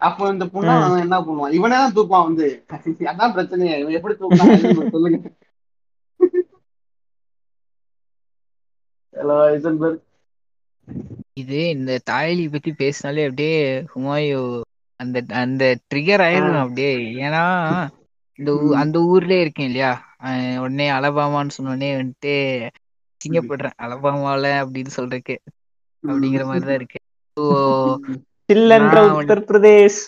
அப்போ 0.00 0.28
இந்த 0.28 0.44
பொண்ணா 0.44 0.72
என்ன 1.00 1.18
பண்ணுவான்? 1.20 1.52
இவனே 1.52 1.74
தான் 1.74 1.94
தூக்குவான் 1.94 2.28
வந்து. 2.28 2.46
அதான் 3.10 3.34
பிரச்சனையே. 3.36 3.76
இவன் 3.78 3.96
எப்படி 3.98 4.14
தூக்குனா 4.14 4.90
சொல்லுங்க. 4.90 5.18
ஹலோ 9.14 9.36
ஐசன்பர்க் 9.50 10.02
இது 11.32 11.68
இந்த 11.68 11.98
தாயலி 12.10 12.50
பத்தி 12.52 12.72
பேசினாலே 12.72 13.22
அப்படியே 13.22 13.80
ஹுமாயூ 13.94 14.60
அந்த 15.00 15.22
அந்த 15.28 15.76
ட்ரிகர் 15.94 16.22
ஆயிரும் 16.22 16.58
அப்படியே. 16.58 16.96
ஏன்னா 17.14 17.44
இந்த. 18.38 18.76
அந்த 18.76 18.98
ஊர்லயே 19.00 19.40
இருக்கேன் 19.40 19.66
இல்லையா? 19.66 20.16
அஹ் 20.22 20.58
உடனே 20.58 20.90
அலபாமான்னு 20.90 21.50
சொன்னோடனே 21.58 21.90
வந்துட்டு 21.96 22.34
சிங்கப்படுறேன் 23.20 23.76
அலபாமால 23.82 24.44
அப்படின்னு 24.64 24.90
சொல்றதுக்கு 24.96 25.36
அப்படிங்கிற 26.02 26.44
மாதிரிதான் 26.44 26.74
இருக்கு. 26.74 26.98
உத்தரப்பிரதேஷ். 29.22 30.00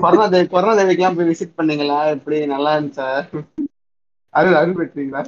கொரோனா 0.00 0.26
தேவி 0.26 0.46
கொரோனா 0.48 0.82
தேவிக்கெல்லாம் 0.82 1.16
போய் 1.16 1.28
விசிட் 1.28 1.58
பண்ணீங்களா? 1.58 2.10
எப்படி 2.10 2.46
நல்லா 2.46 2.76
இருந்துச்சா? 2.76 3.08
அருள் 4.34 4.54
அருள் 4.54 4.78
பெற்றீங்களா? 4.80 5.24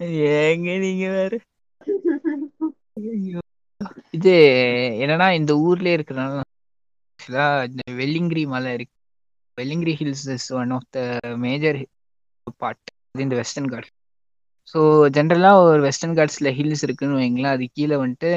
ஏங்க 0.00 0.78
நீங்க 0.78 1.08
வேற. 1.10 1.38
இது 4.14 4.32
என்னன்னா 5.02 5.26
இந்த 5.38 5.52
ஊர்லயே 5.66 5.96
இருக்கிறனால 5.96 6.42
இந்த 7.20 7.38
வெள்ளிங்கிரி 8.00 8.42
மலை 8.48 8.70
இருக்கு. 8.76 8.94
Velliangiri 9.58 9.94
hills 10.00 10.26
is 10.34 10.48
one 10.58 10.72
of 10.76 10.88
the 10.90 11.00
major 11.44 11.78
part 12.60 12.90
இந்த 13.24 13.34
வெஸ்டர்ன் 13.40 13.70
காட்ஸ் 13.72 13.92
ஸோ 14.74 14.78
ஜென்ரலாக 15.16 15.62
ஒரு 15.64 15.80
வெஸ்டர்ன் 15.86 16.16
காட்ஸில் 16.18 16.54
ஹில்ஸ் 16.58 16.84
இருக்குன்னு 16.86 17.20
வைங்களேன் 17.20 17.54
அது 17.54 17.66
கீழே 17.70 17.96
வந்துட்டு 18.02 18.30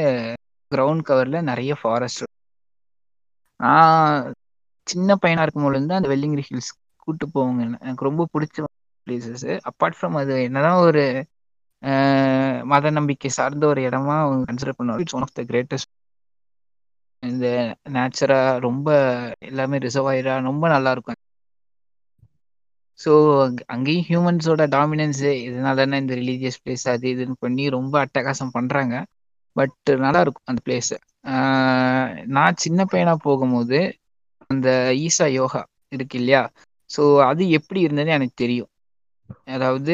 கிரவுண்ட் 0.71 1.05
கவரில் 1.07 1.47
நிறைய 1.49 1.73
ஃபாரஸ்ட் 1.79 2.23
நான் 3.59 4.27
சின்ன 4.87 5.15
பையனாக 5.21 5.45
இருக்கும்பொழுது 5.45 5.87
தான் 5.87 5.99
அந்த 5.99 6.11
வெள்ளிங்கிரி 6.11 6.43
ஹில்ஸ் 6.49 6.71
கூட்டு 7.07 7.25
போவாங்க. 7.33 7.61
எனக்கு 7.83 8.07
ரொம்ப 8.07 8.23
பிடிச்ச 8.33 8.57
பிளேசஸ் 9.07 9.45
அப்பார்ட் 9.69 9.97
ஃப்ரம் 9.97 10.15
அது 10.21 10.33
என்னதான் 10.47 10.81
ஒரு 10.87 11.03
மத 12.71 12.91
நம்பிக்கை 12.95 13.31
சார்ந்த 13.35 13.63
ஒரு 13.67 13.81
இடமா 13.87 14.15
அவங்க 14.21 14.47
கன்சிடர் 14.47 14.77
பண்ணுவாங்க 14.77 15.03
it's 15.03 15.17
one 15.17 15.27
of 15.27 15.35
the 15.35 15.43
greatest 15.49 15.91
இந்த 17.23 17.45
நேச்சரா 17.95 18.37
ரொம்ப 18.65 18.87
எல்லாமே 19.49 19.79
ரிசர்வாயரா 19.85 20.35
ரொம்ப 20.45 20.65
நல்லா 20.73 20.91
இருக்கும். 20.95 21.19
ஸோ 22.99 23.11
அங்கேயும் 23.73 24.05
ஹியூமன்ஸோட 24.07 24.63
டாமினன்ஸ் 24.73 25.21
இதனால 25.41 25.75
தானே 25.79 25.99
இந்த 26.01 26.13
ரிலீஜியஸ் 26.15 26.61
பிளேஸ் 26.61 26.85
அது 26.89 27.07
இதுன்னு 27.11 27.37
பண்ணி 27.39 27.65
ரொம்ப 27.77 27.93
அட்டகாசம் 28.03 28.55
பண்றாங்க. 28.55 28.93
பட் 29.55 29.75
நல்லா 30.01 30.21
இருக்கும் 30.21 30.49
அந்த 30.49 30.61
பிளேஸ் 30.65 30.91
நான் 32.35 32.61
சின்ன 32.63 32.85
பையனா 32.91 33.13
போகும்போது 33.23 33.79
அந்த 34.49 34.69
ஈசா 35.03 35.25
யோகா 35.33 35.61
இருக்கு 35.91 36.17
இல்லையா? 36.17 36.41
ஸோ 36.89 37.01
அது 37.25 37.43
எப்படி 37.57 37.79
இருந்ததுன்னு 37.85 38.17
எனக்கு 38.17 38.35
தெரியும். 38.35 38.69
அதாவது 39.45 39.93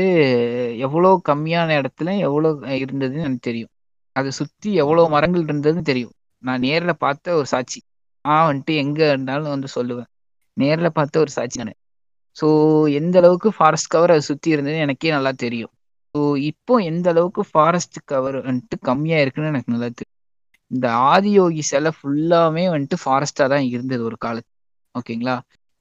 எவ்வளோ 0.77 1.21
கம்மியான 1.29 1.69
இடத்துல 1.81 2.17
எவ்வளோ 2.19 2.49
இருந்ததுன்னு 2.77 3.25
எனக்கு 3.27 3.39
தெரியும். 3.39 3.71
அதை 4.15 4.31
சுற்றி 4.31 4.73
எவ்வளோ 4.73 5.07
மரங்கள் 5.07 5.45
இருந்ததுன்னு 5.45 5.81
தெரியும். 5.81 6.13
நான் 6.43 6.59
நேரில் 6.59 6.93
பார்த்த 6.97 7.36
ஒரு 7.36 7.45
சாட்சி. 7.45 7.79
நான் 8.25 8.47
வந்துட்டு 8.49 8.75
எங்கே 8.75 9.09
இருந்தாலும் 9.09 9.49
வந்து 9.49 9.67
சொல்லுவேன். 9.75 10.09
நேரில் 10.57 10.91
பார்த்த 10.91 11.19
ஒரு 11.19 11.31
சாட்சி 11.31 11.59
நான். 11.63 11.79
ஸோ 12.38 12.47
எந்த 12.89 13.17
அளவுக்கு 13.17 13.49
ஃபாரஸ்ட் 13.51 13.88
கவர் 13.88 14.09
அதை 14.09 14.21
சுற்றி 14.21 14.49
இருந்ததுன்னு 14.55 14.86
எனக்கே 14.86 15.11
நல்லா 15.11 15.31
தெரியும். 15.36 15.71
ஸோ 16.15 16.36
இப்போ 16.41 16.73
எந்த 16.81 17.09
அளவுக்கு 17.09 17.43
ஃபாரஸ்ட் 17.43 17.97
கவர் 18.05 18.38
வந்துட்டு 18.45 18.77
கம்மியாக 18.86 19.21
இருக்குன்னு 19.21 19.47
எனக்கு 19.47 19.71
நல்லா 19.71 19.89
தெரியும். 19.89 20.13
இந்த 20.71 20.88
ஆதியோகி 21.11 21.59
சிலை 21.61 21.91
ஃபுல்லாமே 21.97 22.65
வந்துட்டு 22.69 22.97
ஃபாரஸ்டாக 23.03 23.47
தான் 23.49 23.65
இருந்தது 23.65 24.03
ஒரு 24.03 24.17
காலத்து. 24.17 24.51
ஓகேங்களா? 24.95 25.36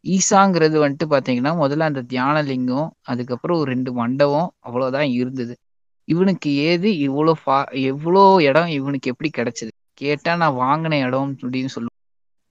ஈசாங்கிறது 0.04 0.76
வந்துட்டு 0.84 1.06
பார்த்தீங்கன்னா 1.12 1.52
முதல்ல 1.62 1.88
அந்த 1.90 2.02
தியானலிங்கம் 2.12 2.88
அதுக்கப்புறம் 3.02 3.58
ஒரு 3.60 3.68
ரெண்டு 3.74 3.90
மண்டபம் 3.92 4.48
அவ்வளோதான் 4.68 5.08
இருந்தது. 5.20 5.54
இவனுக்கு 6.08 6.48
ஏது 6.68 6.88
இவ்வளோ 7.06 7.32
ஃபா 7.42 7.58
எவ்வளோ 7.90 8.22
இடம் 8.48 8.70
இவனுக்கு 8.78 9.10
எப்படி 9.12 9.30
கிடைச்சது? 9.38 9.70
கேட்டால் 10.00 10.40
நான் 10.42 10.60
வாங்கின 10.64 10.98
இடம் 11.06 11.32
அப்படின்னு 11.42 11.70
சொல்லுவேன் 11.76 11.92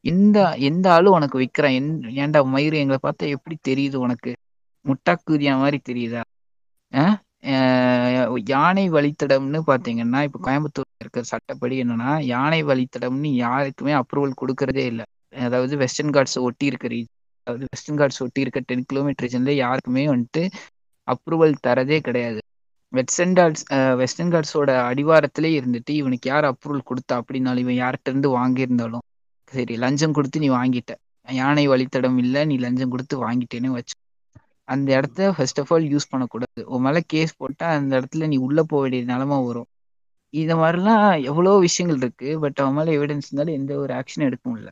எந்த 0.05 0.37
எந்த 0.69 0.85
ஆளும் 0.93 1.15
உனக்கு 1.17 1.37
விற்கிறான் 1.41 1.75
என் 1.79 1.91
ஏன்டா 2.23 2.39
மயிறு 2.53 2.81
எங்களை 2.83 2.99
பார்த்தா 3.03 3.29
எப்படி 3.35 3.55
தெரியுது 3.69 3.97
உனக்கு? 4.05 4.31
முட்டாக்குதியா 4.85 5.53
மாதிரி 5.61 5.79
தெரியுதா? 5.89 6.21
யானை 8.51 8.83
வழித்தடம்னு 8.89 9.59
பார்த்தீங்கன்னா 9.69 10.19
இப்போ 10.27 10.39
கோயம்புத்தூர் 10.47 10.89
இருக்கிற 11.03 11.23
சட்டப்படி 11.31 11.75
என்னன்னா 11.83 12.11
யானை 12.33 12.59
வழித்தடம்னு 12.63 13.31
யாருக்குமே 13.45 13.93
அப்ரூவல் 14.01 14.39
கொடுக்கறதே 14.41 14.85
இல்லை. 14.91 15.05
அதாவது 15.45 15.73
வெஸ்டர்ன் 15.83 16.13
காட்ஸ் 16.15 16.39
ஒட்டி 16.47 16.65
இருக்கிற 16.71 16.93
அதாவது 17.47 17.65
வெஸ்டர்ன் 17.73 17.99
காட்ஸ் 18.01 18.21
ஒட்டி 18.25 18.43
இருக்க 18.43 18.59
டென் 18.69 18.85
கிலோமீட்டர் 18.89 19.25
ரீஜன்ல 19.25 19.53
யாருக்குமே 19.63 20.03
வந்துட்டு 20.11 20.43
அப்ரூவல் 21.07 21.55
தரதே 21.67 21.97
கிடையாது. 22.07 22.39
வெஸ்டர்ன் 22.93 23.35
காட்ஸ் 23.39 23.63
வெஸ்டர்ன் 24.01 24.33
காட்ஸோட 24.33 24.71
அடிவாரத்திலே 24.89 25.49
இருந்துட்டு 25.59 25.91
இவனுக்கு 26.01 26.27
யார் 26.31 26.47
அப்ரூவல் 26.51 26.87
கொடுத்தா 26.89 27.15
அப்படின்னாலும் 27.21 27.63
இவன் 27.65 27.79
யார்கிட்ட 27.81 28.11
இருந்து 28.11 28.29
வாங்கியிருந்தாலும் 28.37 29.03
சரி 29.51 29.75
லஞ்சம் 29.83 30.15
கொடுத்து 30.17 30.43
நீ 30.43 30.49
வாங்கிட்ட. 30.59 30.91
யானை 31.27 31.65
வழித்தடம் 31.71 32.17
இல்லை 32.23 32.41
நீ 32.51 32.55
லஞ்சம் 32.65 32.93
கொடுத்து 32.93 33.15
வாங்கிட்டேன்னு 33.25 33.69
வச்சு 33.77 33.95
அந்த 34.67 34.89
இடத்த 34.97 35.29
ஃபர்ஸ்ட் 35.35 35.59
ஆஃப் 35.61 35.71
ஆல் 35.75 35.85
யூஸ் 35.93 36.09
பண்ணக்கூடாது. 36.11 36.61
உன் 36.73 36.83
மேலே 36.85 37.01
கேஸ் 37.13 37.33
போட்டால் 37.41 37.77
அந்த 37.79 37.93
இடத்துல 37.99 38.27
நீ 38.33 38.37
உள்ளே 38.47 38.63
போக 38.71 38.81
வேண்டிய 38.83 39.03
நிலமை 39.11 39.37
வரும். 39.47 39.69
இந்த 40.33 40.53
மாதிரிலாம் 40.61 41.07
எவ்வளோ 41.29 41.51
விஷயங்கள் 41.65 42.01
இருக்கு. 42.03 42.29
பட் 42.43 42.61
அவன் 42.63 42.77
மேல 42.77 42.95
எவிடன்ஸ் 42.97 43.29
இருந்தாலும் 43.29 43.57
எந்த 43.59 43.73
ஒரு 43.83 43.93
ஆக்ஷனும் 43.99 44.29
எடுக்க 44.29 44.45
முடியல 44.51 44.71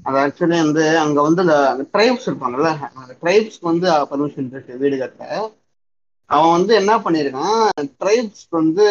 அது 0.00 0.16
ஆக்சுவலி 0.22 0.56
வந்து 0.60 0.84
அங்க 1.02 1.18
வந்து 1.22 1.42
அந்த 1.68 1.84
ட்ரைப்ஸ் 1.92 2.28
இருப்பாங்கல்ல 2.28 2.70
அந்த 2.94 3.12
ட்ரைப்ஸ்க்கு 3.22 3.70
வந்து 3.70 3.88
பர்மிஷன் 4.10 4.50
இருக்கு 4.50 4.80
வீடு 4.82 4.96
கட்ட. 4.98 5.22
அவன் 6.30 6.54
வந்து 6.54 6.72
என்ன 6.78 6.92
பண்ணிருக்கான் 7.02 7.60
ட்ரைப்ஸ் 8.00 8.44
வந்து 8.52 8.84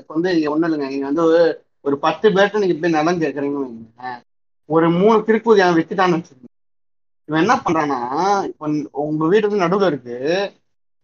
இப்போ 0.00 0.12
வந்து 0.16 0.32
இங்க 0.34 0.50
ஒண்ணும் 0.50 0.68
இல்லைங்க. 0.68 0.88
நீங்க 0.88 1.06
வந்து 1.10 1.24
ஒரு 1.84 1.96
பத்து 2.04 2.26
பேர்ட்ட 2.30 2.62
நீங்க 2.62 2.76
போய் 2.76 2.96
நிலம் 2.96 3.22
கேட்கறீங்கன்னு 3.22 3.66
வைங்க 3.66 4.14
ஒரு 4.68 4.86
மூணு 4.96 5.18
திருப்பதி 5.24 5.60
அவன் 5.62 5.78
வித்துட்டான்னு 5.78 6.16
வச்சுக்கோங்க. 6.16 6.46
இவன் 7.28 7.42
என்ன 7.42 7.54
பண்றான்னா 7.58 7.98
இப்ப 8.48 8.68
உங்க 9.04 9.24
வீடு 9.26 9.46
வந்து 9.46 9.64
நடுவுல 9.64 9.90
இருக்கு. 9.90 10.16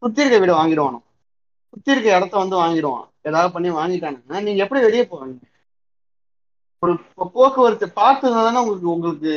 சுத்தி 0.02 0.22
இருக்க 0.22 0.38
வீடு 0.38 0.54
வாங்கிடுவானோ 0.54 0.98
சுத்தி 1.72 1.92
இருக்க 1.92 2.08
இடத்த 2.16 2.34
வந்து 2.38 2.56
வாங்கிடுவான். 2.56 3.06
ஏதாவது 3.22 3.50
பண்ணி 3.52 3.70
வாங்கிட்டானுங்கன்னா 3.72 4.40
நீங்க 4.42 4.62
எப்படி 4.64 4.80
வெளியே 4.82 5.04
போவீங்க? 5.06 5.42
ஒரு 6.84 6.92
போக்குவரத்து 7.34 7.86
பார்த்ததுனால 7.98 8.46
தானே 8.46 8.62
உங்களுக்கு 8.62 8.92
உங்களுக்கு 8.94 9.32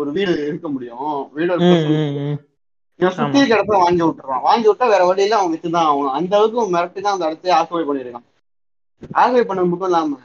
ஒரு 0.00 0.10
வீடு 0.16 0.32
இருக்க 0.48 0.68
முடியும். 0.74 1.14
வீடு. 1.36 1.54
இவன் 3.00 3.16
சுத்தி 3.16 3.38
இடத்த 3.46 3.78
வாங்கி 3.82 4.02
விட்டுறான். 4.02 4.44
வாங்கி 4.46 4.66
விட்டா 4.68 4.86
வேற 4.92 5.02
வழியில 5.08 5.38
அவன் 5.38 5.52
வித்துதான் 5.54 5.88
ஆகணும். 5.90 6.14
அந்த 6.18 6.32
அளவுக்கு 6.38 6.74
மிரட்டி 6.74 7.00
தான் 7.00 7.16
அந்த 7.16 7.28
இடத்தையே 7.30 7.56
ஆக்குவை 7.58 7.84
பண்ணிருக்கான் 7.88 8.28
ஆக்குவை 9.22 9.42
பண்ண 9.46 9.62
மட்டும் 9.70 9.88
இல்லாம 9.88 10.18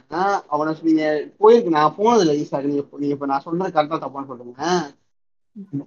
அவனை 0.54 0.72
நீங்க 0.88 1.04
போயிருக்கு 1.40 1.76
நான் 1.76 1.96
போனது 1.96 2.22
இல்லை 2.24 2.34
ஈஸா 2.42 2.60
நீங்க 2.66 2.82
நீங்க 3.00 3.14
இப்ப 3.16 3.28
நான் 3.30 3.44
சொல்றது 3.46 3.74
கரெக்டா 3.76 3.98
தப்பான்னு 4.04 4.30
சொல்லுங்க 4.30 4.68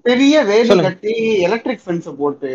பெரிய 0.07 0.35
வேலி. 0.49 0.75
கட்டி 0.87 1.13
எலக்ட்ரிக் 1.47 1.85
ஃபென்ஸ 1.85 2.11
போட்டு 2.19 2.51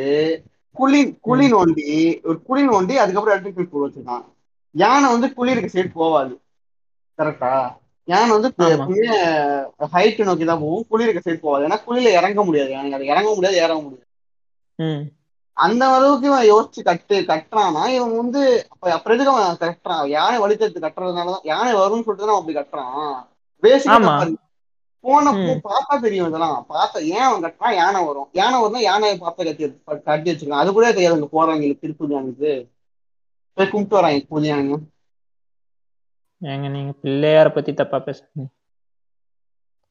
குழி 0.77 1.01
குழி 1.27 1.47
நோண்டி 1.55 1.87
ஒரு 2.29 2.39
குழி 2.49 2.63
நோண்டி 2.69 2.95
அதுக்கப்புறம் 3.03 3.35
எலக்ட்ரிக் 3.35 3.57
ஃபென்ஸ் 3.57 3.73
போட்டு 3.73 3.89
வச்சிருக்கான். 3.89 4.25
யானை 4.75 5.07
வந்து 5.13 5.29
குழி 5.37 5.55
இருக்க 5.55 5.71
சைடு 5.75 5.91
போவாது 5.95 6.35
கரெக்டா 7.19 7.53
யானை 8.09 8.31
வந்து 8.35 8.51
ஆமா. 8.67 8.85
ஹைட் 9.95 10.21
நோக்கி 10.29 10.45
தான் 10.45 10.63
போகும். 10.63 10.87
குழி 10.91 11.07
இருக்க 11.07 11.23
சைடு 11.25 11.45
போவாது 11.45 11.67
ஏன்னா 11.67 11.79
குழியில 11.87 12.13
இறங்க 12.19 12.43
முடியாது. 12.49 12.71
யானை 12.75 12.97
அது 12.99 13.13
இறங்க 13.13 13.31
முடியாது 13.35 13.57
ஏற 13.65 13.73
முடியாது. 13.83 14.05
அந்த 15.57 15.85
அளவுக்கு 15.93 16.27
இவன் 16.31 16.51
யோசிச்சு 16.51 16.81
கட்டு 16.89 17.17
கட்டுறான்னா 17.31 17.85
இவன் 17.95 18.13
வந்து 18.21 18.41
அப்ப 18.73 18.91
அப்புறம் 18.97 19.17
எதுக்கு 19.17 19.33
அவன் 19.33 19.63
கட்டுறான்? 19.63 20.05
யானை 20.17 20.37
வழித்தெடுத்து 20.43 20.85
கட்டுறதுனாலதான் 20.85 21.49
யானை 21.53 21.73
வரும்னு 21.81 22.07
சொல்லிட்டு 22.07 22.29
அவன் 22.29 22.43
அப்படி 22.43 22.59
கட்டுறான். 22.59 23.17
பேசிக்கா. 23.63 23.97
போன. 25.05 25.33
பார்த்தா 25.67 25.95
தெரியும் 26.05 26.29
இதெல்லாம். 26.29 26.57
பார்த்தா 26.73 26.99
ஏன் 27.15 27.27
அவன் 27.27 27.45
கட்டுறான்? 27.45 27.77
யானை 27.81 28.01
வரும். 28.07 28.29
யானை 28.41 28.57
வரும்னா 28.63 28.83
யானையை 28.89 29.17
பார்த்து 29.19 29.49
கட்டி 29.49 29.65
கட்டி 30.09 30.31
வச்சிருக்கான். 30.31 30.63
அது 30.63 30.73
கூட 30.77 30.87
தெரியாது. 30.93 31.19
அங்க 31.19 31.31
போறாங்க 31.37 31.73
திருப்பதி 31.83 32.17
யானைக்கு 32.17 32.53
போய் 33.57 33.71
கும்பிட்டு 33.73 33.99
வராங்க 33.99 34.49
யானைங்க 34.51 34.79
ஏங்க 36.43 36.67
நீங்க 36.69 36.93
பிள்ளையார 37.03 37.53
பத்தி 37.53 37.75
தப்பா 37.75 37.99
பேசுறீங்க. 37.99 38.47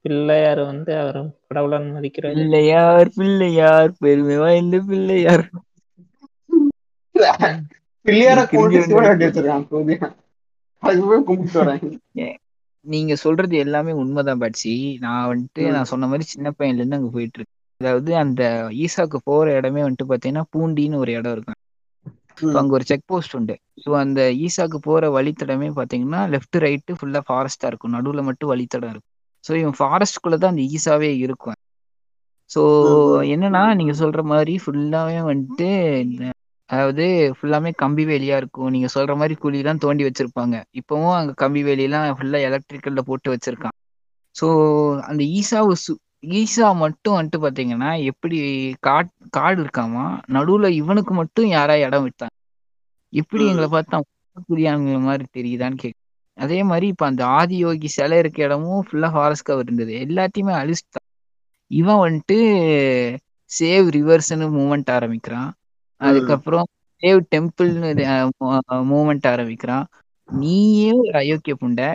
பிள்ளையார் 0.05 0.61
வந்து 0.63 0.99
அவர் 0.99 1.19
கடவுளன் 1.47 1.87
மதிக்கிறாரு. 1.93 2.35
பிள்ளையார் 2.35 3.09
பிள்ளையார் 3.15 3.91
பெருமை 3.99 4.37
வாய்ந்த 4.37 4.79
பிள்ளையார். 4.87 5.45
பிள்ளையார 8.05 8.39
நீங்க 12.85 13.15
சொல்றது 13.15 13.57
எல்லாமே 13.57 13.91
உண்மைதான் 13.91 14.37
பாட்சி. 14.37 14.73
நான் 14.99 15.27
வந்துட்டு. 15.29 15.71
நான் 15.71 15.83
சொன்ன 15.83 16.07
மாதிரி 16.07 16.25
சின்ன 16.27 16.51
பையன்ல 16.59 16.73
இருந்து 16.73 16.95
அங்க 16.95 17.09
போயிட்டு 17.09 17.37
இருக்கேன். 17.37 17.53
அதாவது 17.81 18.15
அந்த 18.15 18.41
ஈசாக்கு 18.77 19.17
போற 19.23 19.53
இடமே 19.53 19.81
வந்துட்டு 19.81 20.09
பாத்தீங்கன்னா 20.09 20.43
பூண்டின்னு 20.53 20.95
ஒரு 20.95 21.11
இடம் 21.11 21.31
இருக்கும். 21.31 21.59
அங்க 22.59 22.71
ஒரு 22.73 22.85
செக் 22.85 23.05
போஸ்ட் 23.05 23.35
உண்டு. 23.35 23.55
ஸோ 23.83 23.89
அந்த 23.97 24.19
ஈசாக்கு 24.45 24.77
போற 24.81 25.09
வழித்தடமே 25.11 25.67
பாத்தீங்கன்னா 25.77 26.21
லெஃப்ட் 26.33 26.57
ரைட்டு 26.63 26.93
ஃபுல்லா 26.97 27.21
ஃபாரஸ்டா 27.27 27.67
இருக்கும். 27.67 27.95
நடுவுல 27.95 28.23
மட்டும் 28.29 28.51
வழித்தடம் 28.51 28.91
இருக்கும். 28.93 29.13
ஸோ 29.43 29.51
இவன் 29.59 29.77
ஃபாரஸ்ட்குள்ள 29.79 30.37
தான் 30.37 30.53
அந்த 30.53 30.63
ஈசாவே 30.71 31.11
இருக்கும். 31.25 31.57
ஸோ. 32.49 32.61
என்னன்னா 33.33 33.61
நீங்க 33.79 33.93
சொல்ற 34.01 34.21
மாதிரி 34.31 34.53
ஃபுல்லாவே 34.63 35.19
வந்துட்டு 35.29 35.69
அதாவது 36.69 37.03
ஃபுல்லாமே 37.37 37.71
கம்பி 37.75 38.03
வேலியா 38.05 38.37
இருக்கும். 38.37 38.71
நீங்க 38.71 38.87
சொல்ற 38.95 39.13
மாதிரி 39.15 39.35
குழிலாம் 39.37 39.83
தோண்டி 39.83 40.03
வச்சிருப்பாங்க. 40.07 40.55
இப்பவும் 40.81 41.15
அங்க 41.15 41.33
கம்பி 41.37 41.61
வேலியெல்லாம் 41.63 42.17
ஃபுல்லா 42.17 42.39
எலக்ட்ரிக்கல்ல 42.47 43.03
போட்டு 43.07 43.29
வச்சிருக்கான். 43.33 43.75
ஸோ 44.35 44.47
அந்த 45.07 45.21
ஈசாவை 45.37 45.75
சு 45.83 45.93
ஈசா 46.23 46.67
மட்டும் 46.77 47.15
வந்துட்டு 47.17 47.39
பாத்தீங்கன்னா 47.43 47.89
எப்படி 48.11 48.37
காட் 48.81 49.09
காடு 49.31 49.59
இருக்காமா 49.63 50.05
நடுவுல 50.35 50.69
இவனுக்கு 50.77 51.13
மட்டும் 51.13 51.47
யாரா 51.49 51.75
இடம் 51.85 52.05
விட்டாங்க? 52.05 52.33
எப்படி. 53.13 53.43
எங்களை 53.49 53.67
பார்த்தா 53.71 53.97
புரியாங்கள 54.49 54.97
மாதிரி 55.01 55.25
தெரியுதான்னு 55.31 55.77
கேட்க 55.77 55.99
அதே 56.37 56.59
மாதிரி 56.63 56.87
இப்ப 56.87 57.05
அந்த 57.05 57.23
ஆதியோகி 57.37 57.87
சிலை 57.91 58.17
இருக்க 58.17 58.39
இடமும் 58.43 58.85
ஃபுல்லா 58.87 59.09
ஃபாரஸ்ட் 59.11 59.43
கவர் 59.43 59.65
இருந்தது. 59.65 59.93
எல்லாத்தையுமே 60.05 60.53
அழிச்சிட்டான் 60.59 61.05
இவன் 61.71 62.01
வந்துட்டு 62.03 62.37
சேவ் 63.51 63.87
ரிவர்ஸ்னு 63.95 64.47
மூமெண்ட் 64.55 64.91
ஆரம்பிக்கிறான். 64.91 65.49
அதுக்கப்புறம் 66.01 66.67
சேவ் 67.03 67.21
டெம்பிள்னு 67.31 68.05
மூமெண்ட் 68.91 69.27
ஆரம்பிக்கிறான். 69.27 69.85
நீயே 70.29 70.91
ஒரு 70.99 71.17
அயோக்கிய 71.19 71.55
புண்டை 71.59 71.89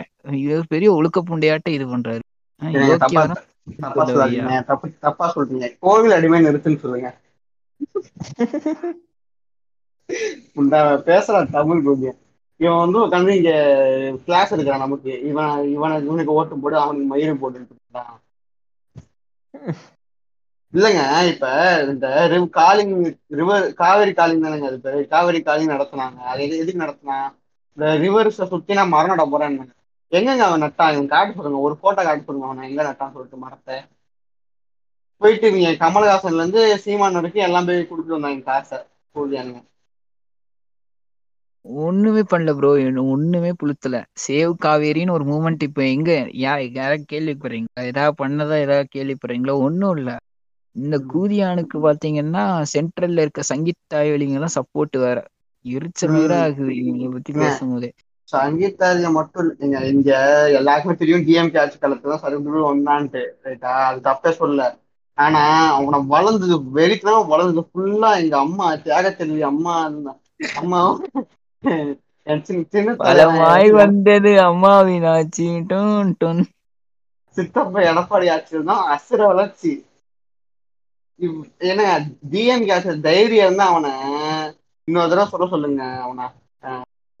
பெரிய 0.71 0.89
ஒழுக்க 0.93 1.19
புண்டையாட்ட 1.23 1.69
இது 1.69 1.87
பண்றாரு. 1.87 2.23
தப்பா 3.83 4.03
யோக்கியவனா 4.03 4.03
தப்பா 4.03 4.03
சொல்லாதீங்க 4.11 4.53
தப்பு 4.69 4.87
தப்பா 5.05 5.25
சொல்றீங்க. 5.35 5.67
கோவில் 5.85 6.15
அடிமை 6.17 6.39
நிறுத்துன்னு 6.45 6.83
சொல்லுங்க. 6.83 7.09
பேசுறான் 11.07 11.51
தமிழ் 11.55 11.85
கொஞ்சம் 11.87 12.17
இவன் 12.59 12.81
வந்து 12.83 12.99
உட்காந்து 13.05 13.35
இங்க 13.39 13.51
கிளாஸ் 14.25 14.53
எடுக்கிறான் 14.53 14.85
நமக்கு. 14.85 15.11
இவன் 15.29 15.53
இவனை 15.75 15.95
இவனுக்கு 16.07 16.37
ஓட்டு 16.39 16.59
போடு 16.63 16.77
அவனுக்கு 16.83 17.07
மயிரும் 17.13 17.41
போட்டு 17.43 17.59
இல்லைங்க 20.73 21.01
இப்ப 21.31 21.47
இந்த 21.91 22.07
ரிவ் 22.31 22.47
காலிங் 22.57 22.93
ரிவர் 23.39 23.65
காவேரி 23.81 24.13
காலிங் 24.19 24.43
தானேங்க 24.43 24.69
அது 24.69 24.79
பேரு. 24.85 25.01
காவேரி 25.13 25.41
காலிங் 25.49 25.73
நடத்துனாங்க. 25.73 26.17
அது 26.31 26.41
எது 26.45 26.61
எதுக்கு 26.63 26.83
நடத்துனா? 26.83 27.17
இந்த 27.77 27.85
ரிவர்ஸை 28.03 28.47
சுத்தி 28.53 28.73
நான் 28.79 28.93
மரம் 28.95 29.11
நட 29.11 29.25
போறேன்னு 29.31 29.65
எங்கங்க 30.13 30.43
அவன் 30.45 30.63
நட்டான்? 30.63 30.93
இவன் 30.93 31.09
காட்டு 31.09 31.35
சொல்லுங்க 31.37 31.59
ஒரு 31.65 31.75
போட்டோ 31.79 32.01
காட்டு 32.03 32.25
சொல்லுங்க 32.25 32.47
அவன். 32.49 32.67
எங்க 32.67 32.81
நட்டான்னு 32.87 33.15
சொல்லிட்டு 33.15 33.43
மரத்தை. 33.43 33.77
போயிட்டு 35.21 35.45
இவங்க 35.49 35.69
கமலஹாசன்ல 35.79 36.41
இருந்து 36.41 36.61
சீமான் 36.83 37.17
வரைக்கும் 37.17 37.45
எல்லாம் 37.45 37.67
போய் 37.67 37.81
கொடுத்துட்டு 37.83 38.17
வந்தாங்க 38.17 38.47
காசை 38.47 38.79
கூலியானுங்க 39.15 39.61
ஒண்ணுமே 41.65 42.21
பண்ணல 42.25 42.51
ப்ரோ 42.55 42.69
ஒண்ணுமே 43.11 43.51
புளுத்தல. 43.55 43.95
சேவ் 44.23 44.53
காவேரின்னு 44.61 45.15
ஒரு 45.15 45.25
மூமெண்ட் 45.25 45.65
இப்ப 45.67 45.83
எங்க? 45.89 46.11
யா 46.39 46.53
யாராவது 46.69 47.05
கேள்விப்படுறீங்களா 47.09 47.87
ஏதாவது 47.91 48.15
பண்ணதா 48.19 48.57
ஏதாவது 48.61 48.87
கேள்விப்படுறீங்களா 48.95 49.55
ஒண்ணும் 49.63 49.95
இல்ல. 49.97 50.11
இந்த 50.75 50.95
கூதியானுக்கு 51.11 51.77
பாத்தீங்கன்னா 51.83 52.43
சென்ட்ரல்ல 52.71 53.23
இருக்க 53.23 53.43
சங்கீத் 53.49 53.81
தாய்வழிங்க 53.87 54.35
எல்லாம் 54.35 54.57
சப்போர்ட் 54.57 54.97
வேற. 54.99 55.17
எரிச்சல் 55.65 56.15
வேற. 56.15 56.31
ஆகுது 56.39 56.71
இவங்க 56.81 57.07
பத்தி. 57.13 57.31
பேசும்போதே. 57.39 57.89
சங்கீதாரியா 58.33 59.09
மட்டும் 59.13 59.43
இல்லைங்க 59.45 59.79
இங்க 59.89 60.11
எல்லாருக்குமே 60.59 60.95
தெரியும் 60.95 61.25
டிஎம்கே 61.25 61.59
ஆட்சி 61.59 61.77
காலத்துல 61.77 62.13
தான் 62.13 62.23
சர்வீஸ் 62.23 62.69
ஒன்னான்ட்டு 62.69 63.21
ரைட்டா 63.45 63.73
அது 63.87 63.99
தப்பே 64.03 64.31
சொல்லல. 64.39 64.65
ஆனா 65.17 65.41
அவனை 65.73 65.97
வளர்ந்தது 66.07 66.55
வெறித்தனம் 66.77 67.27
வளர்ந்தது 67.27 67.63
ஃபுல்லா 67.69 68.11
எங்க 68.21 68.35
அம்மா 68.39 68.67
அம்மா 69.49 69.75
இருந்தா- 69.83 70.19
அம்மா 70.57 70.79
பலமாய் 73.01 73.39
தலைவன் 73.39 73.79
வந்தது 73.81 74.31
அம்மாவின் 74.43 75.05
ஆட்சி 75.11 75.47
டொன் 75.69 76.11
டொன் 76.19 76.41
சித்தப்பா 77.37 77.79
எடப்பாடி 77.89 78.27
ஆட்சியில் 78.31 78.69
தான் 78.69 78.83
அசுர 78.93 79.19
வளர்ச்சி. 79.29 79.71
என்ன 81.65 81.81
டிஎம்கே 82.31 82.73
ஆட்சி 82.75 82.93
தைரியம் 83.01 83.59
தான் 83.59 83.71
அவனை 83.71 83.91
இன்னொரு 84.87 85.11
தடவை 85.11 85.25
சொல்ல 85.29 85.45
சொல்லுங்க 85.47 85.83
அவனை. 86.03 86.25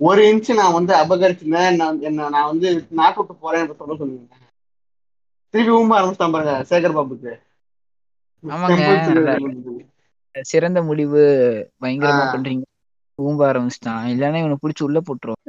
ஒரு 0.03 0.21
இன்ச் 0.25 0.49
நான் 0.53 0.73
வந்து 0.73 0.93
அபகரிச்சுனேன் 0.95 1.75
நான் 1.75 2.01
என்ன 2.01 2.29
நான் 2.29 2.49
வந்து 2.49 2.69
நாட்டு 2.93 3.19
விட்டு 3.19 3.35
போறேன் 3.37 3.69
சொல்ல 3.73 3.95
சொல்லுங்க. 3.95 4.25
திருப்பி 5.53 5.73
ஊம்ப 5.73 5.97
ஆரம்பிச்சிட்டான் 5.97 6.35
பாருங்க 6.35 6.55
சேகர் 6.69 6.95
பாபுக்கு. 6.95 7.33
சிறந்த 10.45 10.79
முடிவு. 10.83 11.21
பயங்கரமா. 11.81 12.25
பண்றீங்க. 12.33 12.63
ஊம்ப 13.19 13.41
ஆரம்பிச்சிட்டான் 13.49 14.05
இல்லைன்னா 14.11 14.39
இவனை 14.39 14.57
பிடிச்சி 14.61 14.83
உள்ள 14.83 14.99
போட்டுரும். 15.01 15.41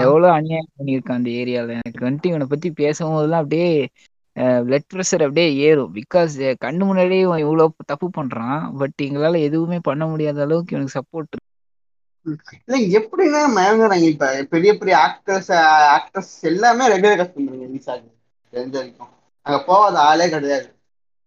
எவ்வளவு 0.00 0.32
அநியாயம் 0.32 0.70
பண்ணியிருக்கான் 0.74 1.18
அந்த 1.18 1.30
ஏரியால. 1.40 1.76
எனக்கு 1.80 2.06
வந்துட்டு 2.06 2.26
இவனை 2.26 2.46
பத்தி 2.46 2.68
பேசும்போதெல்லாம் 2.74 3.42
அப்படியே 3.42 3.68
பிளட் 4.64 4.88
ப்ரெஷர் 4.90 5.24
அப்படியே 5.24 5.48
ஏறும். 5.62 5.92
பிகாஸ் 5.94 6.34
கண்ணு 6.60 6.82
முன்னாடியே 6.82 7.20
இவன் 7.20 7.42
இவ்வளவு 7.44 7.86
தப்பு 7.86 8.08
பண்றான். 8.16 8.60
பட் 8.78 8.96
எங்களால 9.02 9.40
எதுவுமே 9.42 9.78
பண்ண 9.82 10.04
முடியாத 10.06 10.40
அளவுக்கு 10.42 10.74
இவனுக்கு 10.76 10.98
சப்போர்ட் 10.98 11.36
இல்ல 12.66 12.98
எப்படின்னா 12.98 13.40
மயங்குறாங்க 13.58 14.02
இப்ப 14.02 14.46
பெரிய 14.50 14.76
பெரிய 14.76 14.96
ஆக்டர்ஸ் 15.06 15.50
ஆக்டர்ஸ் 15.96 16.34
எல்லாமே 16.42 16.88
ரெகுலர் 16.88 17.20
கஸ்டமர் 17.20 17.76
விசாக்கு 17.76 18.10
தெரிஞ்ச 18.52 18.70
வரைக்கும். 18.70 19.08
அங்க 19.42 19.64
போகாத 19.64 19.98
ஆளே 19.98 20.28
கிடையாது. 20.28 20.74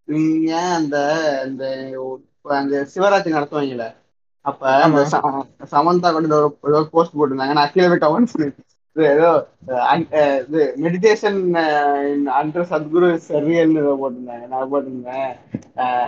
நீங்க 0.03 0.57
அந்த 0.59 0.97
அந்த 1.43 1.65
அந்த 2.43 2.87
சிவராத்திரி 2.95 3.33
நடத்துவாங்கல்ல? 3.33 3.95
அப்ப 4.41 4.81
அந்த 4.83 5.01
சமந்தா 5.71 6.11
கூட 6.11 6.53
ஒரு- 6.63 6.83
போஸ்ட் 6.91 7.15
போட்டிருந்தாங்க. 7.15 7.51
நான் 7.51 7.71
கீழே 7.73 7.87
போய் 7.87 7.97
கமெண்ட் 7.97 8.51
ஏதோ 8.95 9.47
இது 10.47 10.75
மெடிடேஷன் 10.83 11.39
அண்டர் 12.39 12.65
சத்குரு 12.71 13.19
சரியல்னு 13.27 13.79
ஏதோ 13.83 13.97
போட்டிருந்தாங்க. 14.01 14.47
நான் 14.47 14.73
போட்டிருந்தேன். 14.73 15.35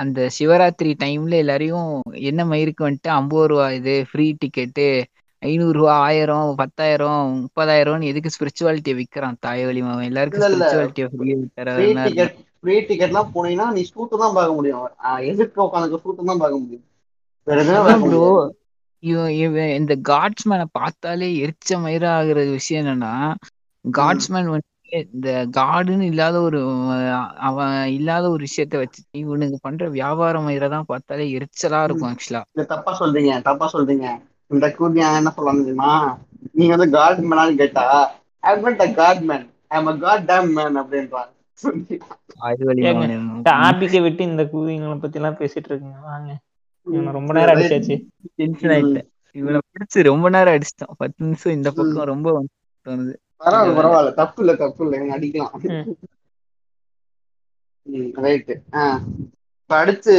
அந்த 0.00 0.28
சிவராத்திரி 0.36 0.92
டைம்ல 1.02 1.34
எல்லாரையும் 1.36 1.90
என்ன 2.30 2.40
மயிருக்கு 2.44 2.86
வந்துட்டு 2.86 3.10
ஐம்பது 3.14 3.46
ரூபா 3.46 3.66
இது 3.78 3.94
ஃப்ரீ 4.10 4.26
டிக்கெட்டு 4.42 4.86
ஐநூறு 5.42 5.76
ரூபா 5.78 5.94
ஆயிரம் 6.04 6.50
பத்தாயிரம் 6.56 7.24
முப்பதாயிரம்னு 7.42 8.10
எதுக்கு 8.12 8.34
ஸ்பிரிச்சுவாலிட்டியை 8.34 8.96
விற்கிறான் 8.98 9.42
தாயவழி 9.46 9.82
மாவன் 9.82 10.08
எல்லாருக்கும் 10.10 10.44
ஸ்பிரிச்சுவாலிட்டியை 10.46 11.08
ஃப்ரீ 11.10 11.32
ஃப்ரீ 12.60 12.74
டிக்கெட்லாம் 12.88 13.32
போனீங்கன்னா 13.32 13.66
நீ 13.72 13.80
ஷூட்டு 13.88 14.20
தான் 14.20 14.36
பார்க்க 14.36 14.58
முடியும். 14.58 14.84
எதிர்க்க 15.30 15.66
உட்காந்துக்க 15.66 15.98
ஷூட்டு 16.04 16.28
தான் 16.30 16.42
பார்க்க 16.42 16.60
முடியும். 16.60 16.84
இவன் 19.38 19.72
இந்த 19.78 19.94
காட்ஸ்மேனை 20.10 20.66
பார்த்தாலே 20.72 21.28
எரிச்ச 21.42 21.78
மயிரா 21.82 22.10
ஆகுற 22.20 22.38
விஷயம் 22.50 22.82
என்னன்னா 22.84 23.12
காட்ஸ்மேன் 23.84 24.48
வந்து 24.54 24.70
இந்த 25.10 25.28
காடுன்னு 25.52 26.06
இல்லாத 26.10 26.36
ஒரு 26.40 26.58
அவன் 27.46 27.68
இல்லாத 27.94 28.24
ஒரு 28.30 28.42
விஷயத்த 28.46 28.74
வச்சு 28.78 29.00
இவனுக்கு 29.20 29.58
பண்ற 29.62 29.88
வியாபார 29.90 30.34
தான் 30.68 30.88
பார்த்தாலே 30.88 31.26
எரிச்சலா. 31.36 31.80
இருக்கும் 31.84 32.10
ஆக்சுவலா 32.10 32.42
இத 32.52 32.66
தப்பா 32.72 32.92
சொல்றீங்க 33.00 33.32
தப்பா 33.46 33.66
சொல்றீங்க. 33.72 34.06
இந்த 34.50 34.66
கூதியா 34.76 35.06
என்ன 35.18 35.32
சொல்றாங்க 35.36 35.62
தெரியுமா? 35.62 35.92
நீங்க 36.52 36.72
வந்து 36.76 36.88
காட் 36.96 37.22
கேட்டா 37.60 37.84
I 38.42 38.52
a 38.78 38.94
god 38.94 39.22
man 39.22 39.44
I 39.70 39.78
am 39.78 39.88
a 39.88 39.96
god 39.98 40.24
damn 40.26 40.50
man 40.52 40.76
அப்படின்றாங்க. 40.80 41.30
டாபிக்கை 43.46 44.00
விட்டு 44.04 44.22
இந்த 44.24 44.42
கூவிங்களை 44.52 44.96
பத்தி 44.98 45.18
எல்லாம் 45.20 45.38
பேசிட்டு 45.38 45.68
இருக்கீங்க. 45.70 45.98
வாங்க. 46.04 46.30
ரொம்ப 47.16 47.32
நேரம் 47.36 47.54
அடிச்சாச்சு. 47.54 47.96
டென்ஷன் 48.34 48.70
ம். 48.70 48.74
ஆயிட்டேன் 48.74 49.08
இவனை 49.36 49.60
பிடிச்சு 49.68 49.98
ரொம்ப 50.10 50.26
நேரம் 50.30 50.54
அடிச்சிட்டோம் 50.56 50.96
பத்து 50.98 51.24
நிமிஷம் 51.24 51.56
இந்த 51.56 51.68
பக்கம் 51.72 52.10
ரொம்ப 52.12 52.28
தோணுது 52.86 53.14
பரவாயில்ல 53.40 53.76
பரவாயில்ல. 53.78 54.12
தப்பு 54.20 54.40
இல்ல 54.42 54.54
தப்பு 54.62 54.82
இல்ல 54.84 54.98
இவங்க 54.98 55.14
அடிக்கலாம். 55.16 55.54
ரைட்டு 58.18 58.54
அடுத்து 59.70 60.14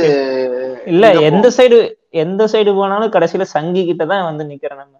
இல்ல 0.91 1.05
எந்த 1.27 1.47
சைடு 1.55 1.77
எந்த 2.23 2.41
சைடு 2.51 2.71
போனாலும் 2.75 3.13
கடைசியில 3.15 3.47
சங்கி 3.51 3.81
கிட்ட 3.85 4.03
தான் 4.07 4.27
வந்து 4.29 4.43
நிக்கிறோம் 4.49 4.81
நம்ம. 4.81 4.95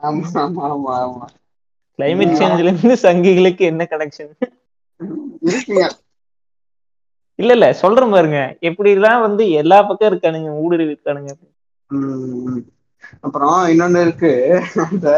ஆமா 0.00 0.24
ஆமா 0.40 0.64
ஆமா 0.68 0.94
ஆமா. 1.00 1.26
கிளைமேட் 1.98 2.38
சேஞ்ச்ல 2.38 2.66
இருந்து 2.66 2.96
சங்கிகளுக்கு 3.02 3.64
என்ன 3.68 3.82
கனெக்ஷன் 3.90 4.32
இல்ல 7.38 7.52
இல்ல. 7.54 7.66
சொல்றேன் 7.80 8.12
பாருங்க. 8.12 8.38
எப்படிலாம் 8.68 9.24
வந்து 9.26 9.42
எல்லா 9.60 9.78
பக்கம் 9.88 10.10
இருக்கானுங்க 10.10 10.50
ஊடுருவி 10.62 10.92
இருக்கானுங்க. 10.92 11.32
அப்புறம் 13.24 13.58
இன்னொன்னு 13.72 14.00
இருக்கு. 14.06 14.32
அந்த 14.86 15.08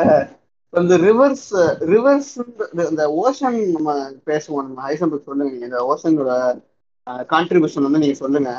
இந்த 0.73 0.95
ரிவர்ஸ் 0.99 1.49
ரிவர்ஸ் 1.93 2.31
இந்த 2.91 3.03
ஓஷன் 3.23 3.59
நம்ம 3.77 3.95
பேசுவோம். 4.27 4.67
நம்ம 4.69 4.85
ஐசன்பர்க் 4.93 5.29
சொல்லுங்க. 5.29 5.53
நீங்க 5.53 5.69
இந்த 5.71 5.81
ஓஷனோட 5.93 6.33
கான்ட்ரிபியூஷன் 7.33 7.87
வந்து 7.87 8.03
நீங்க 8.05 8.15
சொல்லுங்க. 8.15 8.51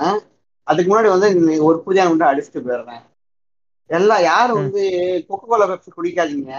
அதுக்கு 0.68 0.90
முன்னாடி 0.92 1.10
வந்து 1.16 1.30
ஒரு 1.68 1.78
புதிய 1.86 2.04
வந்து 2.08 2.26
அடிச்சுட்டு 2.32 2.62
போயிடுறேன். 2.68 3.04
எல்லாம் 3.90 4.22
யாரும். 4.22 4.60
வந்து 4.62 4.84
கொக்கோ 5.30 5.46
கோலா 5.48 5.66
பெப்சி 5.72 5.90
குடிக்காதீங்க. 5.98 6.54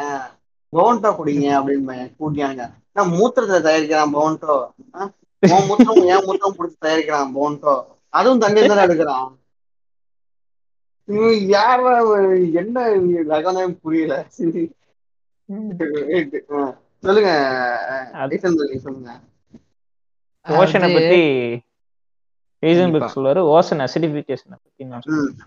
பவுன்டோ 0.72 1.10
குடிங்க 1.18 1.46
அப்படின்னு 1.58 1.96
கூட்டியாங்க 2.20 2.62
நான் 2.96 3.12
மூத்திரத்தை 3.18 3.58
தயாரிக்கிறான் 3.66 4.14
பவுன்டோ 4.16 4.54
உன் 5.42 5.66
மூத்திரம் 5.68 6.08
என் 6.12 6.24
மூத்திரம் 6.26 6.56
பிடிச்சி 6.58 6.76
தயாரிக்கிறான் 6.84 7.34
பவுன்டோ 7.38 7.74
அதுவும் 8.14 8.42
தண்ணி 8.44 8.60
தானே 8.66 8.84
எடுக்கிறான். 8.86 9.30
யாரா 11.54 11.94
என்ன 12.60 12.76
ரகமே 13.32 13.64
புரியல. 13.82 14.14
ம். 14.38 14.70
சொல்லுங்க. 17.04 17.30
ஓஷனை 20.46 20.88
பத்தி 20.94 21.20
சொல்லுவாரு. 23.14 23.40
ஓஷன் 23.54 23.82
அசிடிபிகேஷனை 23.84 24.56
பத்தி 24.62 24.84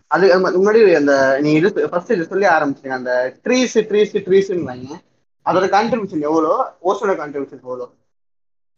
அது 0.07 0.25
முன்னாடி 0.39 0.95
அந்த 0.95 1.39
நீ 1.41 1.53
இது 1.53 1.89
ஃபர்ஸ்ட் 1.89 2.11
இது 2.11 2.25
சொல்லி 2.25 2.45
ஆரம்பிச்சீங்க 2.45 2.89
அந்த 2.89 3.11
ட்ரீஸ் 3.43 3.75
ட்ரீஸ் 3.89 4.15
ட்ரீஸ்ன்னு 4.27 4.97
அதோட 5.45 5.65
கான்ட்ரிபியூஷன் 5.75 6.21
எவ்வளோ? 6.21 6.53
ஓஷனோட 6.83 7.15
கான்ட்ரிபியூஷன் 7.21 7.63
எவ்வளோ? 7.63 7.85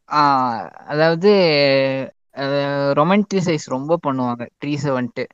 ஆஹ் 0.10 0.70
அதாவது 0.86 1.32
ரொமான்டிசைஸ் 2.94 3.66
ரொம்ப 3.66 3.98
பண்ணுவாங்க. 4.08 4.48
ட்ரீஸை 4.66 4.91
வந்துட்டு. 4.91 5.26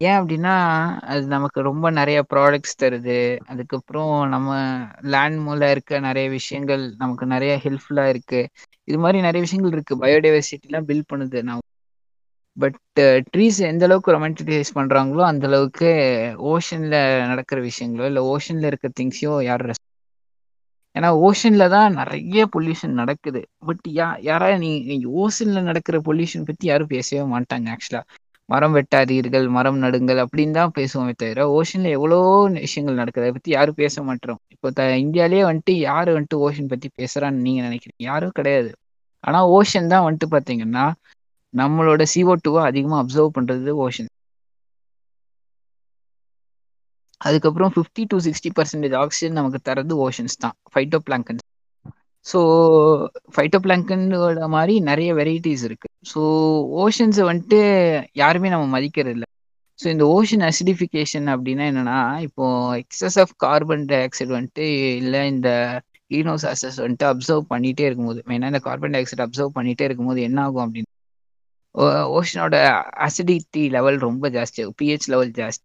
ஏன் 0.00 0.18
அப்படின்னா 0.18 0.52
அது 1.04 1.22
நமக்கு 1.26 1.60
ரொம்ப 1.62 1.86
நிறைய 1.90 2.18
ப்ராடக்ட்ஸ் 2.30 2.78
தருது. 2.82 3.16
அதுக்கப்புறம் 3.46 4.12
நம்ம 4.28 4.50
லேண்ட் 5.06 5.40
மூல 5.40 5.70
இருக்க 5.70 6.00
நிறைய 6.00 6.26
விஷயங்கள் 6.30 6.84
நமக்கு 6.96 7.26
நிறைய 7.26 7.54
ஹெல்ப்ஃபுல்லா 7.64 8.04
இருக்கு. 8.08 8.40
இது 8.88 8.98
மாதிரி 8.98 9.20
நிறைய 9.20 9.42
விஷயங்கள் 9.46 9.74
இருக்கு. 9.76 9.96
பயோடைவர்சிட்டிலாம் 10.04 10.88
பில்ட் 10.88 11.10
பண்ணுது. 11.12 11.40
நான் 11.42 11.64
பட் 12.56 12.78
ட்ரீஸ் 13.32 13.58
எந்த 13.68 13.84
அளவுக்கு 13.84 14.14
ரொமான்டிசைஸ் 14.14 14.70
பண்றாங்களோ 14.74 15.22
அந்த 15.24 15.46
அளவுக்கு 15.46 15.90
ஓஷன்ல 16.50 16.94
நடக்கிற 17.28 17.58
விஷயங்களோ 17.62 18.06
இல்லை 18.06 18.22
ஓஷன்ல 18.32 18.66
இருக்க 18.66 18.88
திங்ஸையும் 18.98 19.42
யாரும் 19.42 19.70
ரெஸ் 19.70 19.84
ஏன்னா 20.96 21.08
ஓஷன்ல 21.26 21.64
தான் 21.68 21.92
நிறைய 21.92 22.44
பொல்யூஷன் 22.54 22.98
நடக்குது. 23.00 23.40
பட் 23.66 23.82
யா 23.94 24.08
யாரா 24.20 24.48
நீ 24.56 24.70
ஓஷன்ல 25.22 25.62
நடக்கிற 25.62 25.98
பொல்யூஷன் 26.04 26.46
பத்தி 26.46 26.66
யாரும் 26.66 26.92
பேசவே 26.94 27.22
மாட்டாங்க 27.34 27.74
ஆக்சுவலா 27.74 28.02
மரம் 28.48 28.74
வெட்டாதீர்கள் 28.76 29.46
மரம் 29.54 29.78
நடுங்கள் 29.78 30.20
அப்படின்னு 30.22 30.56
தான் 30.56 30.74
பேசுவோமே 30.74 31.14
தவிர 31.14 31.44
ஓஷன்ல 31.56 31.88
எவ்வளோ 31.96 32.18
விஷயங்கள் 32.58 33.00
நடக்குது 33.00 33.24
அதை 33.24 33.34
பத்தி 33.34 33.50
யாரும் 33.52 33.78
பேச 33.80 34.02
மாட்டோம். 34.02 34.40
இப்போ 34.54 34.68
த 34.72 34.84
இந்தியாலேயே 35.02 35.42
வந்துட்டு 35.48 35.74
யாரு 35.82 36.10
வந்துட்டு 36.16 36.42
ஓஷன் 36.46 36.70
பத்தி 36.70 36.88
பேசுறான்னு 37.00 37.44
நீங்க 37.46 37.62
நினைக்கிறீங்க? 37.68 38.02
யாரும் 38.08 38.36
கிடையாது. 38.38 38.70
ஆனா 39.24 39.38
ஓஷன் 39.56 39.92
தான் 39.92 40.06
வந்துட்டு 40.06 40.28
பாத்தீங்கன்னா 40.34 40.84
நம்மளோட 41.54 42.02
சிஓ 42.12 42.34
டூவை 42.42 42.62
அதிகமா 42.68 42.96
அப்சர்வ் 43.00 43.36
பண்றது 43.36 43.72
ஓஷன் 43.84 44.10
அதுக்கப்புறம் 47.20 47.72
fifty 47.74 48.02
to 48.06 48.18
sixty 48.26 48.50
percentage 48.54 48.96
oxygen 49.00 49.38
நமக்கு 49.38 49.60
தரது 49.62 49.96
ஓஷன்ஸ் 50.06 50.40
தான் 50.40 50.56
ஃபைட்டோ 50.70 51.00
பிளாங்கன் 51.06 51.42
ஸோ 52.28 52.38
ஃபைட்டோ 53.34 53.58
பிளாங்கனோட 53.64 54.46
மாதிரி 54.48 54.74
நிறைய 54.90 55.10
வெரைட்டிஸ் 55.14 55.64
இருக்கு. 55.68 55.88
ஸோ 56.10 56.20
ஓஷன்ஸை 56.82 57.24
வந்துட்டு 57.30 57.60
யாருமே 58.14 58.48
நம்ம 58.48 58.66
மதிக்கிறது 58.76 59.14
இல்லை 59.14 59.28
ஸோ 59.78 59.86
இந்த 59.94 60.04
ஓஷன் 60.14 60.44
அசிடிஃபிகேஷன் 60.48 61.26
அப்படின்னா 61.34 61.64
என்னன்னா 61.72 61.98
இப்போ 62.26 62.44
excess 62.82 63.18
of 63.22 63.34
carbon 63.44 63.84
di 63.86 63.98
oxide 64.06 64.32
வந்துட்டு 64.36 64.66
இல்லை 65.00 65.20
இந்த 65.28 65.50
ஈனோஸ் 66.10 66.46
அசஸ் 66.52 66.78
வந்துட்டு 66.82 67.06
அப்சர்வ் 67.10 67.44
பண்ணிட்டே 67.50 67.86
இருக்கும்போது 67.88 68.20
மெயினாக 68.30 68.52
இந்த 68.52 68.62
கார்பன் 68.66 68.94
டை 68.94 69.00
ஆக்சைடு 69.02 69.24
அப்சர்வ் 69.26 69.56
பண்ணிட்டே 69.58 69.86
இருக்கும்போது 69.88 70.20
என்ன 70.28 70.40
ஆகும் 70.46 70.64
அப்படின்னு 70.64 70.90
ஓஷனோட 72.14 72.56
அசிடிட்டி 73.06 73.62
லெவல் 73.70 73.98
ரொம்ப 74.00 74.24
ஜாஸ்தி 74.30 74.58
ஆகும். 74.62 74.76
பிஹெச் 74.80 75.08
லெவல் 75.08 75.32
ஜாஸ்தி. 75.38 75.64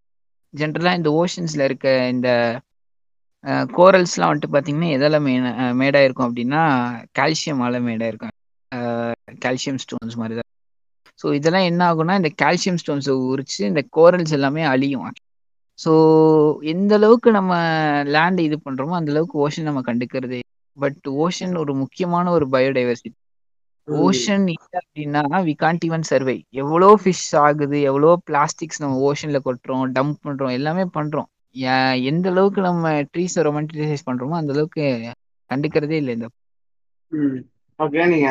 ஜென்ரலாக 0.53 0.99
இந்த 0.99 1.09
ஓஷன்ஸில் 1.21 1.65
இருக்க 1.65 1.87
இந்த 2.07 2.29
கோரல்ஸ்லாம் 3.43 4.31
வந்துட்டு 4.33 4.49
பார்த்தீங்கன்னா 4.51 4.89
எதால் 4.97 5.21
மே 5.21 5.33
மேடாக 5.73 6.03
இருக்கும் 6.03 6.35
அப்படின்னா 6.35 6.61
கால்சியமால 7.19 7.81
மேடாக 7.81 8.07
இருக்கும் 8.07 8.33
கால்சியம் 9.45 9.81
ஸ்டோன்ஸ் 9.83 10.15
மாதிரி 10.15 10.39
தான் 10.39 10.49
ஸோ 11.21 11.33
இதெல்லாம் 11.33 11.61
என்ன 11.61 11.93
ஆகும்னா 11.93 12.15
இந்த 12.15 12.29
கால்சியம் 12.41 12.77
ஸ்டோன்ஸை 12.83 13.13
உரிச்சு 13.29 13.61
இந்த 13.61 13.83
கோரல்ஸ் 13.97 14.31
எல்லாமே 14.31 14.63
அழியும். 14.63 15.11
ஸோ 15.79 15.91
எந்த 16.63 16.95
அளவுக்கு 16.95 17.31
நம்ம 17.31 17.53
லேண்ட் 18.03 18.39
இது 18.39 18.59
பண்ணுறோமோ 18.65 18.95
அந்த 18.99 19.11
அளவுக்கு 19.11 19.49
ஓஷன் 19.49 19.61
நம்ம 19.61 19.81
கண்டுக்கிறதே 19.81 20.39
பட் 20.77 20.99
ஓஷன் 21.25 21.57
ஒரு 21.57 21.73
முக்கியமான 21.75 22.31
ஒரு 22.31 22.47
பயோடைவர்சிட்டி. 22.47 23.13
ஓஷன் 23.87 24.45
இல்லை 24.53 24.79
அப்படின்னா 24.79 25.21
வி 25.47 25.53
கான்ட் 25.63 25.85
ஈவன் 25.87 26.03
சர்வை 26.09 26.37
எவ்வளோ 26.49 26.99
ஃபிஷ் 27.03 27.37
ஆகுது 27.37 27.81
எவ்வளோ 27.81 28.21
பிளாஸ்டிக்ஸ் 28.29 28.79
நம்ம 28.79 29.11
ஓஷன்ல 29.11 29.39
கொட்டுறோம் 29.45 29.91
டம்ப் 29.99 30.15
பண்றோம் 30.25 30.51
எல்லாமே 30.51 30.83
பண்றோம். 30.93 31.27
ஏ- 31.29 31.32
எந்த 32.09 32.25
அளவுக்கு 32.31 32.61
நம்ம 32.63 32.83
ட்ரீஸை 33.09 33.43
ரொமான்டிசைஸ் 33.47 34.07
பண்றோமோ 34.07 34.37
அந்த 34.39 34.53
அளவுக்கு 34.55 34.85
கண்டுக்கிறதே 35.51 35.97
இல்லை 35.99 36.15
இந்த 36.15 36.29
ஓகே 37.79 38.05
நீங்க 38.09 38.29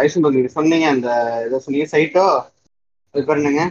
ஐசன்பர்க் 0.00 0.36
நீங்க 0.36 0.52
சொன்னீங்க 0.54 0.88
அந்த 0.92 1.08
இதை 1.46 1.60
சொன்னீங்க 1.64 1.88
சைட்டோ 1.92 2.26
அது 3.14 3.24
என்னங்க? 3.36 3.64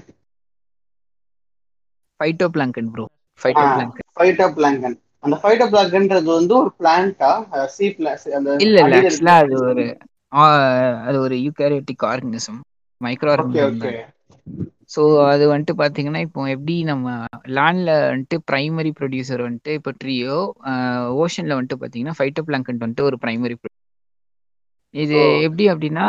Phyto 2.19 2.47
plankton 2.53 2.91
bro 2.91 3.05
phyto 3.39 3.65
plankton 3.69 4.07
phyto 4.11 4.45
plankton 4.55 4.95
அந்த 5.23 5.35
ஃபைட்டோ 5.41 5.65
பிளாங்கன்றது 5.71 6.29
வந்து 6.31 6.53
ஒரு 6.59 6.71
பிளான்ட்டா 6.79 7.31
சி 7.75 7.87
பிளாஸ் 7.95 8.25
அந்த 8.37 8.51
இல்ல 8.63 8.77
இல்ல. 8.85 8.95
ஆக்சுவலா 8.97 9.35
அது 9.43 9.55
ஒரு 9.63 9.85
அது 11.07 11.17
ஒரு 11.19 11.35
eukaryotic 11.45 12.05
organism 12.09 12.59
micro 13.01 13.31
organism 13.33 13.97
so 14.93 15.01
அது 15.29 15.43
வந்துட்டு 15.51 15.73
பார்த்தீங்கன்னா 15.79 16.21
இப்போ 16.25 16.41
எப்படி 16.53 16.75
நம்ம 16.83 17.07
லேண்டில் 17.57 17.93
வந்துட்டு 18.05 18.37
ப்ரைமரி 18.49 18.91
ப்ரொடியூசர் 18.99 19.45
வந்துட்டு 19.45 19.73
இப்போ 19.79 19.93
ட்ரீயோ 20.01 20.37
ஓஷனில் 21.21 21.57
வந்துட்டு 21.57 21.79
பார்த்தீங்கன்னா 21.81 22.17
ஃபைட்டோ 22.19 22.43
பிளாங்கன் 22.49 22.83
வந்துட்டு 22.83 23.07
ஒரு 23.09 23.17
ப்ரைமரி 23.23 23.57
இது 24.93 25.15
எப்படி 25.45 25.63
அப்படின்னா 25.71 26.07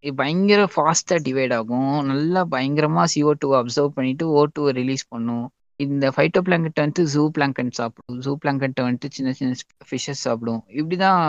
இது 0.00 0.12
பயங்கர 0.18 0.60
ஃபாஸ்டா 0.72 1.16
டிவைட் 1.24 1.54
ஆகும். 1.56 1.94
நல்லா 2.10 2.42
பயங்கரமா 2.52 3.02
CO2 3.06 3.40
டூ 3.40 3.48
அப்சர்வ் 3.58 3.96
பண்ணிட்டு 3.96 4.24
ஓ 4.32 4.42
டூ 4.54 4.64
ரிலீஸ் 4.78 5.04
பண்ணும். 5.08 5.46
இந்த 5.80 6.06
ஃபைட்டோ 6.14 6.40
பிளாங்கட் 6.46 6.74
வந்துட்டு 6.76 7.04
ஜூ 7.12 7.22
பிளாங்கன் 7.36 7.72
சாப்பிடும். 7.80 8.20
ஜூ 8.24 8.32
பிளாங்கட்டை 8.42 8.84
வந்துட்டு 8.86 9.10
சின்ன 9.16 9.32
சின்ன 9.32 9.52
ஃபிஷஸ் 9.88 10.24
சாப்பிடும். 10.26 10.62
இப்படிதான் 10.80 11.20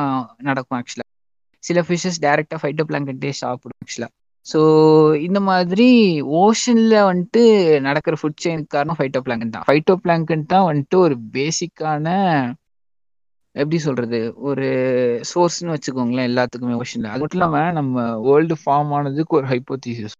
நடக்கும் 0.41 0.79
ஆக்சுவலா 0.79 1.07
சில 1.63 1.79
ஃபிஷஸ் 1.87 2.19
டைரக்டா 2.25 2.57
ஃபைட்டோ 2.61 2.85
பிளாங்கட்டே 2.89 3.31
சாப்பிடும் 3.41 3.81
ஆக்சுவலா 3.83 4.09
ஸோ 4.45 4.59
இந்த 5.25 5.39
மாதிரி 5.49 5.87
ஓஷனில் 6.39 6.95
வந்துட்டு 7.01 7.43
நடக்கிற 7.79 8.15
ஃபுட் 8.21 8.41
செயினுக்கு 8.43 8.75
காரணம் 8.75 8.97
ஃபைட்டோ 8.99 9.21
பிளாங்கன் 9.25 9.53
தான். 9.55 9.65
ஃபைட்டோ 9.67 9.93
பிளாங்கன் 10.03 10.45
தான் 10.45 10.67
வந்துட்டு 10.69 10.97
ஒரு 10.99 11.15
பேசிக்கான 11.33 12.07
எப்படி 13.55 13.77
சொல்றது 13.79 14.19
ஒரு 14.41 14.67
சோர்ஸ்னு 15.31 15.73
வச்சுக்கோங்களேன் 15.73 16.29
எல்லாத்துக்குமே 16.29 16.77
ஓஷனில் 16.79 17.11
அது 17.11 17.21
மட்டும் 17.23 17.39
இல்லாமல் 17.39 17.73
நம்ம 17.73 17.95
வேர்ல்டு 18.25 18.55
ஃபார்ம் 18.61 18.91
ஆனதுக்கு 18.91 19.37
ஒரு 19.39 19.47
ஹைப்போதீசிஸ் 19.47 20.17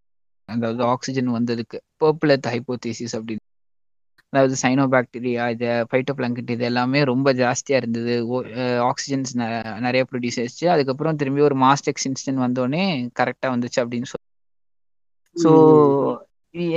அதாவது 0.50 0.82
ஆக்சிஜன் 0.86 1.36
வந்ததுக்கு. 1.36 1.78
பர்பிள் 2.02 2.32
எர்த் 2.32 2.52
ஹைப்போதீசிஸ் 2.54 3.16
அப்படின்னு. 3.20 3.44
அதாவது 4.34 4.56
சைனோபாக்டீரியா 4.62 5.44
இது 5.54 5.68
ஃபைட்டோபிளாங்கட் 5.90 6.54
இது 6.56 6.64
எல்லாமே 6.70 7.00
ரொம்ப 7.12 7.28
ஜாஸ்தியா 7.42 7.78
இருந்தது. 7.82 8.14
ஆக்சிஜன்ஸ் 8.90 9.34
நிறைய 9.86 10.04
ப்ரொடியூஸ் 10.12 10.40
ஆயிடுச்சு. 10.42 10.66
அதுக்கப்புறம் 10.76 11.20
திரும்பி 11.22 11.44
ஒரு 11.50 11.58
மாஸ்ட் 11.66 11.92
எக்ஸ்டென்ஷன் 11.94 12.44
வந்தோடனே 12.46 12.84
கரெக்டா 13.20 13.50
வந்துச்சு 13.56 13.82
அப்படின்னு 13.84 14.10
சொல்லி 14.12 14.22
ஸோ 15.36 15.52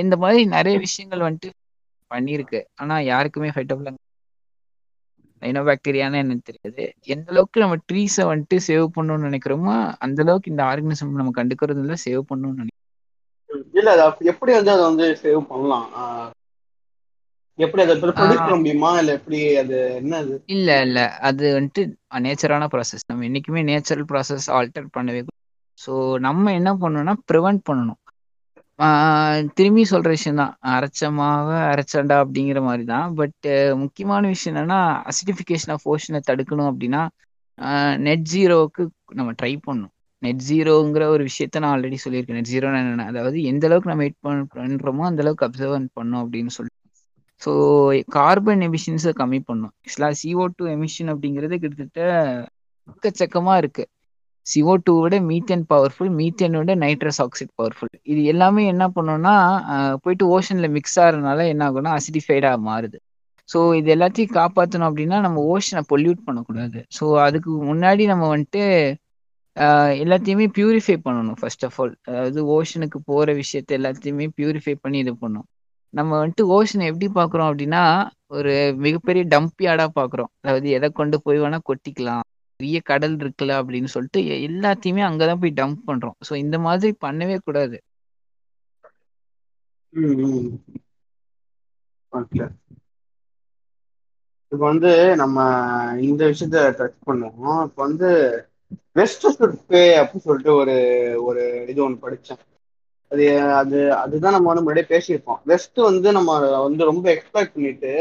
இந்த 0.01 0.15
மாதிரி 0.17 0.43
நிறைய 0.55 0.77
விஷயங்கள் 0.85 1.27
வந்துட்டு 1.27 1.51
பண்ணியிருக்கு. 2.11 2.61
ஆனா 2.75 2.95
யாருக்குமே 3.11 3.51
ஃபைட்டோபிளாங்க 3.55 4.01
சைனோபாக்டீரியான்னு 5.43 6.21
எனக்கு 6.23 6.49
தெரியாது. 6.49 6.85
எந்த 7.15 7.27
அளவுக்கு 7.33 7.63
நம்ம 7.65 7.77
ட்ரீஸை 7.89 8.25
வந்துட்டு 8.31 8.59
சேவ் 8.69 8.87
பண்ணணும்னு 8.97 9.29
நினைக்கிறோமோ 9.29 9.75
அந்த 10.07 10.21
அளவுக்கு 10.25 10.53
இந்த 10.55 10.65
ஆர்கனிசம் 10.71 11.19
நம்ம 11.21 11.35
கண்டுக்கிறது 11.39 11.83
இல்லை 11.85 11.99
சேவ் 12.07 12.23
பண்ணணும்னு 12.31 12.63
நினைக்கிறோம். 12.63 12.83
இல்ல 13.75 13.89
அது 13.97 14.31
எப்படி 14.33 14.53
வந்து 14.57 14.73
அதை 14.75 14.85
வந்து 14.91 15.07
சேவ் 15.23 15.41
பண்ணலாம்? 15.51 15.89
எப்படி 17.59 17.83
அதை 17.85 17.95
ப்ரொடியூஸ் 18.01 18.45
பண்ண 18.45 18.57
முடியுமா? 18.57 18.91
இல்ல 19.03 19.13
எப்படி 19.19 19.39
அது 19.57 19.77
இல்ல 20.55 20.71
இல்ல. 20.85 20.99
அது 21.29 21.45
வந்துட்டு 21.57 21.83
நேச்சரான 22.25 22.67
ப்ராசஸ் 22.73 23.09
நம்ம 23.11 23.27
என்னைக்குமே 23.29 23.63
நேச்சுரல் 23.71 24.09
ப்ராசஸ் 24.11 24.47
ஆல்டர் 24.59 24.89
பண்ணவே 24.97 25.23
ஸோ 25.79 25.93
நம்ம 26.27 26.53
என்ன 26.59 26.71
பண்ணணும்னா 26.83 27.15
ப்ரிவென்ட் 27.31 27.63
பண்ணணும். 27.69 28.01
திரும்பி 29.59 29.83
சொல்ற 29.91 30.09
விஷயம் 30.15 30.41
தான். 30.41 30.55
அரைச்ச 30.73 31.11
மாவை 31.17 31.59
அரைச்சண்டா 31.71 32.17
அப்படிங்கிற 32.23 32.61
மாதிரி 32.67 32.85
தான். 32.93 33.09
பட் 33.21 33.49
முக்கியமான 33.83 34.23
விஷயம் 34.35 34.55
என்னன்னா 34.55 34.81
அசிடிஃபிகேஷன் 35.11 35.73
ஆஃப் 35.77 35.87
ஓஷனை 35.93 36.21
தடுக்கணும் 36.31 36.71
அப்படின்னா 36.71 37.03
நெட் 38.07 38.27
ஜீரோவுக்கு 38.33 38.83
நம்ம 39.15 39.31
ட்ரை 39.39 39.53
பண்ணணும். 39.67 39.93
நெட் 40.23 40.43
ஜீரோங்கிற 40.47 41.05
ஒரு 41.15 41.23
விஷயத்த 41.29 41.63
நான் 41.63 41.75
ஆல்ரெடி 41.75 41.99
சொல்லியிருக்கேன். 42.05 42.39
நெட் 42.39 42.53
ஜீரோ 42.53 42.69
என்னென்ன? 42.73 43.07
அதாவது 43.13 43.39
எந்த 43.51 43.65
அளவுக்கு 43.69 43.91
நம்ம 43.91 44.05
வெயிட் 44.05 44.21
பண்றோமோ 44.59 45.05
அந்த 45.11 45.23
அளவுக்கு 45.25 45.47
அப்சர்வ் 45.49 45.77
பண்ணணும் 45.99 46.23
அப்படின்னு 46.25 46.53
சொல்லி 46.59 46.73
ஸோ 47.43 47.51
கார்பன் 48.17 48.63
எமிஷன்ஸை 48.67 49.13
கம்மி 49.21 49.41
பண்ணும். 49.49 49.73
ஆக்சுவலாக 49.83 50.15
சிஓ 50.23 50.45
டூ 50.59 50.65
எமிஷன் 50.77 51.11
அப்படிங்கிறது 51.13 51.57
கிட்டத்தட்ட 51.65 52.01
எக்கச்சக்கமாக 52.93 53.61
இருக்குது 53.63 53.91
சிஓ 54.47 54.75
டூ 54.87 54.93
விட 55.05 55.17
மீத்தேன் 55.31 55.65
பவர்ஃபுல் 55.73 56.13
மீத்தேனோட 56.21 56.75
நைட்ரஸ் 56.85 57.21
ஆக்சைடு 57.25 57.53
பவர்ஃபுல் 57.61 57.93
இது 58.13 58.21
எல்லாமே 58.33 58.63
என்ன 58.73 58.85
பண்ணோம்னா 58.97 59.35
போயிட்டு 60.05 60.25
ஓஷனில் 60.37 60.75
மிக்ஸ் 60.77 60.99
ஆகிறதுனால 61.05 61.47
என்ன 61.53 61.65
ஆகும்னா 61.69 61.95
அசிடிஃபைடாக 61.99 62.59
மாறுது. 62.69 62.99
ஸோ 63.49 63.59
இது 63.79 63.89
எல்லாத்தையும் 63.97 64.37
காப்பாற்றணும் 64.39 64.89
அப்படின்னா 64.91 65.19
நம்ம 65.27 65.43
ஓஷனை 65.55 65.83
பொல்யூட் 65.93 66.21
பண்ணக்கூடாது. 66.29 66.79
ஸோ 66.99 67.05
அதுக்கு 67.27 67.51
முன்னாடி 67.71 68.05
நம்ம 68.13 68.25
வந்துட்டு 68.35 68.63
எல்லாத்தையுமே 70.05 70.47
பியூரிஃபை 70.57 70.97
பண்ணணும் 71.05 71.39
ஃபர்ஸ்ட் 71.41 71.65
ஆஃப் 71.69 71.79
ஆல் 71.83 71.95
அதாவது 72.09 72.41
ஓஷனுக்கு 72.57 72.99
போகிற 73.11 73.33
விஷயத்த 73.43 73.79
எல்லாத்தையுமே 73.79 74.27
பியூரிஃபை 74.39 74.75
பண்ணி 74.85 74.99
இது 75.05 75.15
பண்ணும் 75.23 75.47
நம்ம 75.97 76.11
வந்துட்டு 76.21 76.45
ஓஷனை 76.55 76.87
எப்படி 76.91 77.09
பார்க்குறோம் 77.19 77.49
அப்படின்னா 77.51 77.83
ஒரு 78.37 78.53
மிகப்பெரிய 78.85 79.23
டம்ப் 79.33 79.65
யார்டா 79.67 79.87
பார்க்குறோம். 79.99 80.31
அதாவது 80.41 80.69
எதை 80.77 80.89
கொண்டு 80.93 81.17
போய் 81.25 81.43
வேணா 81.45 81.59
கொட்டிக்கலாம். 81.69 82.25
பெரிய 82.61 82.79
கடல் 82.91 83.17
இருக்குல்ல 83.23 83.59
அப்படின்னு 83.61 83.91
சொல்லிட்டு 83.95 84.21
எல்லாத்தையுமே 84.49 85.03
அங்கதான் 85.09 85.43
போய் 85.43 85.59
டம்ப் 85.61 85.83
பண்றோம். 85.91 86.17
ஸோ 86.29 86.35
இந்த 86.45 86.59
மாதிரி 86.67 86.93
பண்ணவே 87.07 87.37
கூடாது. 87.47 87.79
ஓகே 92.13 92.45
இப்போ 94.53 94.65
வந்து 94.71 94.91
நம்ம 95.21 95.39
இந்த 96.01 96.23
விஷயத்த 96.31 96.59
டச் 96.79 96.99
பண்ணுவோம். 97.09 97.61
இப்போ 97.67 97.81
வந்து 97.87 98.09
வெஸ்ட் 98.97 99.27
பே 99.71 99.83
அப்படின்னு 100.01 100.27
சொல்லிட்டு 100.27 100.53
ஒரு 100.61 100.77
ஒரு 101.29 101.43
இது 101.73 101.81
ஒன்று 101.87 102.05
படித்தேன் 102.05 102.43
அது 103.11 103.25
அது 103.53 103.79
அதுதான் 103.97 104.35
நம்ம 104.35 104.49
வந்து 104.51 104.63
முன்னாடியே 104.63 104.89
பேசியிருப்போம். 104.93 105.41
வெஸ்ட் 105.45 105.79
வந்து 105.89 106.09
நம்ம 106.13 106.31
வந்து 106.61 106.83
ரொம்ப 106.85 107.07
எக்ஸ்பெக்ட் 107.13 107.55
பண்ணிட்டு 107.55 107.93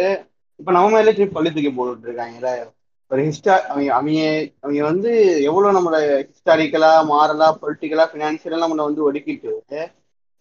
இப்ப 0.60 0.72
நம்ம 0.72 0.90
மேலே 0.92 1.12
திருப்பி 1.12 1.36
பள்ளி 1.36 1.50
தூக்கி 1.52 1.72
போட்டுட்டு 1.72 2.08
இருக்காங்கல்ல 2.08 2.52
ஒரு 3.12 3.22
ஹிஸ்டா 3.26 3.56
அவங்க 3.64 3.90
அவங்க 3.96 4.22
அவங்க 4.60 4.82
வந்து 4.84 5.12
எவ்வளவு 5.44 5.76
நம்மள 5.78 5.98
ஹிஸ்டாரிக்கலா 6.30 6.92
மாரலா 7.10 7.48
பொலிட்டிக்கலா 7.62 8.06
பினான்சியலா 8.12 8.64
நம்மளை 8.64 8.86
வந்து 8.88 9.06
ஒடுக்கிட்டு 9.06 9.82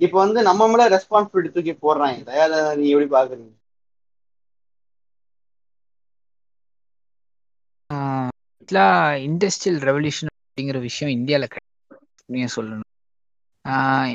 இப்ப 0.00 0.14
வந்து 0.16 0.40
நம்ம 0.48 0.68
மேல 0.68 0.86
ரெஸ்பான்சிபிலிட்டி 0.94 1.50
தூக்கி 1.52 1.74
போடுறாங்க 1.78 2.18
அதை 2.46 2.60
நீ 2.76 2.86
எப்படி 2.90 3.08
பாக்குறீங்க 3.10 3.52
இண்டஸ்ட்ரியல் 9.26 9.80
ரெவல்யூஷன் 9.84 10.30
அப்படிங்கிற 10.34 10.78
விஷயம் 10.82 11.14
இந்தியாவில் 11.14 11.48
கிடையாது 11.48 11.72
சொல்லணும். 12.56 12.90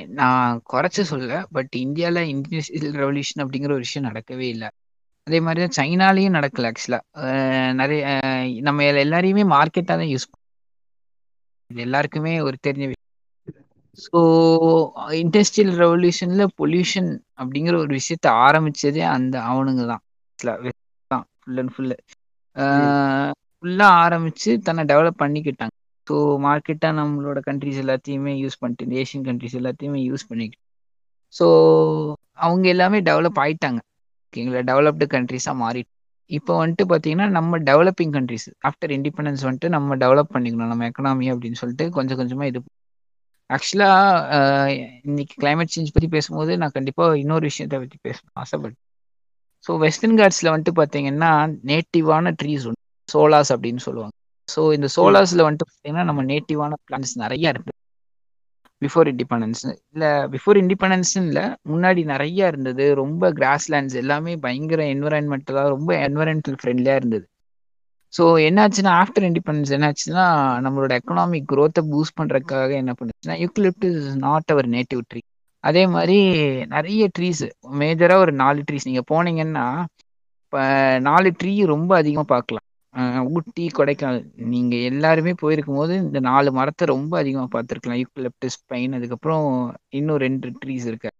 நான் 0.10 0.62
குறைச்சு 0.74 1.02
சொல்ல 1.12 1.46
பட் 1.52 1.74
இந்தியாவில் 1.76 2.30
இண்டஸ்ட்ரியல் 2.34 2.98
ரெவல்யூஷன் 3.02 3.42
அப்படிங்கிற 3.44 3.72
ஒரு 3.72 3.86
விஷயம் 3.86 4.12
நடக்கவே 4.12 4.48
இல்லை. 4.54 4.68
அதே 5.28 5.40
மாதிரி 5.40 5.66
தான் 5.66 5.78
சைனாலையும் 5.80 6.36
நடக்கல 6.38 6.70
ஆக்சுவலாக 6.70 7.74
நிறைய 7.74 8.04
நம்ம 8.62 8.84
எல்லா- 8.84 9.04
எல்லாரையுமே 9.06 9.44
மார்க்கெட்டாக 9.56 9.98
தான் 10.02 10.12
யூஸ் 10.14 10.28
இது 11.68 11.82
எல்லாருக்குமே 11.82 12.40
ஒரு 12.40 12.58
தெரிஞ்ச 12.68 12.86
விஷயம். 12.92 13.08
ஸோ 14.06 14.20
இண்டஸ்ட்ரியல் 15.24 15.74
ரெவல்யூஷன்ல 15.84 16.48
பொல்யூஷன் 16.60 17.10
அப்படிங்கிற 17.42 17.76
ஒரு 17.78 18.00
விஷயத்த 18.00 18.28
ஆரம்பிச்சதே 18.48 19.04
அந்த 19.16 19.40
அவனுங்க 19.52 19.86
தான். 19.92 20.02
ஃபுல் 21.42 21.58
அண்ட் 21.58 21.72
ஃபுல்லு 21.76 21.98
ஃபுல்லாக 23.64 23.96
ஆரம்பிச்சு 24.04 24.52
தன்னை 24.68 24.84
டெவலப் 24.84 25.22
பண்ணிக்கிட்டாங்க. 25.24 25.74
ஸோ 26.10 26.16
மார்க்கெட்டாக 26.46 26.98
நம்மளோட 27.00 27.40
கண்ட்ரிஸ் 27.46 27.82
எல்லாத்தையுமே 27.84 28.34
யூஸ் 28.40 28.60
பண்ணிட்டு 28.62 28.86
இந்த 28.88 28.98
ஏஷியன் 29.04 29.26
கண்ட்ரிஸ் 29.28 29.58
எல்லாத்தையுமே 29.60 30.02
யூஸ் 30.06 30.30
பண்ணிக்கிட்டு. 30.30 30.62
ஸோ 31.34 31.46
அவங்க 32.40 32.66
எல்லாமே 32.74 33.00
டெவலப் 33.10 33.40
ஆயிட்டாங்க. 33.44 33.80
ஓகேங்களா 34.26 34.62
டெவலப்டு 34.70 35.06
கண்ட்ரிஸாக 35.14 35.56
மாறிட்டு 35.62 35.92
இப்போ 36.30 36.54
வந்துட்டு 36.60 36.84
பார்த்தீங்கன்னா 36.90 37.28
நம்ம 37.38 37.60
டெவலப்பிங் 37.70 38.14
கண்ட்ரிஸ் 38.16 38.48
ஆஃப்டர் 38.70 38.92
இண்டிபெண்டன்ஸ் 38.98 39.46
வந்துட்டு 39.46 39.70
நம்ம 39.76 39.96
டெவலப் 40.04 40.34
பண்ணிக்கணும் 40.36 40.72
நம்ம 40.72 40.88
எக்கனாமி 40.90 41.28
அப்படின்னு 41.34 41.62
சொல்லிட்டு 41.62 41.86
கொஞ்சம் 41.98 42.20
கொஞ்சமாக 42.20 42.52
இது 42.52 42.60
ஆக்சுவலாக 43.50 44.36
இன்னைக்கு 45.08 45.36
கிளைமேட் 45.38 45.74
சேஞ்ச் 45.74 45.94
பற்றி 45.94 46.10
பேசும்போது 46.12 46.52
நான் 46.62 46.76
கண்டிப்பாக 46.76 47.18
இன்னொரு 47.22 47.46
விஷயத்தை 47.50 47.80
பற்றி 47.80 47.98
பேசணும் 48.08 48.36
ஆசைப்பட்டேன் 48.42 48.82
ஸோ 49.66 49.72
வெஸ்டர்ன் 49.84 50.18
காட்ஸில் 50.20 50.52
வந்துட்டு 50.52 50.74
பார்த்தீங்கன்னா 50.80 51.32
நேட்டிவான 51.70 52.34
ட்ரீஸ் 52.40 52.68
ஒன்று 52.70 52.82
சோலாஸ் 53.10 53.54
அப்படின்னு 53.56 53.84
சொல்லுவாங்க. 53.88 54.16
ஸோ 54.54 54.62
இந்த 54.78 54.88
சோலார்ஸில் 54.96 55.46
வந்துட்டு 55.46 55.68
பார்த்தீங்கன்னா 55.70 56.06
நம்ம 56.10 56.24
நேட்டிவான 56.32 56.78
பிளான்ஸ் 56.88 57.14
நிறைய 57.24 57.54
இருக்கு. 57.54 57.74
பிஃபோர் 58.82 59.08
இண்டிபெண்டன்ஸ் 59.12 59.64
இல்லை 59.94 60.10
பிஃபோர் 60.34 60.58
இண்டிபெண்டன்ஸ்னு 60.64 61.26
இல்லை 61.30 61.46
முன்னாடி 61.72 62.02
நிறைய 62.14 62.52
இருந்தது. 62.52 62.86
ரொம்ப 63.02 63.32
கிராஸ்லேண்ட்ஸ் 63.40 63.98
எல்லாமே 64.04 64.34
பயங்கர 64.46 64.84
என்வரான்மெண்டலாக 64.96 65.74
ரொம்ப 65.76 65.92
என்வரன்மெண்டல் 66.08 66.60
ஃப்ரெண்ட்லியாக 66.62 67.02
இருந்தது. 67.02 67.26
ஸோ 68.14 68.24
என்னாச்சுன்னா 68.46 68.92
ஆஃப்டர் 69.02 69.26
இண்டிபெண்டன்ஸ் 69.30 69.74
என்னாச்சுன்னா 69.78 70.24
நம்மளோட 70.66 70.94
எக்கனாமிக் 71.00 71.50
க்ரோத்தை 71.52 71.82
பூஸ்ட் 71.92 72.18
பண்ணுறதுக்காக 72.20 72.72
என்ன 72.84 72.94
பண்ணுச்சுன்னா 73.00 73.36
eucalyptus 73.44 74.00
is 74.04 74.16
not 74.28 74.54
our 74.56 74.70
native 74.78 75.04
tree 75.12 75.22
அதே 75.64 75.84
மாதிரி 75.96 76.18
நிறைய 76.74 77.04
ட்ரீஸ் 77.18 77.44
மேஜராக 77.82 78.24
ஒரு 78.26 78.34
நாலு 78.42 78.60
ட்ரீஸ் 78.68 78.88
நீங்கள் 78.90 79.10
போனீங்கன்னா 79.12 79.66
இப்போ 80.44 80.62
நாலு 81.10 81.30
ட்ரீ 81.42 81.54
ரொம்ப 81.74 81.92
அதிகமாக 82.02 82.28
பார்க்கலாம். 82.36 82.66
ஊட்டி 83.34 83.66
கொடைக்கானல். 83.78 84.24
நீங்கள் 84.54 84.86
எல்லாருமே 84.90 85.34
போயிருக்கும் 85.42 85.80
போது 85.80 85.94
இந்த 86.06 86.20
நாலு 86.30 86.50
மரத்தை 86.58 86.86
ரொம்ப 86.94 87.14
அதிகமாக 87.22 87.50
பார்த்துருக்கலாம். 87.56 88.02
யூக்லிப்டஸ் 88.04 88.60
பைன் 88.72 88.98
அதுக்கப்புறம் 88.98 89.46
இன்னும் 90.00 90.22
ரெண்டு 90.26 90.50
ட்ரீஸ் 90.64 90.88
இருக்கு. 90.92 91.12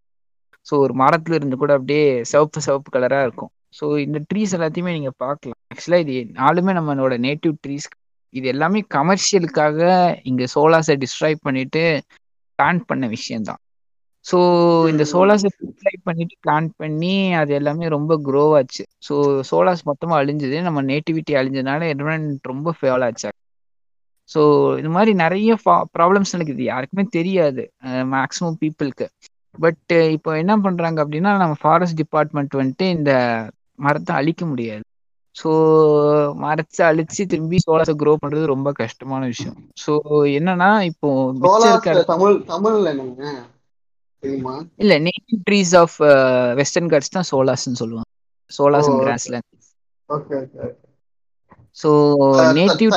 ஸோ 0.68 0.76
ஒரு 0.86 0.94
மரத்துல 1.04 1.38
இருந்து 1.40 1.58
கூட 1.62 1.72
அப்படியே 1.78 2.06
சிவப்பு 2.32 2.60
சிவப்பு 2.68 2.90
கலராக 2.96 3.28
இருக்கும். 3.28 3.52
ஸோ 3.80 3.86
இந்த 4.06 4.20
ட்ரீஸ் 4.30 4.56
எல்லாத்தையுமே 4.58 4.92
நீங்கள் 4.98 5.18
பார்க்கலாம். 5.26 5.60
ஆக்சுவலாக 5.74 6.04
இது 6.06 6.16
நாலுமே 6.42 6.74
நம்மளோட 6.80 7.16
நேட்டிவ் 7.28 7.56
ட்ரீஸ் 7.66 7.88
இது 8.34 8.48
எல்லாமே 8.54 8.80
கமர்ஷியலுக்காக 8.98 9.80
இங்கே 10.30 10.46
சோலாஸை 10.56 10.96
டிஸ்ட்ராய் 11.04 11.44
பண்ணிட்டு 11.46 11.84
பிளான் 12.60 12.82
பண்ண 12.90 13.06
விஷயம்தான். 13.16 13.62
ஸோ 14.26 14.38
இந்த 14.92 15.04
சோலாஸை 15.12 15.50
டிஸ்ட்ராய் 15.60 16.00
பண்ணிட்டு 16.04 16.36
பிளான் 16.46 16.68
பண்ணி 16.78 17.14
அது 17.42 17.52
எல்லாமே 17.60 17.86
ரொம்ப 17.96 18.14
க்ரோ 18.28 18.44
ஆச்சு. 18.58 18.84
ஸோ 19.08 19.14
சோலாஸ் 19.50 19.84
மொத்தமாக 19.90 20.22
அழிஞ்சது. 20.24 20.58
நம்ம 20.68 20.82
நேட்டிவிட்டி 20.92 21.34
அழிஞ்சதுனால 21.42 21.88
என்வரன்மெண்ட் 21.94 22.50
ரொம்ப 22.54 22.74
ஃபேவல் 22.80 23.06
ஆச்சு. 23.08 23.30
ஸோ 24.30 24.42
இது 24.80 24.90
மாதிரி 24.96 25.12
நிறைய 25.24 25.52
ப்ராப்ளம்ஸ் 25.98 26.34
நடக்குது 26.36 26.64
யாருக்குமே 26.64 27.06
தெரியாது 27.18 27.64
மேக்ஸிமம் 28.16 28.60
பீப்புளுக்கு 28.64 29.08
பட் 29.56 29.94
இப்போ 30.16 30.32
என்ன 30.42 30.54
பண்றாங்க 30.66 30.98
அப்படின்னா 31.04 31.32
நம்ம 31.44 31.56
ஃபாரஸ்ட் 31.62 32.00
டிபார்ட்மெண்ட் 32.02 32.60
வந்துட்டு 32.60 32.86
இந்த 32.98 33.12
மரத்தை 33.80 34.14
அழிக்க 34.16 34.44
முடியாது. 34.46 34.84
ஸோ 35.36 35.50
மரத்தை 36.44 36.84
அழிச்சு 36.88 37.24
திரும்பி 37.32 37.58
சோலாஸை 37.66 37.96
க்ரோ 38.02 38.14
பண்றது 38.24 38.46
ரொம்ப 38.54 38.70
கஷ்டமான 38.82 39.22
விஷயம். 39.26 39.58
ஸோ 39.86 39.94
என்னன்னா 40.38 40.70
இப்போ 40.92 41.10
தமிழ் 42.14 42.38
தமிழ்ல 42.54 42.92
இல்ல 44.84 44.94
native 45.06 45.40
trees 45.48 45.74
of 45.82 45.96
western 46.60 46.92
ghats 46.92 47.16
தான் 47.16 47.30
சோலாஸ்ன்னு 47.32 47.82
சொல்லுவாங்க. 47.82 48.10
Sholas. 48.52 48.90
Grassland 49.04 49.48
okay 50.10 50.36
okay 50.42 50.68
so 51.78 51.90
native 52.58 52.92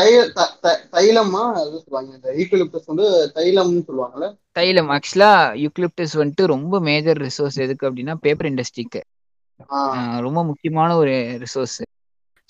தைலமா? 0.94 1.42
அது 1.58 1.74
சொல்லுவாங்க. 1.82 2.10
இந்த 2.18 2.28
ஈக்குலிப்டஸ் 2.40 2.88
வந்து 2.92 3.06
தைலம்னு 3.36 3.82
சொல்லுவாங்கல்ல? 3.88 4.28
தைலம். 4.52 4.90
ஆக்சுவலா 4.96 5.30
யூக்லிப்டஸ் 5.64 6.14
வந்துட்டு 6.20 6.44
ரொம்ப 6.54 6.80
மேஜர் 6.88 7.20
ரிசோர்ஸ் 7.26 7.58
எதுக்கு 7.66 7.88
அப்படின்னா 7.88 8.16
பேப்பர் 8.24 8.50
இண்டஸ்ட்ரிக்கு 8.50 9.02
ரொம்ப 10.26 10.40
முக்கியமான 10.44 10.90
ஒரு 10.96 11.14
ரிசோர்ஸ் 11.38 11.78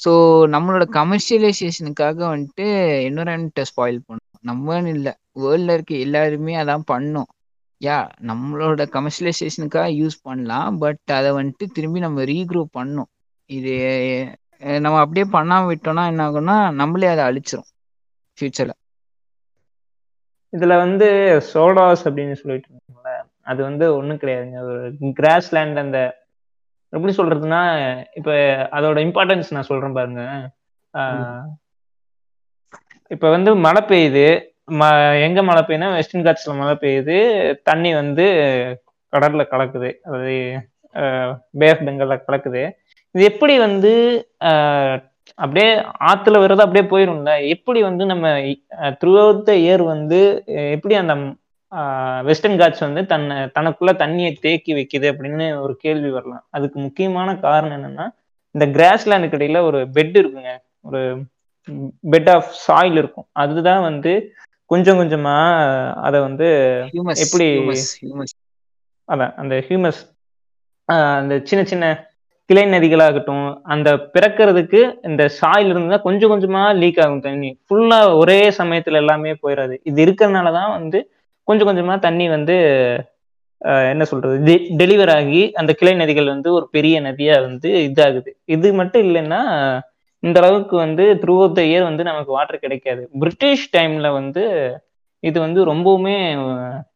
ஸோ 0.01 0.13
நம்மளோட 0.55 0.85
கமர்ஷியலைசேஷனுக்காக 0.91 2.19
வந்துட்டு 2.33 2.67
என்வரன்மெண்ட்டை 3.09 3.65
ஸ்பாயில் 3.71 4.01
பண்ணும் 4.07 4.29
நம்மன்னு 4.49 4.93
இல்லை 4.97 5.13
வேர்ல்டில் 5.41 5.75
இருக்க 5.75 5.95
எல்லாருமே 6.07 6.55
அதான் 6.57 6.85
பண்ணோம் 6.87 7.29
யா 7.83 7.97
நம்மளோட 8.29 8.83
கமர்ஷியலைசேஷனுக்காக 8.97 9.89
யூஸ் 10.01 10.17
பண்ணலாம். 10.23 10.79
பட் 10.79 11.13
அதை 11.19 11.31
வந்துட்டு 11.33 11.65
திரும்பி 11.77 12.01
நம்ம 12.01 12.25
ரீக்ரோ 12.33 12.63
பண்ணோம் 12.79 13.11
இது 13.51 13.75
நம்ம 14.81 14.99
அப்படியே 15.05 15.27
பண்ணாம 15.33 15.63
விட்டோம்னா 15.71 16.05
என்ன 16.11 16.23
ஆகும்னா 16.29 16.57
நம்மளே 16.81 17.11
அதை 17.15 17.25
அழிச்சிரும் 17.31 17.69
ஃபியூச்சர்ல 18.39 18.75
இதுல 20.53 20.75
வந்து 20.85 21.07
சோடாஸ் 21.53 22.03
அப்படின்னு 22.09 22.35
சொல்லிட்டு 22.41 22.69
இருக்கோம்ல 22.71 23.11
அது 23.43 23.61
வந்து 23.63 23.85
ஒண்ணும் 23.97 24.21
கிடையாதுங்க. 24.23 24.59
ஒரு 24.63 25.13
கிராஸ் 25.19 25.49
லேண்ட் 25.55 25.79
அந்த 25.85 25.99
எப்படி 26.93 27.13
சொல்றதுன்னா 27.17 27.61
இப்ப 28.19 28.31
அதோட 28.79 28.99
இம்பார்ட்டன்ஸ் 29.07 29.55
நான் 29.57 29.69
சொல்றேன் 29.71 29.97
பாருங்க. 29.99 30.23
இப்ப 33.11 33.31
வந்து 33.31 33.51
மழை 33.67 33.83
பெய்யுது. 33.83 34.27
ம 34.79 34.83
எங்க 35.27 35.41
மழை 35.43 35.63
பெய்யுனா 35.63 35.89
வெஸ்டர்ன் 35.95 36.27
காட்ஸ்ல 36.27 36.53
மழை 36.59 36.75
பெய்யுது. 36.81 37.17
தண்ணி 37.63 37.91
வந்து 37.95 38.27
கடல்ல 39.13 39.43
கலக்குது. 39.53 39.91
அதாவது 40.05 40.35
பே 41.61 41.67
ஆஃப் 41.73 41.83
பெங்கால்ல 41.87 42.17
கலக்குது. 42.29 42.63
இது 43.15 43.23
எப்படி 43.31 43.55
வந்து 43.59 43.93
ஆஹ் 44.45 44.99
அப்படியே 45.39 45.69
ஆத்துல 46.11 46.41
வர்றது 46.43 46.65
அப்படியே 46.65 46.87
போயிரும்ல? 46.93 47.33
எப்படி 47.49 47.81
வந்து 47.83 48.05
நம்ம 48.07 48.27
த்ரூ 49.01 49.13
அவுட் 49.23 49.45
த 49.45 49.53
இயர் 49.65 49.85
வந்து 49.95 50.21
எப்படி 50.77 50.95
அந்த 50.95 51.15
வெஸ்டர்ன் 52.25 52.59
காட்ஸ் 52.61 52.87
வந்து 52.87 53.03
தன்னை 53.07 53.37
தனக்குள்ள 53.59 53.93
தண்ணியை 54.03 54.33
தேக்கி 54.41 54.73
வைக்குது 54.75 55.07
அப்படின்னு 55.13 55.47
ஒரு 55.61 55.75
கேள்வி 55.77 56.11
வரலாம். 56.11 56.45
அதுக்கு 56.51 56.79
முக்கியமான 56.81 57.29
காரணம் 57.47 57.77
என்னன்னா 57.79 58.07
இந்த 58.55 58.67
கிராஸ்லேண்டுக்கு 58.77 59.39
இடையில 59.39 59.61
ஒரு 59.61 59.79
பெட் 59.97 60.17
இருக்குங்க. 60.21 60.53
ஒரு 60.81 61.01
பெட் 62.13 62.31
ஆஃப் 62.35 62.51
சாயில் 62.67 62.99
இருக்கும். 63.03 63.29
அதுதான் 63.43 63.83
வந்து 63.83 64.13
கொஞ்சம் 64.73 65.01
கொஞ்சமா 65.01 65.37
அதை 66.07 66.19
வந்து 66.29 66.49
எப்படி 67.25 67.47
அதான் 69.09 69.35
அந்த 69.43 69.55
ஹியூமஸ் 69.69 70.01
அந்த 71.19 71.35
சின்ன 71.49 71.63
சின்ன 71.65 71.87
கிளை 72.51 72.63
நதிகளாகட்டும் 72.67 73.45
அந்த 73.73 73.89
பிறக்கிறதுக்கு 74.15 74.81
இந்த 75.09 75.23
சாயில் 75.39 75.71
இருந்தா 75.71 75.97
கொஞ்சம் 76.07 76.33
கொஞ்சமா 76.33 76.63
லீக் 76.81 77.01
ஆகும் 77.05 77.25
தண்ணி. 77.27 77.51
ஃபுல்லா 77.67 77.99
ஒரே 78.21 78.39
சமயத்துல 78.59 79.01
எல்லாமே 79.03 79.33
போயிடாது 79.43 79.75
இது 79.91 79.99
இருக்கிறதுனால 80.07 80.53
தான் 80.59 80.73
வந்து 80.77 80.99
கொஞ்சம் 81.49 81.69
கொஞ்சமா 81.71 81.95
தண்ணி 82.07 82.27
வந்து 82.29 82.57
என்ன 83.91 84.05
சொல்றது 84.05 84.55
டெலிவர் 84.81 85.13
ஆகி 85.17 85.41
அந்த 85.61 85.73
கிளை 85.81 85.95
நதிகள் 86.01 86.33
வந்து 86.35 86.49
ஒரு 86.53 86.67
பெரிய 86.77 86.95
நதியா 87.03 87.37
வந்து 87.47 87.71
இதாகுது. 87.89 88.31
இது 88.55 88.69
மட்டும் 88.81 89.05
இல்லைன்னா 89.07 89.41
இந்த 90.23 90.37
அளவுக்கு 90.43 90.75
வந்து 90.77 91.05
த்ரூ 91.23 91.35
அவுட் 91.41 91.57
த 91.59 91.63
இயர் 91.71 91.89
வந்து 91.91 92.03
நமக்கு 92.09 92.31
வாட்டர் 92.37 92.65
கிடைக்காது. 92.65 93.03
பிரிட்டிஷ் 93.23 93.65
டைம்ல 93.77 94.09
வந்து 94.21 94.43
இது 95.23 95.39
வந்து 95.41 95.61
ரொம்பவுமே 95.71 96.17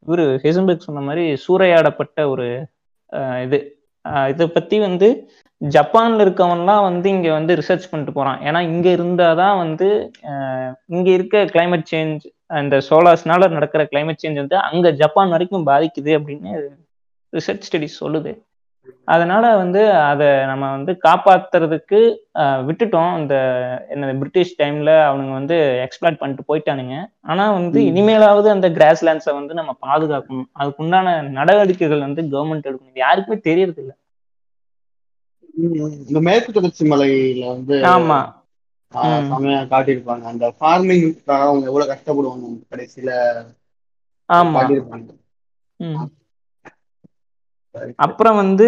இவர் 0.05 0.23
ஹெசன்பெர்க் 0.45 0.87
சொன்ன 0.87 1.03
மாதிரி 1.07 1.25
சூறையாடப்பட்ட 1.45 2.19
ஒரு 2.33 2.47
இது. 3.45 3.59
இதை 4.31 4.45
பத்தி 4.47 4.77
வந்து 4.87 5.07
ஜப்பான்ல 5.61 6.23
இருக்கவன்லாம் 6.25 6.83
வந்து 6.87 7.07
இங்க 7.15 7.29
வந்து 7.37 7.53
ரிசர்ச் 7.59 7.87
பண்ணிட்டு 7.91 8.13
போறான். 8.17 8.39
ஏன்னா 8.47 8.59
இங்க 8.73 8.87
இருந்தாதான் 8.97 9.57
வந்து 9.63 9.87
இங்க 10.95 11.07
இருக்க 11.17 11.45
கிளைமேட் 11.53 11.89
சேஞ்ச் 11.93 12.25
அந்த 12.59 12.75
சோலார்ஸ்னால 12.89 13.49
நடக்கிற 13.55 13.83
கிளைமேட் 13.91 14.21
சேஞ்ச் 14.23 14.41
வந்து 14.43 14.57
அங்க 14.69 14.91
ஜப்பான் 15.01 15.33
வரைக்கும் 15.35 15.67
பாதிக்குது 15.71 16.11
அப்படின்னு 16.17 16.51
ரிசர்ச் 17.33 17.65
ஸ்டடிஸ் 17.69 18.01
சொல்லுது. 18.03 18.31
அதனால 19.07 19.43
வந்து 19.55 19.81
அதை 20.07 20.27
நம்ம 20.45 20.69
வந்து 20.71 20.91
காப்பாத்துறதுக்கு 21.03 21.99
விட்டுட்டோம். 22.67 23.11
இந்த 23.21 23.35
என்ன 23.89 24.13
பிரிட்டிஷ் 24.21 24.53
டைம்ல 24.59 24.91
அவனுங்க 25.07 25.33
வந்து 25.33 25.57
எக்ஸ்பிளாட் 25.85 26.19
பண்ணிட்டு 26.19 26.47
போயிட்டானுங்க. 26.49 26.95
ஆனா 27.25 27.45
வந்து. 27.51 27.79
இனிமேலாவது 27.89 28.49
அந்த 28.55 28.69
கிராஸ்லேண்ட்ஸை 28.77 29.33
வந்து 29.33 29.53
நம்ம 29.53 29.73
பாதுகாக்கணும். 29.87 30.49
அதுக்கு 30.53 30.83
உண்டான 30.85 31.07
நடவடிக்கைகள் 31.37 32.05
வந்து 32.07 32.23
கவர்மெண்ட் 32.33 32.69
எடுக்கணும். 32.69 32.91
இது 32.93 33.05
யாருக்குமே 33.05 33.39
தெரியறது 33.49 33.81
இல்ல 33.83 33.93
இந்த 36.03 36.19
மேற்கு 36.27 36.51
தொடர்ச்சி 36.51 36.83
மலையில 36.91 37.45
வந்து 37.47 37.75
ஆமா. 38.93 39.13
செமையா 39.29 39.61
காட்டியிருப்பாங்க. 39.71 40.25
அந்த 40.31 40.45
ஃபார்மிங்காக 40.57 41.39
அவங்க 41.45 41.65
எவ்வளவு 41.69 41.91
கஷ்டப்படுவாங்க 41.91 42.43
கடைசியில 42.71 43.11
ஆமா. 44.29 44.61
அப்புறம் 48.05 48.37
வந்து 48.43 48.67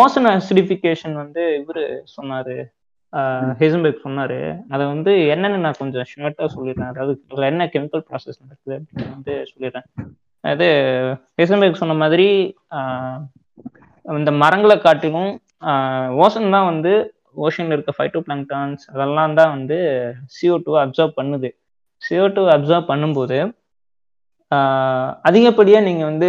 ஓசன் 0.00 0.28
அசிடிஃபிகேஷன் 0.36 1.14
வந்து 1.22 1.42
இவரு 1.60 1.84
சொன்னாரு. 2.16 2.56
ஹெசன்பெர்க் 3.60 4.06
சொன்னாரு. 4.06 4.38
அதை 4.74 4.84
வந்து 4.92 5.12
என்னன்னு 5.34 5.58
நான் 5.64 5.78
கொஞ்சம் 5.82 6.08
ஷார்ட்டா 6.10 6.46
சொல்லிடுறேன். 6.54 6.90
அதாவது 6.92 7.46
என்ன 7.50 7.68
கெமிக்கல் 7.74 8.04
ப்ராசஸ் 8.08 8.42
நடக்குது 8.44 8.74
அப்படின்னு 8.78 9.14
வந்து 9.16 9.34
சொல்லிடுறேன். 9.52 9.86
அது 10.52 10.66
ஹெசன்பெர்க் 11.40 11.80
சொன்ன 11.82 11.96
மாதிரி 12.02 12.28
இந்த 14.20 14.32
மரங்களை 14.42 14.76
காட்டிலும் 14.86 15.32
ஓசன் 16.24 16.54
தான் 16.56 16.68
வந்து 16.72 16.92
ஓஷன்ல 17.46 17.76
இருக்க 17.76 17.92
ஃபைட்டோ 17.96 18.20
பிளாங்டான்ஸ் 18.26 18.84
அதெல்லாம் 18.92 19.34
தான் 19.38 19.52
வந்து 19.56 19.78
CO2 20.34 20.60
டூ 20.66 20.72
அப்சர்வ் 20.82 21.12
பண்ணுது. 21.18 21.48
CO2 22.02 22.28
டூ 22.36 22.44
அப்சர்வ் 22.54 22.90
பண்ணும்போது 22.90 23.38
அதிகப்படியாக 25.24 25.84
நீங்கள் 25.84 26.08
வந்து 26.10 26.28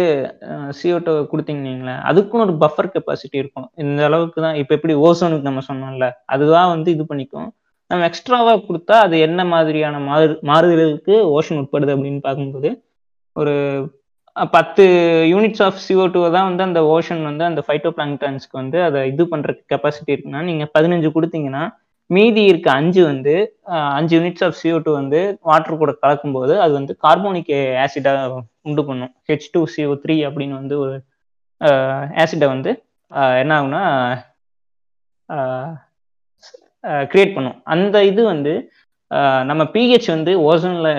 CO2 0.78 1.12
கொடுத்தீங்கன்னீங்களே 1.30 1.94
அதுக்கும் 2.08 2.40
ஒரு 2.40 2.54
பஃபர் 2.54 2.92
கெப்பாசிட்டி 2.94 3.36
இருக்கும் 3.38 3.68
இந்த 3.76 4.04
அளவுக்கு 4.04 4.40
தான் 4.40 4.54
இப்போ 4.54 4.74
எப்படி 4.74 4.94
ஓசோனுக்கு 4.94 5.48
நம்ம 5.48 5.62
சொன்னோம்ல 5.68 6.06
அதுதான் 6.24 6.68
வந்து 6.68 6.90
இது 6.90 7.04
பண்ணிக்கும். 7.04 7.48
நம்ம 7.90 8.04
எக்ஸ்ட்ராவாக 8.08 8.64
கொடுத்தா 8.68 8.96
அது 9.00 9.18
என்ன 9.18 9.44
மாதிரியான 9.44 10.00
மாறு 10.00 10.40
மாறுதலுக்கு 10.42 11.14
ஓஷன் 11.38 11.60
உட்படுது 11.62 11.94
அப்படின்னு 11.96 12.20
பார்க்கும்போது 12.20 12.70
ஒரு 13.36 13.54
பத்து 14.52 14.84
யூனிட்ஸ் 15.32 15.62
ஆஃப் 15.62 15.80
சிஓ 15.86 16.04
டூ 16.06 16.20
தான் 16.30 16.48
வந்து 16.50 16.62
அந்த 16.62 16.80
ஓஷன் 16.86 17.22
வந்து 17.24 17.44
அந்த 17.44 17.60
ஃபைட்டோ 17.66 17.90
பிளாங்டான்ஸ்க்கு 17.96 18.56
வந்து 18.58 18.82
அதை 18.82 19.00
இது 19.08 19.24
பண்ணுறதுக்கு 19.24 19.70
கெப்பாசிட்டி 19.74 20.14
இருக்குன்னா 20.14 20.42
நீங்கள் 20.42 20.70
பதினஞ்சு 20.78 21.10
கொடுத்தீங்கன்னா 21.16 21.64
மீதி 22.10 22.42
இருக்க 22.50 22.68
அஞ்சு 22.80 23.02
வந்து 23.10 23.34
அஞ்சு 23.98 24.12
units 24.18 24.44
of 24.46 24.56
C O 24.60 24.78
two 24.86 24.92
வந்து 25.00 25.20
வாட்டர் 25.48 25.80
கூட 25.82 25.92
கலக்கும்போது 26.02 26.54
அது 26.64 26.72
வந்து 26.78 26.92
கார்போனிக் 27.04 27.52
ஆசிடாக 27.84 28.40
உண்டு 28.68 28.82
பண்ணும். 28.88 29.12
ஹெச் 29.28 29.50
டூ 29.54 29.60
சிஓ 29.74 29.94
த்ரீ 30.04 30.16
அப்படின்னு 30.28 30.56
வந்து 30.60 30.76
ஒரு 30.84 30.96
ஆசிடை 32.22 32.48
வந்து 32.54 32.70
என்ன 33.42 33.52
ஆகும்னா 33.58 33.82
கிரியேட் 37.12 37.34
பண்ணும். 37.36 37.56
அந்த 37.74 37.96
இது 38.10 38.22
வந்து 38.32 38.52
நம்ம 39.50 39.62
பிஹெச் 39.74 40.08
வந்து 40.16 40.32
ஓசனில் 40.50 40.92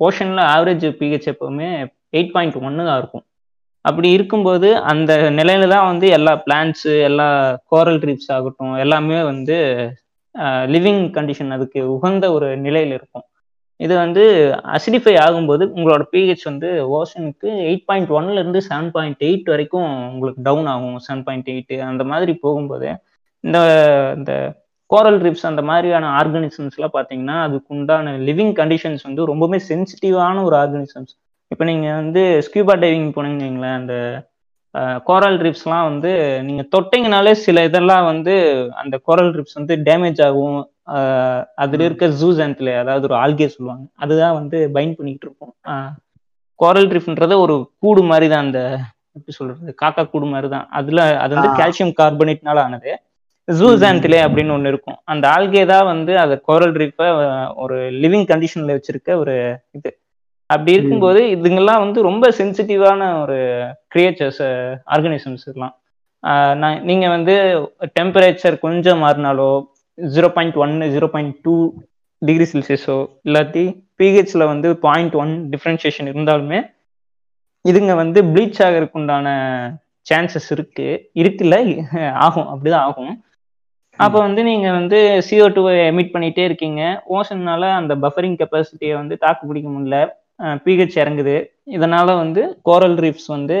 ஓஷனில் 0.00 0.42
ஆவரேஜ் 0.52 0.86
பிஹெச் 1.00 1.28
எப்பவுமே 1.32 1.68
எயிட் 2.18 2.32
பாயிண்ட் 2.34 2.56
ஒன்று 2.68 2.88
தான் 2.88 3.00
இருக்கும். 3.02 3.24
அப்படி 3.84 4.08
இருக்கும்போது 4.16 4.68
அந்த 4.90 5.12
நிலையில 5.38 5.68
தான் 5.74 5.88
வந்து 5.90 6.06
எல்லா 6.18 6.32
பிளான்ட்ஸு 6.46 6.92
எல்லா 7.08 7.28
கோரல் 7.72 8.00
ட்ரீப்ஸ் 8.02 8.30
ஆகட்டும் 8.36 8.74
எல்லாமே 8.84 9.18
வந்து 9.30 9.56
லிவிங் 10.74 11.02
கண்டிஷன் 11.16 11.54
அதுக்கு 11.56 11.80
உகந்த 11.96 12.24
ஒரு 12.32 12.48
நிலையில் 12.66 12.94
இருக்கும். 12.98 13.24
இது 13.80 13.94
வந்து 13.96 14.22
அசிடிஃபை 14.76 15.14
ஆகும்போது 15.24 15.64
உங்களோட 15.76 16.02
பிஹெச் 16.12 16.44
வந்து 16.50 16.68
ஓஷனுக்கு 16.98 17.48
எயிட் 17.68 17.86
பாயிண்ட் 17.86 18.10
ஒன்லேருந்து 18.18 18.60
செவன் 18.68 18.90
பாயிண்ட் 18.96 19.22
எயிட் 19.28 19.48
வரைக்கும் 19.52 19.88
உங்களுக்கு 20.12 20.42
டவுன் 20.42 20.68
ஆகும். 20.74 20.98
செவன் 21.06 21.24
பாயிண்ட் 21.28 21.48
எயிட் 21.54 21.74
அந்த 21.90 22.04
மாதிரி 22.04 22.34
போகும்போது 22.44 22.90
இந்த 23.44 23.58
இந்த 24.18 24.32
கோரல் 24.90 25.18
ரிப்ஸ் 25.26 25.46
அந்த 25.50 25.62
மாதிரியான 25.62 26.06
ஆர்கனிசம்ஸ்லாம் 26.20 26.94
பார்த்தீங்கன்னா 26.96 27.36
அதுக்கு 27.46 27.70
உண்டான 27.76 28.12
லிவிங் 28.28 28.54
கண்டிஷன்ஸ் 28.60 29.04
வந்து 29.08 29.22
ரொம்பவுமே 29.30 29.58
சென்சிட்டிவான 29.68 30.42
ஒரு 30.48 30.56
ஆர்கனிசம்ஸ் 30.56 31.14
இப்போ 31.50 31.64
நீங்கள் 31.64 31.96
வந்து 32.00 32.22
ஸ்கியூபா 32.46 32.74
டைவிங் 32.84 33.10
போனீங்கன்னு 33.16 33.70
அந்த 33.80 33.94
கோரல் 35.08 35.38
ரிப்ஸ்லாம் 35.46 35.88
வந்து 35.90 36.10
நீங்க 36.46 36.62
தொட்டிங்கனாலே 36.74 37.32
சில 37.46 37.64
இதெல்லாம் 37.68 38.04
வந்து 38.10 38.34
அந்த 38.82 38.96
கோரல் 39.08 39.32
ரிப்ஸ் 39.38 39.58
வந்து 39.60 39.74
டேமேஜ் 39.88 40.20
ஆகும். 40.28 40.60
அதுல 41.62 41.84
இருக்க 41.88 42.06
ஜூசன்ட்ல 42.20 42.70
அதாவது 42.82 43.06
ஒரு 43.08 43.16
ஆல்கே 43.22 43.48
சொல்லுவாங்க. 43.56 43.84
அதுதான் 44.04 44.38
வந்து 44.40 44.58
பைண்ட் 44.76 44.96
பண்ணிட்டு 44.98 45.26
இருக்கும் 45.28 45.54
கோரல் 46.60 46.90
ரிஃப்ன்றது 46.96 47.36
ஒரு 47.44 47.54
கூடு 47.82 48.02
மாதிரி 48.10 48.26
தான் 48.32 48.44
அந்த 48.46 48.60
எப்படி 49.16 49.34
சொல்றது 49.38 49.72
காக்கா 49.82 50.02
கூடு 50.12 50.26
மாதிரி 50.34 50.48
தான் 50.54 50.66
அதுல 50.78 51.00
அது 51.24 51.32
வந்து. 51.36 51.50
கால்சியம் 51.60 51.96
கார்பனேட்னால 52.00 52.62
ஆனது. 52.66 52.92
ஜூசான்ட்லே 53.48 54.18
அப்படின்னு 54.26 54.54
ஒன்று 54.56 54.70
இருக்கும். 54.72 54.98
அந்த 55.12 55.24
ஆல்கே 55.36 55.62
தான் 55.72 55.88
வந்து 55.92 56.12
அந்த 56.24 56.34
கோரல் 56.48 56.74
ரீஃபை 56.82 57.08
ஒரு 57.62 57.76
லிவிங் 58.02 58.26
கண்டிஷன்ல 58.32 58.76
வச்சிருக்க 58.76 59.16
ஒரு 59.22 59.34
இது. 59.78 59.90
அப்படி 60.52 60.72
இருக்கும்போது 60.72 61.20
இதுங்கெல்லாம் 61.34 61.82
வந்து 61.84 62.02
ரொம்ப 62.02 62.28
சென்சிட்டிவான 62.38 63.20
ஒரு 63.22 63.38
கிரியேச்சர்ஸ் 63.94 64.42
ஆர்கனிசம்ஸ் 64.94 65.46
இதெல்லாம் 65.48 65.74
நான் 66.54 66.82
நீங்க 66.82 67.08
வந்து 67.08 67.34
டெம்பரேச்சர் 68.00 68.56
கொஞ்சம் 68.58 69.00
மாறினாலோ 69.02 69.50
ஜீரோ 69.98 70.28
பாயிண்ட் 70.28 70.56
ஒன்னு 70.56 70.86
ஜீரோ 70.86 71.06
பாயிண்ட் 71.06 71.34
டூ 71.42 71.54
டிகிரி 72.22 72.46
செல்சியஸோ 72.52 72.96
இல்லாட்டி 73.28 73.64
பிஹெச்ல 73.98 74.44
வந்து 74.46 74.68
பாயிண்ட் 74.76 75.14
ஒன் 75.14 75.32
டிஃப்ரென்ஷியேஷன் 75.52 76.10
இருந்தாலுமே 76.12 76.60
இதுங்க 77.64 77.94
வந்து 77.94 78.22
ப்ளீச் 78.22 78.60
ஆகிறதுக்கு 78.66 79.00
உண்டான 79.00 79.28
சான்சஸ் 80.06 80.48
இருக்கு. 80.50 80.86
இருக்குல்ல? 81.22 81.56
ஆகும். 82.26 82.48
அப்படிதான் 82.52 82.86
ஆகும். 82.88 83.12
அப்போ 83.98 84.18
வந்து 84.18 84.42
நீங்க 84.42 84.68
வந்து 84.72 84.98
CO2 85.26 85.48
டூவை 85.56 85.72
எமிட் 85.90 86.14
பண்ணிட்டே 86.14 86.44
இருக்கீங்க. 86.44 86.80
ஓஷன்னால 87.16 87.64
அந்த 87.80 87.94
பஃபரிங் 87.94 88.38
கெப்பாசிட்டியை 88.40 88.94
வந்து 88.94 89.14
தாக்கு 89.16 89.46
பிடிக்க 89.46 89.68
முடியல. 89.68 89.98
பிஹெச் 90.66 91.00
இறங்குது. 91.02 91.36
இதனால 91.76 92.08
வந்து 92.22 92.42
கோரல் 92.68 92.96
ரீஃப்ஸ் 93.04 93.28
வந்து 93.36 93.58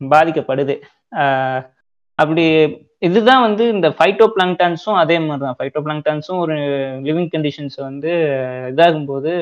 பாதிக்கப்படுது. 0.00 0.74
அப்படி 2.18 2.44
இதுதான் 3.08 3.44
வந்து 3.46 3.64
இந்த 3.74 3.88
ஃபைட்டோ 3.96 4.26
பிளாங்டான்ஸும் 4.34 4.98
அதே 5.02 5.16
மாதிரி 5.26 5.42
தான் 5.44 5.56
ஃபைட்டோ 5.58 5.80
பிளாங்டான்ஸும் 5.84 6.40
ஒரு 6.44 6.56
லிவிங் 7.06 7.30
கண்டிஷன்ஸ் 7.34 7.78
வந்து 7.88 8.10
இதாகும்போது 8.72 9.32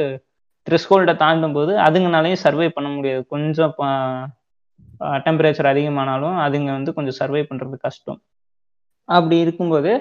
த்ரெஸ்ஹோல்டை 0.66 1.14
தாண்டும் 1.24 1.56
போது 1.56 1.72
அதுங்கனாலையும் 1.86 2.42
சர்வை 2.44 2.68
பண்ண 2.76 2.88
முடியாது. 2.96 3.22
கொஞ்சம் 3.32 3.74
டெம்பரேச்சர் 5.26 5.70
அதிகமானாலும் 5.72 6.36
அதுங்க 6.44 6.70
வந்து 6.76 6.94
கொஞ்சம் 6.96 7.18
சர்வை 7.20 7.42
பண்ணுறது 7.50 7.76
கஷ்டம். 7.86 8.20
அப்படி 9.08 9.36
இருக்கும்போது 9.44 9.92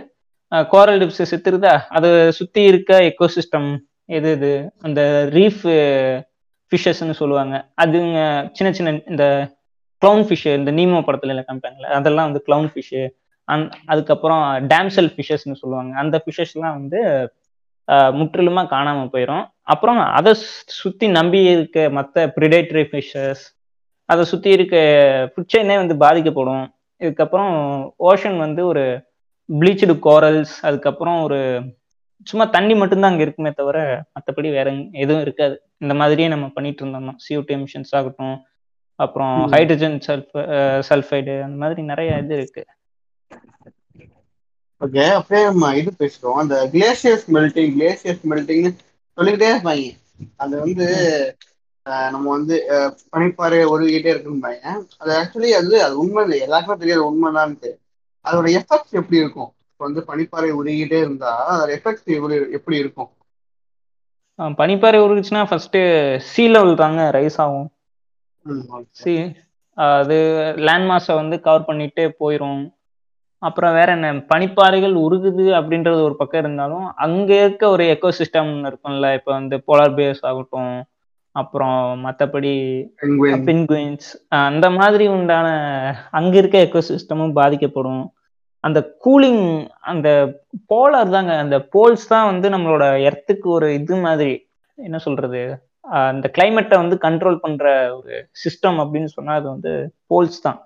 கோரல் 0.74 1.00
டிப்ஸ் 1.02 1.30
சித்துருதா 1.32 1.74
அதை 1.98 2.10
சுற்றி 2.40 2.62
இருக்க 2.72 2.94
எக்கோசிஸ்டம் 3.10 3.70
எது 4.18 4.32
இது? 4.38 4.52
அந்த 4.86 5.02
ரீஃப் 5.38 5.66
ஃபிஷஸ்ன்னு 6.72 7.16
சொல்லுவாங்க. 7.22 7.56
அதுங்க 7.84 8.20
சின்ன 8.58 8.70
சின்ன 8.78 8.94
இந்த 9.12 9.26
க்ளவுன் 10.02 10.26
ஃபிஷ்ஷு 10.28 10.52
இந்த 10.60 10.72
நீமோ 10.80 11.00
படத்துல 11.08 11.34
எல்லாம் 11.34 11.48
காமிப்பாங்கல்ல 11.50 11.90
அதெல்லாம் 11.98 12.28
வந்து 12.30 12.44
க்ளவுன் 12.48 12.72
ஃபிஷ்ஷு 12.74 13.04
அந் 13.48 13.66
அதுக்கப்புறம் 13.86 14.44
டேம்சல் 14.72 15.10
ஃபிஷஸ்ன்னு 15.14 15.60
சொல்லுவாங்க. 15.62 15.92
அந்த 16.04 16.16
ஃபிஷஸ்லாம் 16.24 16.78
வந்து 16.80 17.02
முற்றிலுமா 18.20 18.64
காணாம 18.74 19.06
போயிடும் 19.14 19.46
அப்புறம் 19.74 20.00
அதை 20.18 20.32
சுத்தி 20.80 21.08
நம்பி 21.18 21.40
இருக்க 21.52 21.90
மற்ற 21.98 22.26
ப்ரிடேட்டரி 22.38 22.84
ஃபிஷஸ் 22.92 23.44
அதை 24.06 24.24
சுத்தி 24.32 24.50
இருக்க 24.50 24.76
ஃபுட் 25.32 25.52
செயினே 25.54 25.76
வந்து 25.76 25.96
பாதிக்கப்படும். 26.04 26.66
இதுக்கப்புறம் 27.02 27.56
ஓஷன் 28.10 28.38
வந்து 28.38 28.62
ஒரு 28.66 28.84
ப்ளீச்சடு 29.50 29.96
கோரல்ஸ் 30.08 30.54
அதுக்கப்புறம் 30.68 31.18
ஒரு 31.26 31.40
சும்மா 32.28 32.46
தண்ணி 32.56 32.76
மட்டும்தான் 32.76 33.12
அங்கே 33.12 33.26
இருக்குமே 33.26 33.52
தவிர 33.52 33.80
மற்றபடி 34.16 34.50
வேற 34.58 34.68
எதுவும் 35.04 35.24
இருக்காது. 35.26 35.56
இந்த 35.82 35.94
மாதிரியே 36.02 36.28
நம்ம 36.34 36.46
பண்ணிட்டு 36.56 36.82
இருந்தோம்னா 36.84 37.14
சிஓடி 37.26 37.54
எமிஷன்ஸ் 37.58 37.94
ஆகட்டும் 38.00 38.38
அப்புறம் 39.00 39.36
ஹைட்ரஜன் 39.54 39.98
சல்ஃப 40.08 40.44
சல்ஃபைடு 40.90 41.34
அந்த 41.48 41.58
மாதிரி 41.64 41.82
நிறைய 41.92 42.12
இது 42.24 42.36
இருக்கு. 42.40 42.64
ஓகே 44.82 45.04
அப்படியே 45.18 45.44
நம்ம 45.50 45.70
இது 45.82 45.92
பேசுறோம் 46.02 46.40
அந்த 46.42 46.56
கிளேசியர்ஸ் 46.74 47.28
மெல்டிங் 47.36 47.74
கிளேசியர்ஸ் 47.78 48.24
மெல்டிங்னு 48.32 48.72
சொல்லிக்கிட்டே 49.18 49.50
இருப்பாங்க. 49.54 49.86
அது 50.44 50.54
வந்து 50.64 50.88
நம்ம 52.14 52.26
வந்து 52.36 52.56
பனிப்பாறை 53.14 53.60
ஒருகிட்டே 53.74 54.12
இருக்குன்னு 54.14 54.54
அது 55.02 55.12
ஆக்சுவலி 55.20 55.52
அது 55.60 55.76
அது 55.86 55.96
உண்மை 56.04 56.24
இல்லை. 56.26 56.40
எல்லாருக்குமே 56.46 56.82
தெரியாது 56.82 57.04
உண்மைதான்ட்டு. 57.12 57.72
அதோட 58.26 58.48
எஃபெக்ட்ஸ் 58.60 58.98
எப்படி 59.02 59.22
இருக்கும்? 59.24 59.52
இப்போ 59.72 59.84
வந்து 59.88 60.02
பனிப்பாறை 60.10 60.50
உருகிட்டே 60.60 61.00
இருந்தா 61.06 61.32
அதோட 61.52 61.70
எஃபெக்ட்ஸ் 61.78 62.08
எப்படி 62.18 62.36
எப்படி 62.58 62.78
இருக்கும்? 62.84 63.10
பனிப்பாறை 64.60 64.98
உருகுச்சுன்னா 65.04 65.44
ஃபர்ஸ்ட் 65.50 65.78
சீ 66.30 66.44
லெவல் 66.48 66.82
தாங்க 66.82 67.04
ரைஸ் 67.18 67.38
ஆகும். 67.46 67.68
சி 69.00 69.14
அது 69.78 70.18
லேண்ட் 70.68 70.88
மாஸை 70.90 71.14
வந்து 71.22 71.36
கவர் 71.46 71.68
பண்ணிட்டே 71.70 72.06
போயிடும் 72.22 72.62
அப்புறம் 73.42 73.76
வேற 73.78 73.90
என்ன 73.98 74.08
பனிப்பாறைகள் 74.32 74.96
உருகுது 75.06 75.46
அப்படின்றது 75.58 76.00
ஒரு 76.08 76.16
பக்கம் 76.22 76.42
இருந்தாலும் 76.44 76.86
அங்க 77.06 77.30
இருக்க 77.42 77.64
ஒரு 77.76 77.84
எக்கோசிஸ்டம் 77.96 78.54
இருக்கும்ல. 78.70 79.10
இப்போ 79.18 79.32
வந்து 79.40 79.58
போலார் 79.68 79.98
பேஸ் 80.00 80.22
ஆகட்டும் 80.30 80.74
அப்புறம் 81.36 81.80
மற்றபடி 82.06 82.54
பென்குயின்ஸ் 83.48 84.08
அந்த 84.48 84.68
மாதிரி 84.80 85.06
உண்டான 85.18 85.48
அங்க 86.20 86.34
இருக்க 86.38 86.58
எக்கோசிஸ்டமும் 86.68 87.38
பாதிக்கப்படும். 87.40 88.04
அந்த 88.68 88.80
கூலிங் 89.06 89.44
அந்த 89.92 90.10
போலார் 90.72 91.16
தாங்க 91.16 91.34
அந்த 91.46 91.58
போல்ஸ் 91.74 92.12
தான் 92.14 92.30
வந்து 92.32 92.48
நம்மளோட 92.56 92.86
எர்த்துக்கு 93.10 93.48
ஒரு 93.58 93.68
இது 93.80 93.96
மாதிரி 94.06 94.34
என்ன 94.78 94.98
சொல்றது 95.08 95.42
அந்த 96.08 96.28
கிளைமேட்டை 96.36 96.78
வந்து 96.82 96.96
கண்ட்ரோல் 97.04 97.44
பண்ற 97.44 97.66
ஒரு 97.98 98.14
சிஸ்டம் 98.44 98.80
அப்படின்னு 98.84 99.10
சொன்னா 99.18 99.34
அது 99.40 99.48
வந்து 99.54 99.72
போல்ஸ் 100.12 100.40
தான். 100.46 100.60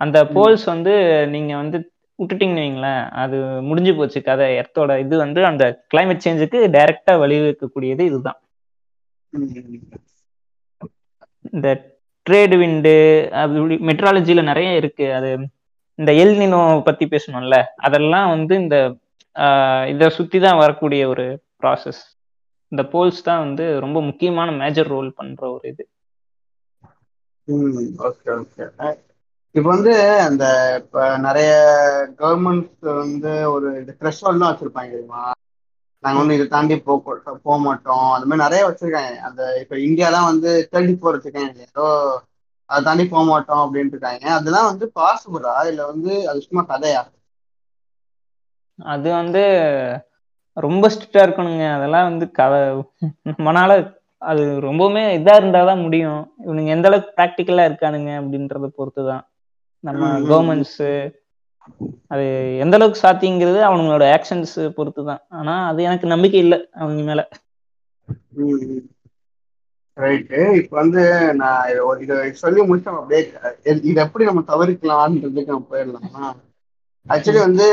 அந்த 0.00 0.18
போல்ஸ் 0.36 0.64
வந்து 0.74 0.92
நீங்க 1.34 1.52
வந்து 1.62 1.78
விட்டுட்டீங்கன்னு 2.18 2.64
வைங்களேன் 2.64 3.02
அது 3.22 3.36
முடிஞ்சு 3.68 3.92
போச்சு 3.98 4.18
கதை. 4.28 4.46
எர்த்தோட 4.60 4.92
இது 5.04 5.14
வந்து 5.24 5.40
அந்த 5.50 5.64
கிளைமேட் 5.92 6.24
சேஞ்சுக்கு 6.26 6.58
டைரக்டா 6.76 7.14
வழிவகுக்கக்கூடியது 7.22 8.02
இதுதான். 8.10 8.38
இந்த 11.54 11.68
ட்ரேடு 12.26 12.56
விண்டு 12.62 12.96
அப்படி 13.42 13.76
மெட்ராலஜில 13.90 14.42
நிறைய 14.50 14.80
இருக்கு. 14.80 15.06
அது 15.18 15.30
இந்த 15.98 16.10
எல்னினோ 16.22 16.60
பத்தி 16.88 17.04
பேசணும்ல 17.14 17.56
அதெல்லாம் 17.86 18.28
வந்து 18.34 18.54
இந்த 18.62 18.76
இதை 19.92 20.06
சுத்தி 20.18 20.38
தான் 20.44 20.60
வரக்கூடிய 20.62 21.02
ஒரு 21.12 21.26
ப்ராசஸ் 21.62 22.02
இந்த 22.72 22.82
போல்ஸ் 22.92 23.26
தான் 23.28 23.42
வந்து 23.44 23.64
ரொம்ப 23.84 23.98
முக்கியமான 24.08 24.50
மேஜர் 24.60 24.92
ரோல் 24.94 25.10
பண்ற 25.18 25.42
ஒரு 25.54 25.64
இது. 25.72 25.84
ஓகே 28.08 28.30
ஓகே 28.40 28.64
இப்போ 29.54 29.68
வந்து 29.74 29.94
அந்த 30.26 30.44
இப்போ 30.80 31.00
நிறைய 31.24 31.50
கவர்மெண்ட்ஸ் 32.20 32.86
வந்து 33.02 33.32
ஒரு 33.54 33.68
இது 33.80 33.92
த்ரெஷ்ஹோல்ட்லாம் 34.00 34.52
வச்சிருப்பாங்க 34.52 34.90
தெரியுமா? 34.94 35.22
நாங்கள் 36.04 36.22
வந்து 36.22 36.36
இதை 36.38 36.46
தாண்டி 36.54 36.76
போக 36.86 37.16
போக 37.46 37.56
மாட்டோம். 37.66 38.08
அந்த 38.14 38.26
மாதிரி 38.28 38.44
நிறைய 38.46 38.62
வச்சிருக்காங்க. 38.68 39.12
அந்த 39.28 39.42
இப்போ 39.62 39.76
இந்தியாலாம் 39.88 40.28
வந்து 40.30 40.50
தேர்ட்டி 40.72 40.94
ஃபோர் 41.00 41.16
வச்சிருக்காங்க 41.16 41.66
ஏதோ 41.68 41.86
அதை 42.72 42.82
தாண்டி 42.84 43.04
போக 43.08 43.22
மாட்டோம் 43.26 43.62
அப்படின்ட்டு 43.64 43.96
இருக்காங்க 43.96 44.26
அதெல்லாம் 44.36 44.70
வந்து 44.70 44.86
பாசிபிளா 44.96 45.54
இல்லை 45.70 45.84
வந்து 45.92 46.12
அது 46.30 46.46
சும்மா 46.46 46.64
கதையா? 46.68 47.02
அது 48.78 49.08
வந்து 49.12 49.42
ரொம்ப 50.56 50.84
ஸ்ட்ரிக்டா 50.92 51.22
இருக்கணுங்க. 51.24 51.64
அதெல்லாம் 51.76 52.08
வந்து 52.08 52.26
கதை. 52.38 52.60
நம்மனால 53.30 53.72
அது 54.22 54.42
ரொம்பவுமே 54.66 55.02
இதா 55.16 55.34
இருந்தாதான் 55.40 55.84
முடியும். 55.84 56.20
இவனுங்க 56.44 56.70
எந்த 56.76 56.88
அளவுக்கு 56.90 57.16
ப்ராக்டிக்கலா 57.16 57.64
இருக்கானுங்க 57.68 58.10
அப்படின்றத 58.20 58.68
பொறுத்து 58.76 59.04
தான் 59.08 59.24
நம்ம 59.84 60.00
கவர்மெண்ட்ஸ் 60.28 60.80
அது 62.10 62.24
எந்த 62.62 62.74
அளவுக்கு 62.78 63.02
சாத்தியங்கிறது 63.02 63.60
அவங்களோட 63.68 64.04
ஆக்ஷன்ஸ் 64.16 64.56
பொறுத்து 64.76 65.02
தான் 65.08 65.22
ஆனா 65.38 65.54
அது 65.70 65.80
எனக்கு 65.88 66.06
நம்பிக்கை 66.12 66.40
இல்லை 66.44 66.58
அவங்க 66.76 67.02
மேல. 67.04 67.22
ரைட்டு 69.96 70.38
இப்போ 70.58 70.74
வந்து 70.80 71.02
நான் 71.40 71.98
இதை 72.02 72.16
சொல்லி 72.42 72.60
முடிச்சோம் 72.68 72.98
அப்படியே. 73.00 73.20
இதை 73.90 73.98
எப்படி 74.04 74.24
நம்ம 74.28 74.42
தவிர்க்கலாம்ன்றதுக்கு 74.52 75.54
நம்ம 75.54 75.68
போயிடலாம்னா 75.72 76.24
ஆக்சுவலி 77.06 77.40
வந்து 77.48 77.66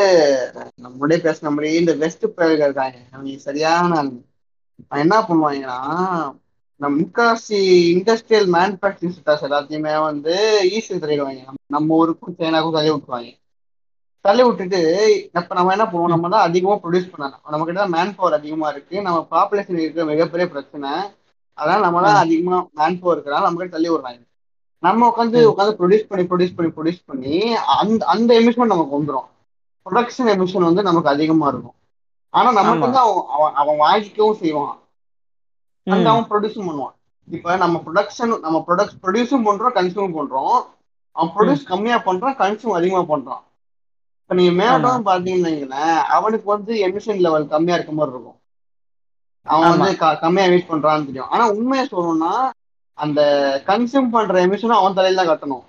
நம்மளே 0.86 1.18
பேசின 1.26 1.52
மாதிரி 1.56 1.70
இந்த 1.80 1.94
வெஸ்ட் 2.04 2.26
பயல்கள் 2.38 2.68
இருக்காங்க. 2.68 3.00
அவங்க 3.14 3.38
சரியான 3.48 4.02
என்ன 5.04 5.16
பண்ணுவாங்கன்னா 5.30 5.80
நம்ம 6.82 6.94
முக்காசி 7.02 7.58
இண்டஸ்ட்ரியல் 7.96 8.48
மேனுஃபேக்சரிங் 8.56 9.16
செக்டர்ஸ் 9.16 9.46
எல்லாத்தையுமே 9.48 9.94
வந்து 10.10 10.34
ஈஸி 10.76 10.92
தள்ளிடுவாங்க. 11.04 11.42
நம்ம 11.76 11.96
ஊருக்கும் 12.02 12.38
சைனாக்கும் 12.40 12.78
தள்ளி 12.78 12.92
விட்டுருவாங்க. 12.92 13.32
தள்ளி 14.26 14.44
விட்டுட்டு 14.46 14.82
இப்போ 15.40 15.54
நம்ம 15.58 15.74
என்ன 15.76 15.86
பண்ணுவோம்? 15.90 16.14
நம்ம 16.14 16.30
தான் 16.36 16.48
அதிகமா 16.50 16.76
ப்ரொடியூஸ் 16.84 17.12
பண்ணலாம் 17.12 17.52
நம்ம 17.54 17.66
கிட்ட 17.70 17.88
மேன் 17.96 18.16
பவர் 18.18 18.38
அதிகமா 18.40 18.70
இருக்கு. 18.74 18.96
நம்ம 19.08 19.20
பாப்புலேஷன் 19.36 19.82
இருக்கிற 19.84 20.06
மிகப்பெரிய 20.12 20.48
பிரச்சனை. 20.54 20.92
அதனால 21.60 21.80
நம்ம 21.86 22.02
தான் 22.06 22.22
அதிகமா 22.22 22.58
மேன் 22.74 23.00
பவர் 23.00 23.16
இருக்கிறனால 23.16 23.48
நம்ம 23.48 23.60
கிட்ட 23.60 23.76
தள்ளி 23.76 23.90
விடுறாங்க. 23.92 24.22
நம்ம 24.84 25.08
உட்காந்து 25.10 25.40
உட்காந்து 25.50 25.78
ப்ரொடியூஸ் 25.80 26.08
பண்ணி 26.08 26.24
ப்ரொடியூஸ் 26.30 26.56
பண்ணி 26.56 26.72
ப்ரொடியூஸ் 26.74 27.02
பண்ணி 27.06 27.34
அந்த 27.76 28.02
அந்த 28.14 28.30
எமிஷன் 28.40 28.74
நமக்கு 28.74 28.98
வந்துடும் 28.98 29.28
ப்ரொடக்ஷன் 29.86 30.32
எமிஷன் 30.34 30.68
வந்து 30.68 30.82
நமக்கு 30.84 31.10
அதிகமா 31.10 31.48
இருக்கும். 31.50 31.78
ஆனா 32.34 32.50
நமக்கு 32.58 32.86
வந்து 32.86 33.00
அவன் 33.02 33.56
அவன் 33.56 33.82
வாங்கிக்கவும் 33.82 34.40
செய்வான். 34.40 34.76
அந்த 35.88 36.06
அவன் 36.12 36.28
ப்ரொடியூஸும் 36.30 36.68
பண்ணுவான். 36.68 36.96
இப்ப 37.28 37.56
நம்ம 37.58 37.82
ப்ரொடக்ஷன் 37.86 38.34
நம்ம 38.46 38.60
ப்ரொடக்ட் 38.68 39.02
ப்ரொடியூஸும் 39.02 39.48
பண்றோம் 39.48 39.76
கன்சியூம் 39.76 40.16
பண்றோம். 40.16 40.58
அவன் 41.16 41.34
ப்ரொடியூஸ் 41.34 41.70
கம்மியா 41.70 41.98
பண்றான் 42.06 42.40
கன்சியூம் 42.40 42.78
அதிகமா 42.78 43.04
பண்றான். 43.10 43.44
இப்ப 44.22 44.36
நீங்க 44.36 44.54
மேடம் 44.60 45.06
பாத்தீங்கன்னு 45.08 45.84
அவனுக்கு 46.16 46.48
வந்து 46.50 46.74
எமிஷன் 46.88 47.24
லெவல் 47.26 47.52
கம்மியா 47.52 47.78
இருக்க 47.78 47.94
மாதிரி 47.94 48.16
இருக்கும். 48.16 48.39
அவன். 49.46 49.72
வந்து 49.76 49.92
கம்மியா 50.22 50.48
எமிட் 50.48 50.70
பண்றான்னு 50.70 51.08
தெரியும். 51.08 51.32
ஆனா 51.32 51.44
உண்மையை 51.54 51.86
சொல்லணும்னா 51.88 52.34
அந்த 52.98 53.20
கன்சியூம் 53.68 54.10
பண்ற 54.10 54.38
எமிஷனும் 54.46 54.80
அவன் 54.80 54.98
தலையில 54.98 55.20
தான் 55.20 55.32
கட்டணும். 55.32 55.66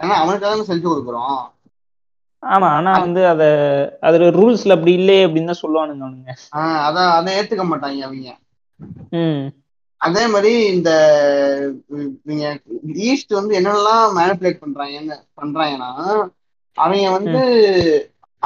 ஏன்னா 0.00 0.14
அவனுக்கு 0.22 0.46
தான் 0.46 0.68
செஞ்சு 0.68 0.86
கொடுக்குறோம். 0.86 1.38
ஆமா 2.42 2.68
ஆனா 2.74 2.90
வந்து 2.98 3.22
அத 3.30 3.42
அதுல 4.02 4.28
ரூல்ஸ்ல 4.36 4.76
அப்படி 4.76 4.92
இல்லையே 4.98 5.24
அப்படின்னு 5.26 5.52
தான் 5.52 5.62
சொல்லுவானுங்க 5.62 6.04
அவனுங்க. 6.06 6.32
ஆஹ் 6.58 6.80
அதான் 6.86 7.12
அதை 7.16 7.34
ஏத்துக்க 7.38 7.64
மாட்டாங்க 7.66 8.06
அவங்க. 8.06 8.28
அதே 10.00 10.22
மாதிரி 10.26 10.52
இந்த 10.72 10.90
நீங்க 12.28 12.44
ஈஸ்ட் 13.06 13.32
வந்து 13.32 13.52
என்னென்னலாம் 13.58 14.16
மேனிபுலேட் 14.18 14.62
பண்றாங்க 14.62 14.98
பண்றாங்கன்னா 15.38 15.90
அவங்க 16.78 17.06
வந்து 17.16 17.42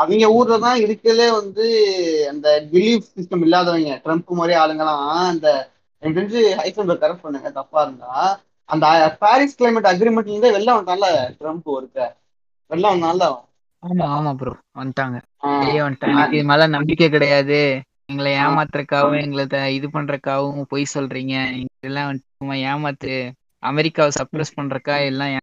அவங்க 0.01 0.27
ஊர்ல 0.37 0.57
தான் 0.59 0.79
இருக்கலே 0.85 1.27
வந்து 1.39 1.65
அந்த 2.31 2.49
பிலீஃப் 2.73 3.11
சிஸ்டம் 3.11 3.45
இல்லாதவங்க 3.47 3.97
ட்ரம்ப் 4.05 4.33
மாதிரி 4.35 4.55
ஆளுங்கலாம் 4.61 5.03
அந்த 5.27 5.49
எனக்கு 6.03 6.19
தெரிஞ்சு 6.19 6.43
ஹைசன்பர்க் 6.61 7.03
கரெக்ட் 7.03 7.25
பண்ணுங்க 7.25 7.51
தப்பா 7.53 7.81
இருந்தா. 7.83 8.13
அந்த 8.69 8.87
பாரிஸ் 9.21 9.59
கிளைமேட் 9.59 9.91
அக்ரிமெண்ட்ல 9.91 10.33
இருந்தே 10.33 10.55
வெளில 10.57 10.77
வந்தான்ல 10.79 11.09
ட்ரம்ப் 11.39 11.69
ஒருத்த 11.75 11.99
வெளில 12.71 12.87
வந்தான்ல 12.93 13.25
அவன். 13.27 13.47
ஆமா 13.83 14.07
ஆமா 14.15 14.33
ப்ரோ 14.37 14.53
வந்துட்டாங்க. 14.77 15.19
இது 16.29 16.43
மேல 16.51 16.67
நம்பிக்கை 16.75 17.09
கிடையாது. 17.11 17.59
எங்களை 18.09 18.31
ஏமாத்துறக்காகவும் 18.41 19.23
எங்களை 19.23 19.45
இது 19.77 19.89
பண்றக்காகவும் 19.97 20.69
பொய் 20.73 20.93
சொல்றீங்க. 20.95 21.35
இதெல்லாம் 21.75 22.09
வந்துட்டு 22.11 22.29
ஏமாத்து 22.67 23.13
அமெரிக்காவை 23.63 24.13
சப்ரஸ் 24.17 24.57
பண்றக்கா 24.59 24.97
எல்லாம் 25.07 25.37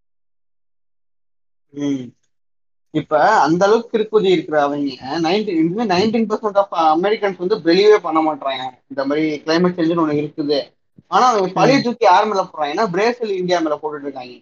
இப்ப 2.94 3.16
அந்த 3.44 3.62
அளவுக்கு 3.66 3.94
திருப்பதி 3.94 4.30
இருக்கிற 4.32 4.58
அவங்க 4.62 4.96
nineteen 5.26 5.62
nineteen 5.92 6.28
percent 6.30 6.60
of 6.62 6.74
Americans 6.94 7.42
வந்து 7.44 7.58
வெளியவே 7.66 7.98
பண்ண 8.04 8.20
மாட்டாங்க 8.28 8.62
இந்த 8.92 9.02
மாதிரி 9.08 9.26
கிளைமேட் 9.44 9.78
சேஞ்சுன்னு 9.78 10.04
ஒண்ணு 10.06 10.22
இருக்குது. 10.22 10.60
ஆனா 11.12 11.26
அவங்க 11.30 11.50
பழைய 11.58 11.80
தூக்கி 11.80 12.06
யார் 12.06 12.30
மேல 12.30 12.44
போடுறாங்கன்னா 12.46 12.86
பிரேசில் 12.94 13.40
இந்தியா 13.40 13.60
மேல 13.60 13.76
போட்டுட்டு 13.82 14.08
இருக்காங்க 14.08 14.36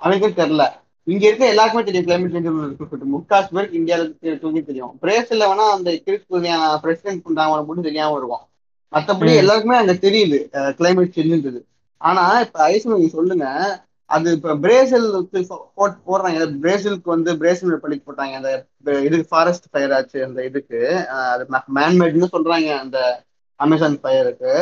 அவங்களுக்கும் 0.00 0.40
தெரியல. 0.40 0.64
இங்க 1.06 1.24
இருக்க 1.26 1.44
எல்லாருக்குமே 1.46 1.84
தெரியும் 1.84 2.06
கிளைமேட் 2.06 2.34
சேஞ்ச் 2.34 2.48
இருக்கு 2.80 3.12
முக்காசு 3.14 3.48
பேருக்கு 3.48 3.80
இந்தியாவுக்கு 3.80 4.14
தூக்கி 4.42 4.62
தெரியும். 4.62 4.92
பிரேசில்ல 5.02 5.48
வேணா 5.50 5.66
அந்த 5.76 5.90
கிறிஸ்து 6.04 6.40
பிரசிடென்ட் 6.84 7.24
பண்றாங்க 7.26 7.60
மட்டும் 7.60 7.88
தெரியாம 7.88 8.18
இருக்கும் 8.18 8.44
மத்தபடி. 8.92 9.32
எல்லாருக்குமே 9.40 9.78
அங்க 9.80 9.94
தெரியுது 10.04 10.38
கிளைமேட் 10.78 11.16
சேஞ்சுன்றது 11.16 11.60
ஆனா 12.00 12.24
இப்ப 12.44 12.58
ஐஸ் 12.66 12.90
நீங்க 12.90 13.08
சொல்லுங்க. 13.10 13.46
அது 14.10 14.28
இப்ப 14.36 14.54
பிரேசிலுக்கு 14.64 15.40
போடுறாங்க. 16.08 16.38
பிரேசிலுக்கு 16.64 17.08
வந்து 17.14 17.30
பிரேசில் 17.40 17.82
பள்ளிக்கு 17.82 18.06
போட்டாங்க. 18.08 18.34
அந்த 18.40 18.50
இதுக்கு 19.08 19.26
ஃபாரஸ்ட் 19.32 19.66
ஃபயர் 19.72 19.94
ஆச்சு. 19.96 20.18
அந்த 20.28 20.40
இதுக்கு 20.50 20.80
அது 21.32 21.44
மேன்மேட்னு 21.78 22.28
சொல்றாங்க. 22.34 22.70
அந்த 22.84 22.98
அமேசான் 23.60 23.98
ஃபயருக்கு 24.02 24.52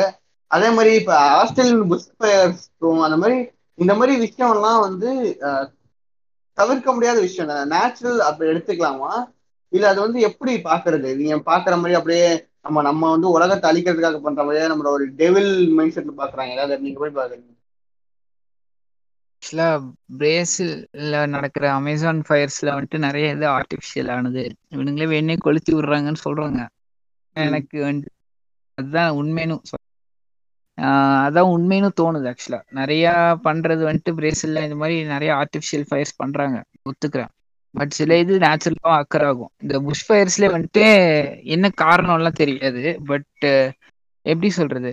அதே 0.51 0.67
மாதிரி 0.75 0.91
இப்ப 1.01 1.13
ஆஸ்திரேலியன் 1.39 1.87
புஷ் 1.91 2.11
ஃபயர்ஸ்க்கும் 2.19 3.01
அந்த 3.05 3.17
மாதிரி 3.23 3.37
இந்த 3.79 3.93
மாதிரி 3.99 4.13
விஷயம்லாம் 4.25 4.79
வந்து 4.87 5.09
தவிர்க்க 6.57 6.93
முடியாத 6.93 7.17
விஷயம். 7.19 7.35
நேச்சுரல் 7.73 8.19
அப்படி 8.29 8.49
எடுத்துக்கலாமா? 8.53 9.11
இல்ல 9.73 9.85
அது 9.89 9.99
வந்து 10.01 10.19
எப்படி 10.29 10.53
பாக்குறது? 10.69 11.09
நீங்க 11.19 11.37
பாக்குற 11.49 11.73
மாதிரி 11.81 11.97
அப்படியே 11.99 12.27
நம்ம 12.65 12.81
நம்ம 12.81 13.09
வந்து 13.15 13.27
உலகத்தை 13.29 13.67
அழிக்கிறதுக்காக 13.71 14.19
பண்ற 14.25 14.41
மாதிரியே 14.43 14.71
நம்மளோட 14.71 14.95
ஒரு 14.99 15.05
டெவில் 15.21 15.51
மைண்ட் 15.77 15.95
செட்ல 15.97 16.13
பாக்குறாங்க. 16.21 16.55
ஏதாவது 16.57 16.83
நீங்க 16.85 16.99
போய் 17.03 17.17
பாக்குறீங்க 17.19 17.53
ஆக்சுவலா 19.41 19.67
பிரேசில்ல 20.17 21.27
நடக்கிற 21.29 21.65
அமேசான் 21.73 22.21
ஃபயர்ஸ்ல 22.29 22.69
வந்துட்டு 22.77 22.97
நிறைய 22.97 23.35
இது 23.35 23.47
ஆர்டிபிஷியல் 23.49 24.11
ஆனது. 24.11 24.43
இவனுங்களே 24.75 25.07
வேணே 25.13 25.37
கொளுத்தி 25.37 25.73
விடுறாங்கன்னு 25.73 26.23
சொல்றாங்க. 26.25 26.61
எனக்கு 27.35 27.77
வந்து 27.83 28.07
அதுதான் 28.77 29.11
உண்மைன்னு 29.11 29.55
அதான் 30.77 31.51
உண்மைன்னு 31.53 31.89
தோணுது 32.01 32.27
ஆக்சுவலா. 32.31 32.59
நிறைய 32.71 33.05
பண்றது 33.43 33.83
வந்துட்டு 33.89 34.11
பிரேசில்ல 34.19 34.63
இந்த 34.67 34.77
மாதிரி 34.81 34.97
நிறைய 35.13 35.31
ஆர்டிபிஷியல் 35.39 35.85
ஃபயர்ஸ் 35.89 36.15
பண்றாங்க. 36.15 36.57
ஒத்துக்கிறேன். 36.89 37.31
பட் 37.75 37.95
சில 37.97 38.17
இது 38.17 38.33
நேச்சுரலாவும் 38.39 38.97
அக்கர் 38.99 39.25
ஆகும். 39.29 39.51
இந்த 39.61 39.75
புஷ் 39.79 40.05
ஃபயர்ஸ்ல 40.07 40.45
வந்துட்டு 40.55 40.83
என்ன 41.45 41.69
காரணம்லாம் 41.81 42.39
தெரியாது. 42.41 42.83
பட் 43.05 43.45
எப்படி 44.25 44.49
சொல்றது? 44.49 44.91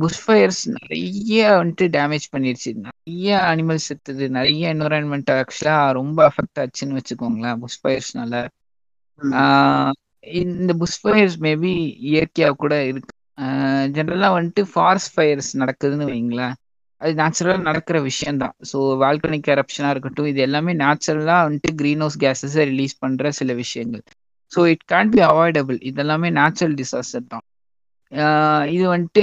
புஷ் 0.00 0.20
ஃபயர்ஸ் 0.24 0.60
நிறைய 0.74 1.42
வந்துட்டு 1.58 1.86
டேமேஜ் 1.94 2.26
பண்ணிருச்சு. 2.34 2.70
நிறைய 2.82 3.28
அனிமல்ஸ் 3.50 3.88
செத்துது. 3.88 4.24
நிறைய 4.30 4.72
என்வரான்மெண்ட் 4.74 5.30
ஆக்சுவலா 5.36 5.76
ரொம்ப 6.00 6.18
அஃபெக்ட் 6.30 6.60
ஆச்சுன்னு 6.64 6.98
வச்சுக்கோங்களேன் 6.98 7.60
புஷ் 7.64 7.80
ஃபயர்ஸ்னால. 7.82 8.34
இந்த 10.42 10.72
புஷ் 10.80 11.00
ஃபயர்ஸ் 11.02 11.36
மேபி 11.46 11.72
இயற்கையா 12.10 12.50
கூட 12.56 12.74
இருக்கு. 12.90 13.12
ஜென்ரலா 13.96 14.28
வந்துட்டு 14.36 14.62
ஃபாரஸ்ட் 14.72 15.12
ஃபயர்ஸ் 15.14 15.50
நடக்குதுன்னு 15.62 16.06
வைங்களேன் 16.10 16.54
அது 17.00 17.12
நேச்சுரலா 17.14 17.56
நடக்கிற 17.62 17.96
விஷயம் 18.02 18.38
தான் 18.38 18.54
ஸோ 18.70 18.78
வால்கனிக் 19.00 19.50
எரப்ஷனா 19.54 19.88
இருக்கட்டும் 19.90 20.30
இது 20.30 20.40
எல்லாமே 20.40 20.72
நேச்சுரலா 20.80 21.36
வந்துட்டு 21.46 21.70
க்ரீன் 21.80 22.02
ஹவுஸ் 22.04 22.20
கேஸஸை 22.20 22.64
ரிலீஸ் 22.70 22.94
பண்ற 22.98 23.32
சில 23.38 23.52
விஷயங்கள். 23.54 24.04
So 24.52 24.60
it 24.72 24.86
can 24.86 25.10
be 25.10 25.20
avoidable 25.28 25.78
இதெல்லாமே 25.90 26.30
நேச்சுரல் 26.38 26.76
டிசாஸ்டர் 26.80 27.26
தான். 27.26 27.44
இது 28.74 28.84
வந்துட்டு 28.90 29.22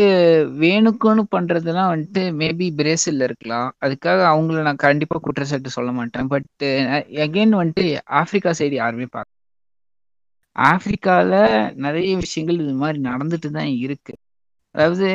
வேணுக்குன்னு 0.62 1.24
பண்றதுலாம் 1.36 1.92
வந்துட்டு 1.94 2.22
மேபி 2.40 2.68
பிரேசில் 2.80 3.26
இருக்கலாம். 3.28 3.70
அதுக்காக 3.86 4.22
அவங்கள 4.32 4.64
நான் 4.68 4.84
கண்டிப்பா 4.86 5.18
குற்றச்சாட்டு 5.20 5.76
சொல்ல 5.78 5.92
மாட்டேன். 6.00 6.30
பட் 6.34 6.50
அகைன் 7.26 7.60
வந்துட்டு 7.62 7.86
ஆப்பிரிக்கா 8.20 8.54
சைடு 8.62 8.78
யாருமே 8.78 9.08
பார்க்க 9.10 9.30
ஆப்பிரிக்கால 10.56 11.34
நிறைய 11.86 12.12
விஷயங்கள் 12.24 12.62
இது 12.64 12.74
மாதிரி 12.82 13.00
நடந்துட்டு 13.08 13.50
தான் 13.58 13.72
இருக்கு. 13.86 14.14
அதாவது 14.76 15.08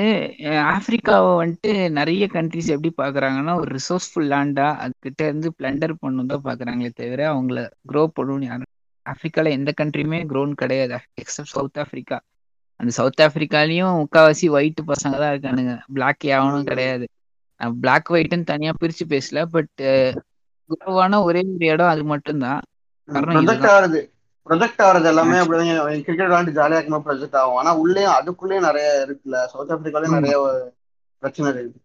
ஆப்பிரிக்காவை 0.73 1.31
வந்துட்டு 1.41 1.71
நிறைய 1.99 2.25
கண்ட்ரிஸ் 2.35 2.73
எப்படி 2.75 2.91
பாக்குறாங்கன்னா 2.99 3.53
ஒரு 3.61 3.71
ரிசோர்ஸ்ஃபுல் 3.77 4.29
லேண்டா 4.33 4.67
அதுகிட்ட 4.85 5.21
இருந்து 5.29 5.51
பிளண்டர் 5.59 5.95
பண்ணணும் 6.03 6.31
தான் 6.33 6.47
பாக்குறாங்களே 6.49 6.93
தவிர 6.95 7.23
அவங்கள 7.33 7.61
க்ரோ 7.91 8.03
பண்ணணும்னு 8.17 8.49
யாரும் 8.51 8.73
ஆப்பிரிக்கால 9.07 9.51
எந்த 9.59 9.71
கண்ட்ரியுமே 9.81 10.21
க்ரோன் 10.31 10.55
கிடையாது. 10.63 10.99
எக்ஸப்ட் 11.23 11.55
சவுத் 11.55 11.81
ஆப்பிரிக்கா 11.83 12.19
அந்த 12.81 12.93
சவுத் 12.93 13.21
ஆப்பிரிக்காலயும் 13.21 13.95
முக்காவாசி 14.01 14.47
ஒயிட் 14.51 14.81
பசங்க 14.87 15.17
தான் 15.17 15.33
இருக்கானுங்க. 15.35 15.75
பிளாக் 15.89 16.25
யாவனும் 16.25 16.65
கிடையாது. 16.65 17.07
பிளாக் 17.81 18.11
ஒயிட்னு 18.11 18.45
தனியா 18.45 18.73
பிரிச்சு 18.81 19.05
பேசல 19.09 19.45
பட் 19.55 19.83
குரோவான 20.71 21.23
ஒரே 21.23 21.43
ஒரு 21.47 21.67
இடம் 21.73 21.93
அது 21.95 22.05
மட்டும்தான். 22.05 22.61
காரணம் 23.09 23.37
ப்ரொஜெக்ட் 23.39 23.69
ஆகுறது. 23.73 24.01
ப்ரொஜெக்ட் 24.47 24.83
ஆகுறது 24.87 25.09
எல்லாமே 25.13 25.37
அப்படிதான் 25.39 25.71
கிரிக்கெட் 26.07 26.31
விளாண்டு 26.31 26.57
ஜாலியா 26.59 26.79
இருக்கும்போது 26.79 27.09
ப்ரொஜெக்ட் 27.09 27.39
ஆகும். 27.41 27.59
ஆனா 27.61 27.71
உள்ளேயும் 27.85 28.17
அதுக்குள்ளேயும் 28.19 28.67
நிறைய 28.69 28.89
இருக்குல்ல. 29.07 29.37
சவுத் 29.55 29.73
ஆப்பிரிக்காலயும். 29.73 30.19
நிறைய 30.19 30.37
பிரச்சனை 31.23 31.51
இருக்கு. 31.55 31.81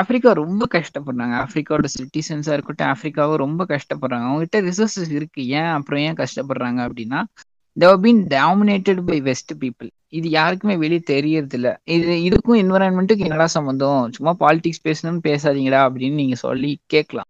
ஆப்பிரிக்கா 0.00 0.30
ரொம்ப 0.42 0.66
கஷ்டப்படுறாங்க. 0.74 1.34
ஆப்பிரிக்காவோட 1.42 1.88
சிட்டிசன்ஸா 1.96 2.52
இருக்கட்டும் 2.56 2.90
ஆப்பிரிக்காவும் 2.92 3.42
ரொம்ப 3.44 3.64
கஷ்டப்படுறாங்க. 3.72 4.26
அவங்ககிட்ட 4.30 4.60
ரிசோர்சஸ் 4.68 5.12
இருக்கு. 5.18 5.40
ஏன் 5.58 5.72
அப்புறம் 5.78 6.02
ஏன் 6.06 6.20
கஷ்டப்படுறாங்க 6.22 6.80
அப்படின்னா 6.88 7.20
they've 7.76 7.98
been 8.04 8.22
dominated 8.36 9.02
by 9.08 9.18
west 9.28 9.52
people 9.62 9.90
இது 10.18 10.26
யாருக்குமே 10.30 10.74
வெளியே 10.82 11.02
தெரியறது 11.12 11.56
இல்ல 11.58 11.68
இது 11.94 12.14
இதுக்கும் 12.26 12.58
என்வரான்மெண்ட்டுக்கு 12.62 13.26
என்னடா 13.28 13.46
சம்மந்தம் 13.56 14.02
சும்மா 14.16 14.32
பாலிடிக்ஸ் 14.42 14.84
பேசணும்னு 14.88 15.22
பேசாதீங்கடா 15.28 15.80
அப்படின்னு 15.86 16.20
நீங்க 16.22 16.36
சொல்லி 16.46 16.72
கேட்கலாம். 16.94 17.28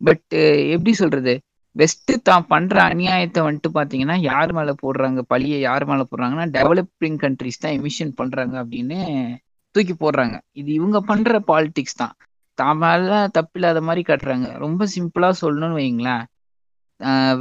பட் 0.00 0.26
எப்படி 0.74 0.92
சொல்றது? 1.02 1.34
வெஸ்ட் 1.76 2.12
தான் 2.28 2.46
பண்ற 2.52 2.76
அநியாயத்தை 2.90 3.40
வந்துட்டு 3.46 3.70
பாத்தீங்கன்னா 3.78 4.16
யார் 4.30 4.52
மேல 4.58 4.70
போடுறாங்க? 4.82 5.20
பழிய 5.32 5.56
யார் 5.68 5.84
மேல 5.90 6.04
போடுறாங்கன்னா 6.10 6.46
டெவலப்பிங் 6.58 7.18
கண்ட்ரிஸ் 7.24 7.62
தான் 7.64 7.76
எமிஷன் 7.78 8.12
பண்றாங்க 8.20 8.54
அப்படின்னு 8.62 8.98
தூக்கி 9.74 9.94
போடுறாங்க. 10.04 10.36
இது 10.60 10.70
இவங்க 10.78 10.98
பண்ற 11.10 11.40
பாலிடிக்ஸ் 11.50 12.00
தான். 12.02 12.14
தான் 12.58 12.80
மேல 12.84 13.26
தப்பு 13.36 13.56
இல்லாத 13.58 13.80
மாதிரி 13.88 14.02
காட்டுறாங்க. 14.08 14.48
ரொம்ப 14.64 14.86
சிம்பிளா 14.96 15.28
சொல்லணும்னு 15.42 15.78
வைங்களேன் 15.80 16.24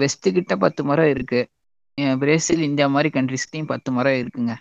வெஸ்ட் 0.02 0.28
கிட்ட 0.36 0.54
பத்து 0.66 0.82
மரம் 0.90 1.12
இருக்கு. 1.16 1.42
பிரேசில் 2.22 2.64
இந்தியா 2.70 2.88
மாதிரி 2.96 3.10
கண்ட்ரிஸ்கிட்டையும் 3.18 3.72
பத்து 3.74 3.90
மரம் 3.98 4.20
இருக்குங்க. 4.22 4.54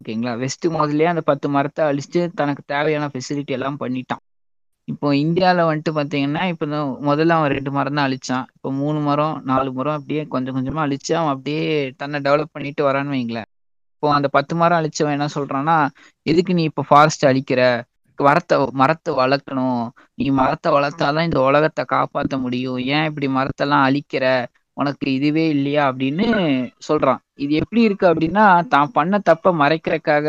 ஓகேங்களா 0.00 0.32
வெஸ்ட் 0.42 0.66
முதல்லயே 0.76 1.08
அந்த 1.12 1.22
பத்து 1.30 1.48
மரத்தை 1.56 1.82
அழிச்சு 1.90 2.20
தனக்கு 2.40 2.62
தேவையான 2.72 3.08
ஃபெசிலிட்டி 3.12 3.52
எல்லாம் 3.58 3.80
பண்ணிட்டான். 3.82 4.22
இப்போ 4.88 5.08
இந்தியாவில் 5.24 5.68
வந்துட்டு 5.68 5.92
பார்த்தீங்கன்னா 5.98 6.42
இப்போ 6.52 6.66
முதல்ல 7.08 7.36
அவன் 7.38 7.52
ரெண்டு 7.56 7.70
மரம் 7.76 7.96
தான் 7.98 8.06
அழிச்சான். 8.08 8.46
இப்போ 8.56 8.68
மூணு 8.80 9.00
மரம் 9.08 9.36
நாலு 9.50 9.70
மரம் 9.76 9.96
அப்படியே 9.98 10.22
கொஞ்சம் 10.34 10.56
கொஞ்சமாக 10.56 10.86
அழிச்சு 10.86 11.12
அவன் 11.20 11.32
அப்படியே 11.34 11.64
தன்னை 12.00 12.18
டெவலப் 12.26 12.54
பண்ணிட்டு 12.56 12.82
வரான்னு 12.88 13.14
வைங்களேன். 13.16 13.48
இப்போ 13.94 14.08
அந்த 14.18 14.28
பத்து 14.36 14.54
மரம் 14.60 14.80
அழிச்சவன் 14.80 15.16
என்ன 15.16 15.28
சொல்றான்னா 15.36 15.76
எதுக்கு 16.26 16.52
நீ 16.58 16.62
இப்போ 16.70 16.84
ஃபாரஸ்ட் 16.88 17.26
அழிக்கிற? 17.30 17.62
மரத்தை 18.18 18.56
மரத்தை 18.80 19.12
வளர்க்கணும். 19.20 19.84
நீ 20.20 20.26
மரத்தை 20.40 20.68
வளர்த்தாதான் 20.76 21.28
இந்த 21.28 21.40
உலகத்தை 21.48 21.82
காப்பாற்ற 21.94 22.36
முடியும். 22.44 22.80
ஏன் 22.96 23.06
இப்படி 23.10 23.28
மரத்தெல்லாம் 23.38 23.84
அழிக்கிற? 23.88 24.26
உனக்கு 24.82 25.06
இதுவே 25.18 25.44
இல்லையா 25.54 25.82
அப்படின்னு 25.90 26.26
சொல்றான். 26.88 27.20
இது 27.44 27.52
எப்படி 27.62 27.80
இருக்கு 27.88 28.06
அப்படின்னா 28.10 28.44
தான் 28.74 28.92
பண்ண 28.96 29.18
தப்ப 29.28 29.52
மறைக்கிறதுக்காக 29.62 30.26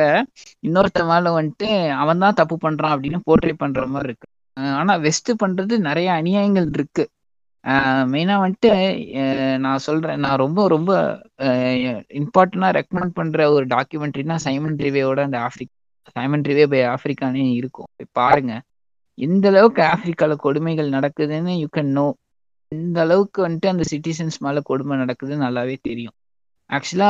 இன்னொருத்த 0.67 1.01
மேல 1.11 1.33
வந்துட்டு 1.39 1.69
அவன் 2.03 2.23
தான் 2.25 2.39
தப்பு 2.41 2.57
பண்றான் 2.65 2.93
அப்படின்னு 2.95 3.19
போர்ட்ரே 3.27 3.55
பண்ற 3.63 3.85
மாதிரி 3.95 4.09
இருக்கு. 4.11 4.27
ஆனா 4.79 4.93
வெஸ்ட் 5.07 5.31
பண்றது 5.43 5.73
நிறைய 5.89 6.09
அநியாயங்கள் 6.19 6.69
இருக்கு. 6.77 7.05
மெயினா 8.13 8.35
வந்துட்டு 8.43 8.71
நான் 9.65 9.83
சொல்றேன் 9.85 10.21
நான் 10.25 10.41
ரொம்ப 10.43 10.61
ரொம்ப 10.73 10.91
இம்பார்ட்டண்டா 12.21 12.69
ரெக்கமெண்ட் 12.79 13.17
பண்ற 13.19 13.45
ஒரு 13.55 13.65
டாக்குமெண்ட்ரினா 13.75 14.37
சைமன் 14.45 14.77
ரிவேயோட 14.85 15.19
அந்த 15.27 15.39
ஆஃப்ரிக் 15.47 15.73
சைமன் 16.15 16.45
ரிவே 16.49 16.65
பை 16.73 16.81
ஆஃப்ரிக்கானே 16.93 17.45
இருக்கும். 17.59 17.89
பாருங்க. 18.19 18.53
எந்த 19.17 19.45
அளவுக்கு 19.51 19.81
ஆப்பிரிக்கால 19.91 20.35
கொடுமைகள் 20.45 20.93
நடக்குதுன்னு 20.95 21.53
யூ 21.61 21.67
கேன் 21.77 21.91
நோ 21.97 22.05
இந்த 22.73 22.97
அளவுக்கு 23.01 23.39
வந்துட்டு 23.45 23.67
அந்த 23.67 23.83
சிட்டிசன்ஸ் 23.91 24.37
மேல 24.39 24.61
கொடுமை 24.63 24.97
நடக்குதுன்னு 24.97 25.45
நல்லாவே 25.47 25.75
தெரியும். 25.81 26.15
ஆக்சுவலா 26.69 27.09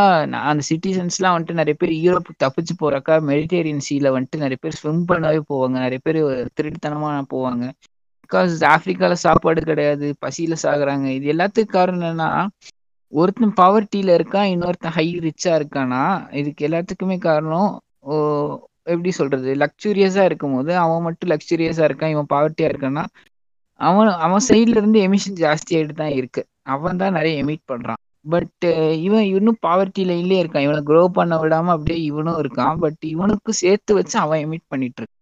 அந்த 0.49 0.63
சிட்டிசன்ஸ்லாம் 0.69 1.35
வந்துட்டு 1.35 1.59
நிறைய 1.61 1.75
பேர் 1.79 1.93
யூரோப் 2.05 2.29
தப்பிச்சு 2.43 2.73
போறக்கா 2.79 3.15
மெடிடேரியன் 3.29 3.85
சீல 3.87 4.11
வந்துட்டு 4.15 4.37
நிறைய 4.37 4.59
பேர் 4.61 4.79
ஸ்விம் 4.79 5.03
பண்ணவே 5.07 5.39
போவாங்க. 5.51 5.75
நிறைய 5.79 5.99
பேர் 6.03 6.19
திருட்டுத்தனமா 6.57 7.09
போவாங்க. 7.33 7.63
பிகாஸ் 8.23 8.53
ஆப்பிரிக்கால 8.73 9.13
சாப்பாடு 9.25 9.61
கிடையாது 9.61 10.07
பசியில 10.21 10.55
சாகுறாங்க. 10.63 11.07
இது 11.17 11.25
எல்லாத்துக்கும் 11.33 11.75
காரணம் 11.77 12.07
என்னன்னா 12.07 12.29
ஒருத்தன் 13.13 13.55
பவர்ட்டியில 13.57 14.11
இருக்கான் 14.17 14.51
இன்னொருத்தன் 14.53 14.95
ஹை 14.95 15.07
ரிச்சா 15.25 15.51
இருக்கானா? 15.59 16.01
இதுக்கு 16.31 16.67
எல்லாத்துக்குமே 16.67 17.17
காரணம் 17.21 17.71
ஓ 18.05 18.15
எப்படி 18.85 19.11
சொல்றது? 19.11 19.49
லக்ஸூரியஸா 19.55 20.23
இருக்கும் 20.23 20.55
போது 20.55 20.71
அவன் 20.77 21.05
மட்டும் 21.07 21.31
லக்ஸூரியஸா 21.31 21.83
இருக்கான் 21.89 22.13
இவன் 22.15 22.31
பாவர்ட்டியா 22.33 22.69
இருக்கான்னா 22.71 23.03
அவன் 23.79 24.07
அவன் 24.25 24.45
சைட்ல 24.47 24.79
இருந்து 24.79 24.99
எமிஷன் 25.07 25.39
ஜாஸ்தியாயிட்டு 25.43 25.93
தான் 25.93 26.15
இருக்கு. 26.19 26.41
அவன் 26.61 26.97
தான் 26.97 27.13
நிறைய 27.13 27.43
எமிட் 27.43 27.69
பண்றான். 27.71 28.01
பட் 28.25 28.65
இவன் 29.07 29.25
இன்னும் 29.25 29.57
பாவர்ட்டி 29.67 30.03
லைன்லயே 30.09 30.41
இருக்கான். 30.43 30.65
இவனை 30.67 30.81
க்ரோ 30.89 31.05
பண்ண 31.05 31.33
விடாம 31.41 31.73
அப்படியே 31.75 32.01
இவனும் 32.01 32.39
இருக்கான். 32.43 32.77
பட் 32.79 33.01
இவனுக்கு 33.13 33.53
சேர்த்து 33.53 33.93
வச்சு 33.93 34.19
அவன் 34.19 34.43
எமிட் 34.45 34.65
பண்ணிட்டு 34.67 35.01
இருக்கான். 35.01 35.19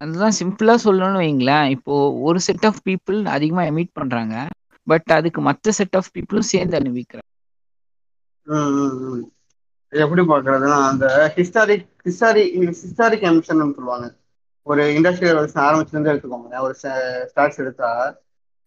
அதுதான் 0.00 0.36
சிம்பிளா 0.38 0.74
சொல்லணும்னு 0.84 1.22
வைங்களேன். 1.24 1.68
இப்போ 1.68 2.12
ஒரு 2.12 2.40
செட் 2.40 2.66
ஆஃப் 2.66 2.80
பீப்புள் 2.88 3.18
அதிகமா 3.26 3.62
எமிட் 3.62 3.92
பண்றாங்க. 3.92 4.34
பட் 4.86 5.10
அதுக்கு 5.12 5.40
மற்ற 5.40 5.72
செட் 5.72 5.96
ஆஃப் 5.96 6.10
பீப்புளும் 6.14 6.50
சேர்ந்து 6.52 6.78
அனுபவிக்கிறாங்க. 6.78 7.30
எப்படி 9.92 10.22
பாக்குறதுன்னா 10.22 10.78
அந்த 10.90 11.06
ஹிஸ்டாரிக் 11.36 11.86
ஹிஸ்டாரி 12.06 12.44
ஹிஸ்டாரிக் 12.82 13.26
எமிஷன் 13.30 13.74
சொல்லுவாங்க. 13.76 14.06
ஒரு 14.66 14.82
இண்டஸ்ட்ரியல் 14.96 15.34
ரெவல்யூஷன் 15.34 15.64
ஆரம்பிச்சிருந்து 15.64 16.10
எடுத்துக்கோங்க. 16.12 16.60
ஒரு 16.60 16.74
ஸ்டார்ட்ஸ் 17.28 17.60
எடுத்தா 17.60 17.90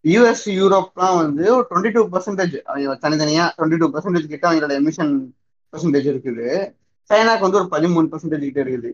யூஎஸ் 0.05 0.45
யூரோப்லாம் 0.57 1.15
வந்து 1.21 1.43
ஒரு 1.55 1.65
டுவெண்ட்டி 1.69 1.91
டூ 1.93 2.01
பர்சன்டேஜ் 2.11 2.53
தனித்தனியாக 2.57 2.99
தனித்தனியா 3.03 3.45
டுவெண்ட்டி 3.57 3.79
டூ 3.81 3.87
பர்சன்டேஜ் 3.93 4.27
கிட்ட 4.27 4.45
அவங்களோட 4.49 4.73
எமிஷன் 4.81 5.13
பர்சன்டேஜ் 5.73 6.07
இருக்குது. 6.11 6.47
சைனாக்கு 7.09 7.45
வந்து 7.45 7.59
ஒரு 7.59 7.69
பதிமூணு 7.73 8.07
பர்சன்டேஜ் 8.11 8.47
கிட்ட 8.47 8.61
இருக்குது. 8.65 8.91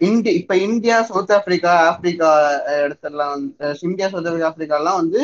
இந்தி 0.00 0.30
இப்ப 0.40 0.54
இந்தியா 0.66 0.96
சவுத் 1.02 1.34
ஆப்பிரிக்கா 1.36 1.72
ஆப்பிரிக்கா 1.86 2.30
அஹ், 2.64 2.82
இடத்துலலாம் 2.86 3.32
வந்து 3.34 3.52
இந்தியா 3.88 4.08
சவுத் 4.08 4.26
ஆப்பிரிக்கா 4.26 4.48
ஆப்பிரிக்காலாம் 4.50 5.00
வந்து 5.02 5.20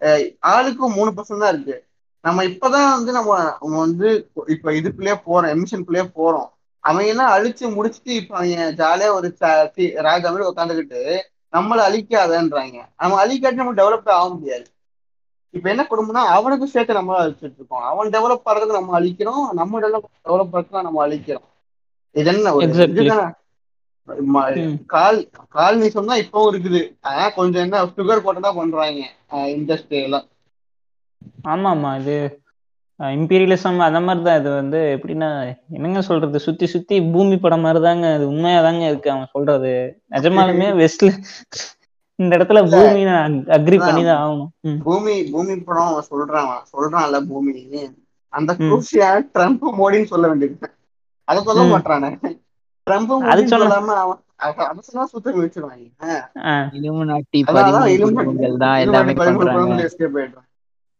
அஹ், 0.00 0.24
ஆளுக்கு 0.50 0.88
மூணு 0.90 1.10
பர்சன்ட் 1.10 1.44
தான் 1.44 1.52
இருக்கு. 1.54 1.76
நம்ம 2.24 2.44
இப்பதான் 2.50 2.90
வந்து 2.94 3.12
நம்ம 3.12 3.30
நம்ம 3.60 3.78
வந்து 3.80 4.08
இப்ப 4.54 4.72
இதுக்குள்ளேயே 4.72 5.16
போறோம் 5.26 5.52
எமிஷனுக்குள்ளேயே 5.54 6.06
போறோம். 6.16 6.48
அவங்க 6.84 7.04
எல்லாம் 7.06 7.32
அழிச்சு 7.34 7.64
முடிச்சுட்டு 7.74 8.12
இப்ப 8.18 8.36
அவங்க 8.36 8.66
ஜாலியா 8.78 9.10
ஒரு 9.12 9.28
ராஜா 10.06 10.28
மாதிரி 10.28 10.48
உட்காந்துக்கிட்டு 10.50 11.02
நம்மளை 11.52 11.82
அழிக்காதன்றாங்க. 11.86 12.76
நம்ம 12.94 13.18
அழிக்காட்டி 13.22 13.62
நம்ம 13.62 13.74
டெவலப் 13.74 14.12
ஆக 14.14 14.28
முடியாது. 14.34 14.66
இப்ப 15.54 15.66
என்ன 15.70 15.82
கொடுமைனா 15.86 16.22
அவனுக்கு 16.34 16.66
சேர்த்து 16.68 16.98
நம்ம 16.98 17.16
அழிச்சிட்டு 17.20 17.58
இருக்கோம். 17.58 17.86
அவன் 17.90 18.12
டெவலப் 18.12 18.44
ஆறதுக்கு 18.44 18.78
நம்ம 18.78 18.94
அழிக்கிறோம். 18.98 19.44
நம்ம 19.60 19.80
டெவலப் 19.80 20.08
டெவலப் 20.20 20.54
ஆறதுக்கு 20.54 20.88
நம்ம 20.88 21.02
அழிக்கிறோம். 21.06 21.46
இது 22.14 22.30
என்ன 22.32 22.50
ஒரு 22.54 22.68
ம். 24.60 24.78
கால் 24.92 25.18
கால்னிசம் 25.54 26.08
தான் 26.10 26.22
இப்பவும் 26.22 26.50
இருக்குது. 26.52 26.80
ஆனா 27.08 27.24
கொஞ்சம் 27.36 27.64
என்ன 27.64 27.82
சுகர் 27.92 28.24
போட்டு 28.24 28.40
தான் 28.40 28.58
பண்றாங்க 28.60 29.00
இண்டஸ்ட்ரி 29.52 30.00
எல்லாம். 30.02 30.26
ஆமா 31.48 31.70
ஆமா 31.72 31.90
இது 32.00 32.16
இம்பீரியலிசம் 33.00 33.78
அந்த 33.84 34.00
மாதிரி 34.02 34.22
தான் 34.24 34.38
இது 34.40 34.50
வந்து 34.54 34.78
எப்படின்னா 34.94 35.28
என்னங்க 35.76 36.00
சொல்றது? 36.08 36.38
சுத்தி 36.46 36.66
சுத்தி 36.72 36.96
பூமி 37.12 37.36
படம் 37.38 37.64
மாதிரி 37.64 37.80
தாங்க 37.86 38.06
அது 38.16 38.24
உண்மையா 38.32 38.58
தாங்க 38.66 38.82
இருக்கு 38.90 39.10
அவன் 39.14 39.32
சொல்றது. 39.34 39.72
நிஜமாலுமே 40.14 40.68
வெஸ்ட்ல 40.80 41.10
இந்த 42.18 42.32
இடத்துல 42.38 42.60
பூமி 42.72 43.02
நான் 43.08 43.34
அக்ரி 43.56 43.76
பண்ணி 43.80 44.02
தான் 44.04 44.20
ஆகணும். 44.22 44.50
பூமி 44.84 45.14
பூமி 45.30 45.54
படம் 45.60 45.90
அவன் 45.90 46.08
சொல்றான். 46.10 46.48
அவன் 46.48 46.68
சொல்றான்ல 46.72 47.18
பூமி. 47.28 47.54
அந்த. 48.32 48.50
குரூசியா 48.62 49.06
ட்ரம்ப் 49.34 49.64
மோடின்னு 49.78 50.12
சொல்ல 50.12 50.26
வேண்டியது 50.30 50.68
அதை 51.28 51.40
சொல்ல. 51.48 51.62
மாட்டானே. 51.72 52.10
ட்ரம்ப் 52.86 53.12
அது 53.32 53.42
சொல்லாம 53.52 53.88
அவன் 54.02 54.18
அவன் 54.46 54.68
அதை 54.68 54.82
சொன்னா 54.86 55.04
சுத்தம் 55.12 55.40
வச்சிருவாங்க. 55.40 55.86
எல்லாமே 58.80 59.14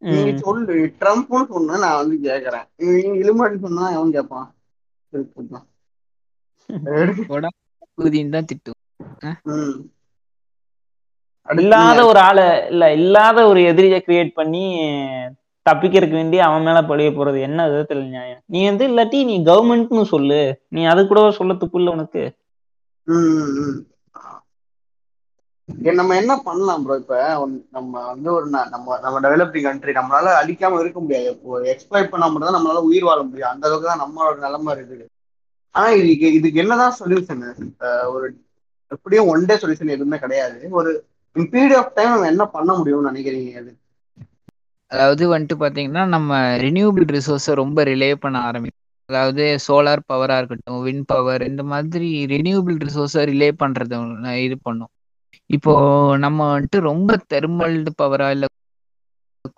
பண்றாங்க 0.02 0.12
எஸ்கேப் 0.22 0.26
ஆயிடுறான் 0.26 0.26
ம். 0.26 0.26
நீ 0.26 0.42
சொல்லு 0.42 0.74
ட்ரம்ப்னு 1.00 1.44
சொன்னா 1.52 1.76
நான் 1.84 2.00
வந்து 2.00 2.16
கேக்குறேன். 2.26 2.66
நீ 2.80 2.86
இலுமாட்டி 3.20 3.58
சொன்னா 3.66 3.84
அவன் 3.92 4.16
கேட்பான் 4.16 4.48
தான் 8.30 8.46
திட்டும். 8.50 8.78
இல்லாத 11.48 12.00
ஒரு 12.06 12.20
ஆளை 12.20 12.42
இல்ல 12.70 12.84
இல்லாத 12.98 13.38
ஒரு 13.48 13.60
எதிரியை 13.70 13.98
கிரியேட் 14.00 14.32
பண்ணி 14.34 14.62
தப்பிக்கிறதுக்கு 15.66 16.18
வேண்டி 16.18 16.38
அவன் 16.44 16.64
மேல 16.66 16.78
பழிய 16.88 17.08
போறது 17.12 17.38
என்ன 17.46 17.60
விதத்துல 17.68 18.04
நியாயம்? 18.08 18.42
நீ 18.46 18.60
வந்து 18.68 18.84
இல்லாட்டி 18.90 19.18
நீ 19.24 19.36
கவர்மெண்ட்னு 19.44 20.04
சொல்லு. 20.12 20.40
நீ 20.68 20.80
அது 20.92 21.02
கூட 21.06 21.20
சொல்ல 21.38 21.54
துப்புல்ல 21.62 21.94
உனக்கு 21.96 22.22
நம்ம 25.98 26.16
என்ன 26.16 26.36
பண்ணலாம் 26.46 26.82
ப்ரோ 26.84 26.96
இப்ப 26.96 27.16
ஒன்- 27.42 27.62
நம்ம 27.70 28.06
வந்து 28.06 28.32
ஒரு 28.32 28.46
நம்ம 28.46 28.98
நம்ம 29.00 29.20
டெவலப்பிங் 29.20 29.62
கண்ட்ரி 29.62 29.92
நம்மளால 29.92 30.32
அழிக்காம 30.40 30.80
இருக்க 30.80 31.00
முடியாது. 31.00 31.28
இப்போ 31.30 31.58
எக்ஸ்பிளைட் 31.72 32.12
பண்ணா 32.12 32.26
மட்டும் 32.26 32.52
தான் 32.52 32.58
நம்மளால 32.58 32.80
உயிர் 32.90 33.04
வாழ 33.04 33.22
முடியும். 33.22 33.50
அந்த 33.50 33.66
அளவுக்கு 33.66 33.90
தான் 33.90 34.02
நம்மளோட 34.04 34.38
நிலைமை 34.38 34.74
இருக்குது. 34.76 35.04
ஆனா 35.74 35.88
இதுக்கு 36.00 36.32
இதுக்கு 36.32 36.60
என்னதான் 36.60 36.96
சொல்யூஷன் 37.00 37.42
ஒரு 38.12 38.26
எப்படியும் 38.88 39.26
ஒன் 39.26 39.44
டே 39.44 39.54
சொல்யூஷன் 39.54 39.94
எதுவுமே 39.96 40.18
கிடையாது. 40.18 40.68
ஒரு 40.70 40.90
பீரியட் 41.36 41.76
ஆஃப் 41.76 41.94
டைம் 41.94 42.10
நம்ம 42.10 42.26
என்ன 42.26 42.46
பண்ண 42.46 42.72
முடியும்னு 42.78 43.10
நினைக்கிறீங்க 43.10 43.58
அது 43.58 43.72
அதாவது 44.90 45.38
வந்துட்டு 45.38 45.56
பாத்தீங்கன்னா 45.60 46.06
நம்ம 46.06 46.30
ரினியூபிள் 46.56 47.06
ரிசோர்ஸை 47.16 47.54
ரொம்ப 47.54 47.84
ரிலே 47.84 48.14
பண்ண 48.14 48.38
ஆரம்பிக்கும் 48.40 48.78
அதாவது 49.08 49.56
சோலார் 49.68 50.02
பவரா 50.12 50.36
இருக்கட்டும் 50.36 50.86
விண்ட் 50.86 51.02
பவர் 51.06 51.42
இந்த 51.42 51.62
மாதிரி 51.62 52.26
ரினியூபிள் 52.26 52.76
ரிசோர்ஸை 52.86 53.22
ரிலே 53.30 53.50
பண்றத 53.58 53.94
இது 54.44 54.58
பண்ணும். 54.62 54.90
இப்போ 55.50 55.72
நம்ம 56.24 56.40
வந்துட்டு 56.52 56.78
ரொம்ப 56.88 57.16
தெர்மல் 57.32 57.76
பவரா 57.96 58.28
இல்ல 58.30 58.46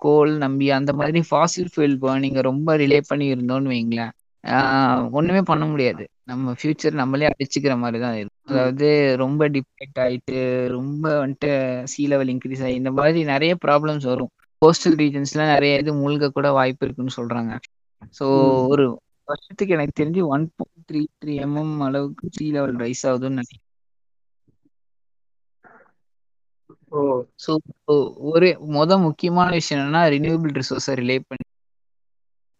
கோல் 0.03 0.33
நம்பி 0.43 0.67
அந்த 0.77 0.91
மாதிரி 0.99 1.19
ஃபாசில் 1.29 1.71
fuel 1.73 1.93
burning 2.03 2.35
ரொம்ப 2.49 2.75
ரிலே 2.81 2.99
பண்ணி 3.09 3.25
இருந்தோம்னு 3.33 3.71
வைங்களேன் 3.73 4.13
ஒண்ணுமே 5.17 5.41
பண்ண 5.49 5.63
முடியாது. 5.65 6.03
நம்ம 6.23 6.53
ஃபியூச்சர் 6.57 6.99
நம்மளே 7.01 7.27
அடிச்சுக்கிற 7.29 7.73
மாதிரி 7.81 7.99
தான் 7.99 8.17
இருக்கும் 8.17 8.31
அதாவது 8.51 8.87
ரொம்ப 9.23 9.47
டிப்ளெக்ட் 9.55 9.99
ஆயிட்டு 10.05 10.37
ரொம்ப 10.75 11.03
வந்துட்டு 11.21 11.49
சீ 11.93 12.03
லெவல் 12.07 12.31
இன்க்ரீஸ் 12.33 12.63
ஆகி 12.65 12.75
இந்த 12.81 12.91
மாதிரி 12.97 13.19
நிறைய 13.31 13.53
ப்ராப்ளம்ஸ் 13.65 14.05
வரும். 14.11 14.31
கோஸ்டல் 14.61 14.97
ரீஜன்ஸ்ல 15.01 15.45
நிறைய 15.53 15.81
இது 15.81 15.93
மூழ்க 15.99 16.31
கூட 16.31 16.47
வாய்ப்பு 16.57 16.85
இருக்குன்னு 16.85 17.17
சொல்றாங்க. 17.19 17.51
ஸோ. 18.19 18.25
ஒரு 18.71 18.85
வருஷத்துக்கு 19.27 19.75
எனக்கு 19.77 19.95
தெரிஞ்சு 19.99 20.21
one 20.33 20.45
point 20.55 20.87
three 20.89 21.01
three 21.21 21.33
mm 21.45 21.75
அளவுக்கு 21.87 22.27
சீ 22.37 22.45
லெவல் 22.55 22.77
ரைஸ் 22.83 23.03
ஆகுதுன்னு 23.09 23.39
நினைக்கிறேன் 23.39 23.61
ஓ 26.69 26.82
ஸோ 27.45 27.51
ஒரு 28.31 28.47
முத 28.75 28.97
முக்கியமான 28.99 29.49
விஷயம் 29.51 29.81
என்னன்னா 29.81 30.03
ரினியூபிள் 30.15 30.53
ரிசோர்ஸை 30.59 30.93
ரிலே 31.01 31.17
பண்ணி 31.29 31.45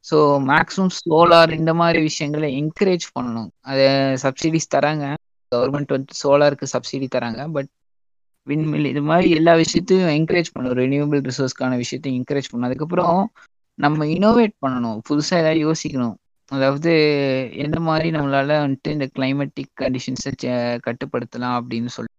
ஸோ 0.06 0.18
மேக்ஸிமம் 0.48 0.94
சோலார் 1.00 1.52
இந்த 1.52 1.72
மாதிரி 1.74 2.00
விஷயங்களை 2.02 2.48
என்கரேஜ் 2.62 3.06
பண்ணணும். 3.16 3.50
அதை 3.62 3.86
சப்சிடிஸ் 4.24 4.74
தராங்க. 4.76 5.06
கவர்மெண்ட் 5.52 5.92
வந்து 5.92 6.14
சோலாருக்கு 6.24 6.68
சப்சிடி 6.74 7.08
தராங்க. 7.16 7.42
பட் 7.52 7.70
விண்மில் 8.48 8.86
இது 8.86 9.02
மாதிரி 9.02 9.30
எல்லா 9.32 9.54
விஷயத்தையும் 9.56 10.10
என்கரேஜ் 10.18 10.52
பண்ணணும். 10.54 10.78
ரினியூபிள் 10.78 11.22
ரிசோர்ஸ்க்கான 11.22 11.78
விஷயத்தையும் 11.78 12.18
என்கரேஜ் 12.20 12.50
பண்ணணும். 12.52 12.70
அதுக்கப்புறம் 12.70 13.20
நம்ம 13.80 14.06
இனோவேட் 14.16 14.56
பண்ணணும். 14.66 15.00
புதுசாக 15.10 15.42
ஏதாவது 15.44 15.62
யோசிக்கணும். 15.68 16.16
அதாவது 16.52 16.92
எந்த 17.66 17.78
மாதிரி 17.80 18.08
நம்மளால 18.12 18.58
வந்துட்டு 18.66 18.90
இந்த 18.90 19.06
கிளைமேட்டிக் 19.16 19.72
கண்டிஷன்ஸை 19.82 20.34
கட்டுப்படுத்தலாம் 20.88 21.56
அப்படின்னு 21.60 21.92
சொல்லி. 21.98 22.12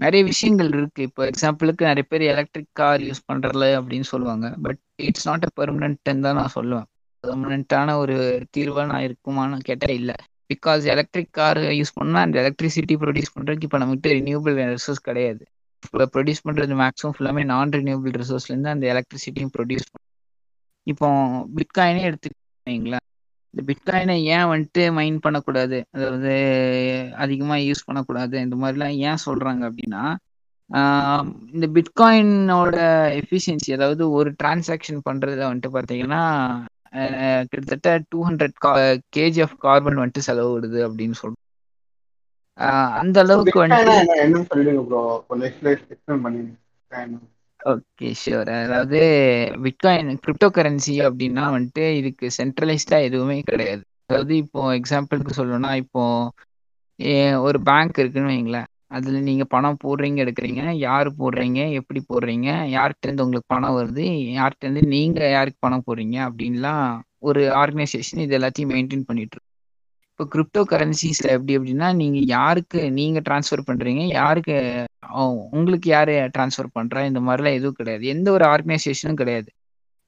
நிறைய 0.00 0.22
விஷயங்கள் 0.24 0.70
இருக்கு. 0.70 1.02
இப்போ 1.02 1.22
எக்ஸாம்பிளுக்கு 1.26 1.82
நிறைய 1.82 2.04
பேர் 2.06 2.24
எலக்ட்ரிக் 2.32 2.70
கார் 2.72 3.00
யூஸ் 3.00 3.26
பண்றதுல 3.28 3.66
அப்படின்னு 3.78 4.08
சொல்லுவாங்க. 4.10 4.46
பட் 4.64 4.78
இட்ஸ் 5.08 5.28
நாட் 5.28 5.44
அ 5.44 5.50
பெர்மனன்ட்னு 5.56 6.24
தான் 6.26 6.38
நான் 6.40 6.54
சொல்லுவேன். 6.54 6.86
பெர்மனண்டான 7.24 7.96
ஒரு 7.98 8.16
தீர்வா 8.56 8.82
நான் 8.86 9.06
இருக்குமான்னு 9.08 9.58
கேட்டால் 9.62 9.96
இல்லை. 10.00 10.16
பிகாஸ் 10.50 10.82
எலக்ட்ரிக் 10.86 11.32
கார் 11.32 11.60
யூஸ் 11.78 11.96
பண்ணால் 11.96 12.24
அந்த 12.24 12.36
எலக்ட்ரிசிட்டி 12.42 12.94
ப்ரொடியூஸ் 13.02 13.34
பண்ணுறதுக்கு 13.34 13.68
இப்போ 13.68 13.78
நம்மகிட்ட 13.78 14.10
ரினியூபிள் 14.18 14.54
ரிசோர்ஸ் 14.72 15.06
கிடையாது. 15.08 15.42
இப்போ 15.82 16.06
ப்ரொடியூஸ் 16.14 16.44
பண்ணுறது 16.44 16.74
மேக்ஸிமம் 16.80 17.14
ஃபுல்லாமே 17.16 17.42
நான் 17.46 17.74
ரினியூபிள் 17.78 18.18
ரிசோர்ஸ்லேருந்து 18.20 18.74
அந்த 18.74 18.86
எலக்ட்ரிசிட்டியும் 18.92 19.52
ப்ரொடியூஸ் 19.56 19.88
இப்போ 20.86 21.08
பிட்காயினே 21.56 22.02
எடுத்துக்கிட்டீங்களா 22.08 23.00
இந்த 23.58 23.74
பிட்காயினை 23.74 24.22
ஏன் 24.28 24.44
வந்துட்டு 24.44 24.92
மைண்ட் 24.92 25.20
பண்ணக்கூடாது? 25.20 25.86
அதாவது 25.90 26.32
அதிகமாக 27.16 27.60
யூஸ் 27.60 27.86
பண்ணக்கூடாது? 27.86 28.40
இந்த 28.40 28.56
மாதிரிலாம் 28.56 28.96
ஏன் 29.00 29.22
சொல்றாங்க 29.26 29.62
அப்படின்னா 29.68 30.02
இந்த 31.52 31.66
பிட்காயினோட 31.68 32.76
எஃபிஷியன்சி 33.20 33.72
அதாவது 33.72 34.10
ஒரு 34.10 34.34
டிரான்சாக்ஷன் 34.42 35.00
பண்றதுல 35.08 35.46
வந்துட்டு 35.48 35.70
பாத்தீங்கன்னா 35.72 36.20
அஹ் 36.92 37.44
கிட்டத்தட்ட 37.48 38.02
two 38.08 38.28
hundred 38.28 38.56
kg 39.16 39.42
of 39.42 39.56
carbon 39.58 39.98
வந்துட்டு 39.98 40.18
செலவு 40.18 40.50
விடுது 40.54 40.80
அப்படின்னு 40.86 41.18
சொல்றோம் 41.22 41.44
அந்த 42.98 43.20
அளவுக்கு 43.20 43.58
வந்துட்டு 43.64 43.96
ஓகே 47.68 48.08
ஷியோர் 48.20 48.50
அதாவது 48.56 48.98
பிட்காயின் 49.64 50.10
கிரிப்டோ 50.24 50.48
கரன்சி 50.54 50.94
அப்படின்னா 51.06 51.44
வந்துட்டு 51.54 51.84
இதுக்கு 51.98 52.26
சென்ட்ரலைஸ்டா 52.38 52.98
எதுவுமே 53.08 53.38
கிடையாது. 53.50 53.82
அதாவது 54.06 54.34
இப்போ 54.42 54.60
எக்ஸாம்பிளுக்கு 54.78 55.38
சொல்லணும்னா 55.38 55.72
இப்போ 55.82 56.02
ஏ, 56.98 57.12
ஒரு 57.46 57.58
பேங்க் 57.62 57.98
இருக்குன்னு 57.98 58.30
வைங்களேன் 58.30 58.68
அதுல 58.90 59.18
நீங்க 59.26 59.44
பணம் 59.46 59.80
போடுறீங்க 59.82 60.18
எடுக்கிறீங்க. 60.24 60.62
யார் 60.82 61.08
போடுறீங்க? 61.18 61.60
எப்படி 61.80 62.00
போடுறீங்க? 62.08 62.48
யார்கிட்ட 62.74 63.06
இருந்து 63.06 63.24
உங்களுக்கு 63.24 63.52
பணம் 63.54 63.76
வருது? 63.78 64.04
யார்கிட்ட 64.36 64.66
இருந்து 64.66 64.84
நீங்க 64.94 65.20
யாருக்கு 65.30 65.60
பணம் 65.60 65.84
போடுறீங்க? 65.86 66.16
அப்படின்லாம் 66.28 66.84
ஒரு 67.28 67.42
ஆர்கனைசேஷன் 67.60 68.22
இது 68.24 68.36
எல்லாத்தையும் 68.38 68.72
மெயின்டைன் 68.72 69.08
பண்ணிட்டு 69.08 69.38
இப்போ 70.18 70.30
கிரிப்டோ 70.32 70.60
கரன்சிஸ்ல 70.70 71.26
எப்படி 71.34 71.52
அப்படின்னா 71.58 71.88
நீங்க 71.98 72.20
யாருக்கு 72.36 72.78
நீங்க 72.96 73.18
டிரான்ஸ்ஃபர் 73.26 73.60
பண்றீங்க 73.68 74.02
யாருக்கு 74.16 74.54
உங்களுக்கு 75.58 75.88
யாரு 75.90 76.14
டிரான்ஸ்ஃபர் 76.34 76.68
பண்றா? 76.78 77.00
இந்த 77.10 77.20
மாதிரிலாம் 77.26 77.56
எதுவும் 77.58 77.76
கிடையாது. 77.80 78.04
எந்த 78.14 78.28
ஒரு 78.36 78.44
ஆர்கனைசேஷனும் 78.54 79.20
கிடையாது. 79.20 79.48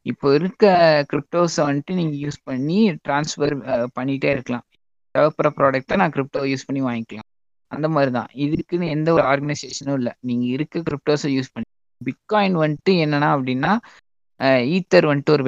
இப்போ 0.07 0.35
இருக்க 0.39 0.65
கிரிப்டோஸை 1.13 1.63
வந்துட்டு 1.69 1.99
நீங்க 2.01 2.17
யூஸ் 2.25 2.41
பண்ணி 2.51 2.79
டிரான்ஸ்ஃபர் 3.07 3.55
பண்ணிட்டே 3.99 4.33
இருக்கலாம். 4.37 4.67
தேவைப்படுற 5.15 5.53
ப்ராடக்ட்டை 5.59 6.01
நான் 6.03 6.15
கிரிப்டோ 6.17 6.43
யூஸ் 6.53 6.67
பண்ணி 6.71 6.83
வாங்கிக்கலாம். 6.89 7.29
அந்த 7.71 7.89
மாதிரி 7.97 8.13
தான் 8.19 8.31
இதுக்குன்னு 8.47 8.93
எந்த 8.97 9.09
ஒரு 9.19 9.27
ஆர்கனைசேஷனும் 9.33 9.99
இல்லை. 10.01 10.15
நீங்க 10.31 10.47
இருக்க 10.57 10.83
கிரிப்டோஸை 10.91 11.33
யூஸ் 11.39 11.55
பண்ணி 11.55 11.69
பிட்காயின் 12.01 12.59
வந்துட்டு 12.65 12.95
என்னன்னா 13.07 13.31
அப்படின்னா 13.37 13.73
ஈத்தர் 14.75 15.09
வந்துட்டு 15.09 15.35
ஒரு 15.37 15.45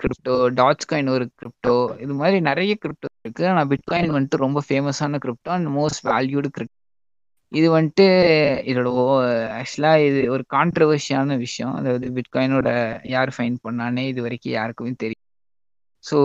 கிரிப்டோ 0.00 0.34
டாட்ச் 0.58 0.88
காயின் 0.90 1.14
ஒரு 1.16 1.26
கிரிப்டோ 1.40 1.74
இது 2.04 2.14
மாதிரி 2.20 2.38
நிறைய 2.48 2.72
கிரிப்டோ 2.82 3.08
இருக்கு. 3.24 3.44
ஆனால் 3.50 3.68
பிட்காயின் 3.72 4.14
வந்துட்டு 4.16 4.44
ரொம்ப 4.46 4.60
ஃபேமஸான 4.68 5.20
crypto 5.24 5.52
and 5.56 5.70
most 5.78 6.02
valued 6.10 6.50
crypto 6.56 6.76
இது 7.52 7.68
வந்துட்டு 7.76 8.04
இதோட 8.70 8.88
ஆக்சுவலா 9.60 9.92
இது 10.08 10.20
ஒரு 10.34 10.44
கான்ட்ரவர்ஷியான 10.56 11.36
விஷயம். 11.44 11.72
அதாவது 11.80 12.06
பிட்காயினோட 12.18 12.68
யார் 13.14 13.32
ஃபைன் 13.36 13.56
பண்ணானே 13.66 14.04
இது 14.12 14.20
வரைக்கும் 14.26 14.56
யாருக்குமே 14.58 14.92
தெரியும். 15.04 15.24
ஸோ 16.04 16.18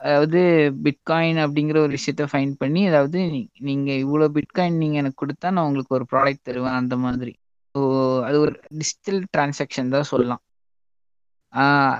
அதாவது 0.00 0.40
பிட்காயின் 0.86 1.38
அப்படிங்கிற 1.44 1.78
ஒரு 1.84 1.92
விஷயத்த 1.98 2.24
ஃபைன் 2.32 2.52
பண்ணி 2.62 2.80
அதாவது 2.90 3.18
நீங்கள் 3.34 3.64
நீங்க 3.68 3.90
இவ்வளோ 4.04 4.26
பிட்காயின் 4.36 4.80
நீங்க 4.82 4.96
எனக்கு 5.02 5.22
கொடுத்தா 5.24 5.48
நான் 5.54 5.66
உங்களுக்கு 5.68 5.96
ஒரு 5.98 6.06
ப்ராடக்ட் 6.12 6.46
தருவேன் 6.48 6.78
அந்த 6.80 6.96
மாதிரி. 7.04 7.32
ஸோ 7.74 7.80
அது 8.28 8.36
ஒரு 8.44 8.52
டிஜிட்டல் 8.80 9.20
டிரான்சாக்ஷன் 9.34 9.94
தான் 9.96 10.10
சொல்லலாம். 10.12 10.42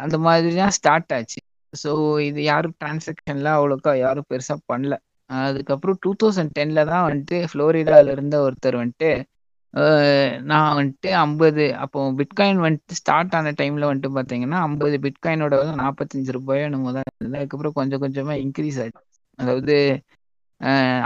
அந்த 0.03 0.17
மாதிரி 0.27 0.51
தான் 0.55 0.75
ஸ்டார்ட் 0.79 1.13
ஆச்சு. 1.13 1.41
ஸோ 1.73 1.91
இது 2.27 2.41
யாரும் 2.45 2.77
டிரான்சாக்ஷன்லாம் 2.81 3.59
அவ்வளோக்கா 3.59 3.93
யாரும் 3.99 4.29
பெருசாக 4.31 4.61
பண்ணல. 4.73 4.95
அதுக்கப்புறம் 5.31 5.99
டூ 6.03 6.11
தௌசண்ட் 6.21 6.55
டென்ல 6.59 6.85
தான் 6.93 7.07
வந்துட்டு 7.09 7.39
ஃப்ளோரிடால 7.51 8.13
இருந்த 8.17 8.37
ஒருத்தர் 8.47 8.81
வந்துட்டு 8.83 9.11
நான் 10.51 10.77
வந்துட்டு 10.79 11.09
ஐம்பது 11.23 11.65
அப்போ 11.83 11.99
பிட்காயின் 12.21 12.63
வந்துட்டு 12.65 12.95
ஸ்டார்ட் 13.01 13.35
ஆன 13.39 13.53
டைம்ல 13.61 13.89
வந்துட்டு 13.91 14.11
பார்த்தீங்கன்னா 14.17 14.61
ஐம்பது 14.67 14.97
பிட்காயினோட 15.05 15.57
நாற்பத்தஞ்சு 15.83 16.33
ரூபாயோ 16.39 16.65
என்னமோ 16.69 16.93
தான் 16.97 17.09
இருந்தது. 17.11 17.37
அதுக்கப்புறம் 17.41 17.77
கொஞ்சம் 17.81 18.03
கொஞ்சமா 18.05 18.35
இன்க்ரீஸ் 18.45 18.79
ஆச்சு. 18.85 19.03
அதாவது 19.39 19.75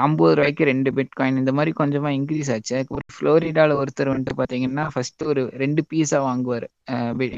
ஐம்பது 0.05 0.35
ரூபாய்க்கு 0.35 0.65
ரெண்டு 0.65 0.91
பிட்காயின் 0.99 1.41
இந்த 1.41 1.53
மாதிரி 1.53 1.73
கொஞ்சமா 1.81 2.11
இன்க்ரீஸ் 2.19 2.51
ஆச்சு. 2.55 2.73
அதுக்கப்புறம் 2.77 3.15
ஃப்ளோரிடால 3.17 3.75
ஒருத்தர் 3.81 4.11
வந்துட்டு 4.13 4.37
பார்த்தீங்கன்னா 4.39 4.85
ஃபர்ஸ்ட் 4.95 5.23
ஒரு 5.23 5.43
ரெண்டு 5.63 5.83
பீஸா 5.91 6.21
வாங்குவார். 6.29 6.67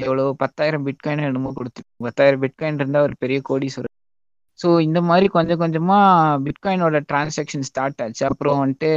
எவ்வளோ? 0.05 0.25
பத்தாயிரம் 0.43 0.85
பிட்காயின் 0.87 1.27
என்னமோ 1.29 1.51
கொடுத்து 1.59 1.83
பத்தாயிரம் 2.07 2.43
பிட்காயின் 2.45 2.79
இருந்தால் 2.81 3.07
ஒரு 3.07 3.15
பெரிய 3.23 3.39
கோடி 3.41 3.67
கோடீஸ்வரர். 3.67 3.93
ஸோ 4.59 4.67
இந்த 4.79 4.99
மாதிரி 5.01 5.27
கொஞ்சம் 5.27 5.61
கொஞ்சமா 5.63 5.97
பிட்காயினோட 6.45 6.99
டிரான்சாக்ஷன் 7.11 7.67
ஸ்டார்ட் 7.69 8.01
ஆச்சு. 8.05 8.23
அப்புறம் 8.29 8.61
வந்துட்டு 8.63 8.91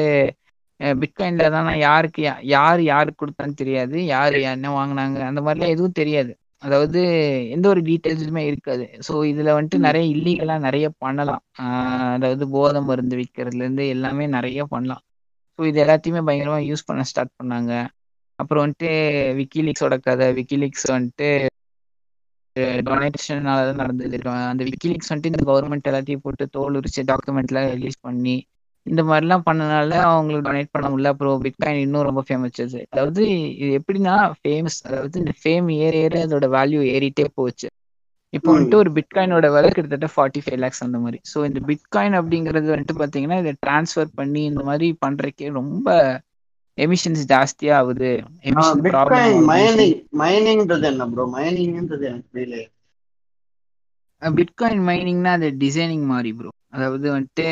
பிட்காயின்ல 0.81 1.47
தான் 1.51 1.69
யாருக்கு 1.79 2.23
யார் 2.57 2.81
யாருக்கு 2.83 3.21
கொடுத்தான்னு 3.23 3.61
தெரியாது. 3.63 3.97
யார் 4.15 4.37
என்ன 4.55 4.73
வாங்குனாங்க? 4.79 5.19
அந்த 5.31 5.41
மாதிரிலாம் 5.41 5.75
எதுவும் 5.75 5.99
தெரியாது. 6.01 6.33
அதாவது 6.63 7.01
எந்த 7.55 7.67
ஒரு 7.73 7.81
டீட்டெயில்ஸுமே 7.89 8.43
இருக்காது. 8.51 8.87
ஸோ 9.07 9.13
இதுல 9.31 9.53
வந்துட்டு 9.57 9.79
நிறைய 9.87 10.05
இல்லீகலா 10.15 10.57
நிறைய 10.67 10.87
பண்ணலாம். 11.05 11.43
அதாவது 12.15 12.45
போதை 12.55 12.81
மருந்து 12.89 13.17
விற்கிறதுல 13.21 13.65
இருந்து 13.65 13.85
எல்லாமே 13.95 14.27
நிறைய 14.37 14.65
பண்ணலாம். 14.73 15.03
ஸோ 15.59 15.63
இது 15.71 15.79
எல்லாத்தையுமே 15.85 16.23
பயங்கரமா 16.29 16.59
யூஸ் 16.71 16.89
பண்ண 16.89 17.05
ஸ்டார்ட் 17.11 17.39
பண்ணாங்க. 17.41 17.73
அப்புறம் 18.39 18.65
வந்துட்டு 18.65 18.91
விக்கிலீக்ஸோட 19.41 19.95
கதை 20.01 20.27
விக்கிலீக்ஸ் 20.41 20.87
வந்துட்டு 20.97 21.29
டொனேஷனால 22.87 23.59
தான் 23.69 23.83
நடந்தது. 23.83 24.17
அந்த 24.53 24.63
விக்கிலீக்ஸ் 24.71 25.11
வந்துட்டு 25.11 25.33
இந்த 25.33 25.43
கவர்மெண்ட் 25.51 25.89
எல்லாத்தையும் 25.91 26.25
போட்டு 26.27 26.45
தோல் 26.57 26.79
உரிச்சு 26.81 27.03
டாக்குமெண்ட்லாம் 27.11 27.69
ரிலீஸ் 27.75 27.99
பண்ணி 28.01 28.37
இந்த 28.89 29.03
மாதிரிலாம் 29.05 29.47
பண்ணனால 29.47 29.93
அவங்களுக்கு 30.07 30.47
டொனேட் 30.47 30.73
பண்ண 30.73 30.87
முடியல. 30.89 31.13
அப்புறம் 31.13 31.43
பிட்காயின் 31.45 31.83
இன்னும் 31.85 32.07
ரொம்ப 32.09 32.23
ஃபேமஸ் 32.27 32.61
அதாவது 32.87 33.23
இது 33.57 33.71
எப்படின்னா 33.79 34.15
ஃபேமஸ் 34.39 34.79
அதாவது 34.89 35.17
இந்த 35.23 35.35
ஃபேம் 35.41 35.69
ஏற 35.79 35.95
ஏற 36.05 36.15
அதோட 36.27 36.49
வேல்யூ 36.55 36.81
ஏறிட்டே 36.95 37.27
போச்சு. 37.37 37.69
இப்போ. 38.33 38.49
வந்துட்டு 38.53 38.79
ஒரு 38.79 38.91
பிட்காயினோட 38.97 39.47
விலை 39.53 39.69
கிட்டத்தட்ட 39.71 40.09
ஃபார்ட்டி 40.15 40.41
ஃபைவ் 40.45 40.61
லேக்ஸ் 40.63 40.83
அந்த 40.87 40.99
மாதிரி. 40.99 41.19
ஸோ 41.31 41.45
இந்த 41.49 41.61
பிட்காயின் 41.69 42.17
அப்படிங்கிறது 42.21 42.73
வந்துட்டு 42.73 42.97
பார்த்தீங்கன்னா 43.01 43.39
இதை 43.41 43.53
டிரான்ஸ்ஃபர் 43.61 44.11
பண்ணி 44.19 44.43
இந்த 44.51 44.63
மாதிரி 44.69 44.89
பண்றதுக்கே 45.05 45.49
ரொம்ப 45.61 45.89
எமிஷன்ஸ் 46.79 47.23
ஜாஸ்தியா 47.31 47.77
ஆகுது. 47.81 48.11
எமிஷன் 48.49 48.83
பிட்காயின் 54.23 54.85
மைனிங்னா 54.89 55.33
அது 55.37 55.49
டிசைனிங் 55.63 56.07
மாதிரி 56.11 56.31
ப்ரோ 56.39 56.51
அதாவது 56.75 57.07
வந்துட்டு 57.15 57.47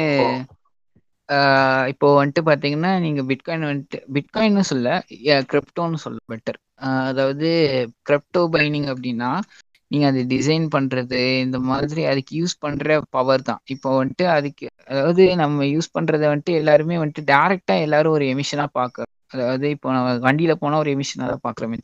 இப்போ 1.93 2.07
வந்துட்டு 2.19 2.43
பாத்தீங்கன்னா 2.49 2.91
நீங்க 3.05 3.21
பிட்காயின் 3.31 3.69
வந்துட்டு 3.69 3.99
பிட்காயின்னு 4.17 4.65
சொல்ல 4.71 4.89
கிரிப்டோன்னு 5.53 5.99
சொல்ல 6.05 6.19
பெட்டர் 6.33 6.59
அதாவது 7.09 7.49
கிரிப்டோ 8.09 8.43
பைனிங் 8.55 8.89
அப்படின்னா 8.93 9.31
நீங்க 9.91 10.07
அது 10.11 10.21
டிசைன் 10.33 10.65
பண்றது 10.75 11.19
இந்த 11.45 11.59
மாதிரி 11.69 12.03
அதுக்கு 12.13 12.33
யூஸ் 12.39 12.55
பண்ற 12.65 12.87
பவர் 13.17 13.43
தான். 13.49 13.61
இப்போ 13.75 13.89
வந்துட்டு 13.99 14.25
அதுக்கு 14.37 14.67
அதாவது 14.91 15.25
நம்ம 15.43 15.67
யூஸ் 15.75 15.89
பண்றத 15.93 16.25
வந்துட்டு 16.33 16.55
எல்லாருமே 16.61 16.97
வந்துட்டு 17.03 17.25
டைரக்டா 17.31 17.75
எல்லாரும் 17.87 18.17
ஒரு 18.17 18.27
எமிஷனா 18.33 18.67
பார்க்க 18.79 19.05
அதாவது 19.35 19.67
இப்போ 19.77 19.89
நம்ம 19.97 20.11
வண்டியில 20.27 20.55
போனா 20.63 20.77
ஒரு 20.83 20.91
எமிஷனா 20.95 21.27
தான் 21.33 21.45
பார்க்குறோமே 21.47 21.79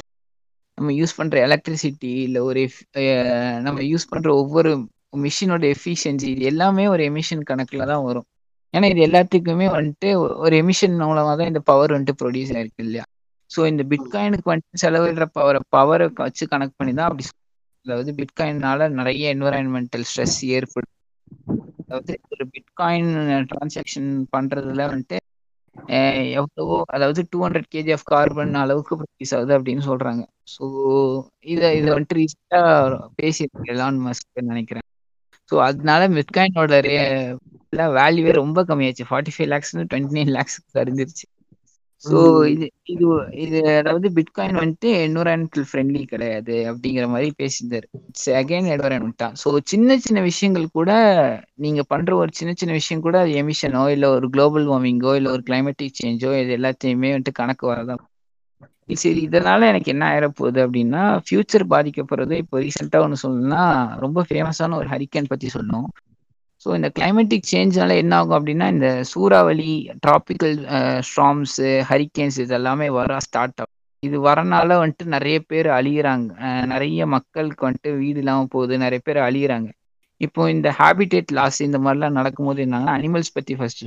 நம்ம 0.79 0.93
யூஸ் 0.99 1.17
பண்ற 1.19 1.37
எலக்ட்ரிசிட்டி 1.47 2.13
இல்ல 2.27 2.39
ஒரு 2.49 2.61
நம்ம 3.67 3.79
யூஸ் 3.91 4.11
பண்ற 4.13 4.29
ஒவ்வொரு 4.43 4.71
மிஷினோட 5.25 5.65
எஃபிஷியன்சி 5.75 6.29
இது 6.35 6.45
எல்லாமே 6.53 6.85
ஒரு 6.89 7.03
எமிஷன் 7.11 7.49
கணக்குல 7.49 7.87
தான் 7.91 8.05
வரும். 8.09 8.27
ஏன்னா 8.75 8.87
இது 8.93 9.01
எல்லாத்துக்குமே 9.07 9.67
வந்துட்டு 9.77 10.09
ஒரு 10.45 10.55
எமிஷன் 10.63 10.97
மூலமா 11.03 11.33
தான் 11.39 11.51
இந்த 11.53 11.63
பவர் 11.71 11.95
வந்துட்டு 11.95 12.21
ப்ரொடியூஸ் 12.23 12.53
ஆயிருக்கு 12.57 12.85
இல்லையா? 12.87 13.05
ஸோ 13.51 13.61
இந்த 13.73 13.83
பிட்காயினுக்கு 13.93 14.53
வந்துட்டு 14.53 14.83
செலவிடுற 14.85 15.25
பவரை 15.39 15.61
பவரை 15.77 16.07
வச்சு 16.23 16.45
கனெக்ட் 16.53 16.79
பண்ணி 16.81 16.93
தான் 16.99 17.09
அப்படி 17.09 17.25
அதாவது 17.87 18.11
பிட்காயின்னால 18.19 18.89
நிறைய 18.99 19.33
என்வரான்மெண்டல் 19.35 20.07
ஸ்ட்ரெஸ் 20.11 20.39
ஏற்படும். 20.57 20.93
அதாவது 21.83 22.13
ஒரு 22.33 22.45
பிட்காயின் 22.55 23.11
டிரான்சாக்ஷன் 23.51 24.11
பண்றதுல 24.35 24.87
வந்துட்டு 24.93 25.19
எவ்வளவோ 26.39 26.77
அதாவது 26.97 27.21
two 27.33 27.39
hundred 27.45 27.69
kg 27.75 27.93
of 27.97 28.07
carbon 28.13 28.55
அளவுக்கு 28.63 28.95
ப்ரொடியூஸ் 29.01 29.35
ஆகுது 29.39 29.53
அப்படின்னு 29.59 29.85
சொல்றாங்க. 29.91 30.23
ஸோ 30.55 30.65
இதை 31.53 31.69
இதை 31.81 31.89
வந்துட்டு 31.95 32.19
ரீசெண்டாக 32.21 32.67
பேசியிருக்கேன் 33.21 33.71
எலான் 33.75 34.01
மஸ்க் 34.07 34.49
நினைக்கிறேன். 34.53 34.87
ஸோ 35.53 35.59
அதனால 35.67 36.03
பிட்காயினோட 36.17 36.75
வேல்யூவே 37.97 38.33
ரொம்ப 38.39 38.61
கம்மியாச்சு. 38.69 39.05
ஃபார்ட்டி 39.09 39.33
ஃபைவ் 39.35 39.51
லேக்ஸ்னு 39.53 39.87
டுவெண்ட்டி 39.91 40.17
நைன் 40.19 40.35
லேக்ஸ் 40.37 40.59
சரிஞ்சிருச்சு. 40.75 41.25
ஸோ 42.03 42.19
இது 42.53 42.67
இது 42.93 43.07
இது 43.43 43.59
அதாவது 43.81 44.07
பிட்காயின் 44.17 44.59
வந்துட்டு 44.61 44.89
என்வரான்மெண்டல் 45.03 45.67
ஃப்ரெண்ட்லி 45.69 46.03
கிடையாது 46.13 46.55
அப்படிங்கிற 46.71 47.05
மாதிரி 47.09 47.29
பேசியிருந்தாரு. 47.39 47.87
அகைன் 48.41 48.69
என்வரான்மெண்ட் 48.73 49.17
தான் 49.17 49.37
ஸோ 49.43 49.51
சின்ன 49.73 49.99
சின்ன 49.99 50.21
விஷயங்கள் 50.29 50.67
கூட 50.73 50.91
நீங்க 51.59 51.83
பண்ற 51.89 52.11
ஒரு 52.17 52.33
சின்ன 52.33 52.53
சின்ன 52.55 52.75
விஷயம் 52.75 53.05
கூட 53.07 53.19
அது 53.21 53.33
எமிஷனோ 53.43 53.85
இல்லை 53.95 54.09
ஒரு 54.17 54.29
குளோபல் 54.35 54.67
வார்மிங்கோ 54.67 55.13
இல்லை 55.19 55.31
ஒரு 55.33 55.45
கிளைமேட்டிக் 55.45 55.99
சேஞ்சோ 56.01 56.33
இது 56.39 56.53
எல்லாத்தையுமே 56.59 57.13
வந்துட்டு 57.13 57.39
கணக்கு 57.41 57.67
வரதான் 57.67 58.03
சரி 58.89 59.21
இதனால 59.27 59.67
எனக்கு 59.73 59.91
என்ன 59.93 60.05
ஆயிடப்போகுது 60.11 60.53
போகுது 60.53 60.61
அப்படின்னா 60.65 61.03
ஃபியூச்சர் 61.27 61.65
பாதிக்கப்படுறது 61.73 62.35
இப்போ 62.43 62.57
ரீசெண்டாக 62.65 63.05
ஒன்று 63.07 63.23
சொல்லணும்னா 63.25 63.63
ரொம்ப 64.05 64.25
ஃபேமஸான 64.29 64.77
ஒரு 64.81 64.89
ஹரிக்கன் 64.95 65.31
பற்றி 65.33 65.49
சொல்லணும். 65.55 65.89
ஸோ 66.65 66.69
இந்த 66.79 66.89
கிளைமேட்டிக் 66.97 67.51
சேஞ்ச்னால 67.53 67.95
என்ன 68.03 68.17
ஆகும் 68.21 68.39
அப்படின்னா 68.39 68.67
இந்த 68.75 68.89
சூறாவளி 69.13 69.71
டிராபிக்கல் 70.05 70.57
ஸ்ட்ராம்ஸு 71.09 71.71
ஹரிக்கேன்ஸ் 71.91 72.39
இது 72.45 72.55
எல்லாமே 72.59 72.89
வர 72.99 73.17
ஸ்டார்ட் 73.27 73.61
ஆகும். 73.63 73.73
இது 74.03 74.17
வரனால 74.29 74.77
வந்துட்டு 74.83 75.07
நிறைய 75.17 75.39
பேர் 75.51 75.69
அழியிறாங்க. 75.79 76.29
நிறைய 76.73 77.07
மக்களுக்கு 77.17 77.67
வந்துட்டு 77.69 77.93
வீடு 78.03 78.21
இல்லாமல் 78.23 78.53
போகுது 78.55 78.77
நிறைய 78.85 79.01
பேர் 79.09 79.21
அழியிறாங்க. 79.29 79.69
இப்போ 80.21 80.43
இந்த 80.55 80.69
ஹேபிடேட் 80.81 81.33
லாஸ் 81.39 81.59
இந்த 81.69 81.79
மாதிரிலாம் 81.85 82.19
நடக்கும்போது 82.21 82.61
என்னன்னா 82.67 82.93
அனிமல்ஸ் 82.99 83.37
பற்றி 83.39 83.55
ஃபர்ஸ்ட் 83.61 83.85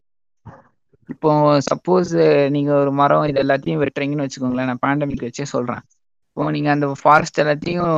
இப்போ 1.10 1.30
சப்போஸ் 1.70 2.12
நீங்க 2.56 2.72
ஒரு 2.82 2.92
மரம் 3.00 3.26
இது 3.30 3.40
எல்லாத்தையும் 3.44 3.82
வெட்டுறீங்கன்னு 3.84 4.26
வச்சுக்கோங்களேன் 4.26 4.70
நான் 4.72 4.84
பேண்டமிக் 4.86 5.26
வச்சே 5.28 5.46
சொல்றேன். 5.54 5.82
இப்போ 6.30 6.52
நீங்க 6.56 6.70
அந்த 6.76 6.88
ஃபாரஸ்ட் 7.02 7.42
எல்லாத்தையும் 7.44 7.92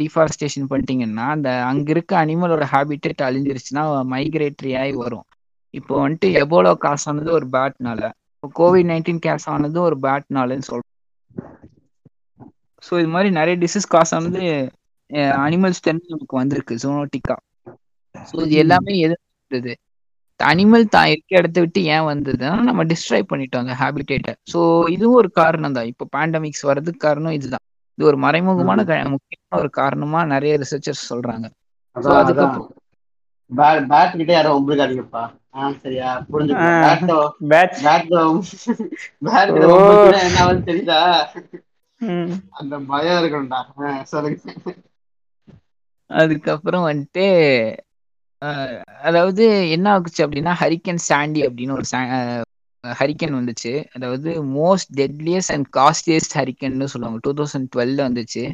டிஃபாரஸ்டேஷன் 0.00 0.70
பண்ணிட்டீங்கன்னா 0.70 1.26
அந்த 1.34 1.50
அங்க 1.70 1.90
இருக்க 1.94 2.12
அனிமலோட 2.22 2.64
ஹேபிட்டேட் 2.72 3.26
அழிஞ்சிருச்சுன்னா 3.28 3.82
மைக்ரேட்டரி 4.14 4.72
ஆகி 4.82 4.94
வரும். 5.04 5.26
இப்போ 5.74 5.94
வந்துட்டு 6.02 6.28
எபோலோ 6.42 6.72
காசு 6.84 7.06
ஆனது 7.10 7.30
ஒரு 7.38 7.46
பேட்னால 7.54 8.02
இப்போ 8.34 8.48
கோவிட் 8.58 8.88
நைன்டீன் 8.90 9.22
கேஸ் 9.26 9.46
ஆனது 9.54 9.78
ஒரு 9.88 9.96
பேட்னாலன்னு 10.04 10.68
சொல்றோம் 10.70 10.92
ஸோ 12.82 12.94
இது 13.02 13.10
மாதிரி 13.14 13.30
நிறைய 13.38 13.54
டிசீஸ் 13.64 13.92
காசு 13.94 14.12
ஆனது 14.16 14.42
அனிமல்ஸ் 15.44 15.84
தெரிஞ்சு 15.86 16.14
நமக்கு 16.14 16.40
வந்திருக்கு 16.40 16.74
ஜோனோட்டிக்கா 16.82 17.36
ஸோ 18.14 18.36
இது 18.46 18.56
எல்லாமே 18.64 18.94
எது 19.06 19.16
அனிமல் 20.40 20.92
தான் 20.94 21.10
இருக்க 21.12 21.38
இடத்த 21.38 21.58
விட்டு 21.60 21.80
ஏன் 21.94 22.06
வந்ததுன்னா 22.08 22.50
நம்ம 22.68 22.84
டிஸ்ட்ராய் 22.90 23.28
பண்ணிட்டோம் 23.30 23.62
அந்த 23.64 23.74
ஹேபிடேட்டை 23.82 24.32
ஸோ 24.52 24.60
இதுவும் 24.94 25.20
ஒரு 25.22 25.30
காரணம் 25.40 25.76
தான் 25.78 25.90
இப்போ 25.92 26.04
பேண்டமிக்ஸ் 26.16 26.66
வர்றதுக்கு 26.70 27.04
காரணம் 27.06 27.36
இதுதான். 27.38 27.64
இது 27.98 28.06
ஒரு 28.10 28.18
மறைமுகமான 28.24 28.80
முக்கியமான 29.14 29.60
ஒரு 29.62 29.70
காரணமா 29.80 30.20
நிறைய 30.34 30.54
ரிசர்ச்சர்ஸ் 30.62 31.08
சொல்றாங்க. 31.10 31.46
பேட் 33.90 34.16
கிட்ட 34.18 34.32
யாரும் 34.32 34.66
சரியா? 35.84 36.10
என்ன 39.16 40.56
தெரியுதா? 40.68 41.00
அந்த 42.58 42.74
பயம் 42.90 43.18
இருக்கணும்டா. 43.20 43.60
சொல்லுங்க. 44.12 44.38
அதுக்கப்புறம் 46.10 46.86
வந்துட்டு 46.88 47.24
அதாவது 49.08 49.44
என்ன 49.76 49.86
ஆகுச்சு 49.96 50.20
அப்படின்னா 50.26 50.52
ஹரிக்கன் 50.62 51.00
சாண்டி 51.08 51.40
அப்படின்னு 51.48 51.76
ஒரு 51.78 51.86
ஹரிக்கன் 52.84 53.36
வந்துச்சு. 53.38 53.72
அதாவது 53.96 54.30
மோஸ்ட் 54.58 54.90
டெட்லியஸ்ட் 55.00 55.52
அண்ட் 55.54 55.68
காஸ்ட்லியஸ்ட் 55.78 56.36
ஹரிக்கன்னு 56.40 56.92
சொல்லுவாங்க. 56.94 57.20
டூ 57.26 57.32
தௌசண்ட் 57.40 57.68
டுவெல்ல 57.74 58.00
வந்துச்சு. 58.08 58.44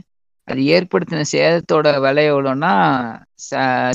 அது 0.48 0.60
ஏற்படுத்தின 0.76 1.24
சேதத்தோட 1.34 1.88
விலை 2.04 2.24
எவ்வளோன்னா 2.32 2.72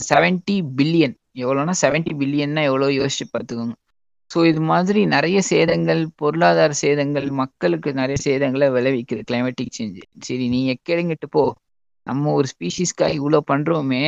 செவன்டி 0.10 0.57
பில்லியன் 0.80 1.15
எவ்வளோன்னா 1.44 1.74
செவன்டி 1.84 2.14
பில்லியன்னா 2.22 2.61
எவ்வளோ 2.69 2.88
யோசிச்சு 2.99 3.26
பார்த்துக்கோங்க. 3.34 3.76
ஸோ 4.32 4.40
இது 4.52 4.61
மாதிரி 4.72 5.02
நிறைய 5.15 5.40
சேதங்கள் 5.52 6.02
பொருளாதார 6.22 6.72
சேதங்கள் 6.84 7.28
மக்களுக்கு 7.41 7.90
நிறைய 7.94 8.18
சேதங்களை 8.26 8.68
விளைவிக்குது 8.78 9.22
கிளைமேட்டிக் 9.30 9.76
சேஞ்சு 9.78 10.03
சரி 10.28 10.45
நீ 10.56 10.60
எக்கேடுங்கிட்டு 10.74 11.28
போ. 11.36 11.44
நம்ம 12.07 12.32
ஒரு 12.40 12.48
ஸ்பீஷீஸ்க்காக 12.53 13.18
இவ்வளோ 13.19 13.40
பண்ணுறோமே 13.52 14.03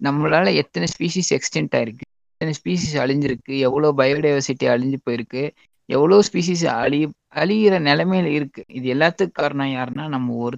நம்மளால 0.00 0.54
எத்தனை 0.54 0.86
ஸ்பீசிஸ் 0.94 1.30
எக்ஸ்டென்ட் 1.36 1.74
ஆயிருக்கு? 1.78 2.06
எத்தனை 2.32 2.52
ஸ்பீசிஸ் 2.60 2.96
அழிஞ்சிருக்கு? 3.02 3.52
எவ்வளோ 3.58 3.92
பயோடைவர்சிட்டி 3.96 4.66
அழிஞ்சு 4.74 4.98
போயிருக்கு? 5.04 5.42
எவ்வளோ 5.88 6.16
ஸ்பீசிஸ் 6.28 6.64
அழி 6.74 7.00
அழிகிற 7.34 7.74
நிலைமையில 7.80 8.30
இருக்கு? 8.38 8.62
இது 8.68 8.86
எல்லாத்துக்கும் 8.94 9.40
காரணம் 9.40 9.74
யாருன்னா 9.78 10.06
நம்ம 10.08 10.34
ஒரு 10.46 10.56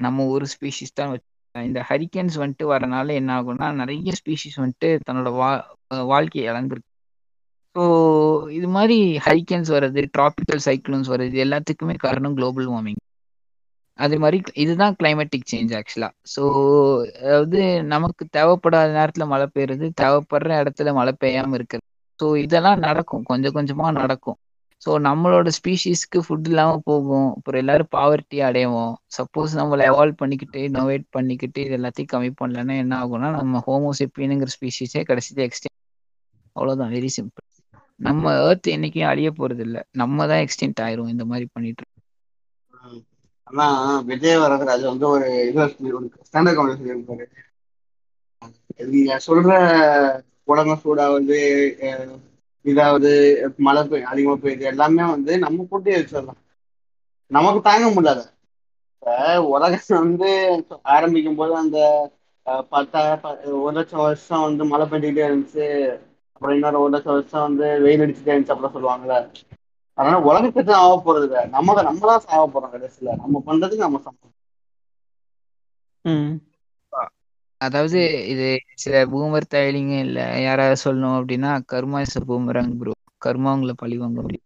நம்ம 0.00 0.26
ஒரு 0.26 0.46
ஸ்பீஷிஸ் 0.54 0.94
தான் 0.94 1.10
வச்சு 1.10 1.28
இந்த 1.54 1.80
ஹரிக்கன்ஸ் 1.88 2.36
வந்துட்டு 2.42 2.66
வரனால 2.72 3.12
என்ன 3.12 3.30
ஆகும்னா 3.40 3.68
நிறைய 3.72 4.12
ஸ்பீஷிஸ் 4.20 4.58
வந்துட்டு 4.60 4.88
தன்னோட 5.06 5.30
வா 5.36 5.50
வாழ்க்கையை 6.12 6.44
இழந்திருக்கு. 6.52 6.88
ஸோ 7.76 7.82
இது 8.50 8.68
மாதிரி 8.68 8.96
ஹரிக்கன்ஸ் 9.26 9.70
வர்றது 9.76 10.02
டிராபிக்கல் 10.16 10.62
சைக்ளோன்ஸ் 10.68 11.10
வர்றது 11.12 11.36
எல்லாத்துக்குமே 11.46 11.96
காரணம் 11.98 12.36
குளோபல் 12.38 12.68
வார்மிங் 12.68 13.00
அதே 14.00 14.16
மாதிரி 14.22 14.38
இதுதான் 14.62 14.94
கிளைமேட்டிக் 14.98 15.46
சேஞ்ச் 15.46 15.72
ஆக்சுவலா 15.78 16.08
ஸோ 16.34 16.42
அதாவது 17.20 17.60
நமக்கு 17.92 18.24
தேவைப்படாத 18.36 18.88
நேரத்துல 18.98 19.26
மழை 19.32 19.46
பெய்யுறது 19.50 19.86
தேவைப்படுற 20.00 20.52
இடத்துல 20.62 20.92
மழை 20.94 21.12
பெய்யாம 21.18 21.54
இருக்கிறது. 21.58 21.86
ஸோ 22.20 22.26
இதெல்லாம் 22.44 22.80
நடக்கும். 22.86 23.24
கொஞ்சம் 23.30 23.56
கொஞ்சமா 23.56 23.86
நடக்கும். 24.00 24.38
ஸோ 24.82 24.90
நம்மளோட 25.06 25.48
ஸ்பீஷீஸ்க்கு 25.56 26.18
ஃபுட் 26.26 26.48
இல்லாமல் 26.50 26.84
போகும். 26.84 27.28
அப்புறம் 27.36 27.60
எல்லாரும் 27.62 27.90
பாவர்ட்டி 27.90 28.38
அடைவோம். 28.48 28.92
சப்போஸ் 29.16 29.56
நம்மளை 29.60 29.84
எவால்வ் 29.90 30.20
பண்ணிக்கிட்டு 30.22 30.60
இனோவேட் 30.68 31.06
பண்ணிக்கிட்டு 31.10 31.60
இது 31.66 31.76
எல்லாத்தையும் 31.78 32.12
கம்மி 32.14 32.30
பண்ணலன்னா 32.40 32.76
என்ன 32.82 32.94
ஆகும்னா 33.02 33.30
நம்ம 33.38 33.62
ஹோமோசெப்பினுங்கிற 33.66 34.52
ஸ்பீஷீஸே 34.56 35.02
கடைசியில் 35.10 35.44
எக்ஸ்டென்ட் 35.46 35.76
அவ்வளோதான் 36.56 36.92
வெரி 36.94 37.10
சிம்பிள் 37.14 37.46
நம்ம 38.00 38.24
ஏர்த் 38.42 38.68
என்னைக்கும் 38.74 39.10
அழிய 39.10 39.30
போறது 39.32 39.62
இல்லை 39.66 39.80
நம்ம 40.00 40.26
தான் 40.26 40.42
எக்ஸ்டென்ட் 40.44 40.82
ஆயிரும். 40.84 41.10
இந்த 41.14 41.24
மாதிரி 41.30 41.46
பண்ணிட்டு 41.54 41.84
ஆனா 43.50 43.66
விஜய் 44.08 44.40
வரதராஜ் 44.42 44.90
வந்து 44.90 45.06
ஒரு 45.08 45.28
இது 45.48 45.66
ஸ்டாண்டர்ட் 46.28 46.58
காமெடி 46.58 46.78
சொல்லியிருப்பாரு 46.78 47.26
நீங்க 48.90 49.14
சொல்ற 49.26 49.50
உடம்பு 50.48 50.74
சூடாவது 50.82 51.38
இதாவது 52.64 53.10
மழை 53.58 53.82
பெய் 53.84 54.08
அதிகமா 54.10 54.34
பெய்யுது 54.36 54.70
எல்லாமே 54.72 55.04
வந்து 55.10 55.32
நம்ம 55.38 55.66
கூட்டி 55.70 55.90
வச்சிடலாம். 55.90 56.40
நமக்கு 57.30 57.60
தாங்க 57.62 57.86
முடியல 57.90 58.22
இப்ப 58.94 59.12
உலகம் 59.50 60.00
வந்து 60.00 60.30
ஆரம்பிக்கும் 60.94 61.36
போது 61.36 61.52
அந்த 61.56 61.78
பத்தாயிரம் 62.72 63.22
பத்தா 63.22 63.30
ஒரு 63.60 63.74
லட்சம் 63.76 64.00
வருஷம் 64.00 64.46
வந்து 64.46 64.64
மழை 64.64 64.86
பெஞ்சுக்கிட்டே 64.86 65.26
இருந்துச்சு. 65.28 65.66
அப்புறம் 66.34 66.54
இன்னொரு 66.54 66.80
ஒரு 66.80 66.92
லட்சம் 66.94 67.14
வருஷம் 67.14 67.46
வந்து 67.48 67.66
வெயில் 67.84 68.04
அடிச்சுட்டே 68.04 68.32
இருந்துச்சு 68.32 68.54
அப்படின்னு 68.54 68.76
சொல்லுவாங்கல்ல. 68.76 69.18
அதனால 70.00 70.18
உலகத்துக்கு 70.28 70.72
ஆக 70.78 70.92
போறது 71.00 71.26
இல்லை. 71.28 71.42
நம்ம 71.54 71.76
நம்ம 71.82 72.02
தான் 72.10 72.26
சாக 72.26 72.42
போறோம் 72.48 72.74
கடைசியில. 72.74 73.16
நம்ம 73.22 73.42
பண்றதுக்கு 73.46 73.86
நம்ம 73.86 74.00
சம்பளம் 74.04 74.36
அதாவது 77.60 77.98
இது 78.32 78.46
சில 78.76 78.94
பூமர் 79.10 79.46
தயலிங்க 79.48 79.94
இல்ல 80.06 80.18
யாராவது 80.44 80.82
சொல்லணும் 80.84 81.16
அப்படின்னா 81.18 81.50
கர்மா 81.72 81.98
இஸ் 82.02 82.18
பூமராங் 82.28 82.72
ப்ரோ 82.78 82.92
கர்மா 83.22 83.50
உங்களை 83.56 83.74
பழிவாங்க 83.78 84.18
அப்படி 84.22 84.38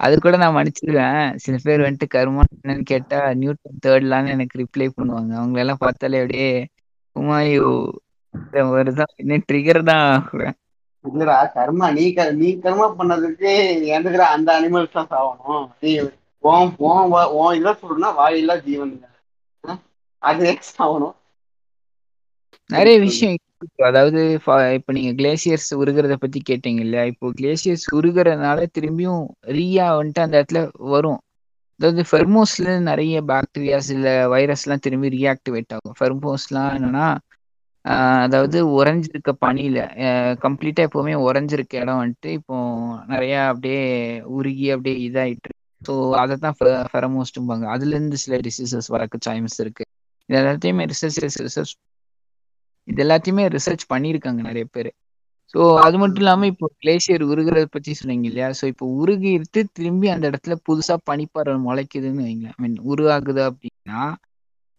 அது 0.00 0.14
கூட 0.18 0.36
நான் 0.38 0.54
மன்னிச்சிடுவேன். 0.54 1.16
சில 1.36 1.56
பேர் 1.64 1.84
வந்துட்டு 1.84 2.06
கர்மா 2.14 2.42
என்னன்னு 2.54 2.84
கேட்டா 2.90 3.18
நியூட்டன் 3.40 3.82
தேர்ட்லான்னு 3.86 4.34
எனக்கு 4.36 4.60
ரிப்ளை 4.62 4.86
பண்ணுவாங்க. 4.90 5.32
அவங்களெல்லாம் 5.40 5.82
பார்த்தாலே 5.84 6.20
அப்படியே 6.22 6.48
உமாயு 7.16 7.58
வருதான் 8.70 9.12
என்ன 9.16 9.38
ட்ரிகர் 9.46 9.82
தான் 9.84 10.04
ஆகுறேன். 10.12 10.56
இல்லடா 11.04 11.36
கர்மா 11.54 11.86
நீ 11.92 12.04
க- 12.12 12.32
நீ 12.32 12.48
கர்மா 12.56 12.86
பண்ணதுக்கு 12.98 13.50
எதுக்குற 13.94 14.24
அந்த 14.30 14.48
அனிமல்ஸ் 14.58 14.96
தான் 14.96 15.10
சாகணும். 15.10 15.66
நீ 15.80 15.92
ஓம் 16.44 16.72
ஓம் 16.88 17.10
ஓம் 17.36 17.54
இதை 17.54 17.72
சொல்லணும்னா 17.80 18.10
வாயில்லா 18.16 18.56
ஜீவன் 18.64 18.92
அது 20.22 20.46
சாகணும்? 20.70 21.16
நிறைய 22.70 22.96
விஷயம் 23.00 23.38
அதாவது 23.86 24.20
இப்ப 24.74 24.92
நீங்க 24.92 25.12
கிளேசியர்ஸ் 25.12 25.68
உருகிறத 25.76 26.14
பத்தி 26.16 26.38
கேட்டீங்க 26.42 26.80
இல்லையா 26.80 27.04
இப்போ 27.04 27.26
கிளேசியர்ஸ் 27.32 27.86
உருகிறதுனால 27.92 28.66
திரும்பியும் 28.74 29.24
ரீயா 29.50 29.86
வந்துட்டு 29.96 30.24
அந்த 30.24 30.36
இடத்துல 30.38 30.60
வரும். 30.92 31.20
அதாவது 31.80 32.02
ஃபெர்மோஸ்ல 32.10 32.68
நிறைய 32.88 33.20
பாக்டீரியாஸ் 33.24 33.90
இல்ல 33.90 34.08
வைரஸ் 34.28 34.64
எல்லாம் 34.64 34.84
திரும்பி 34.86 35.08
ரீஆக்டிவேட் 35.08 35.74
ஆகும். 35.76 35.96
ஃபெர்மோஸ்லாம் 36.00 36.70
என்னன்னா 36.78 37.06
அதாவது 38.24 38.58
உறைஞ்சிருக்க 38.76 39.30
பனியில. 39.42 39.78
கம்ப்ளீட்டா 40.44 40.82
எப்பவுமே 40.88 41.14
உறைஞ்சிருக்க 41.26 41.82
இடம் 41.82 42.00
வந்துட்டு 42.02 42.30
இப்போ 42.38 42.56
நிறைய 43.08 43.34
அப்படியே 43.50 43.82
உருகி 44.36 44.66
அப்படியே 44.74 44.96
இதாயிட்டு 45.06 45.50
ஸோ 45.82 45.92
அதை 46.22 46.34
தான் 46.38 46.56
ஃபெரமோஸ்டும்பாங்க 46.90 47.66
அதுல 47.74 47.94
இருந்து 47.96 48.16
சில 48.24 48.38
டிசீசஸ் 48.46 48.88
வரக்கு 48.94 49.18
சாய்ஸ் 49.26 49.60
இருக்கு. 49.64 49.84
இது 50.28 50.38
எல்லாத்தையுமே 50.40 50.84
ரிசர்ச் 50.92 51.18
ரிசர்ச் 51.24 51.74
இது 52.88 53.02
எல்லாத்தையுமே 53.04 53.44
ரிசர்ச் 53.54 53.84
பண்ணியிருக்காங்க 53.92 54.40
நிறைய 54.48 54.66
பேர். 54.70 54.90
ஸோ 55.54 55.60
அது 55.84 55.96
மட்டும் 55.98 56.22
இல்லாமல் 56.22 56.50
இப்போ 56.52 56.66
கிளேசியர் 56.78 57.22
உருகிறத 57.28 57.64
பற்றி 57.68 57.92
சொன்னீங்க 57.94 58.26
இல்லையா? 58.28 58.48
ஸோ 58.58 58.64
இப்போ 58.72 58.86
உருகிட்டு 59.00 59.60
திரும்பி 59.72 60.08
அந்த 60.08 60.24
இடத்துல 60.30 60.56
புதுசா 60.68 60.96
பனிப்பாறை 61.10 61.54
முளைக்குதுன்னு 61.66 62.26
வைங்களேன். 62.26 62.56
ஐ 62.56 62.62
மீன் 62.64 62.76
உருவாகுது 62.90 63.42
அப்படின்னா 63.48 64.02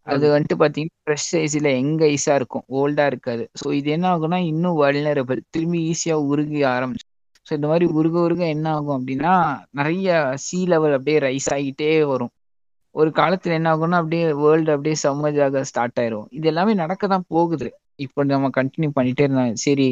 அது 0.08 0.26
வந்துட்டு 0.32 0.56
பாத்தீங்கன்னா 0.62 1.02
ஃப்ரெஷ் 1.04 1.28
சைஸ்ல 1.30 1.70
எங்க 1.82 2.02
ஐஸா 2.14 2.34
இருக்கும். 2.40 2.66
ஓல்டா 2.80 3.06
இருக்காது. 3.12 3.44
ஸோ 3.60 3.68
இது 3.80 3.90
என்ன 3.96 4.06
ஆகும்னா 4.14 4.40
இன்னும் 4.52 4.80
வல்னரபிள் 4.82 5.42
திரும்பி 5.54 5.80
ஈஸியா 5.92 6.16
உருகி 6.32 6.62
ஆரம்பிச்சு. 6.74 7.08
ஸோ 7.48 7.52
இந்த 7.58 7.68
மாதிரி 7.68 7.86
உருக 8.00 8.16
உருக 8.26 8.44
என்ன 8.56 8.68
ஆகும் 8.76 8.98
அப்படின்னா 8.98 9.34
நிறைய 9.80 10.10
சீ 10.46 10.60
லெவல் 10.74 10.96
அப்படியே 10.98 11.20
ரைஸ் 11.26 11.50
ஆகிட்டே 11.56 11.92
வரும். 12.12 12.34
ஒரு 12.96 13.10
காலத்துல 13.20 13.56
என்ன 13.58 13.70
ஆகும்னா 13.74 14.00
அப்படியே 14.02 14.26
வேர்ல்டு 14.42 14.74
அப்படியே 14.76 14.96
சம்மஜாக 15.04 15.64
ஸ்டார்ட் 15.70 16.00
ஆயிரும். 16.02 16.28
இது 16.38 16.48
எல்லாமே 16.52 16.74
நடக்க 16.84 17.04
தான் 17.08 17.28
போகுது. 17.34 17.68
இப்போ 18.06 18.22
நம்ம 18.32 18.50
கண்டினியூ 18.58 18.92
பண்ணிட்டே 18.98 19.26
இருந்தாங்க 19.28 19.56
சரி 19.66 19.90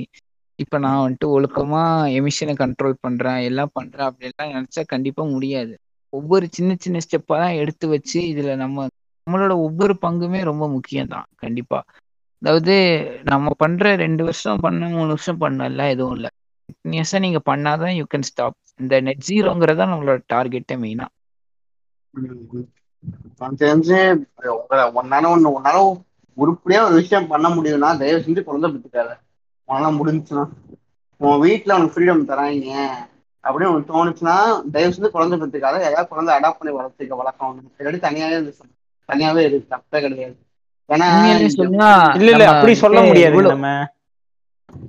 இப்போ 0.60 0.78
நான் 0.84 1.04
வந்துட்டு 1.04 1.28
ஒழுக்கமா 1.36 1.82
எமிஷனை 2.18 2.54
கண்ட்ரோல் 2.58 2.96
பண்றேன் 3.02 3.40
எல்லாம் 3.50 3.76
பண்றேன் 3.78 4.08
அப்படின்லாம் 4.10 4.54
நினைச்சா 4.56 4.82
கண்டிப்பா 4.94 5.24
முடியாது. 5.34 5.74
ஒவ்வொரு 6.14 6.46
சின்ன 6.52 6.72
சின்ன 6.80 7.02
ஸ்டெப்பா 7.06 7.36
தான் 7.38 7.60
எடுத்து 7.62 7.86
வச்சு 7.94 8.20
இதுல 8.32 8.56
நம்ம 8.56 8.88
நம்மளோட 9.30 9.54
ஒவ்வொரு 9.58 9.94
பங்குமே 10.02 10.44
ரொம்ப 10.44 10.66
முக்கியம் 10.70 11.08
தான் 11.08 11.28
கண்டிப்பா. 11.36 11.80
அதாவது 12.42 12.76
நம்ம 13.24 13.52
பண்ற 13.58 13.96
ரெண்டு 13.96 14.24
வருஷம் 14.24 14.62
பண்ண 14.62 14.88
மூணு 14.88 15.08
வருஷம் 15.08 15.42
பண்ணல 15.42 15.90
எதுவும் 15.90 16.16
இல்லை. 16.16 16.30
கண்டினியூஸா 16.70 17.20
நீங்க 17.20 17.40
பண்ணாதான் 17.46 17.94
யூ 17.96 18.06
கேன் 18.14 18.28
ஸ்டாப் 18.30 18.58
இந்த 18.80 19.02
நெட் 19.02 19.26
ஜீரோங்கிறதா 19.28 19.86
நம்மளோட 19.94 20.20
டார்கெட்டே 20.34 20.76
மெயினா 20.84 21.08
தெரிஞ்சு 23.62 23.98
உங்களை 24.56 24.84
ஒன்னால 25.00 25.30
ஒண்ணு 25.34 25.50
உன்னால 25.58 25.78
உருப்படியா 26.38 26.80
ஒரு 26.86 26.96
விஷயம் 26.96 27.28
பண்ண 27.28 27.48
முடியும்னா 27.50 27.90
தயவு 27.98 28.24
செஞ்சு 28.26 28.44
குழந்தை 28.44 28.68
பெற்றுக்காத. 28.72 29.12
உன்னால 29.68 29.90
முடிஞ்சுச்சுன்னா. 30.00 30.44
உன் 31.22 31.42
வீட்டுல 31.42 31.76
உனக்கு 31.78 31.96
ஃப்ரீடம் 31.96 32.28
தராங்க 32.30 32.76
அப்படின்னு 33.44 33.72
உனக்கு 33.72 33.92
தோணுச்சுன்னா 33.92 34.36
தயவு 34.72 34.94
செஞ்சு 34.94 35.10
குழந்தை 35.10 35.36
பெற்றுக்காத. 35.40 35.76
ஏதாவது 35.90 36.08
குழந்தை 36.08 36.32
அடாப்ட் 36.38 36.60
பண்ணி 36.60 36.74
வளர்த்துக்க 36.78 37.20
வளர்க்கணும். 37.22 37.72
இல்லாட்டி 37.80 38.00
தனியாவே 38.08 38.36
இருந்து 38.38 38.54
தனியாவே 39.10 39.42
இருக்கு 39.44 39.74
தப்பே 39.74 40.00
கிடையாது. 40.06 40.36
ஏன்னா 40.90 41.08
இல்ல 42.18 42.30
இல்ல 42.34 42.46
அப்படி 42.54 42.74
சொல்ல 42.76 43.00
முடியாது 43.04 43.26
நம்ம. 43.50 43.70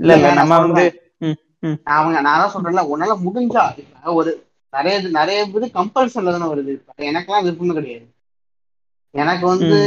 இல்ல 0.00 0.12
இல்ல 0.16 0.28
நம்ம 0.40 0.52
வந்து. 0.64 0.84
அவங்க 1.94 2.20
நான் 2.20 2.40
தான் 2.42 2.54
சொல்றேன்ல 2.54 2.84
உன்னால 2.92 3.14
முடிஞ்சா 3.24 3.64
ஒரு 4.14 4.30
நிறைய 4.72 4.94
இது- 5.00 5.14
நிறைய 5.16 5.38
இது 5.50 5.66
கம்பல்சன்ல 5.76 6.32
தானே 6.32 6.48
வருது. 6.50 6.72
எனக்கெல்லாம் 7.08 7.44
விருப்பம் 7.46 7.78
கிடையாது. 7.78 8.06
எனக்கு 9.14 9.44
வந்து 9.46 9.78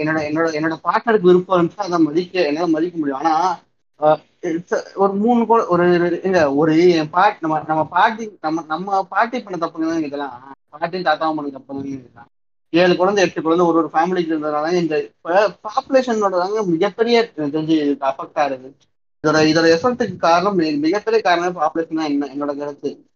என்னோட 0.00 0.18
என்னோட 0.28 0.46
என்னோட 0.56 0.74
பார்ட்னருக்கு 0.84 1.30
விருப்பம் 1.30 1.56
இருந்துச்சு 1.56 1.86
அதை 1.86 1.98
மதிக்க 2.00 2.48
என்னால 2.48 2.68
மதிக்க 2.68 2.96
முடியும். 2.98 3.20
ஆனா 3.20 3.32
ஒரு 4.96 5.12
மூணு 5.22 5.40
கூட 5.46 5.60
ஒரு 5.66 5.84
இல்ல 6.26 6.40
ஒரு 6.54 6.72
என் 6.96 7.10
பாட் 7.10 7.40
நம்ம 7.40 7.56
நம்ம 7.68 7.82
பாட்டி 7.94 8.24
நம்ம 8.40 8.64
நம்ம 8.68 9.00
பாட்டி 9.12 9.38
பண்ண 9.40 9.58
தப்புங்க 9.62 9.88
தான் 9.88 10.04
இதெல்லாம். 10.04 10.36
பாட்டி 10.72 10.98
தாத்தாவும் 11.02 11.38
பண்ண 11.38 11.50
தப்புங்க 11.56 11.88
இதெல்லாம் 11.94 12.28
ஏழு 12.70 12.96
குழந்தை 12.96 13.24
எட்டு 13.24 13.42
குழந்தை 13.42 13.66
ஒரு 13.66 13.78
ஒரு 13.78 13.90
ஃபேமிலிக்கு 13.92 14.24
இருந்ததுனால 14.24 14.72
இந்த 14.72 15.10
பாப்புலேஷனோட 15.62 16.30
தாங்க 16.30 16.62
மிகப்பெரிய 16.62 17.30
தெரிஞ்சு 17.36 17.68
இதுக்கு 17.68 18.06
அஃபெக்ட் 18.06 18.38
ஆகுது. 18.38 18.76
இதோட 19.22 19.30
இதோட 19.30 19.78
எஃபெக்ட்டுக்கு 19.78 20.16
காரணம் 20.16 20.54
மிக- 20.54 20.76
மிகப்பெரிய 20.76 21.22
காரணம் 21.22 21.56
பாப்புலேஷன் 21.56 21.94
தான் 21.94 22.06
என்ன 22.06 22.26
என்னோட 22.26 22.58
கருத்து. 22.58 23.06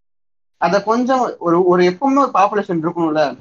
அத 0.57 0.83
கொஞ்சம் 0.83 1.35
ஒரு 1.39 1.65
ஒரு 1.65 1.83
எப்பவுமே 1.83 2.19
ஒரு 2.19 2.31
பாப்புலேஷன் 2.35 2.81
இருக்கணும்ல. 2.83 3.39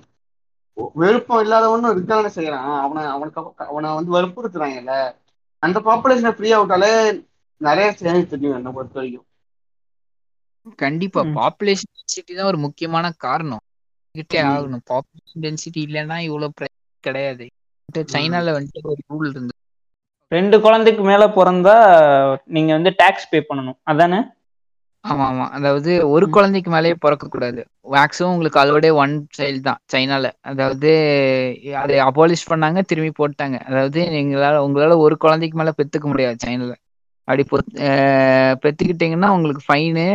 விருப்பம் 0.93 1.45
இல்லாதவனும் 1.45 1.97
இருக்கதானே 1.97 2.29
செய்யறான் 2.35 2.79
அவனை 2.79 3.03
அவனுக்கு 3.03 3.43
அவனை 3.55 3.93
வந்து 3.93 4.21
வற்புறுத்துறாங்கல்ல. 4.21 5.15
அந்த 5.59 5.79
பாப்புலேஷனை 5.79 6.31
ஃப்ரீயா 6.31 6.59
விட்டாலே 6.59 7.23
நிறைய 7.57 7.95
சேஞ்ச் 7.99 8.27
தெரியும் 8.27 8.55
என்னை 8.55 8.71
பொறுத்த 8.71 8.93
வரைக்கும். 8.93 9.25
கண்டிப்பா. 10.75 11.21
பாப்புலேஷன் 11.21 11.91
டென்சிட்டி 11.95 12.35
தான் 12.35 12.45
ஒரு 12.45 12.57
முக்கியமான 12.57 13.11
காரணம். 13.17 13.59
கிட்டே. 14.15 14.39
ஆகணும். 14.49 14.83
பாப்புலேஷன் 14.89 15.43
டென்சிட்டி 15.45 15.81
இல்லைன்னா 15.87 16.17
இவ்வளவு 16.27 16.55
பிரச்சனை 16.57 16.77
கிடையாது. 17.03 17.45
சைனால 18.13 18.53
வந்துட்டு 18.57 18.89
ஒரு 18.91 19.01
ரூல் 19.11 19.31
இருந்து 19.31 19.53
ரெண்டு 20.31 20.57
குழந்தைக்கு 20.61 21.03
மேல 21.03 21.23
பிறந்தா 21.33 21.73
நீங்க 22.55 22.71
வந்து 22.77 22.91
டாக்ஸ் 22.99 23.31
பே 23.31 23.39
பண்ணணும். 23.47 23.79
அதானே? 23.85 24.19
ஆமா 25.05 25.23
ஆமா 25.27 25.45
அதாவது 25.57 25.91
ஒரு. 26.09 26.25
குழந்தைக்கு 26.35 26.69
மேலேயே 26.69 26.95
பிறக்க 26.99 27.25
கூடாது 27.27 27.61
மேக்ஸிமம் 27.87 28.33
உங்களுக்கு 28.33 28.59
அதோட 28.63 28.89
ஒன் 28.95 29.13
சைல்டு 29.37 29.61
தான் 29.61 29.79
சைனால 29.93 30.29
அதாவது 30.51 30.89
அதை 31.81 31.95
அபாலிஷ் 32.07 32.49
பண்ணாங்க 32.51 32.81
திரும்பி 32.83 33.11
போட்டாங்க. 33.17 33.57
அதாவது 33.69 34.01
நீங்களால 34.15 34.61
உங்களால 34.65 34.97
ஒரு 35.05 35.17
குழந்தைக்கு 35.17 35.57
மேல 35.57 35.73
பெத்துக்க 35.79 36.07
முடியாது 36.07 36.37
சைனால 36.45 36.73
அப்படி 37.27 37.43
பெத்துக்கிட்டீங்கன்னா 38.63 39.29
உங்களுக்கு 39.35 39.63
ஃபைனு 39.67 40.05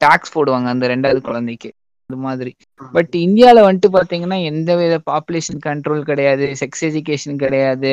டாக்ஸ் 0.00 0.34
போடுவாங்க 0.34 0.68
அந்த 0.72 0.86
ரெண்டாவது 0.92 1.20
குழந்தைக்கு. 1.22 1.70
அது 2.10 2.18
மாதிரி. 2.22 2.50
பட் 2.92 3.14
இந்தியால 3.18 3.62
வந்துட்டு 3.66 3.88
பாத்தீங்கன்னா 3.96 4.38
எந்த 4.44 4.70
வித 4.76 4.96
பாப்புலேஷன் 5.10 5.60
கண்ட்ரோல் 5.66 6.02
கிடையாது 6.02 6.46
செக்ஸ் 6.60 6.84
எஜுகேஷன் 6.90 7.36
கிடையாது 7.36 7.92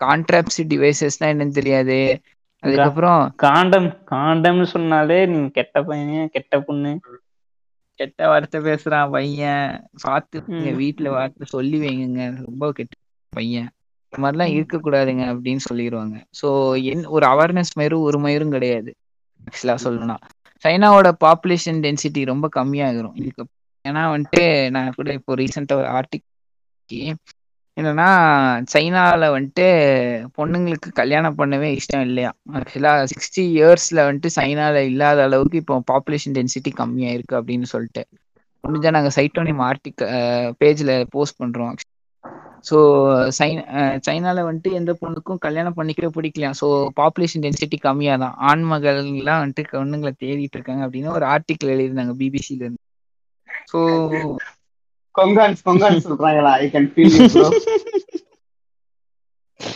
கான்ட்ராப்சி 0.00 0.64
டிவைசஸ்னா 0.72 1.28
என்னன்னு 1.32 1.58
தெரியாது. 1.60 1.98
அதுக்கப்புறம் 2.62 3.22
காண்டம் 3.36 3.88
காண்டம்னு 4.12 4.66
சொன்னாலே 4.74 5.18
நீங்க 5.26 5.48
கெட்ட 5.50 5.82
பையன் 5.82 6.28
கெட்ட 6.28 6.60
பொண்ணு. 6.60 6.92
கெட்ட 8.00 8.28
வார்த்தை 8.28 8.58
பேசுறான் 8.60 9.10
பையன். 9.10 9.66
பார்த்து. 10.02 10.38
வீட்டுல 10.80 11.08
வார்த்தை 11.10 11.46
சொல்லி 11.50 11.78
வைங்க 11.78 12.28
ரொம்ப 12.46 12.72
கெட்ட 12.72 12.94
பையன். 13.32 13.68
இந்த 14.12 14.18
மாதிரிலாம் 14.24 14.54
இருக்கக்கூடாதுங்க 14.54 15.24
அப்படின்னு 15.32 15.62
சொல்லிடுவாங்க 15.68 16.16
ஸோ 16.40 16.48
என் 16.92 17.04
ஒரு 17.06 17.24
அவேர்னஸ் 17.26 17.76
மயிரும் 17.78 18.06
ஒரு 18.08 18.18
மயிரும் 18.18 18.54
கிடையாது. 18.56 18.90
ஆக்சுவலா 19.40 19.76
சொல்லணும்னா. 19.84 20.16
சைனாவோட 20.64 21.08
பாப்புலேஷன் 21.24 21.80
டென்சிட்டி 21.84 22.22
ரொம்ப 22.24 22.46
கம்மியாகிரும். 22.56 23.16
இதுக்கு 23.20 23.44
ஏன்னா 23.84 24.02
வந்துட்டு 24.14 24.42
நான் 24.70 24.94
கூட 24.96 25.12
இப்போ 25.12 25.34
ரீசெண்டாக 25.34 25.80
ஒரு 25.80 25.88
ஆர்டிக் 25.98 26.26
என்னன்னா 27.76 28.06
சைனாவில் 28.72 29.24
வந்துட்டு 29.34 29.66
பொண்ணுங்களுக்கு 30.36 30.88
கல்யாணம் 30.92 31.36
பண்ணவே 31.38 31.68
இஷ்டம் 31.78 32.00
இல்லையா? 32.00 32.30
ஆக்சுவலாக 32.52 33.04
சிக்ஸ்டி 33.12 33.42
இயர்ஸில் 33.56 34.00
வந்துட்டு 34.08 34.30
சைனால 34.36 34.82
இல்லாத 34.90 35.22
அளவுக்கு 35.22 35.60
இப்போ 35.62 35.76
பாப்புலேஷன் 35.92 36.36
டென்சிட்டி 36.38 36.72
கம்மியாயிருக்கு 36.80 37.38
அப்படின்னு 37.40 37.68
சொல்லிட்டு. 37.74 38.02
முடிஞ்சா 38.64 38.90
நாங்கள் 38.96 39.16
சைட்டோனியம் 39.16 39.62
ஆர்டிக் 39.68 40.02
பேஜில் 40.60 40.92
போஸ்ட் 41.10 41.40
பண்ணுறோம் 41.42 41.72
ஸோ 42.64 42.76
சைன் 43.38 43.60
சைனால 44.06 44.44
வந்துட்டு 44.46 44.70
எந்த 44.78 44.92
பொண்ணுக்கும் 45.00 45.42
கல்யாணம் 45.44 45.76
பண்ணிக்கவே 45.76 46.10
பிடிக்கலையா? 46.16 46.50
ஸோ 46.60 46.66
பாப்புலேஷன் 47.00 47.44
டென்சிட்டி 47.44 47.78
கம்மியாக 47.86 48.22
தான் 48.24 48.36
ஆண் 48.50 48.64
மகள்லாம் 48.72 49.42
வந்துட்டு 49.42 49.72
பொண்ணுங்களை 49.74 50.12
தேடிட்டு 50.24 50.58
இருக்காங்க 50.58 50.84
அப்படின்னு 50.86 51.16
ஒரு 51.18 51.26
ஆர்டிக்கல் 51.34 51.72
எழுதியிருந்தாங்க 51.74 52.14
பிபிசில 52.20 52.64
இருந்து. 52.64 52.82
ஸோ 53.72 53.78
கொங்கான்ஸ் 55.14 55.62
கொங்கான்ஸ் 55.68 56.08
சொல்றாங்களா? 56.08 56.52
ஐ 56.62 56.68
கேன் 56.74 56.90
ஃபீல் 56.92 57.16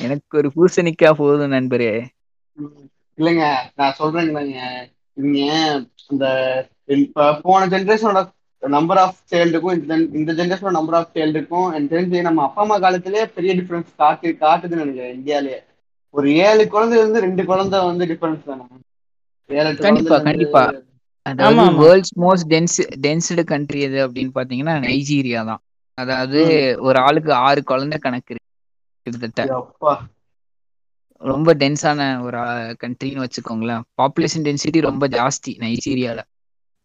எனக்கு 0.04 0.34
ஒரு 0.40 0.48
பூசணிக்கா 0.56 1.10
போதும் 1.20 1.54
நண்பரே. 1.54 1.92
இல்லைங்க 3.18 3.46
நான் 3.78 3.98
சொல்றேங்க 3.98 4.42
நீங்க 5.16 5.48
இந்த 6.12 6.26
போன 7.44 7.66
ஜென்ரேஷனோட 7.74 8.20
நம்பர் 8.62 8.96
ஆஃப் 8.96 9.16
சைல்டுக்கும் 9.30 9.72
இந்த 9.72 9.94
இந்த 10.12 10.32
ஜென்ரேஷனோட 10.32 10.70
நம்பர் 10.70 10.94
ஆஃப் 10.94 11.08
சைல்டுக்கும் 11.14 11.74
எனக்கு 11.74 12.00
தெரிஞ்சு 12.00 12.20
நம்ம 12.20 12.42
அப்பா 12.42 12.62
அம்மா 12.62 12.78
காலத்திலேயே 12.78 13.26
பெரிய 13.26 13.54
டிஃபரன்ஸ் 13.54 13.86
காட்டு 13.96 14.36
காட்டுதுன்னு 14.40 14.74
நினைக்கிறேன் 14.74 15.16
இந்தியாலயே. 15.16 15.58
ஒரு 16.14 16.34
ஏழு 16.36 16.64
குழந்தைல 16.64 16.96
இருந்து 16.96 17.20
ரெண்டு 17.20 17.44
குழந்தை 17.44 17.84
வந்து 17.84 18.06
டிஃபரன்ஸ் 18.06 18.44
தானே? 18.44 18.62
ஏழு 19.50 19.76
கண்டிப்பா 19.76 20.18
கண்டிப்பா. 20.18 20.62
அதாவது. 21.26 21.60
World's 21.82 22.16
most 22.20 22.46
dense 22.48 22.78
densest 23.00 23.44
country 23.44 23.80
எது 23.80 24.08
அப்படின்னு 24.08 24.30
பாத்தீங்கன்னா 24.34 24.74
நைஜீரியா 24.82 25.44
தான். 25.44 25.62
அதாவது 25.98 26.40
ஒரு 26.80 26.98
ஆளுக்கு 26.98 27.32
ஆறு 27.40 27.62
குழந்தை 27.62 27.98
கணக்கு 27.98 28.34
இருக்கு 28.34 28.50
கிட்டத்தட்ட. 29.06 29.42
ரொம்ப 31.22 31.54
டென்ஸான 31.54 32.00
ஒரு 32.22 32.38
கண்ட்ரின்னு 32.82 33.24
வச்சுக்கோங்களேன். 33.24 33.82
பாப்புலேஷன் 33.98 34.44
டென்சிட்டி 34.46 34.80
ரொம்ப 34.80 35.08
ஜாஸ்தி 35.08 35.50
நைஜீரியால 35.58 36.20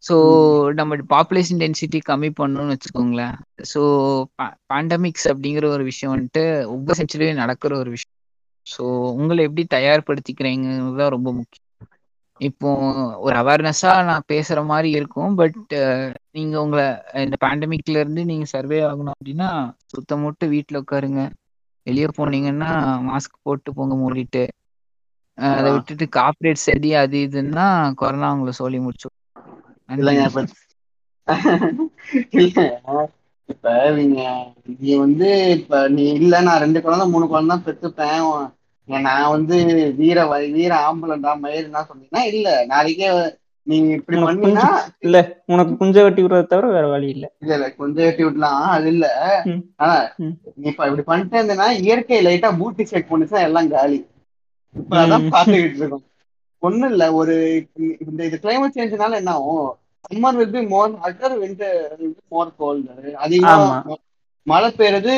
ஸோ 0.02 0.14
நம்ம 0.78 0.96
பாப்புலேஷன் 1.14 1.60
டென்சிட்டி 1.62 1.98
கம்மி 2.08 2.30
பண்ணணும்னு 2.40 2.74
வச்சுக்கோங்களேன். 2.74 3.36
ஸோ 3.72 3.80
பேண்டமிக்ஸ் 4.70 5.26
அப்படிங்கிற 5.32 5.66
ஒரு 5.76 5.84
விஷயம் 5.84 6.12
வந்துட்டு 6.14 6.42
ஒவ்வொரு 6.66 6.98
செஞ்சுரியும் 7.00 7.42
நடக்கிற 7.42 7.72
ஒரு 7.78 7.90
விஷயம். 7.96 8.14
ஸோ 8.66 8.82
உங்களை 9.18 9.40
எப்படி 9.44 9.64
தயார்படுத்திக்கிறீங்கிறது 9.76 11.00
தான் 11.00 11.14
ரொம்ப 11.16 11.30
முக்கியம். 11.32 11.64
இப்போ 12.40 12.68
ஒரு 13.18 13.34
அவேர்னஸா 13.36 13.92
நான் 14.08 14.28
பேசுற 14.32 14.58
மாதிரி 14.64 14.88
இருக்கும் 14.90 15.32
பட் 15.34 15.56
நீங்க 16.32 16.54
உங்களை 16.62 16.84
இந்த 17.24 17.36
பேண்டமிக்ல 17.44 18.02
இருந்து 18.02 18.24
நீங்க 18.24 18.46
சர்வே 18.54 18.78
ஆகணும் 18.82 19.14
அப்படின்னா 19.14 19.48
சுத்தம் 19.94 20.24
மட்டும் 20.26 20.52
வீட்டுல 20.54 20.82
உட்காருங்க. 20.82 21.22
வெளியே 21.86 22.08
போனீங்கன்னா 22.18 22.70
மாஸ்க் 23.08 23.36
போட்டு 23.42 23.70
போங்க 23.74 23.94
மூடிட்டு. 23.96 24.44
அதை. 25.38 25.68
விட்டுட்டு 25.74 26.06
கார்பரேட் 26.18 26.66
சரி 26.66 26.90
அது 27.02 27.16
இதுன்னா 27.26 27.66
கொரோனா 28.02 28.28
உங்களை 28.36 28.54
சொல்லி 28.62 28.78
முடிச்சு 28.78 29.08
இல்லைங்க 29.88 30.24
இப்ப 32.38 32.64
இப்ப 33.48 33.68
நீங்க 33.98 34.20
நீ 34.80 34.90
வந்து 35.02 35.28
இப்ப 35.58 35.80
நீ 35.90 36.04
இல்ல 36.18 36.40
நான் 36.46 36.62
ரெண்டு 36.64 36.78
குழந்தை 36.80 37.04
மூணு 37.10 37.26
குழந்தை 37.26 37.50
தான் 37.52 37.66
பெத்துப்பேன் 37.66 38.24
நான் 38.88 39.32
வந்து 39.34 39.56
வீர 39.98 40.18
வீர 40.54 40.72
ஆம்பளண்டா 40.86 41.32
மயிர்னா 41.42 41.80
சொன்னீங்கன்னா 41.88 42.22
இல்ல 42.32 42.48
நாளைக்கே 42.70 43.08
நீங்க 43.66 43.88
இப்படி 43.98 44.16
பண்ணீங்கன்னா 44.20 44.68
இல்ல 45.06 45.16
உனக்கு 45.52 45.72
குஞ்ச 45.80 45.96
வெட்டி 46.04 46.22
விடுறத 46.22 46.46
தவிர 46.48 46.68
வேற 46.70 46.86
வழி 46.88 47.08
இல்ல 47.08 47.26
இல்ல 47.42 47.54
இல்ல 47.54 47.66
கொஞ்சம் 47.78 48.04
ஏற்றி 48.06 48.24
விடலாம் 48.24 48.62
அது 48.74 48.88
இல்ல. 48.92 49.06
ஆனா. 49.80 49.96
நீ 50.56 50.68
இப்ப 50.70 50.86
இப்படி 50.88 51.04
பண்ணிட்டே 51.04 51.38
இருந்தேன்னா 51.38 51.66
இயற்கை 51.82 52.18
லைட்டா 52.24 52.48
பூட்டி 52.58 52.84
செக் 52.86 53.10
பண்ணுச்சுன்னா 53.10 53.46
எல்லாம் 53.48 53.68
காலி 53.72 53.98
இப்ப 54.74 54.94
அதான். 55.00 55.26
பாத்துக்கிட்டு 55.32 55.80
இருக்கோம் 55.80 56.04
ஒண்ணும் 56.62 56.90
இல்ல. 56.92 57.04
ஒரு 57.20 57.34
இந்த 58.06 58.20
இது 58.28 58.36
கிளைமேட் 58.44 58.76
சேஞ்ச்னால 58.78 59.18
என்ன 59.22 59.32
ஆகும்? 59.38 59.68
Summer 60.04 60.36
will 60.38 60.52
be 60.54 60.60
more 60.72 60.92
hotter 61.04 61.34
winter 61.42 61.80
more 62.34 62.50
cold 62.60 63.14
அதிகமா 63.24 63.64
மழை 64.46 64.68
பெய்யறது 64.78 65.14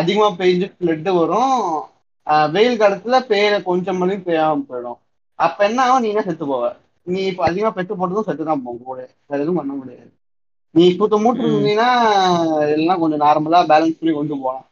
அதிகமா 0.00 0.28
பெய்ஞ்சு 0.38 0.66
ஃப்ளட் 0.76 1.10
வரும். 1.18 1.58
வெயில் 2.54 2.80
காலத்துல 2.82 3.18
பெய்யற 3.30 3.54
கொஞ்சம் 3.68 3.98
மழை 4.02 4.16
பெய்யாம 4.28 4.64
போயிடும். 4.70 4.98
அப்ப 5.38 5.58
என்ன 5.68 5.78
ஆகும்? 5.84 6.02
நீ 6.04 6.08
என்ன 6.12 6.22
செத்து 6.28 6.44
போவ? 6.50 6.64
நீ 7.06 7.20
இப்ப 7.30 7.42
அதிகமா 7.48 7.70
பெத்து 7.76 7.94
போட்டதும் 8.00 8.26
செத்து 8.28 8.44
தான் 8.50 8.64
போகும் 8.66 8.88
கூட. 8.90 9.00
வேற 9.28 9.38
எதுவும் 9.44 9.60
பண்ண 9.60 9.72
முடியாது. 9.80 10.10
நீ 10.74 10.84
கூத்த 11.00 11.16
மூட்டு. 11.24 11.44
இருந்தீங்கன்னா 11.50 11.90
எல்லாம் 12.76 13.00
கொஞ்சம் 13.02 13.24
நார்மலா 13.26 13.60
பேலன்ஸ் 13.72 13.98
பண்ணி 14.00 14.14
கொண்டு 14.18 14.36
போகலாம் 14.44 14.68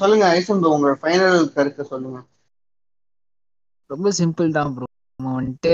சொல்லுங்க 0.00 0.24
ஐசன் 0.36 0.64
உங்களோட 0.74 0.96
ஃபைனல் 1.02 1.38
கருத்தை 1.56 1.84
சொல்லுங்க. 1.92 2.18
ரொம்ப 3.94 4.08
சிம்பிள் 4.20 4.56
தான் 4.58 4.72
ப்ரோ 4.76 4.86
நம்ம 5.20 5.32
வந்துட்டு 5.38 5.72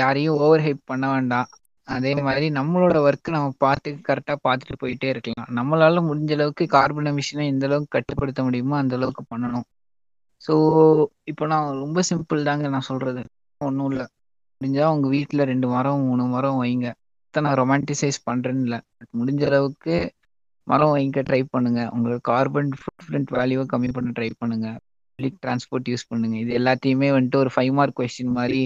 யாரையும் 0.00 0.38
ஓவர் 0.44 0.64
ஹைப் 0.66 0.82
பண்ண 0.90 1.06
வேண்டாம். 1.14 1.48
அதே 1.88 2.12
மாதிரி 2.26 2.46
நம்மளோட 2.58 2.96
ஒர்க் 3.06 3.28
நம்ம 3.36 3.52
பார்த்து 3.64 3.90
கரெக்டாக 4.08 4.38
பார்த்துட்டு 4.46 4.76
போயிட்டே 4.82 5.08
இருக்கலாம். 5.12 5.50
நம்மளால 5.58 6.02
முடிஞ்ச 6.08 6.32
அளவுக்கு 6.38 6.64
கார்பன் 6.76 7.10
எமிஷனை 7.12 7.46
எந்த 7.52 7.66
அளவுக்கு 7.68 7.94
கட்டுப்படுத்த 7.96 8.40
முடியுமோ 8.48 8.76
அந்த 8.82 8.94
அளவுக்கு 8.98 9.24
பண்ணணும். 9.32 9.66
ஸோ 10.44 10.52
இப்போ 11.30 11.44
நான் 11.52 11.68
ரொம்ப 11.84 12.02
சிம்பிள் 12.10 12.46
தாங்க 12.48 12.68
நான் 12.74 12.88
சொல்றது. 12.90 13.22
ஒன்றும் 13.60 13.90
இல்லை. 13.92 14.06
முடிஞ்சா 14.60 14.84
உங்க 14.94 15.08
வீட்டில் 15.16 15.48
ரெண்டு 15.52 15.68
மரம் 15.74 16.04
மூணு 16.08 16.24
மரம் 16.34 16.60
வைங்க. 16.62 16.88
நான் 17.34 17.58
ரொமான்டிசைஸ் 17.62 18.18
பண்ணுறேன்னு 18.28 18.64
இல்லை. 18.66 18.78
முடிஞ்ச 19.18 19.42
அளவுக்கு 19.50 19.96
மரம் 20.66 20.92
வாங்கிக்க 20.92 21.20
ட்ரை 21.28 21.40
பண்ணுங்க. 21.54 21.82
உங்களுக்கு 21.96 22.24
கார்பன் 22.30 22.70
ஃபுட் 22.80 23.30
வேல்யூவை 23.38 23.64
கம்மி 23.72 23.90
பண்ண 23.96 24.10
ட்ரை 24.18 24.30
பண்ணுங்க. 24.42 24.68
பப்ளிக் 25.20 25.40
டிரான்ஸ்போர்ட் 25.40 25.90
யூஸ் 25.92 26.08
பண்ணுங்க. 26.08 26.36
இது 26.36 26.52
எல்லாத்தையுமே 26.58 27.08
வந்துட்டு 27.16 27.36
ஒரு 27.36 27.50
ஃபைவ் 27.54 27.72
மார்க் 27.72 27.94
கொஸ்டின் 27.94 28.36
மாதிரி 28.36 28.62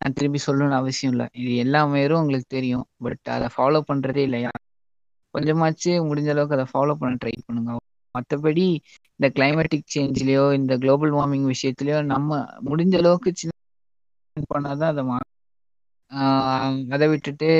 நான் 0.00 0.12
திரும்பி 0.12 0.40
சொல்லணும்னு 0.46 0.78
அவசியம் 0.80 1.12
இல்லை. 1.12 1.26
இது 1.34 1.52
எல்லாமே 1.56 2.00
உங்களுக்கு 2.14 2.48
தெரியும். 2.48 2.86
பட் 2.98 3.30
அதை 3.30 3.48
ஃபாலோ 3.54 3.80
பண்றதே 3.88 4.22
இல்லையா 4.22 4.52
கொஞ்சமாச்சு 5.34 5.90
முடிஞ்ச 6.08 6.28
அளவுக்கு 6.28 6.56
அதை 6.58 6.66
ஃபாலோ 6.72 6.94
பண்ண 6.94 7.14
ட்ரை 7.16 7.34
பண்ணுங்க. 7.46 7.72
மற்றபடி 8.14 8.66
இந்த 9.20 9.28
கிளைமேட்டிக் 9.30 9.92
சேஞ்ச்லயோ 9.94 10.44
இந்த 10.54 10.72
குளோபல் 10.78 11.12
வார்மிங் 11.12 11.46
விஷயத்துலயோ 11.52 11.98
நம்ம 12.06 12.30
முடிஞ்ச 12.68 12.94
அளவுக்கு 12.96 13.30
சின்ன 13.34 13.52
பண்ணாதான் 14.50 14.92
அதை 14.92 15.02
மா 15.04 15.16
ஆஹ் 16.12 16.62
அதை 16.90 17.06
விட்டுட்டு 17.08 17.50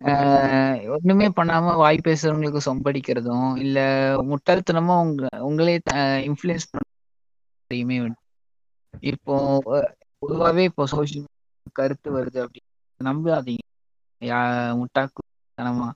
ஆஹ் 0.00 0.76
ஒண்ணுமே 0.94 1.26
பண்ணாம 1.36 1.74
வாய் 1.76 1.98
பேசுறவங்களுக்கு 2.02 2.60
சொம்படிக்கிறதும் 2.66 3.50
இல்ல 3.56 3.78
முட்டாள்தனமா 4.30 4.96
உங்க 5.04 5.22
உங்களே 5.48 5.74
இன்ஃப்ளூயன்ஸ் 6.28 6.68
எல்லாத்தையுமே 7.70 7.96
இப்போ 9.10 9.34
பொதுவாகவே 10.22 10.62
இப்போ 10.70 10.84
சோசியல் 10.92 11.26
கருத்து 11.76 12.08
வருது 12.16 12.38
அப்படின்னு 12.44 12.68
நம்பாதீங்க. 13.00 13.64
யா 14.22 14.38
முட்டாக்குத்தனமா 14.80 15.88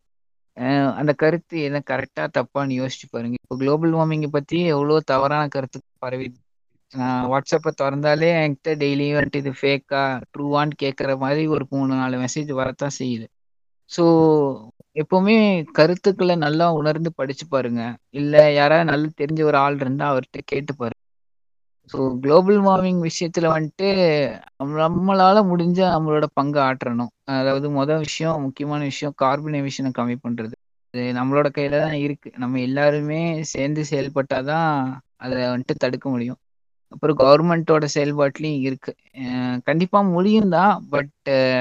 அந்த 1.00 1.12
கருத்து 1.22 1.56
என்ன 1.68 1.78
கரெக்டா 1.90 2.24
தப்பான்னு 2.36 2.78
யோசிச்சு 2.80 3.06
பாருங்க. 3.08 3.36
இப்போ 3.40 3.56
குளோபல் 3.62 3.96
வார்மிங்கை 3.98 4.30
பத்தி 4.32 4.58
எவ்வளோ 4.74 4.98
தவறான 5.12 5.44
கருத்து 5.48 5.78
பரவி 6.04 6.26
நான் 6.92 7.28
வாட்ஸ்அப்பை 7.30 7.70
திறந்தாலே 7.74 8.28
என்கிட்ட 8.40 8.72
டெய்லியும் 8.82 9.16
வந்துட்டு 9.18 9.40
இது 9.42 9.52
ஃபேக்கா 9.60 10.02
ட்ரூவான்னு 10.32 10.74
கேட்குற 10.82 11.12
மாதிரி 11.24 11.42
ஒரு 11.54 11.64
மூணு 11.72 11.92
நாலு 12.00 12.16
மெசேஜ் 12.22 12.50
வரத்தான் 12.60 12.98
செய்யுது. 12.98 13.26
ஸோ 13.90 14.04
எப்பவுமே 15.02 15.36
கருத்துக்களை 15.78 16.34
நல்லா 16.44 16.66
உணர்ந்து 16.80 17.10
படிச்சு 17.20 17.46
பாருங்க. 17.48 17.82
இல்லை 18.12 18.42
யாராவது 18.54 18.90
நல்லா 18.90 19.08
தெரிஞ்ச 19.22 19.42
ஒரு 19.50 19.58
ஆள் 19.58 19.80
இருந்தால் 19.80 20.12
அவர்கிட்ட 20.12 20.40
கேட்டு 20.52 20.72
பாருங்க. 20.74 21.00
ஸோ 21.92 21.98
குளோபல் 22.22 22.58
வார்மிங் 22.64 23.00
விஷயத்துல 23.06 23.46
வந்துட்டு 23.52 23.88
நம்மளால 24.84 25.38
முடிஞ்ச 25.50 25.78
நம்மளோட 25.92 26.26
பங்கு 26.32 26.58
ஆற்றணும். 26.60 27.12
அதாவது 27.34 27.66
மொதல் 27.76 28.04
விஷயம் 28.04 28.44
முக்கியமான 28.46 28.80
விஷயம் 28.84 29.16
கார்பன் 29.22 29.58
எமிஷனை 29.60 29.90
கம்மி 29.94 30.16
பண்றது. 30.20 30.54
அது 30.94 31.04
நம்மளோட 31.18 31.48
கையில 31.54 31.80
தான் 31.80 31.98
இருக்கு. 32.04 32.28
நம்ம 32.36 32.60
எல்லாருமே 32.60 33.20
சேர்ந்து 33.52 33.82
செயல்பட்டாதான் 33.90 34.70
அதை 35.20 35.38
வந்துட்டு 35.46 35.76
தடுக்க 35.78 36.06
முடியும். 36.08 36.40
அப்புறம் 36.92 37.18
கவர்மெண்ட்டோட 37.20 37.84
செயல்பாட்டிலையும் 37.94 38.62
இருக்கு. 38.62 38.92
கண்டிப்பா 39.68 40.00
முடியும் 40.10 40.50
தான் 40.50 40.74
பட் 40.90 41.12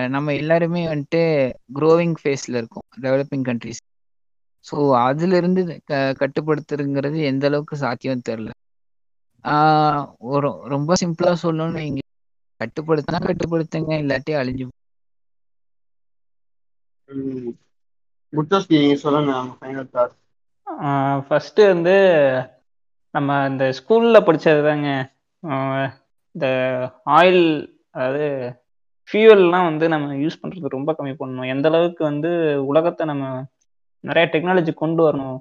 நம்ம 0.10 0.34
எல்லாருமே 0.36 0.84
வந்துட்டு 0.88 1.22
க்ரோவிங் 1.78 2.16
ஃபேஸ்ல 2.22 2.60
இருக்கோம். 2.62 2.88
டெவலப்பிங் 3.04 3.46
கண்ட்ரிஸ் 3.50 3.82
ஸோ 4.66 4.76
அதுல 5.02 5.38
இருந்து 5.38 5.62
க 5.84 5.94
கட்டுப்படுத்துறதுங்கிறது 6.20 7.18
எந்த 7.26 7.46
அளவுக்கு 7.46 7.76
சாத்தியம் 7.78 8.26
தெரில 8.26 8.52
ஒரு 10.34 10.50
ரொம்ப 10.74 10.94
சிம்பிளா 11.02 11.34
சொல்லணும்னு 11.44 11.82
வைங்க. 11.82 12.02
கட்டுப்படுத்தினா 12.62 13.20
கட்டுப்படுத்துங்க 13.26 13.94
இல்லாட்டி 14.04 14.34
அழிஞ்சு 14.42 14.66
முத்தஸ்கி 18.34 18.76
நீங்க 18.82 18.98
சொல்லுங்க 19.04 19.34
ஃபைனல் 19.58 19.90
தாட் 19.96 20.14
ஃபர்ஸ்ட் 21.28 21.62
வந்து 21.72 21.96
நம்ம 23.14 23.30
இந்த 23.50 23.64
ஸ்கூல்ல 23.80 24.20
படிச்சது 24.28 24.62
தாங்க 24.68 24.88
இந்த 26.36 26.46
ஆயில் 27.18 27.44
அதாவது 27.96 28.28
ஃபியூவல்லாம் 29.10 29.68
வந்து 29.70 29.86
நம்ம 29.94 30.16
யூஸ் 30.22 30.40
பண்றது 30.42 30.76
ரொம்ப 30.76 30.92
கம்மி 30.98 31.14
பண்ணணும். 31.20 31.50
எந்த 31.54 31.68
அளவுக்கு 31.72 32.02
வந்து 32.04 32.30
உலகத்தை 32.72 33.04
நம்ம 33.12 33.26
நிறைய 34.04 34.26
டெக்னாலஜி 34.34 34.74
கொண்டு 34.82 35.02
வரணும். 35.08 35.38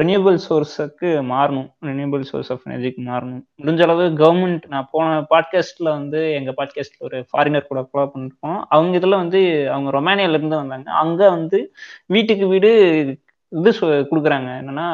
ரினியூபிள் 0.00 0.38
சோர்ஸுக்கு 0.48 1.08
மாறணும். 1.30 1.68
ரினியூபிள் 1.86 2.22
சோர்ஸ் 2.30 2.50
ஆஃப் 2.52 2.66
எனர்ஜிக்கு 2.66 3.02
மாறணும். 3.10 3.42
முடிஞ்ச 3.62 3.82
அளவு 3.82 4.02
கவர்மெண்ட் 4.22 4.66
நான் 4.68 4.88
போன 4.90 5.20
பாட்காஸ்ட்ல 5.30 5.62
வந்து 5.78 6.32
எங்க 6.32 6.54
பாட்காஸ்ட்ல 6.56 6.98
ஒரு 6.98 7.26
ஃபாரினர் 7.32 7.66
கூட 7.66 7.80
ஃபாலோ 7.92 8.10
பண்ணிருக்கோம். 8.14 8.62
அவங்க 8.68 8.98
இதுல 8.98 9.16
வந்து 9.22 9.40
அவங்க 9.72 9.90
ரொமானியால 10.00 10.36
இருந்து 10.38 10.56
வந்தாங்க. 10.56 10.90
அங்க 10.92 11.30
வந்து 11.30 11.74
வீட்டுக்கு 12.06 12.46
வீடு 12.46 12.70
இது 13.48 13.70
கொடுக்குறாங்க. 13.80 14.50
என்னன்னா 14.62 14.88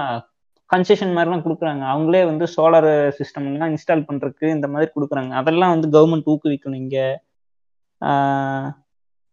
கன்செஷன் 0.75 1.15
மாதிரிலாம் 1.17 1.45
கொடுக்குறாங்க. 1.47 1.85
அவங்களே 1.93 2.25
வந்து 2.25 2.47
சோலார் 2.57 2.91
சிஸ்டம்லாம் 3.19 3.75
இன்ஸ்டால் 3.75 4.07
பண்றதுக்கு 4.11 4.47
இந்த 4.57 4.69
மாதிரி 4.69 4.91
கொடுக்குறாங்க. 4.97 5.31
அதெல்லாம் 5.41 5.75
வந்து 5.79 5.89
கவர்மெண்ட் 5.97 6.29
ஊக்குவிக்கணும் 6.35 6.81
இங்க. 6.83 6.99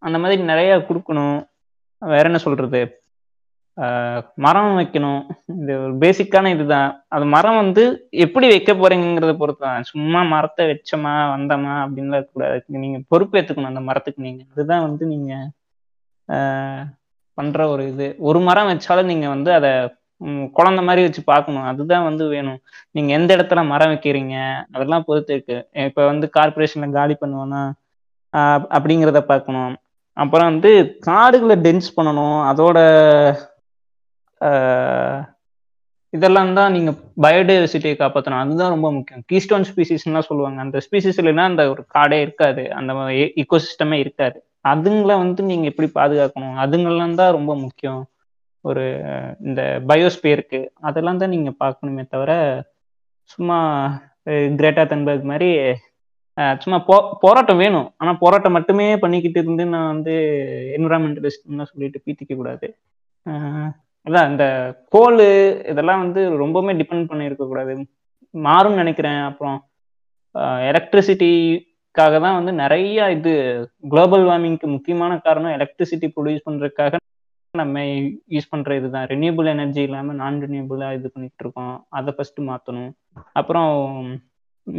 அந்த 0.05 0.17
மாதிரி 0.23 0.41
நிறைய 0.41 0.77
கொடுக்கணும். 0.77 1.37
வேற 1.99 2.23
என்ன 2.23 2.37
சொல்றது? 2.37 2.81
மரம் 4.45 4.71
வைக்கணும். 4.77 5.21
இது 5.61 5.73
ஒரு 5.83 5.93
பேசிக்கான 6.03 6.51
இதுதான். 6.55 6.91
அது 7.15 7.25
மரம் 7.33 7.59
வந்து 7.61 7.83
எப்படி 8.25 8.47
வைக்க 8.53 8.71
போறீங்கிறத 8.73 9.33
பொறுத்து 9.41 9.63
தான் 9.65 9.87
சும்மா 9.89 10.21
மரத்தை 10.33 10.63
வச்சோமா 10.71 11.13
வந்தோமா 11.35 11.73
அப்படின்லாம் 11.83 12.19
இருக்கக்கூடாது 12.19 12.79
நீங்க 12.85 12.99
பொறுப்பேற்றுக்கணும் 13.13 13.71
அந்த 13.73 13.83
மரத்துக்கு 13.89 14.25
நீங்க. 14.27 14.41
அதுதான் 14.53 14.85
வந்து 14.87 15.05
நீங்க 15.13 15.33
பண்ற 17.37 17.67
ஒரு 17.73 17.83
இது. 17.91 18.07
ஒரு 18.27 18.39
மரம் 18.47 18.69
வச்சாலும் 18.71 19.09
நீங்க 19.11 19.27
வந்து 19.35 19.49
அதை 19.57 19.71
குழந்த 20.57 20.81
மாதிரி 20.87 21.01
வச்சு 21.05 21.21
பார்க்கணும். 21.31 21.67
அதுதான் 21.71 22.07
வந்து 22.07 22.23
வேணும். 22.35 22.59
நீங்க 22.95 23.09
எந்த 23.17 23.31
இடத்துல 23.37 23.63
மரம் 23.71 23.91
வைக்கிறீங்க? 23.91 24.35
அதெல்லாம் 24.75 25.05
பொறுத்து 25.07 25.33
இருக்கு. 25.35 25.57
இப்ப 25.89 26.05
வந்து 26.11 26.27
கார்பரேஷன்ல 26.37 26.89
காலி 26.97 27.17
பண்ணுவோன்னா 27.19 27.61
அப்படிங்கிறத 28.77 29.21
பார்க்கணும். 29.31 29.75
அப்புறம் 30.17 30.49
வந்து 30.51 30.71
காடுகளை 31.09 31.55
டென்ஸ் 31.67 31.89
பண்ணணும். 31.97 32.39
அதோட 32.51 32.79
இதெல்லாம் 36.13 36.51
தான் 36.57 36.73
நீங்க 36.75 36.91
பயோடைவர்சிட்டியை 37.23 37.95
காப்பாற்றணும் 38.01 38.41
அதுதான் 38.43 38.73
ரொம்ப 38.75 38.89
முக்கியம். 38.97 39.23
கீஸ்டோன் 39.31 39.65
ஸ்பீசிஸ்லாம் 39.69 40.27
சொல்லுவாங்க. 40.27 40.59
அந்த 40.65 40.77
ஸ்பீசிஸ் 40.85 41.19
இல்லைன்னா 41.21 41.45
அந்த 41.51 41.63
ஒரு 41.73 41.81
காடே 41.95 42.19
இருக்காது. 42.25 42.63
அந்த 42.79 42.93
இக்கோசிஸ்டமே 43.43 43.97
இருக்காது. 44.03 44.37
அதுங்களை 44.73 45.15
வந்து 45.23 45.41
நீங்க 45.49 45.65
எப்படி 45.71 45.89
பாதுகாக்கணும்? 45.99 46.55
அதுங்கெல்லாம் 46.63 47.17
தான் 47.21 47.35
ரொம்ப 47.37 47.51
முக்கியம். 47.65 48.01
ஒரு 48.63 48.85
இந்த 49.47 49.61
பயோஸ்பியருக்கு 49.89 50.59
அதெல்லாம் 50.87 51.21
தான் 51.21 51.33
நீங்க 51.35 51.51
பார்க்கணுமே 51.63 52.03
தவிர 52.13 52.31
சும்மா 53.33 53.57
கிரேட்டா 54.59 54.83
தன்பர்க் 54.91 55.29
மாதிரி 55.31 55.49
சும்மா 56.63 56.77
போ 56.87 56.95
போராட்டம் 57.21 57.61
வேணும். 57.63 57.87
ஆனா 57.97 58.11
போராட்டம் 58.23 58.55
மட்டுமே 58.57 58.87
பண்ணிக்கிட்டு 59.03 59.39
இருந்து 59.43 59.63
நான் 59.73 59.91
வந்து 59.93 60.15
என்விரான்மெண்டலிஸ்ட்னு 60.77 61.69
சொல்லிட்டு 61.71 62.03
பீத்திக்க 62.05 62.35
கூடாது 62.35 62.67
அதான் 64.07 64.29
இந்த 64.31 64.45
கோல் 64.95 65.23
இதெல்லாம் 65.71 66.03
வந்து 66.05 66.21
ரொம்பவுமே 66.43 66.73
டிபெண்ட் 66.81 67.09
பண்ணி 67.09 67.29
இருக்கக்கூடாது 67.29 67.73
மாறும்னு 68.33 68.81
நினைக்கிறேன். 68.83 69.21
அப்புறம் 69.29 69.57
எலக்ட்ரிசிட்டிக்காக 70.69 72.15
தான் 72.25 72.37
வந்து 72.39 72.51
நிறைய 72.63 73.09
இது 73.17 73.33
குளோபல் 73.93 74.25
வார்மிங்க்கு 74.29 74.67
முக்கியமான 74.75 75.13
காரணம் 75.27 75.55
எலக்ட்ரிசிட்டி 75.57 76.07
ப்ரொடியூஸ் 76.15 76.47
பண்ணுறதுக்காக 76.47 76.95
நம்ம 77.53 77.83
யூஸ் 78.35 78.51
பண்ற 78.53 78.71
இதுதான். 78.79 79.05
ரினியூபிள் 79.13 79.47
எனர்ஜி 79.55 79.81
இல்லாமல் 79.87 80.19
நான் 80.21 80.41
ரெனியூபிளா 80.45 80.89
இது 80.97 81.07
பண்ணிட்டு 81.13 81.43
இருக்கோம். 81.45 81.75
அதை 81.97 82.11
ஃபர்ஸ்ட் 82.15 82.41
மாத்தணும். 82.49 82.91
அப்புறம் 83.39 83.71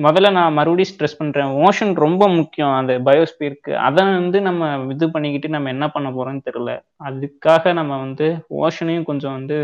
முதல்ல 0.05 0.31
நான் 0.37 0.57
மறுபடியும் 0.57 0.91
ஸ்ட்ரெஸ் 0.91 1.19
பண்றேன். 1.19 1.51
ஓஷன் 1.67 1.93
ரொம்ப 2.05 2.23
முக்கியம். 2.29 2.73
அந்த 2.79 2.93
பயோஸ்பியருக்கு 3.07 3.73
அதை 3.87 4.03
வந்து 4.05 4.39
நம்ம 4.49 4.69
இது 4.95 5.07
பண்ணிக்கிட்டு 5.11 5.49
நம்ம 5.55 5.71
என்ன 5.75 5.87
பண்ண 5.95 6.09
போறோம்னு 6.17 6.43
தெரியல. 6.49 6.73
அதுக்காக 7.09 7.73
நம்ம 7.79 7.99
வந்து 8.05 8.27
ஓஷனையும் 8.63 9.09
கொஞ்சம் 9.11 9.37
வந்து 9.39 9.59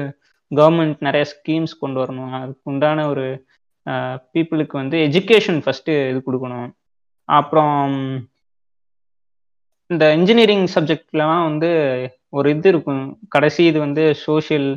கவர்மெண்ட் 0.51 1.05
நிறைய 1.07 1.25
ஸ்கீம்ஸ் 1.33 1.75
கொண்டு 1.83 1.99
வரணும். 2.03 2.33
அதுக்கு 2.41 2.71
உண்டான 2.73 3.07
ஒரு 3.13 3.27
பீப்புளுக்கு 4.33 4.75
வந்து 4.83 4.99
எஜுகேஷன் 5.09 5.61
ஃபர்ஸ்ட் 5.65 5.91
இது 6.11 6.21
கொடுக்கணும். 6.27 6.69
அப்புறம் 7.25 7.95
இந்த 9.91 10.05
இன்ஜினியரிங் 10.19 10.67
சப்ஜெக்ட்லாம் 10.75 11.43
வந்து 11.51 11.71
ஒரு 12.39 12.49
இது 12.55 12.69
இருக்கும். 12.73 13.03
கடைசி 13.35 13.63
இது 13.71 13.79
வந்து 13.79 14.15
சோஷியல் 14.27 14.69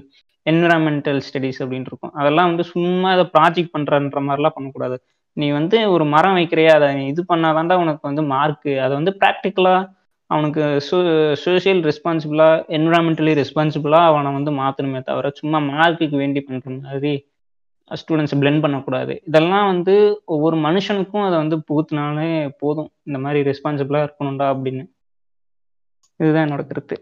என்விரான்மெண்டல் 0.52 1.22
ஸ்டடீஸ் 1.28 1.62
அப்படின்னு 1.64 1.90
இருக்கும். 1.92 2.16
அதெல்லாம் 2.20 2.50
வந்து 2.52 2.66
சும்மா 2.74 3.12
அதை 3.16 3.26
ப்ராஜெக்ட் 3.38 3.76
பண்ணுறன்ற 3.76 4.22
மாதிரிலாம் 4.28 4.56
பண்ணக்கூடாது. 4.58 4.98
நீ 5.40 5.48
வந்து 5.58 5.78
ஒரு 5.94 6.06
மரம் 6.14 6.36
வைக்கிறியா? 6.38 6.72
அதை 6.78 6.88
நீ 7.00 7.04
இது 7.14 7.22
பண்ணாதான்டா 7.34 7.76
உனக்கு 7.84 8.04
வந்து 8.10 8.24
மார்க்கு 8.34 8.72
அதை 8.86 8.94
வந்து 9.00 9.14
ப்ராக்டிக்கலாக 9.22 9.82
அவனுக்கு 10.30 10.64
சோ 10.88 10.98
சோஷியல் 11.44 11.82
ரெஸ்பான்சிபிளாக 11.90 12.64
என்விரான்மெண்டலி 12.78 13.34
ரெஸ்பான்சிபிளாக 13.42 14.10
அவனை 14.12 14.32
வந்து 14.38 14.52
மாற்றணுமே 14.62 15.02
தவிர 15.10 15.30
சும்மா 15.40 15.60
மார்க்குக்கு 15.72 16.18
வேண்டி 16.24 16.42
பண்ணுற 16.48 16.74
மாதிரி 16.86 17.14
ஸ்டூடெண்ட்ஸ் 17.92 18.38
பிளெண்ட் 18.42 18.64
பண்ணக்கூடாது. 18.64 19.14
இதெல்லாம் 19.28 19.68
வந்து 19.74 19.94
ஒவ்வொரு 20.36 20.58
மனுஷனுக்கும் 20.58 21.26
அதை 21.28 21.38
வந்து 21.44 21.58
புகுத்தினாலே 21.70 22.32
போதும். 22.62 22.90
இந்த 23.04 23.20
மாதிரி 23.26 23.42
ரெஸ்பான்சிபிளாக 23.50 24.08
இருக்கணும்டா 24.08 24.48
அப்படின்னு. 24.54 24.84
இதுதான் 26.22 26.46
என்னோட 26.48 26.66
கருத்து. 26.72 26.98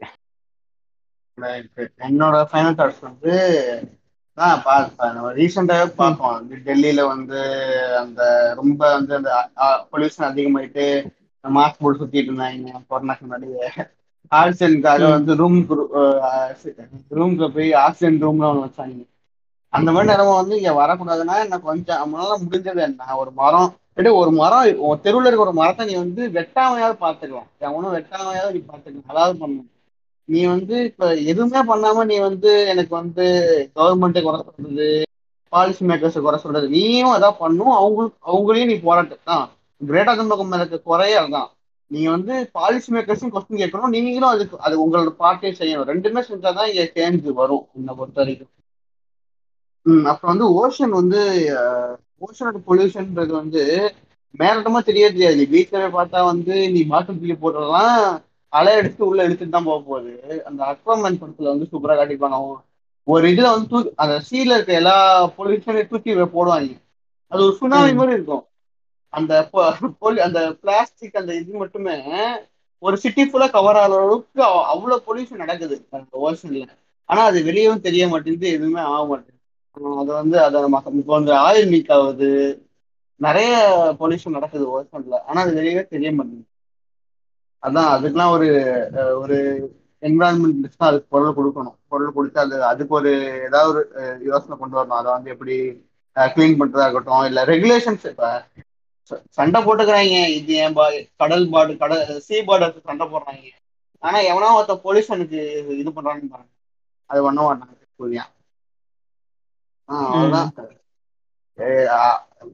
என்னோட 2.09 2.35
ஃபைனல் 2.51 2.77
தாட்ஸ் 2.79 3.01
வந்து 3.09 3.33
தான் 4.37 4.63
நம்ம 5.15 5.29
ரீசெண்டாகவே 5.39 5.91
பார்த்தோம் 5.99 6.39
டெல்லியில 6.67 7.01
வந்து 7.13 7.39
அந்த 8.01 8.21
ரொம்ப 8.59 8.79
வந்து 8.95 9.13
அந்த 9.17 9.31
பொல்யூஷன் 9.91 10.29
அதிகமாயிட்டு 10.29 10.85
மாஸ்க் 11.43 11.81
போட்டு 11.81 12.01
சுத்திட்டு 12.01 12.29
இருந்தாங்க 12.31 12.79
கொரோனாக்கு 12.91 13.25
முன்னாடியே. 13.25 13.65
ஆக்சிஜனுக்காக 14.31 15.09
வந்து 15.15 15.33
ரூம் 15.41 15.59
ரூம்க்கு 17.17 17.47
போய் 17.55 17.69
ஆக்சிஜன் 17.85 18.23
ரூம்ல 18.23 18.49
ஒன்று 18.51 18.65
வச்சாங்க. 18.65 19.01
அந்த 19.73 19.89
மாதிரி 19.91 20.09
நேரம் 20.11 20.39
வந்து 20.39 20.55
இங்க 20.59 20.71
வரக்கூடாதுன்னா 20.81 21.35
எனக்கு 21.45 21.69
கொஞ்சம் 21.71 22.01
நம்மளால 22.01 22.35
முடிஞ்சது 22.43 22.81
என்ன? 22.87 23.15
ஒரு 23.21 23.31
மரம். 23.41 23.69
இல்லாட்டி 23.97 24.13
ஒரு 24.21 24.31
மரம் 24.41 24.63
தெருவில் 24.65 25.03
தெருவுல 25.05 25.29
இருக்க 25.29 25.47
ஒரு 25.47 25.55
மரத்தை 25.59 25.85
நீ 25.89 25.93
வந்து 26.03 26.21
வெட்டாமையாவது 26.37 26.97
பார்த்துக்கலாம். 27.05 27.49
எவனும் 27.67 27.95
வெட்டாமையாவது 27.97 28.55
நீ 28.57 28.61
பார்த்துக்கலாம். 28.71 29.09
அதாவது 29.13 29.35
பண்ணணும். 29.41 29.69
நீ 30.29 30.39
வந்து 30.47 30.75
இப்ப 30.89 31.03
எதுவுமே 31.31 31.61
பண்ணாம 31.67 32.05
நீ 32.05 32.15
வந்து 32.25 32.51
எனக்கு 32.71 32.93
வந்து 32.95 33.25
கவர்மெண்ட்டை 33.75 34.21
குறை 34.23 34.39
சொல்றது 34.47 34.87
பாலிசி 35.53 35.83
மேக்கர்ஸை 35.85 36.21
குறை 36.21 36.37
சொல்றது 36.39 36.67
நீயும் 36.73 37.13
அதான் 37.13 37.39
பண்ணும். 37.39 37.73
அவங்களுக்கு 37.77 38.17
அவங்களையும் 38.25 38.71
நீ 38.71 38.77
போராட்டு. 38.81 39.15
தான் 39.23 39.45
கிரேட்டா 39.81 40.13
கம்பகம் 40.15 40.51
மேல 40.51 40.63
இருக்க 40.63 40.79
குறையே 40.85 41.19
நீ 41.25 41.41
நீங்க 41.91 42.09
வந்து 42.11 42.35
பாலிசி 42.55 42.89
மேக்கர்ஸும் 42.93 43.33
கொஸ்டின் 43.33 43.61
கேட்கணும். 43.61 43.93
நீங்களும் 43.95 44.31
அதுக்கு 44.31 44.55
அது 44.65 44.75
உங்களோட 44.83 45.11
பார்ட்டியும் 45.19 45.59
செய்யணும். 45.59 45.89
ரெண்டுமே 45.91 46.21
செஞ்சாதான் 46.29 46.69
இங்க 46.71 46.85
சேஞ்ச் 46.95 47.27
வரும் 47.39 47.65
என்னை 47.75 47.93
பொறுத்த 47.95 48.19
வரைக்கும். 48.21 48.51
ம் 49.85 50.05
அப்புறம் 50.11 50.31
வந்து 50.33 50.47
ஓஷன் 50.59 50.93
வந்து 50.93 51.19
ஓஷனோட 52.21 52.59
பொல்யூஷன்ன்றது 52.67 53.33
வந்து 53.33 53.61
மேலோட்டமா 54.35 54.79
தெரிய 54.83 55.05
தெரியாது. 55.09 55.37
நீ 55.39 55.45
வீட்டுல 55.53 55.87
பார்த்தா 55.95 56.19
வந்து 56.31 56.45
நீ 56.73 56.81
பாட்டில் 56.87 57.19
தூக்கி 57.19 57.37
போடுறதெல்லாம் 57.37 57.99
அலை 58.55 58.73
எடுத்து 58.73 59.05
உள்ள 59.05 59.23
எடுத்துட்டு 59.23 59.53
தான் 59.53 59.63
போக 59.63 59.83
போகுது. 59.87 60.43
அந்த 60.45 60.63
அக்வாமன் 60.63 61.19
படத்துல 61.19 61.43
வந்து 61.43 61.67
சூப்பரா 61.71 61.97
காட்டிப்பாங்க 61.97 62.55
ஒரு 63.03 63.27
இதுல 63.27 63.41
வந்து 63.41 63.67
தூக்கி 63.67 63.91
அந்த 63.95 64.21
சீல 64.31 64.53
இருக்க 64.55 64.73
எல்லா 64.73 65.25
பொல்யூஷனையும் 65.37 65.87
தூக்கி 65.87 66.13
போடுவாங்க. 66.15 66.77
அது 67.27 67.43
ஒரு 67.43 67.55
சுனாமி. 67.55 67.93
மாதிரி 67.93 68.13
இருக்கும். 68.13 68.45
அந்த 69.09 69.49
அந்த 70.21 70.51
பிளாஸ்டிக் 70.61 71.15
அந்த 71.15 71.33
இது 71.33 71.57
மட்டுமே 71.57 72.01
ஒரு 72.79 72.97
சிட்டி 72.97 73.23
ஃபுல்லா 73.23 73.49
கவர் 73.49 73.75
ஆகிற 73.75 73.81
அளவுக்கு 73.81 74.43
அவ- 74.43 74.65
அவ்வளவு 74.65 75.03
பொல்யூஷன் 75.07 75.35
நடக்குது 75.35 75.87
அந்த 75.91 76.17
ஓஷன்ல 76.21 76.67
ஆனா 77.05 77.23
அது 77.23 77.43
வெளியவும் 77.43 77.81
தெரிய 77.81 78.07
மாட்டேங்குது 78.07 78.47
எதுவுமே 78.47 78.79
ஆக 78.79 79.05
மாட்டேங்குது. 79.05 79.97
அது 79.97 80.13
வந்து 80.13 80.39
அதை 80.39 80.61
இப்போ 80.93 81.17
இந்த 81.17 81.33
ஆயில் 81.33 81.67
லீக் 81.67 81.91
ஆகுது. 81.91 82.61
நிறைய 83.15 83.53
பொல்யூஷன் 83.99 84.29
நடக்குது 84.29 84.81
ஓஷன்ல 84.81 85.13
ஆனா 85.27 85.41
அது 85.41 85.61
வெளியவே 85.61 85.87
தெரிய 85.87 86.11
மாட்டேங்குது. 86.11 86.47
அதான் 87.65 87.91
அதுக்கெல்லாம் 87.95 88.33
ஒரு 88.35 88.47
ஒரு 89.23 89.37
என்விரான்மெண்ட் 90.03 90.85
அதுக்கு 90.87 91.07
பொருள் 91.13 91.37
கொடுக்கணும். 91.37 91.77
பொருள் 91.91 92.15
கொடுத்து 92.15 92.39
அது 92.43 92.55
அதுக்கு 92.71 92.93
ஒரு 92.99 93.11
ஏதாவது 93.47 93.69
ஒரு 93.71 93.81
யோசனை 94.31 94.55
கொண்டு 94.57 94.77
வரணும். 94.79 94.99
அதை 95.01 95.09
வந்து 95.15 95.33
எப்படி 95.35 95.55
க்ளீன் 96.15 96.59
பண்றதா 96.59 96.85
இருக்கட்டும் 96.85 97.29
இல்ல 97.29 97.39
ரெகுலேஷன்ஸ் 97.53 98.05
இப்ப 98.11 98.27
சண்டை 99.37 99.59
போட்டுக்கிறாங்க 99.63 100.19
இது 100.37 100.53
என் 100.65 100.75
பா 100.77 100.85
கடல் 101.21 101.45
பாடு 101.53 101.73
கடல் 101.81 102.03
சீ 102.27 102.35
பார்டருக்கு 102.47 102.87
சண்டை 102.89 103.05
போடுறாங்க 103.11 103.51
ஆனா 104.03 104.17
எவனா 104.31 104.47
ஒருத்த 104.57 104.75
பொல்யூஷனுக்கு 104.85 105.39
இது 105.81 105.89
பண்றான்னு 105.97 106.31
பாருங்க. 106.33 106.51
அது 107.09 107.19
பண்ண 107.25 107.39
மாட்டாங்க 107.47 107.73
புரியா. 108.01 108.23
அவ்வளவுதான். 109.89 110.51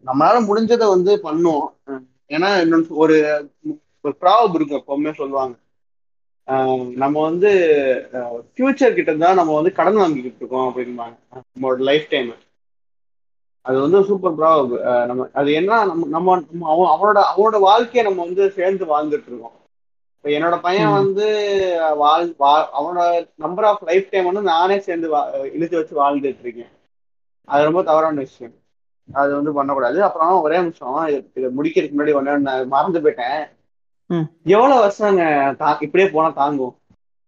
நம்மளால 0.07 0.41
முடிஞ்சதை 0.49 0.87
வந்து 0.95 1.11
பண்ணுவோம். 1.27 1.69
ஏன்னா 2.35 2.49
இன்னொன்னு 2.63 2.99
ஒரு 3.03 3.15
ஒரு 4.01 4.15
ப்ராப்ளம் 4.21 4.55
இருக்கும் 4.55 4.81
எப்பவுமே 4.87 5.13
சொல்லுவாங்க. 5.13 5.57
நம்ம 6.95 7.21
வந்து 7.21 7.49
ஃபியூச்சர் 8.55 8.93
கிட்ட 8.93 9.15
தான் 9.15 9.35
நம்ம 9.35 9.55
வந்து 9.55 9.71
கடன் 9.71 9.95
வாங்கிக்கிட்டு 9.95 10.45
இருக்கோம் 10.45 10.73
அப்படிம்பாங்க. 10.75 11.17
நம்மளோட 11.35 11.77
லைஃப் 11.77 12.09
டைம் 12.09 12.33
அது 13.61 13.81
வந்து 13.81 14.03
சூப்பர் 14.03 14.37
ப்ராப்ளம் 14.37 15.05
நம்ம 15.05 15.29
அது 15.33 15.51
என்ன 15.51 15.85
நம்ம 15.85 16.05
நம்ம 16.05 16.45
அவன் 16.63 16.99
அவனோட 16.99 17.23
அவனோட 17.35 17.59
வாழ்க்கையை 17.59 18.03
நம்ம 18.03 18.25
வந்து 18.25 18.51
சேர்ந்து 18.51 18.85
வாழ்ந்துட்டு 18.85 19.27
இருக்கோம். 19.27 19.51
இப்போ 20.17 20.29
என்னோட 20.29 20.59
பையன். 20.61 20.87
வந்து 20.91 21.79
வாழ் 21.95 22.33
வா- 22.39 22.65
அவனோட 22.79 23.29
நம்பர் 23.35 23.65
ஆஃப் 23.65 23.83
லைஃப் 23.83 24.11
டைம் 24.11 24.25
வந்து 24.25 24.41
நானே 24.41 24.79
சேர்ந்து 24.79 25.09
வா 25.09 25.29
இழுத்து 25.29 25.77
வச்சு 25.77 26.03
வாழ்ந்துட்டு 26.03 26.39
இருக்கேன். 26.39 26.69
அது 27.45 27.63
ரொம்ப 27.63 27.83
தவறான 27.83 28.19
விஷயம். 28.19 28.53
அது 29.13 29.35
வந்து 29.35 29.53
பண்ணக்கூடாது. 29.53 30.03
அப்புறம் 30.03 30.41
ஒரே 30.41 30.57
நிமிஷம் 30.57 31.07
இது- 31.07 31.49
முடிக்கிறதுக்கு 31.57 31.93
முன்னாடி 31.97 32.13
ஒண்ணு 32.13 32.37
நான் 32.37 32.67
மறந்து 32.67 33.01
போயிட்டேன். 33.01 33.49
எவ்வளவு 34.43 34.79
வருஷங்க 34.85 35.55
தா 35.55 35.77
இப்படியே 35.79 36.09
போனா 36.09 36.29
தாங்கும்? 36.29 36.75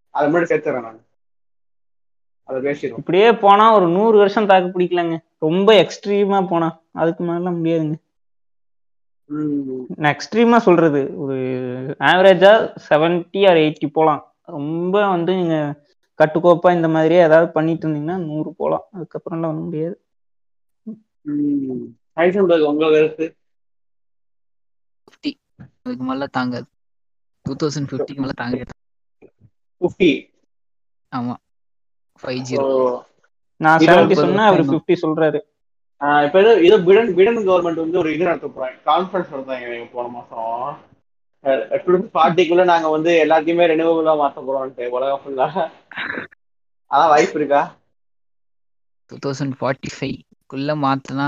அது 0.10 0.28
முன்னாடி 0.30 0.44
சேர்த்துறேன் 0.44 0.82
நான். 0.82 1.06
அதை 2.44 2.62
பேசிடுவோம். 2.62 2.98
இப்படியே 2.98 3.32
போனா 3.34 3.74
ஒரு 3.74 3.88
நூறு 3.88 4.18
வருஷம் 4.18 4.46
தாக்கு 4.46 4.80
பிடிக்கலங்க. 4.80 5.18
ரொம்ப 5.40 5.74
எக்ஸ்ட்ரீமா 5.74 6.48
போனா. 6.48 6.82
அதுக்கு 6.92 7.24
மேல 7.24 7.52
முடியாதுங்க. 7.52 7.96
நான் 9.96 10.16
எக்ஸ்ட்ரீமா 10.16 10.58
சொல்றது. 10.58 11.18
ஒரு 11.18 11.38
ஆவரேஜா 12.00 12.52
செவன்ட்டி 12.90 13.48
ஆர் 13.50 13.58
எயிட்டி 13.58 13.88
போலாம். 13.92 14.34
ரொம்ப 14.42 15.10
வந்து 15.10 15.34
நீங்க 15.36 15.86
கட்டுக்கோப்பா 16.20 16.76
இந்த 16.76 16.88
மாதிரியே 16.88 17.22
ஏதாவது 17.22 17.52
பண்ணிட்டு 17.52 17.88
இருந்தீங்கன்னா 17.88 18.18
நூறு 18.26 18.54
போலாம். 18.54 18.86
அதுக்கப்புறம்லாம் 18.94 19.46
ஒன்றும் 19.46 19.64
முடியாது. 19.64 20.02
ம். 21.22 21.84
ஹைசன்பர்க் 22.16 22.68
உங்க 22.68 22.90
கருத்து? 22.90 23.36
ஃபிஃப்டி 25.04 25.32
அதுக்கு 25.84 26.04
மேல 26.04 26.28
தாங்காது. 26.28 26.66
டூ 27.46 27.54
தௌசண்ட் 27.62 27.90
ஃபிஃப்டிக்கு 27.90 28.24
மேல 28.24 28.36
தாங்காது 28.42 28.74
ஃபிஃப்டி 29.82 30.12
ஆமா. 31.12 31.36
ஃபைவ் 32.24 32.42
ஜீரோ 32.48 32.68
நான் 33.62 33.84
முப்பது 33.84 34.16
சொன்னா 34.24 34.44
அவர் 34.50 34.64
ஃபிஃப்டி 34.70 34.96
சொல்றாரு. 35.04 35.40
இப்ப 36.26 36.38
ஏதோ 36.44 36.52
ஏதோ 36.68 36.78
பிடன் 36.88 37.12
பிடன் 37.18 37.40
கவர்மெண்ட் 37.48 37.84
வந்து 37.84 38.00
ஒரு 38.02 38.10
இது 38.16 38.28
நடத்த 38.28 38.48
போறாங்க. 38.50 38.78
கான்ஃபரன்ஸ் 38.90 39.34
நடத்தாங்க 39.34 39.66
போன 39.94 40.08
மாசம். 40.10 40.50
பார்ட்டிக்குள்ள 42.16 42.64
நாங்க 42.66 42.88
வந்து 42.90 43.12
எல்லாத்தையுமே 43.24 43.70
ரெனியூவபிளா 43.72 44.14
மாத்த 44.20 44.46
போறோம்ட்டு 44.48 44.92
உலகம் 44.96 45.24
ஃபுல்லா 45.24 45.48
அதான் 46.92 47.12
வாய்ப்பு 47.12 47.38
இருக்கா? 47.40 47.62
டூ 49.10 49.16
தௌசண்ட் 49.24 49.56
ஃபார்ட்டி 49.58 49.90
ஃபைவ்க்குள்ள 49.94 50.72
மாத்தினா 50.82 51.28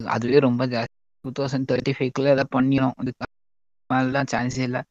அதுவே 0.00 0.38
ரொம்ப 0.40 0.62
ஜாஸ்தி. 0.66 0.94
டூ 1.24 1.30
தௌசண்ட் 1.36 1.68
தேர்ட்டி 1.70 1.94
ஃபைவ்க்குள்ள 1.96 2.28
எதாவது 2.28 2.54
பண்ணிடும் 2.56 2.96
அதுக்கு 3.00 3.26
மேலாம் 3.90 4.30
சான்ஸே 4.32 4.64
இல்லை. 4.68 4.82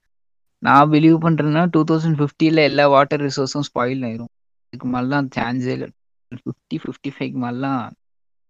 நான் 0.63 0.89
பிலீவ் 0.91 1.17
பண்றேன்னா 1.25 1.63
டூ 1.69 1.81
தௌசண்ட் 1.89 2.17
ஃபிஃப்டியில் 2.19 2.59
எல்லா 2.69 2.83
வாட்டர் 2.87 3.23
ரிசோர்ஸும் 3.27 3.67
ஸ்பாயில் 3.69 4.03
ஆயிரும். 4.07 4.31
இதுக்கு 4.73 4.87
மேலாம் 4.87 5.27
சான்ஸே 5.35 5.73
இல்லை. 5.77 5.89
ஃபிஃப்டி 6.31 6.77
ஃபிஃப்டி 6.83 7.09
ஃபைவ்க்கு 7.15 7.39
மேலாம் 7.45 7.81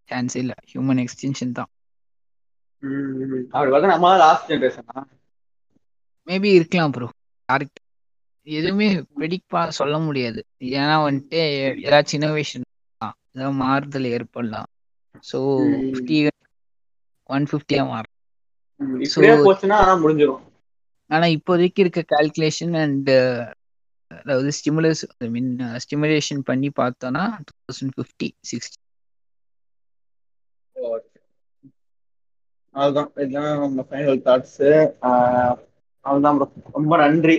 சான்ஸே 0.10 0.40
இல்லை. 0.44 0.56
ஹியூமன் 0.72 1.02
எக்ஸ்டென்ஷன் 1.06 1.56
தான். 1.60 1.69
அப்படி 3.53 3.72
பார்த்தா 3.72 3.94
நம்ம 3.94 4.11
லாஸ்ட் 4.18 4.49
ஜென்ரேஷனா 4.52 4.98
மேபி 6.27 6.49
இருக்கலாம் 6.53 6.94
ப்ரோ 6.95 7.07
யாருக்கு 7.49 7.80
எதுவுமே 8.48 8.88
ப்ரெடிக்ட் 9.18 9.57
சொல்ல 9.80 9.95
முடியாது. 9.99 10.40
ஏன்னா 10.77 10.95
வந்துட்டு 11.07 11.41
ஏதாச்சும் 11.85 12.19
இனோவேஷன் 12.19 12.65
ஏதாவது 13.35 13.56
மாறுதல் 13.64 14.07
ஏற்படலாம். 14.15 14.69
ஸோ. 15.30 15.38
ஃபிஃப்டி 15.90 16.18
ஒன் 17.30 17.45
ஃபிஃப்டியாக 17.52 17.88
மாறும். 17.91 18.14
முடிஞ்சிடும் 20.03 20.44
ஆனா 21.14 21.26
இப்போதைக்கு 21.35 21.84
இருக்க 21.84 22.02
கால்குலேஷன் 22.14 22.76
அண்ட் 22.84 23.11
அதாவது 24.22 24.49
ஸ்டிமுலஸ் 24.57 25.03
ஐ 25.18 25.27
மீன் 25.30 25.52
ஸ்டிமுலேஷன் 25.84 26.41
பண்ணி 26.44 26.69
பார்த்தோம்னா 26.80 27.23
டூ 27.48 27.53
தௌசண்ட் 27.65 27.95
ஃபிஃப்டி 27.98 28.30
சிக்ஸ்டி 28.49 28.80
அதுதான் 32.76 33.10
இதுதான் 33.15 33.60
நம்ம 33.60 33.85
ஃபைனல் 33.90 34.22
தாட்ஸ் 34.27 34.61
அதுதான் 36.06 36.38
bro. 36.40 36.45
ரொம்ப 36.72 36.94
நன்றி. 36.98 37.35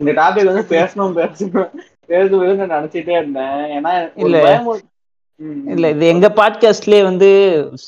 இந்த 0.00 0.10
டாபிக் 0.12 0.48
வந்து 0.50 0.64
பேசணும் 0.74 1.16
பேசணும் 1.20 1.70
பேசணும் 2.10 2.60
நான் 2.60 2.74
நினைச்சிட்டே 2.76 3.14
இருந்தேன். 3.20 3.56
ஏன்னா 3.76 3.92
இல்ல. 4.24 4.36
இல்ல 5.72 5.86
இது 5.94 6.04
எங்க 6.06 6.28
பாட்காஸ்ட்லயே 6.36 7.02
வந்து 7.02 7.28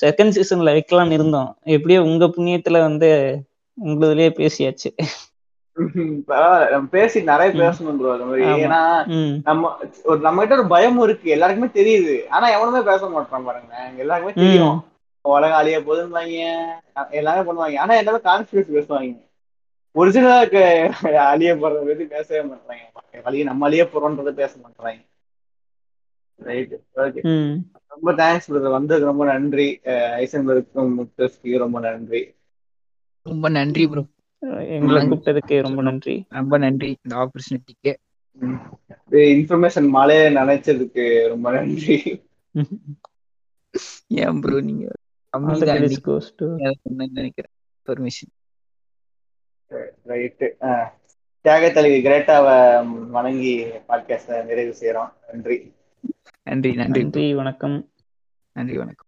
செகண்ட் 0.00 0.34
சீசன்ல 0.36 0.74
வைக்கலாம்னு 0.76 1.16
இருந்தோம். 1.18 1.50
எப்படியோ 1.76 2.00
உங்க 2.02 2.24
புண்ணியத்துல 2.26 2.80
வந்து 2.88 3.10
உங்களுதுலயே 3.78 4.30
பேசியாச்சு. 4.40 4.90
பரவாயில்ல. 6.28 6.70
நம்ம 6.70 6.88
பேசி 6.90 7.18
நிறைய. 7.24 7.50
பேசணும் 7.54 7.98
ப்ரோ 7.98 8.12
அது 8.12 8.24
மாதிரி. 8.24 8.46
ஏன்னா 8.58 8.80
நம்ம 9.46 9.70
ஒரு 10.04 10.18
நம்ம 10.20 10.40
கிட்ட 10.40 10.56
ஒரு 10.56 10.66
பயமும் 10.68 11.04
இருக்கு. 11.04 11.28
எல்லாருக்குமே 11.30 11.70
தெரியுது. 11.74 12.14
ஆனா 12.28 12.46
எவனுமே 12.56 12.80
பேச 12.82 13.02
மாட்டான் 13.08 13.44
பாருங்க. 13.44 13.72
எல்லாருக்குமே 13.96 14.34
தெரியும். 14.38 14.76
உலகம் 15.24 15.60
அழிய 15.60 15.78
போதும்பாங்க. 15.80 16.36
எல்லாமே 17.12 17.42
பண்ணுவாங்க. 17.42 17.78
ஆனா 17.78 17.94
எல்லாமே 17.94 18.20
கான்ஃபிடன்ஸ் 18.24 18.74
பேசுவாங்க. 18.76 19.14
ஒரிஜினலா 19.94 20.38
அழிய 21.26 21.52
போறத 21.54 21.80
பத்தி 21.82 22.04
பேசவே 22.06 22.40
மாட்டாங்க. 22.48 22.84
அழிய 23.24 23.44
நம்ம 23.44 23.66
அழிய 23.66 23.84
போறோன்றத 23.86 24.32
பேச 24.34 24.52
மாட்டாங்க. 24.58 25.00
ரைட் 26.40 26.74
ஓகே 26.96 27.22
ரொம்ப 27.92 28.12
தேங்க்ஸ் 28.14 28.48
பிரதர் 28.48 28.76
வந்ததுக்கு 28.76 29.10
ரொம்ப 29.10 29.24
நன்றி. 29.24 29.68
ஐசன்பர்க்கும் 30.18 30.94
ரொம்ப 31.64 31.80
நன்றி. 31.86 32.22
ரொம்ப 33.26 33.46
நன்றி 33.50 33.84
ப்ரோ 33.88 34.02
எங்களை. 34.40 35.06
கூப்பிட்டதுக்கு 35.06 35.62
ரொம்ப 35.62 35.82
நன்றி. 35.82 36.24
ரொம்ப 36.28 36.58
நன்றி 36.58 36.96
இந்த 37.02 37.16
ஆப்பர்ச்சுனிட்டிக்கு. 37.16 37.94
இன்ஃபர்மேஷன் 39.10 39.88
மழையை 39.88 40.34
நினைச்சதுக்கு 40.34 41.28
ரொம்ப 41.28 41.52
நன்றி. 41.52 42.22
ஏன் 44.06 44.40
ப்ரோ 44.40 44.60
நீங்க 44.60 44.90
நினைக்கிறேன். 46.84 47.52
பெர்மிஷன் 47.86 48.34
ரைட்டு 50.06 50.48
தியாக 51.40 51.70
தலைவி 51.70 52.08
கிரேட்டாவை 52.08 52.86
வணங்கி 53.10 53.64
பாட்காஸ்ட 53.64 54.44
நிறைவு 54.44 54.76
செய்யறோம். 54.80 55.12
நன்றி. 55.32 55.72
நன்றி 56.42 56.72
நன்றி 56.72 57.34
வணக்கம். 57.34 57.90
நன்றி 58.52 58.76
வணக்கம். 58.76 59.07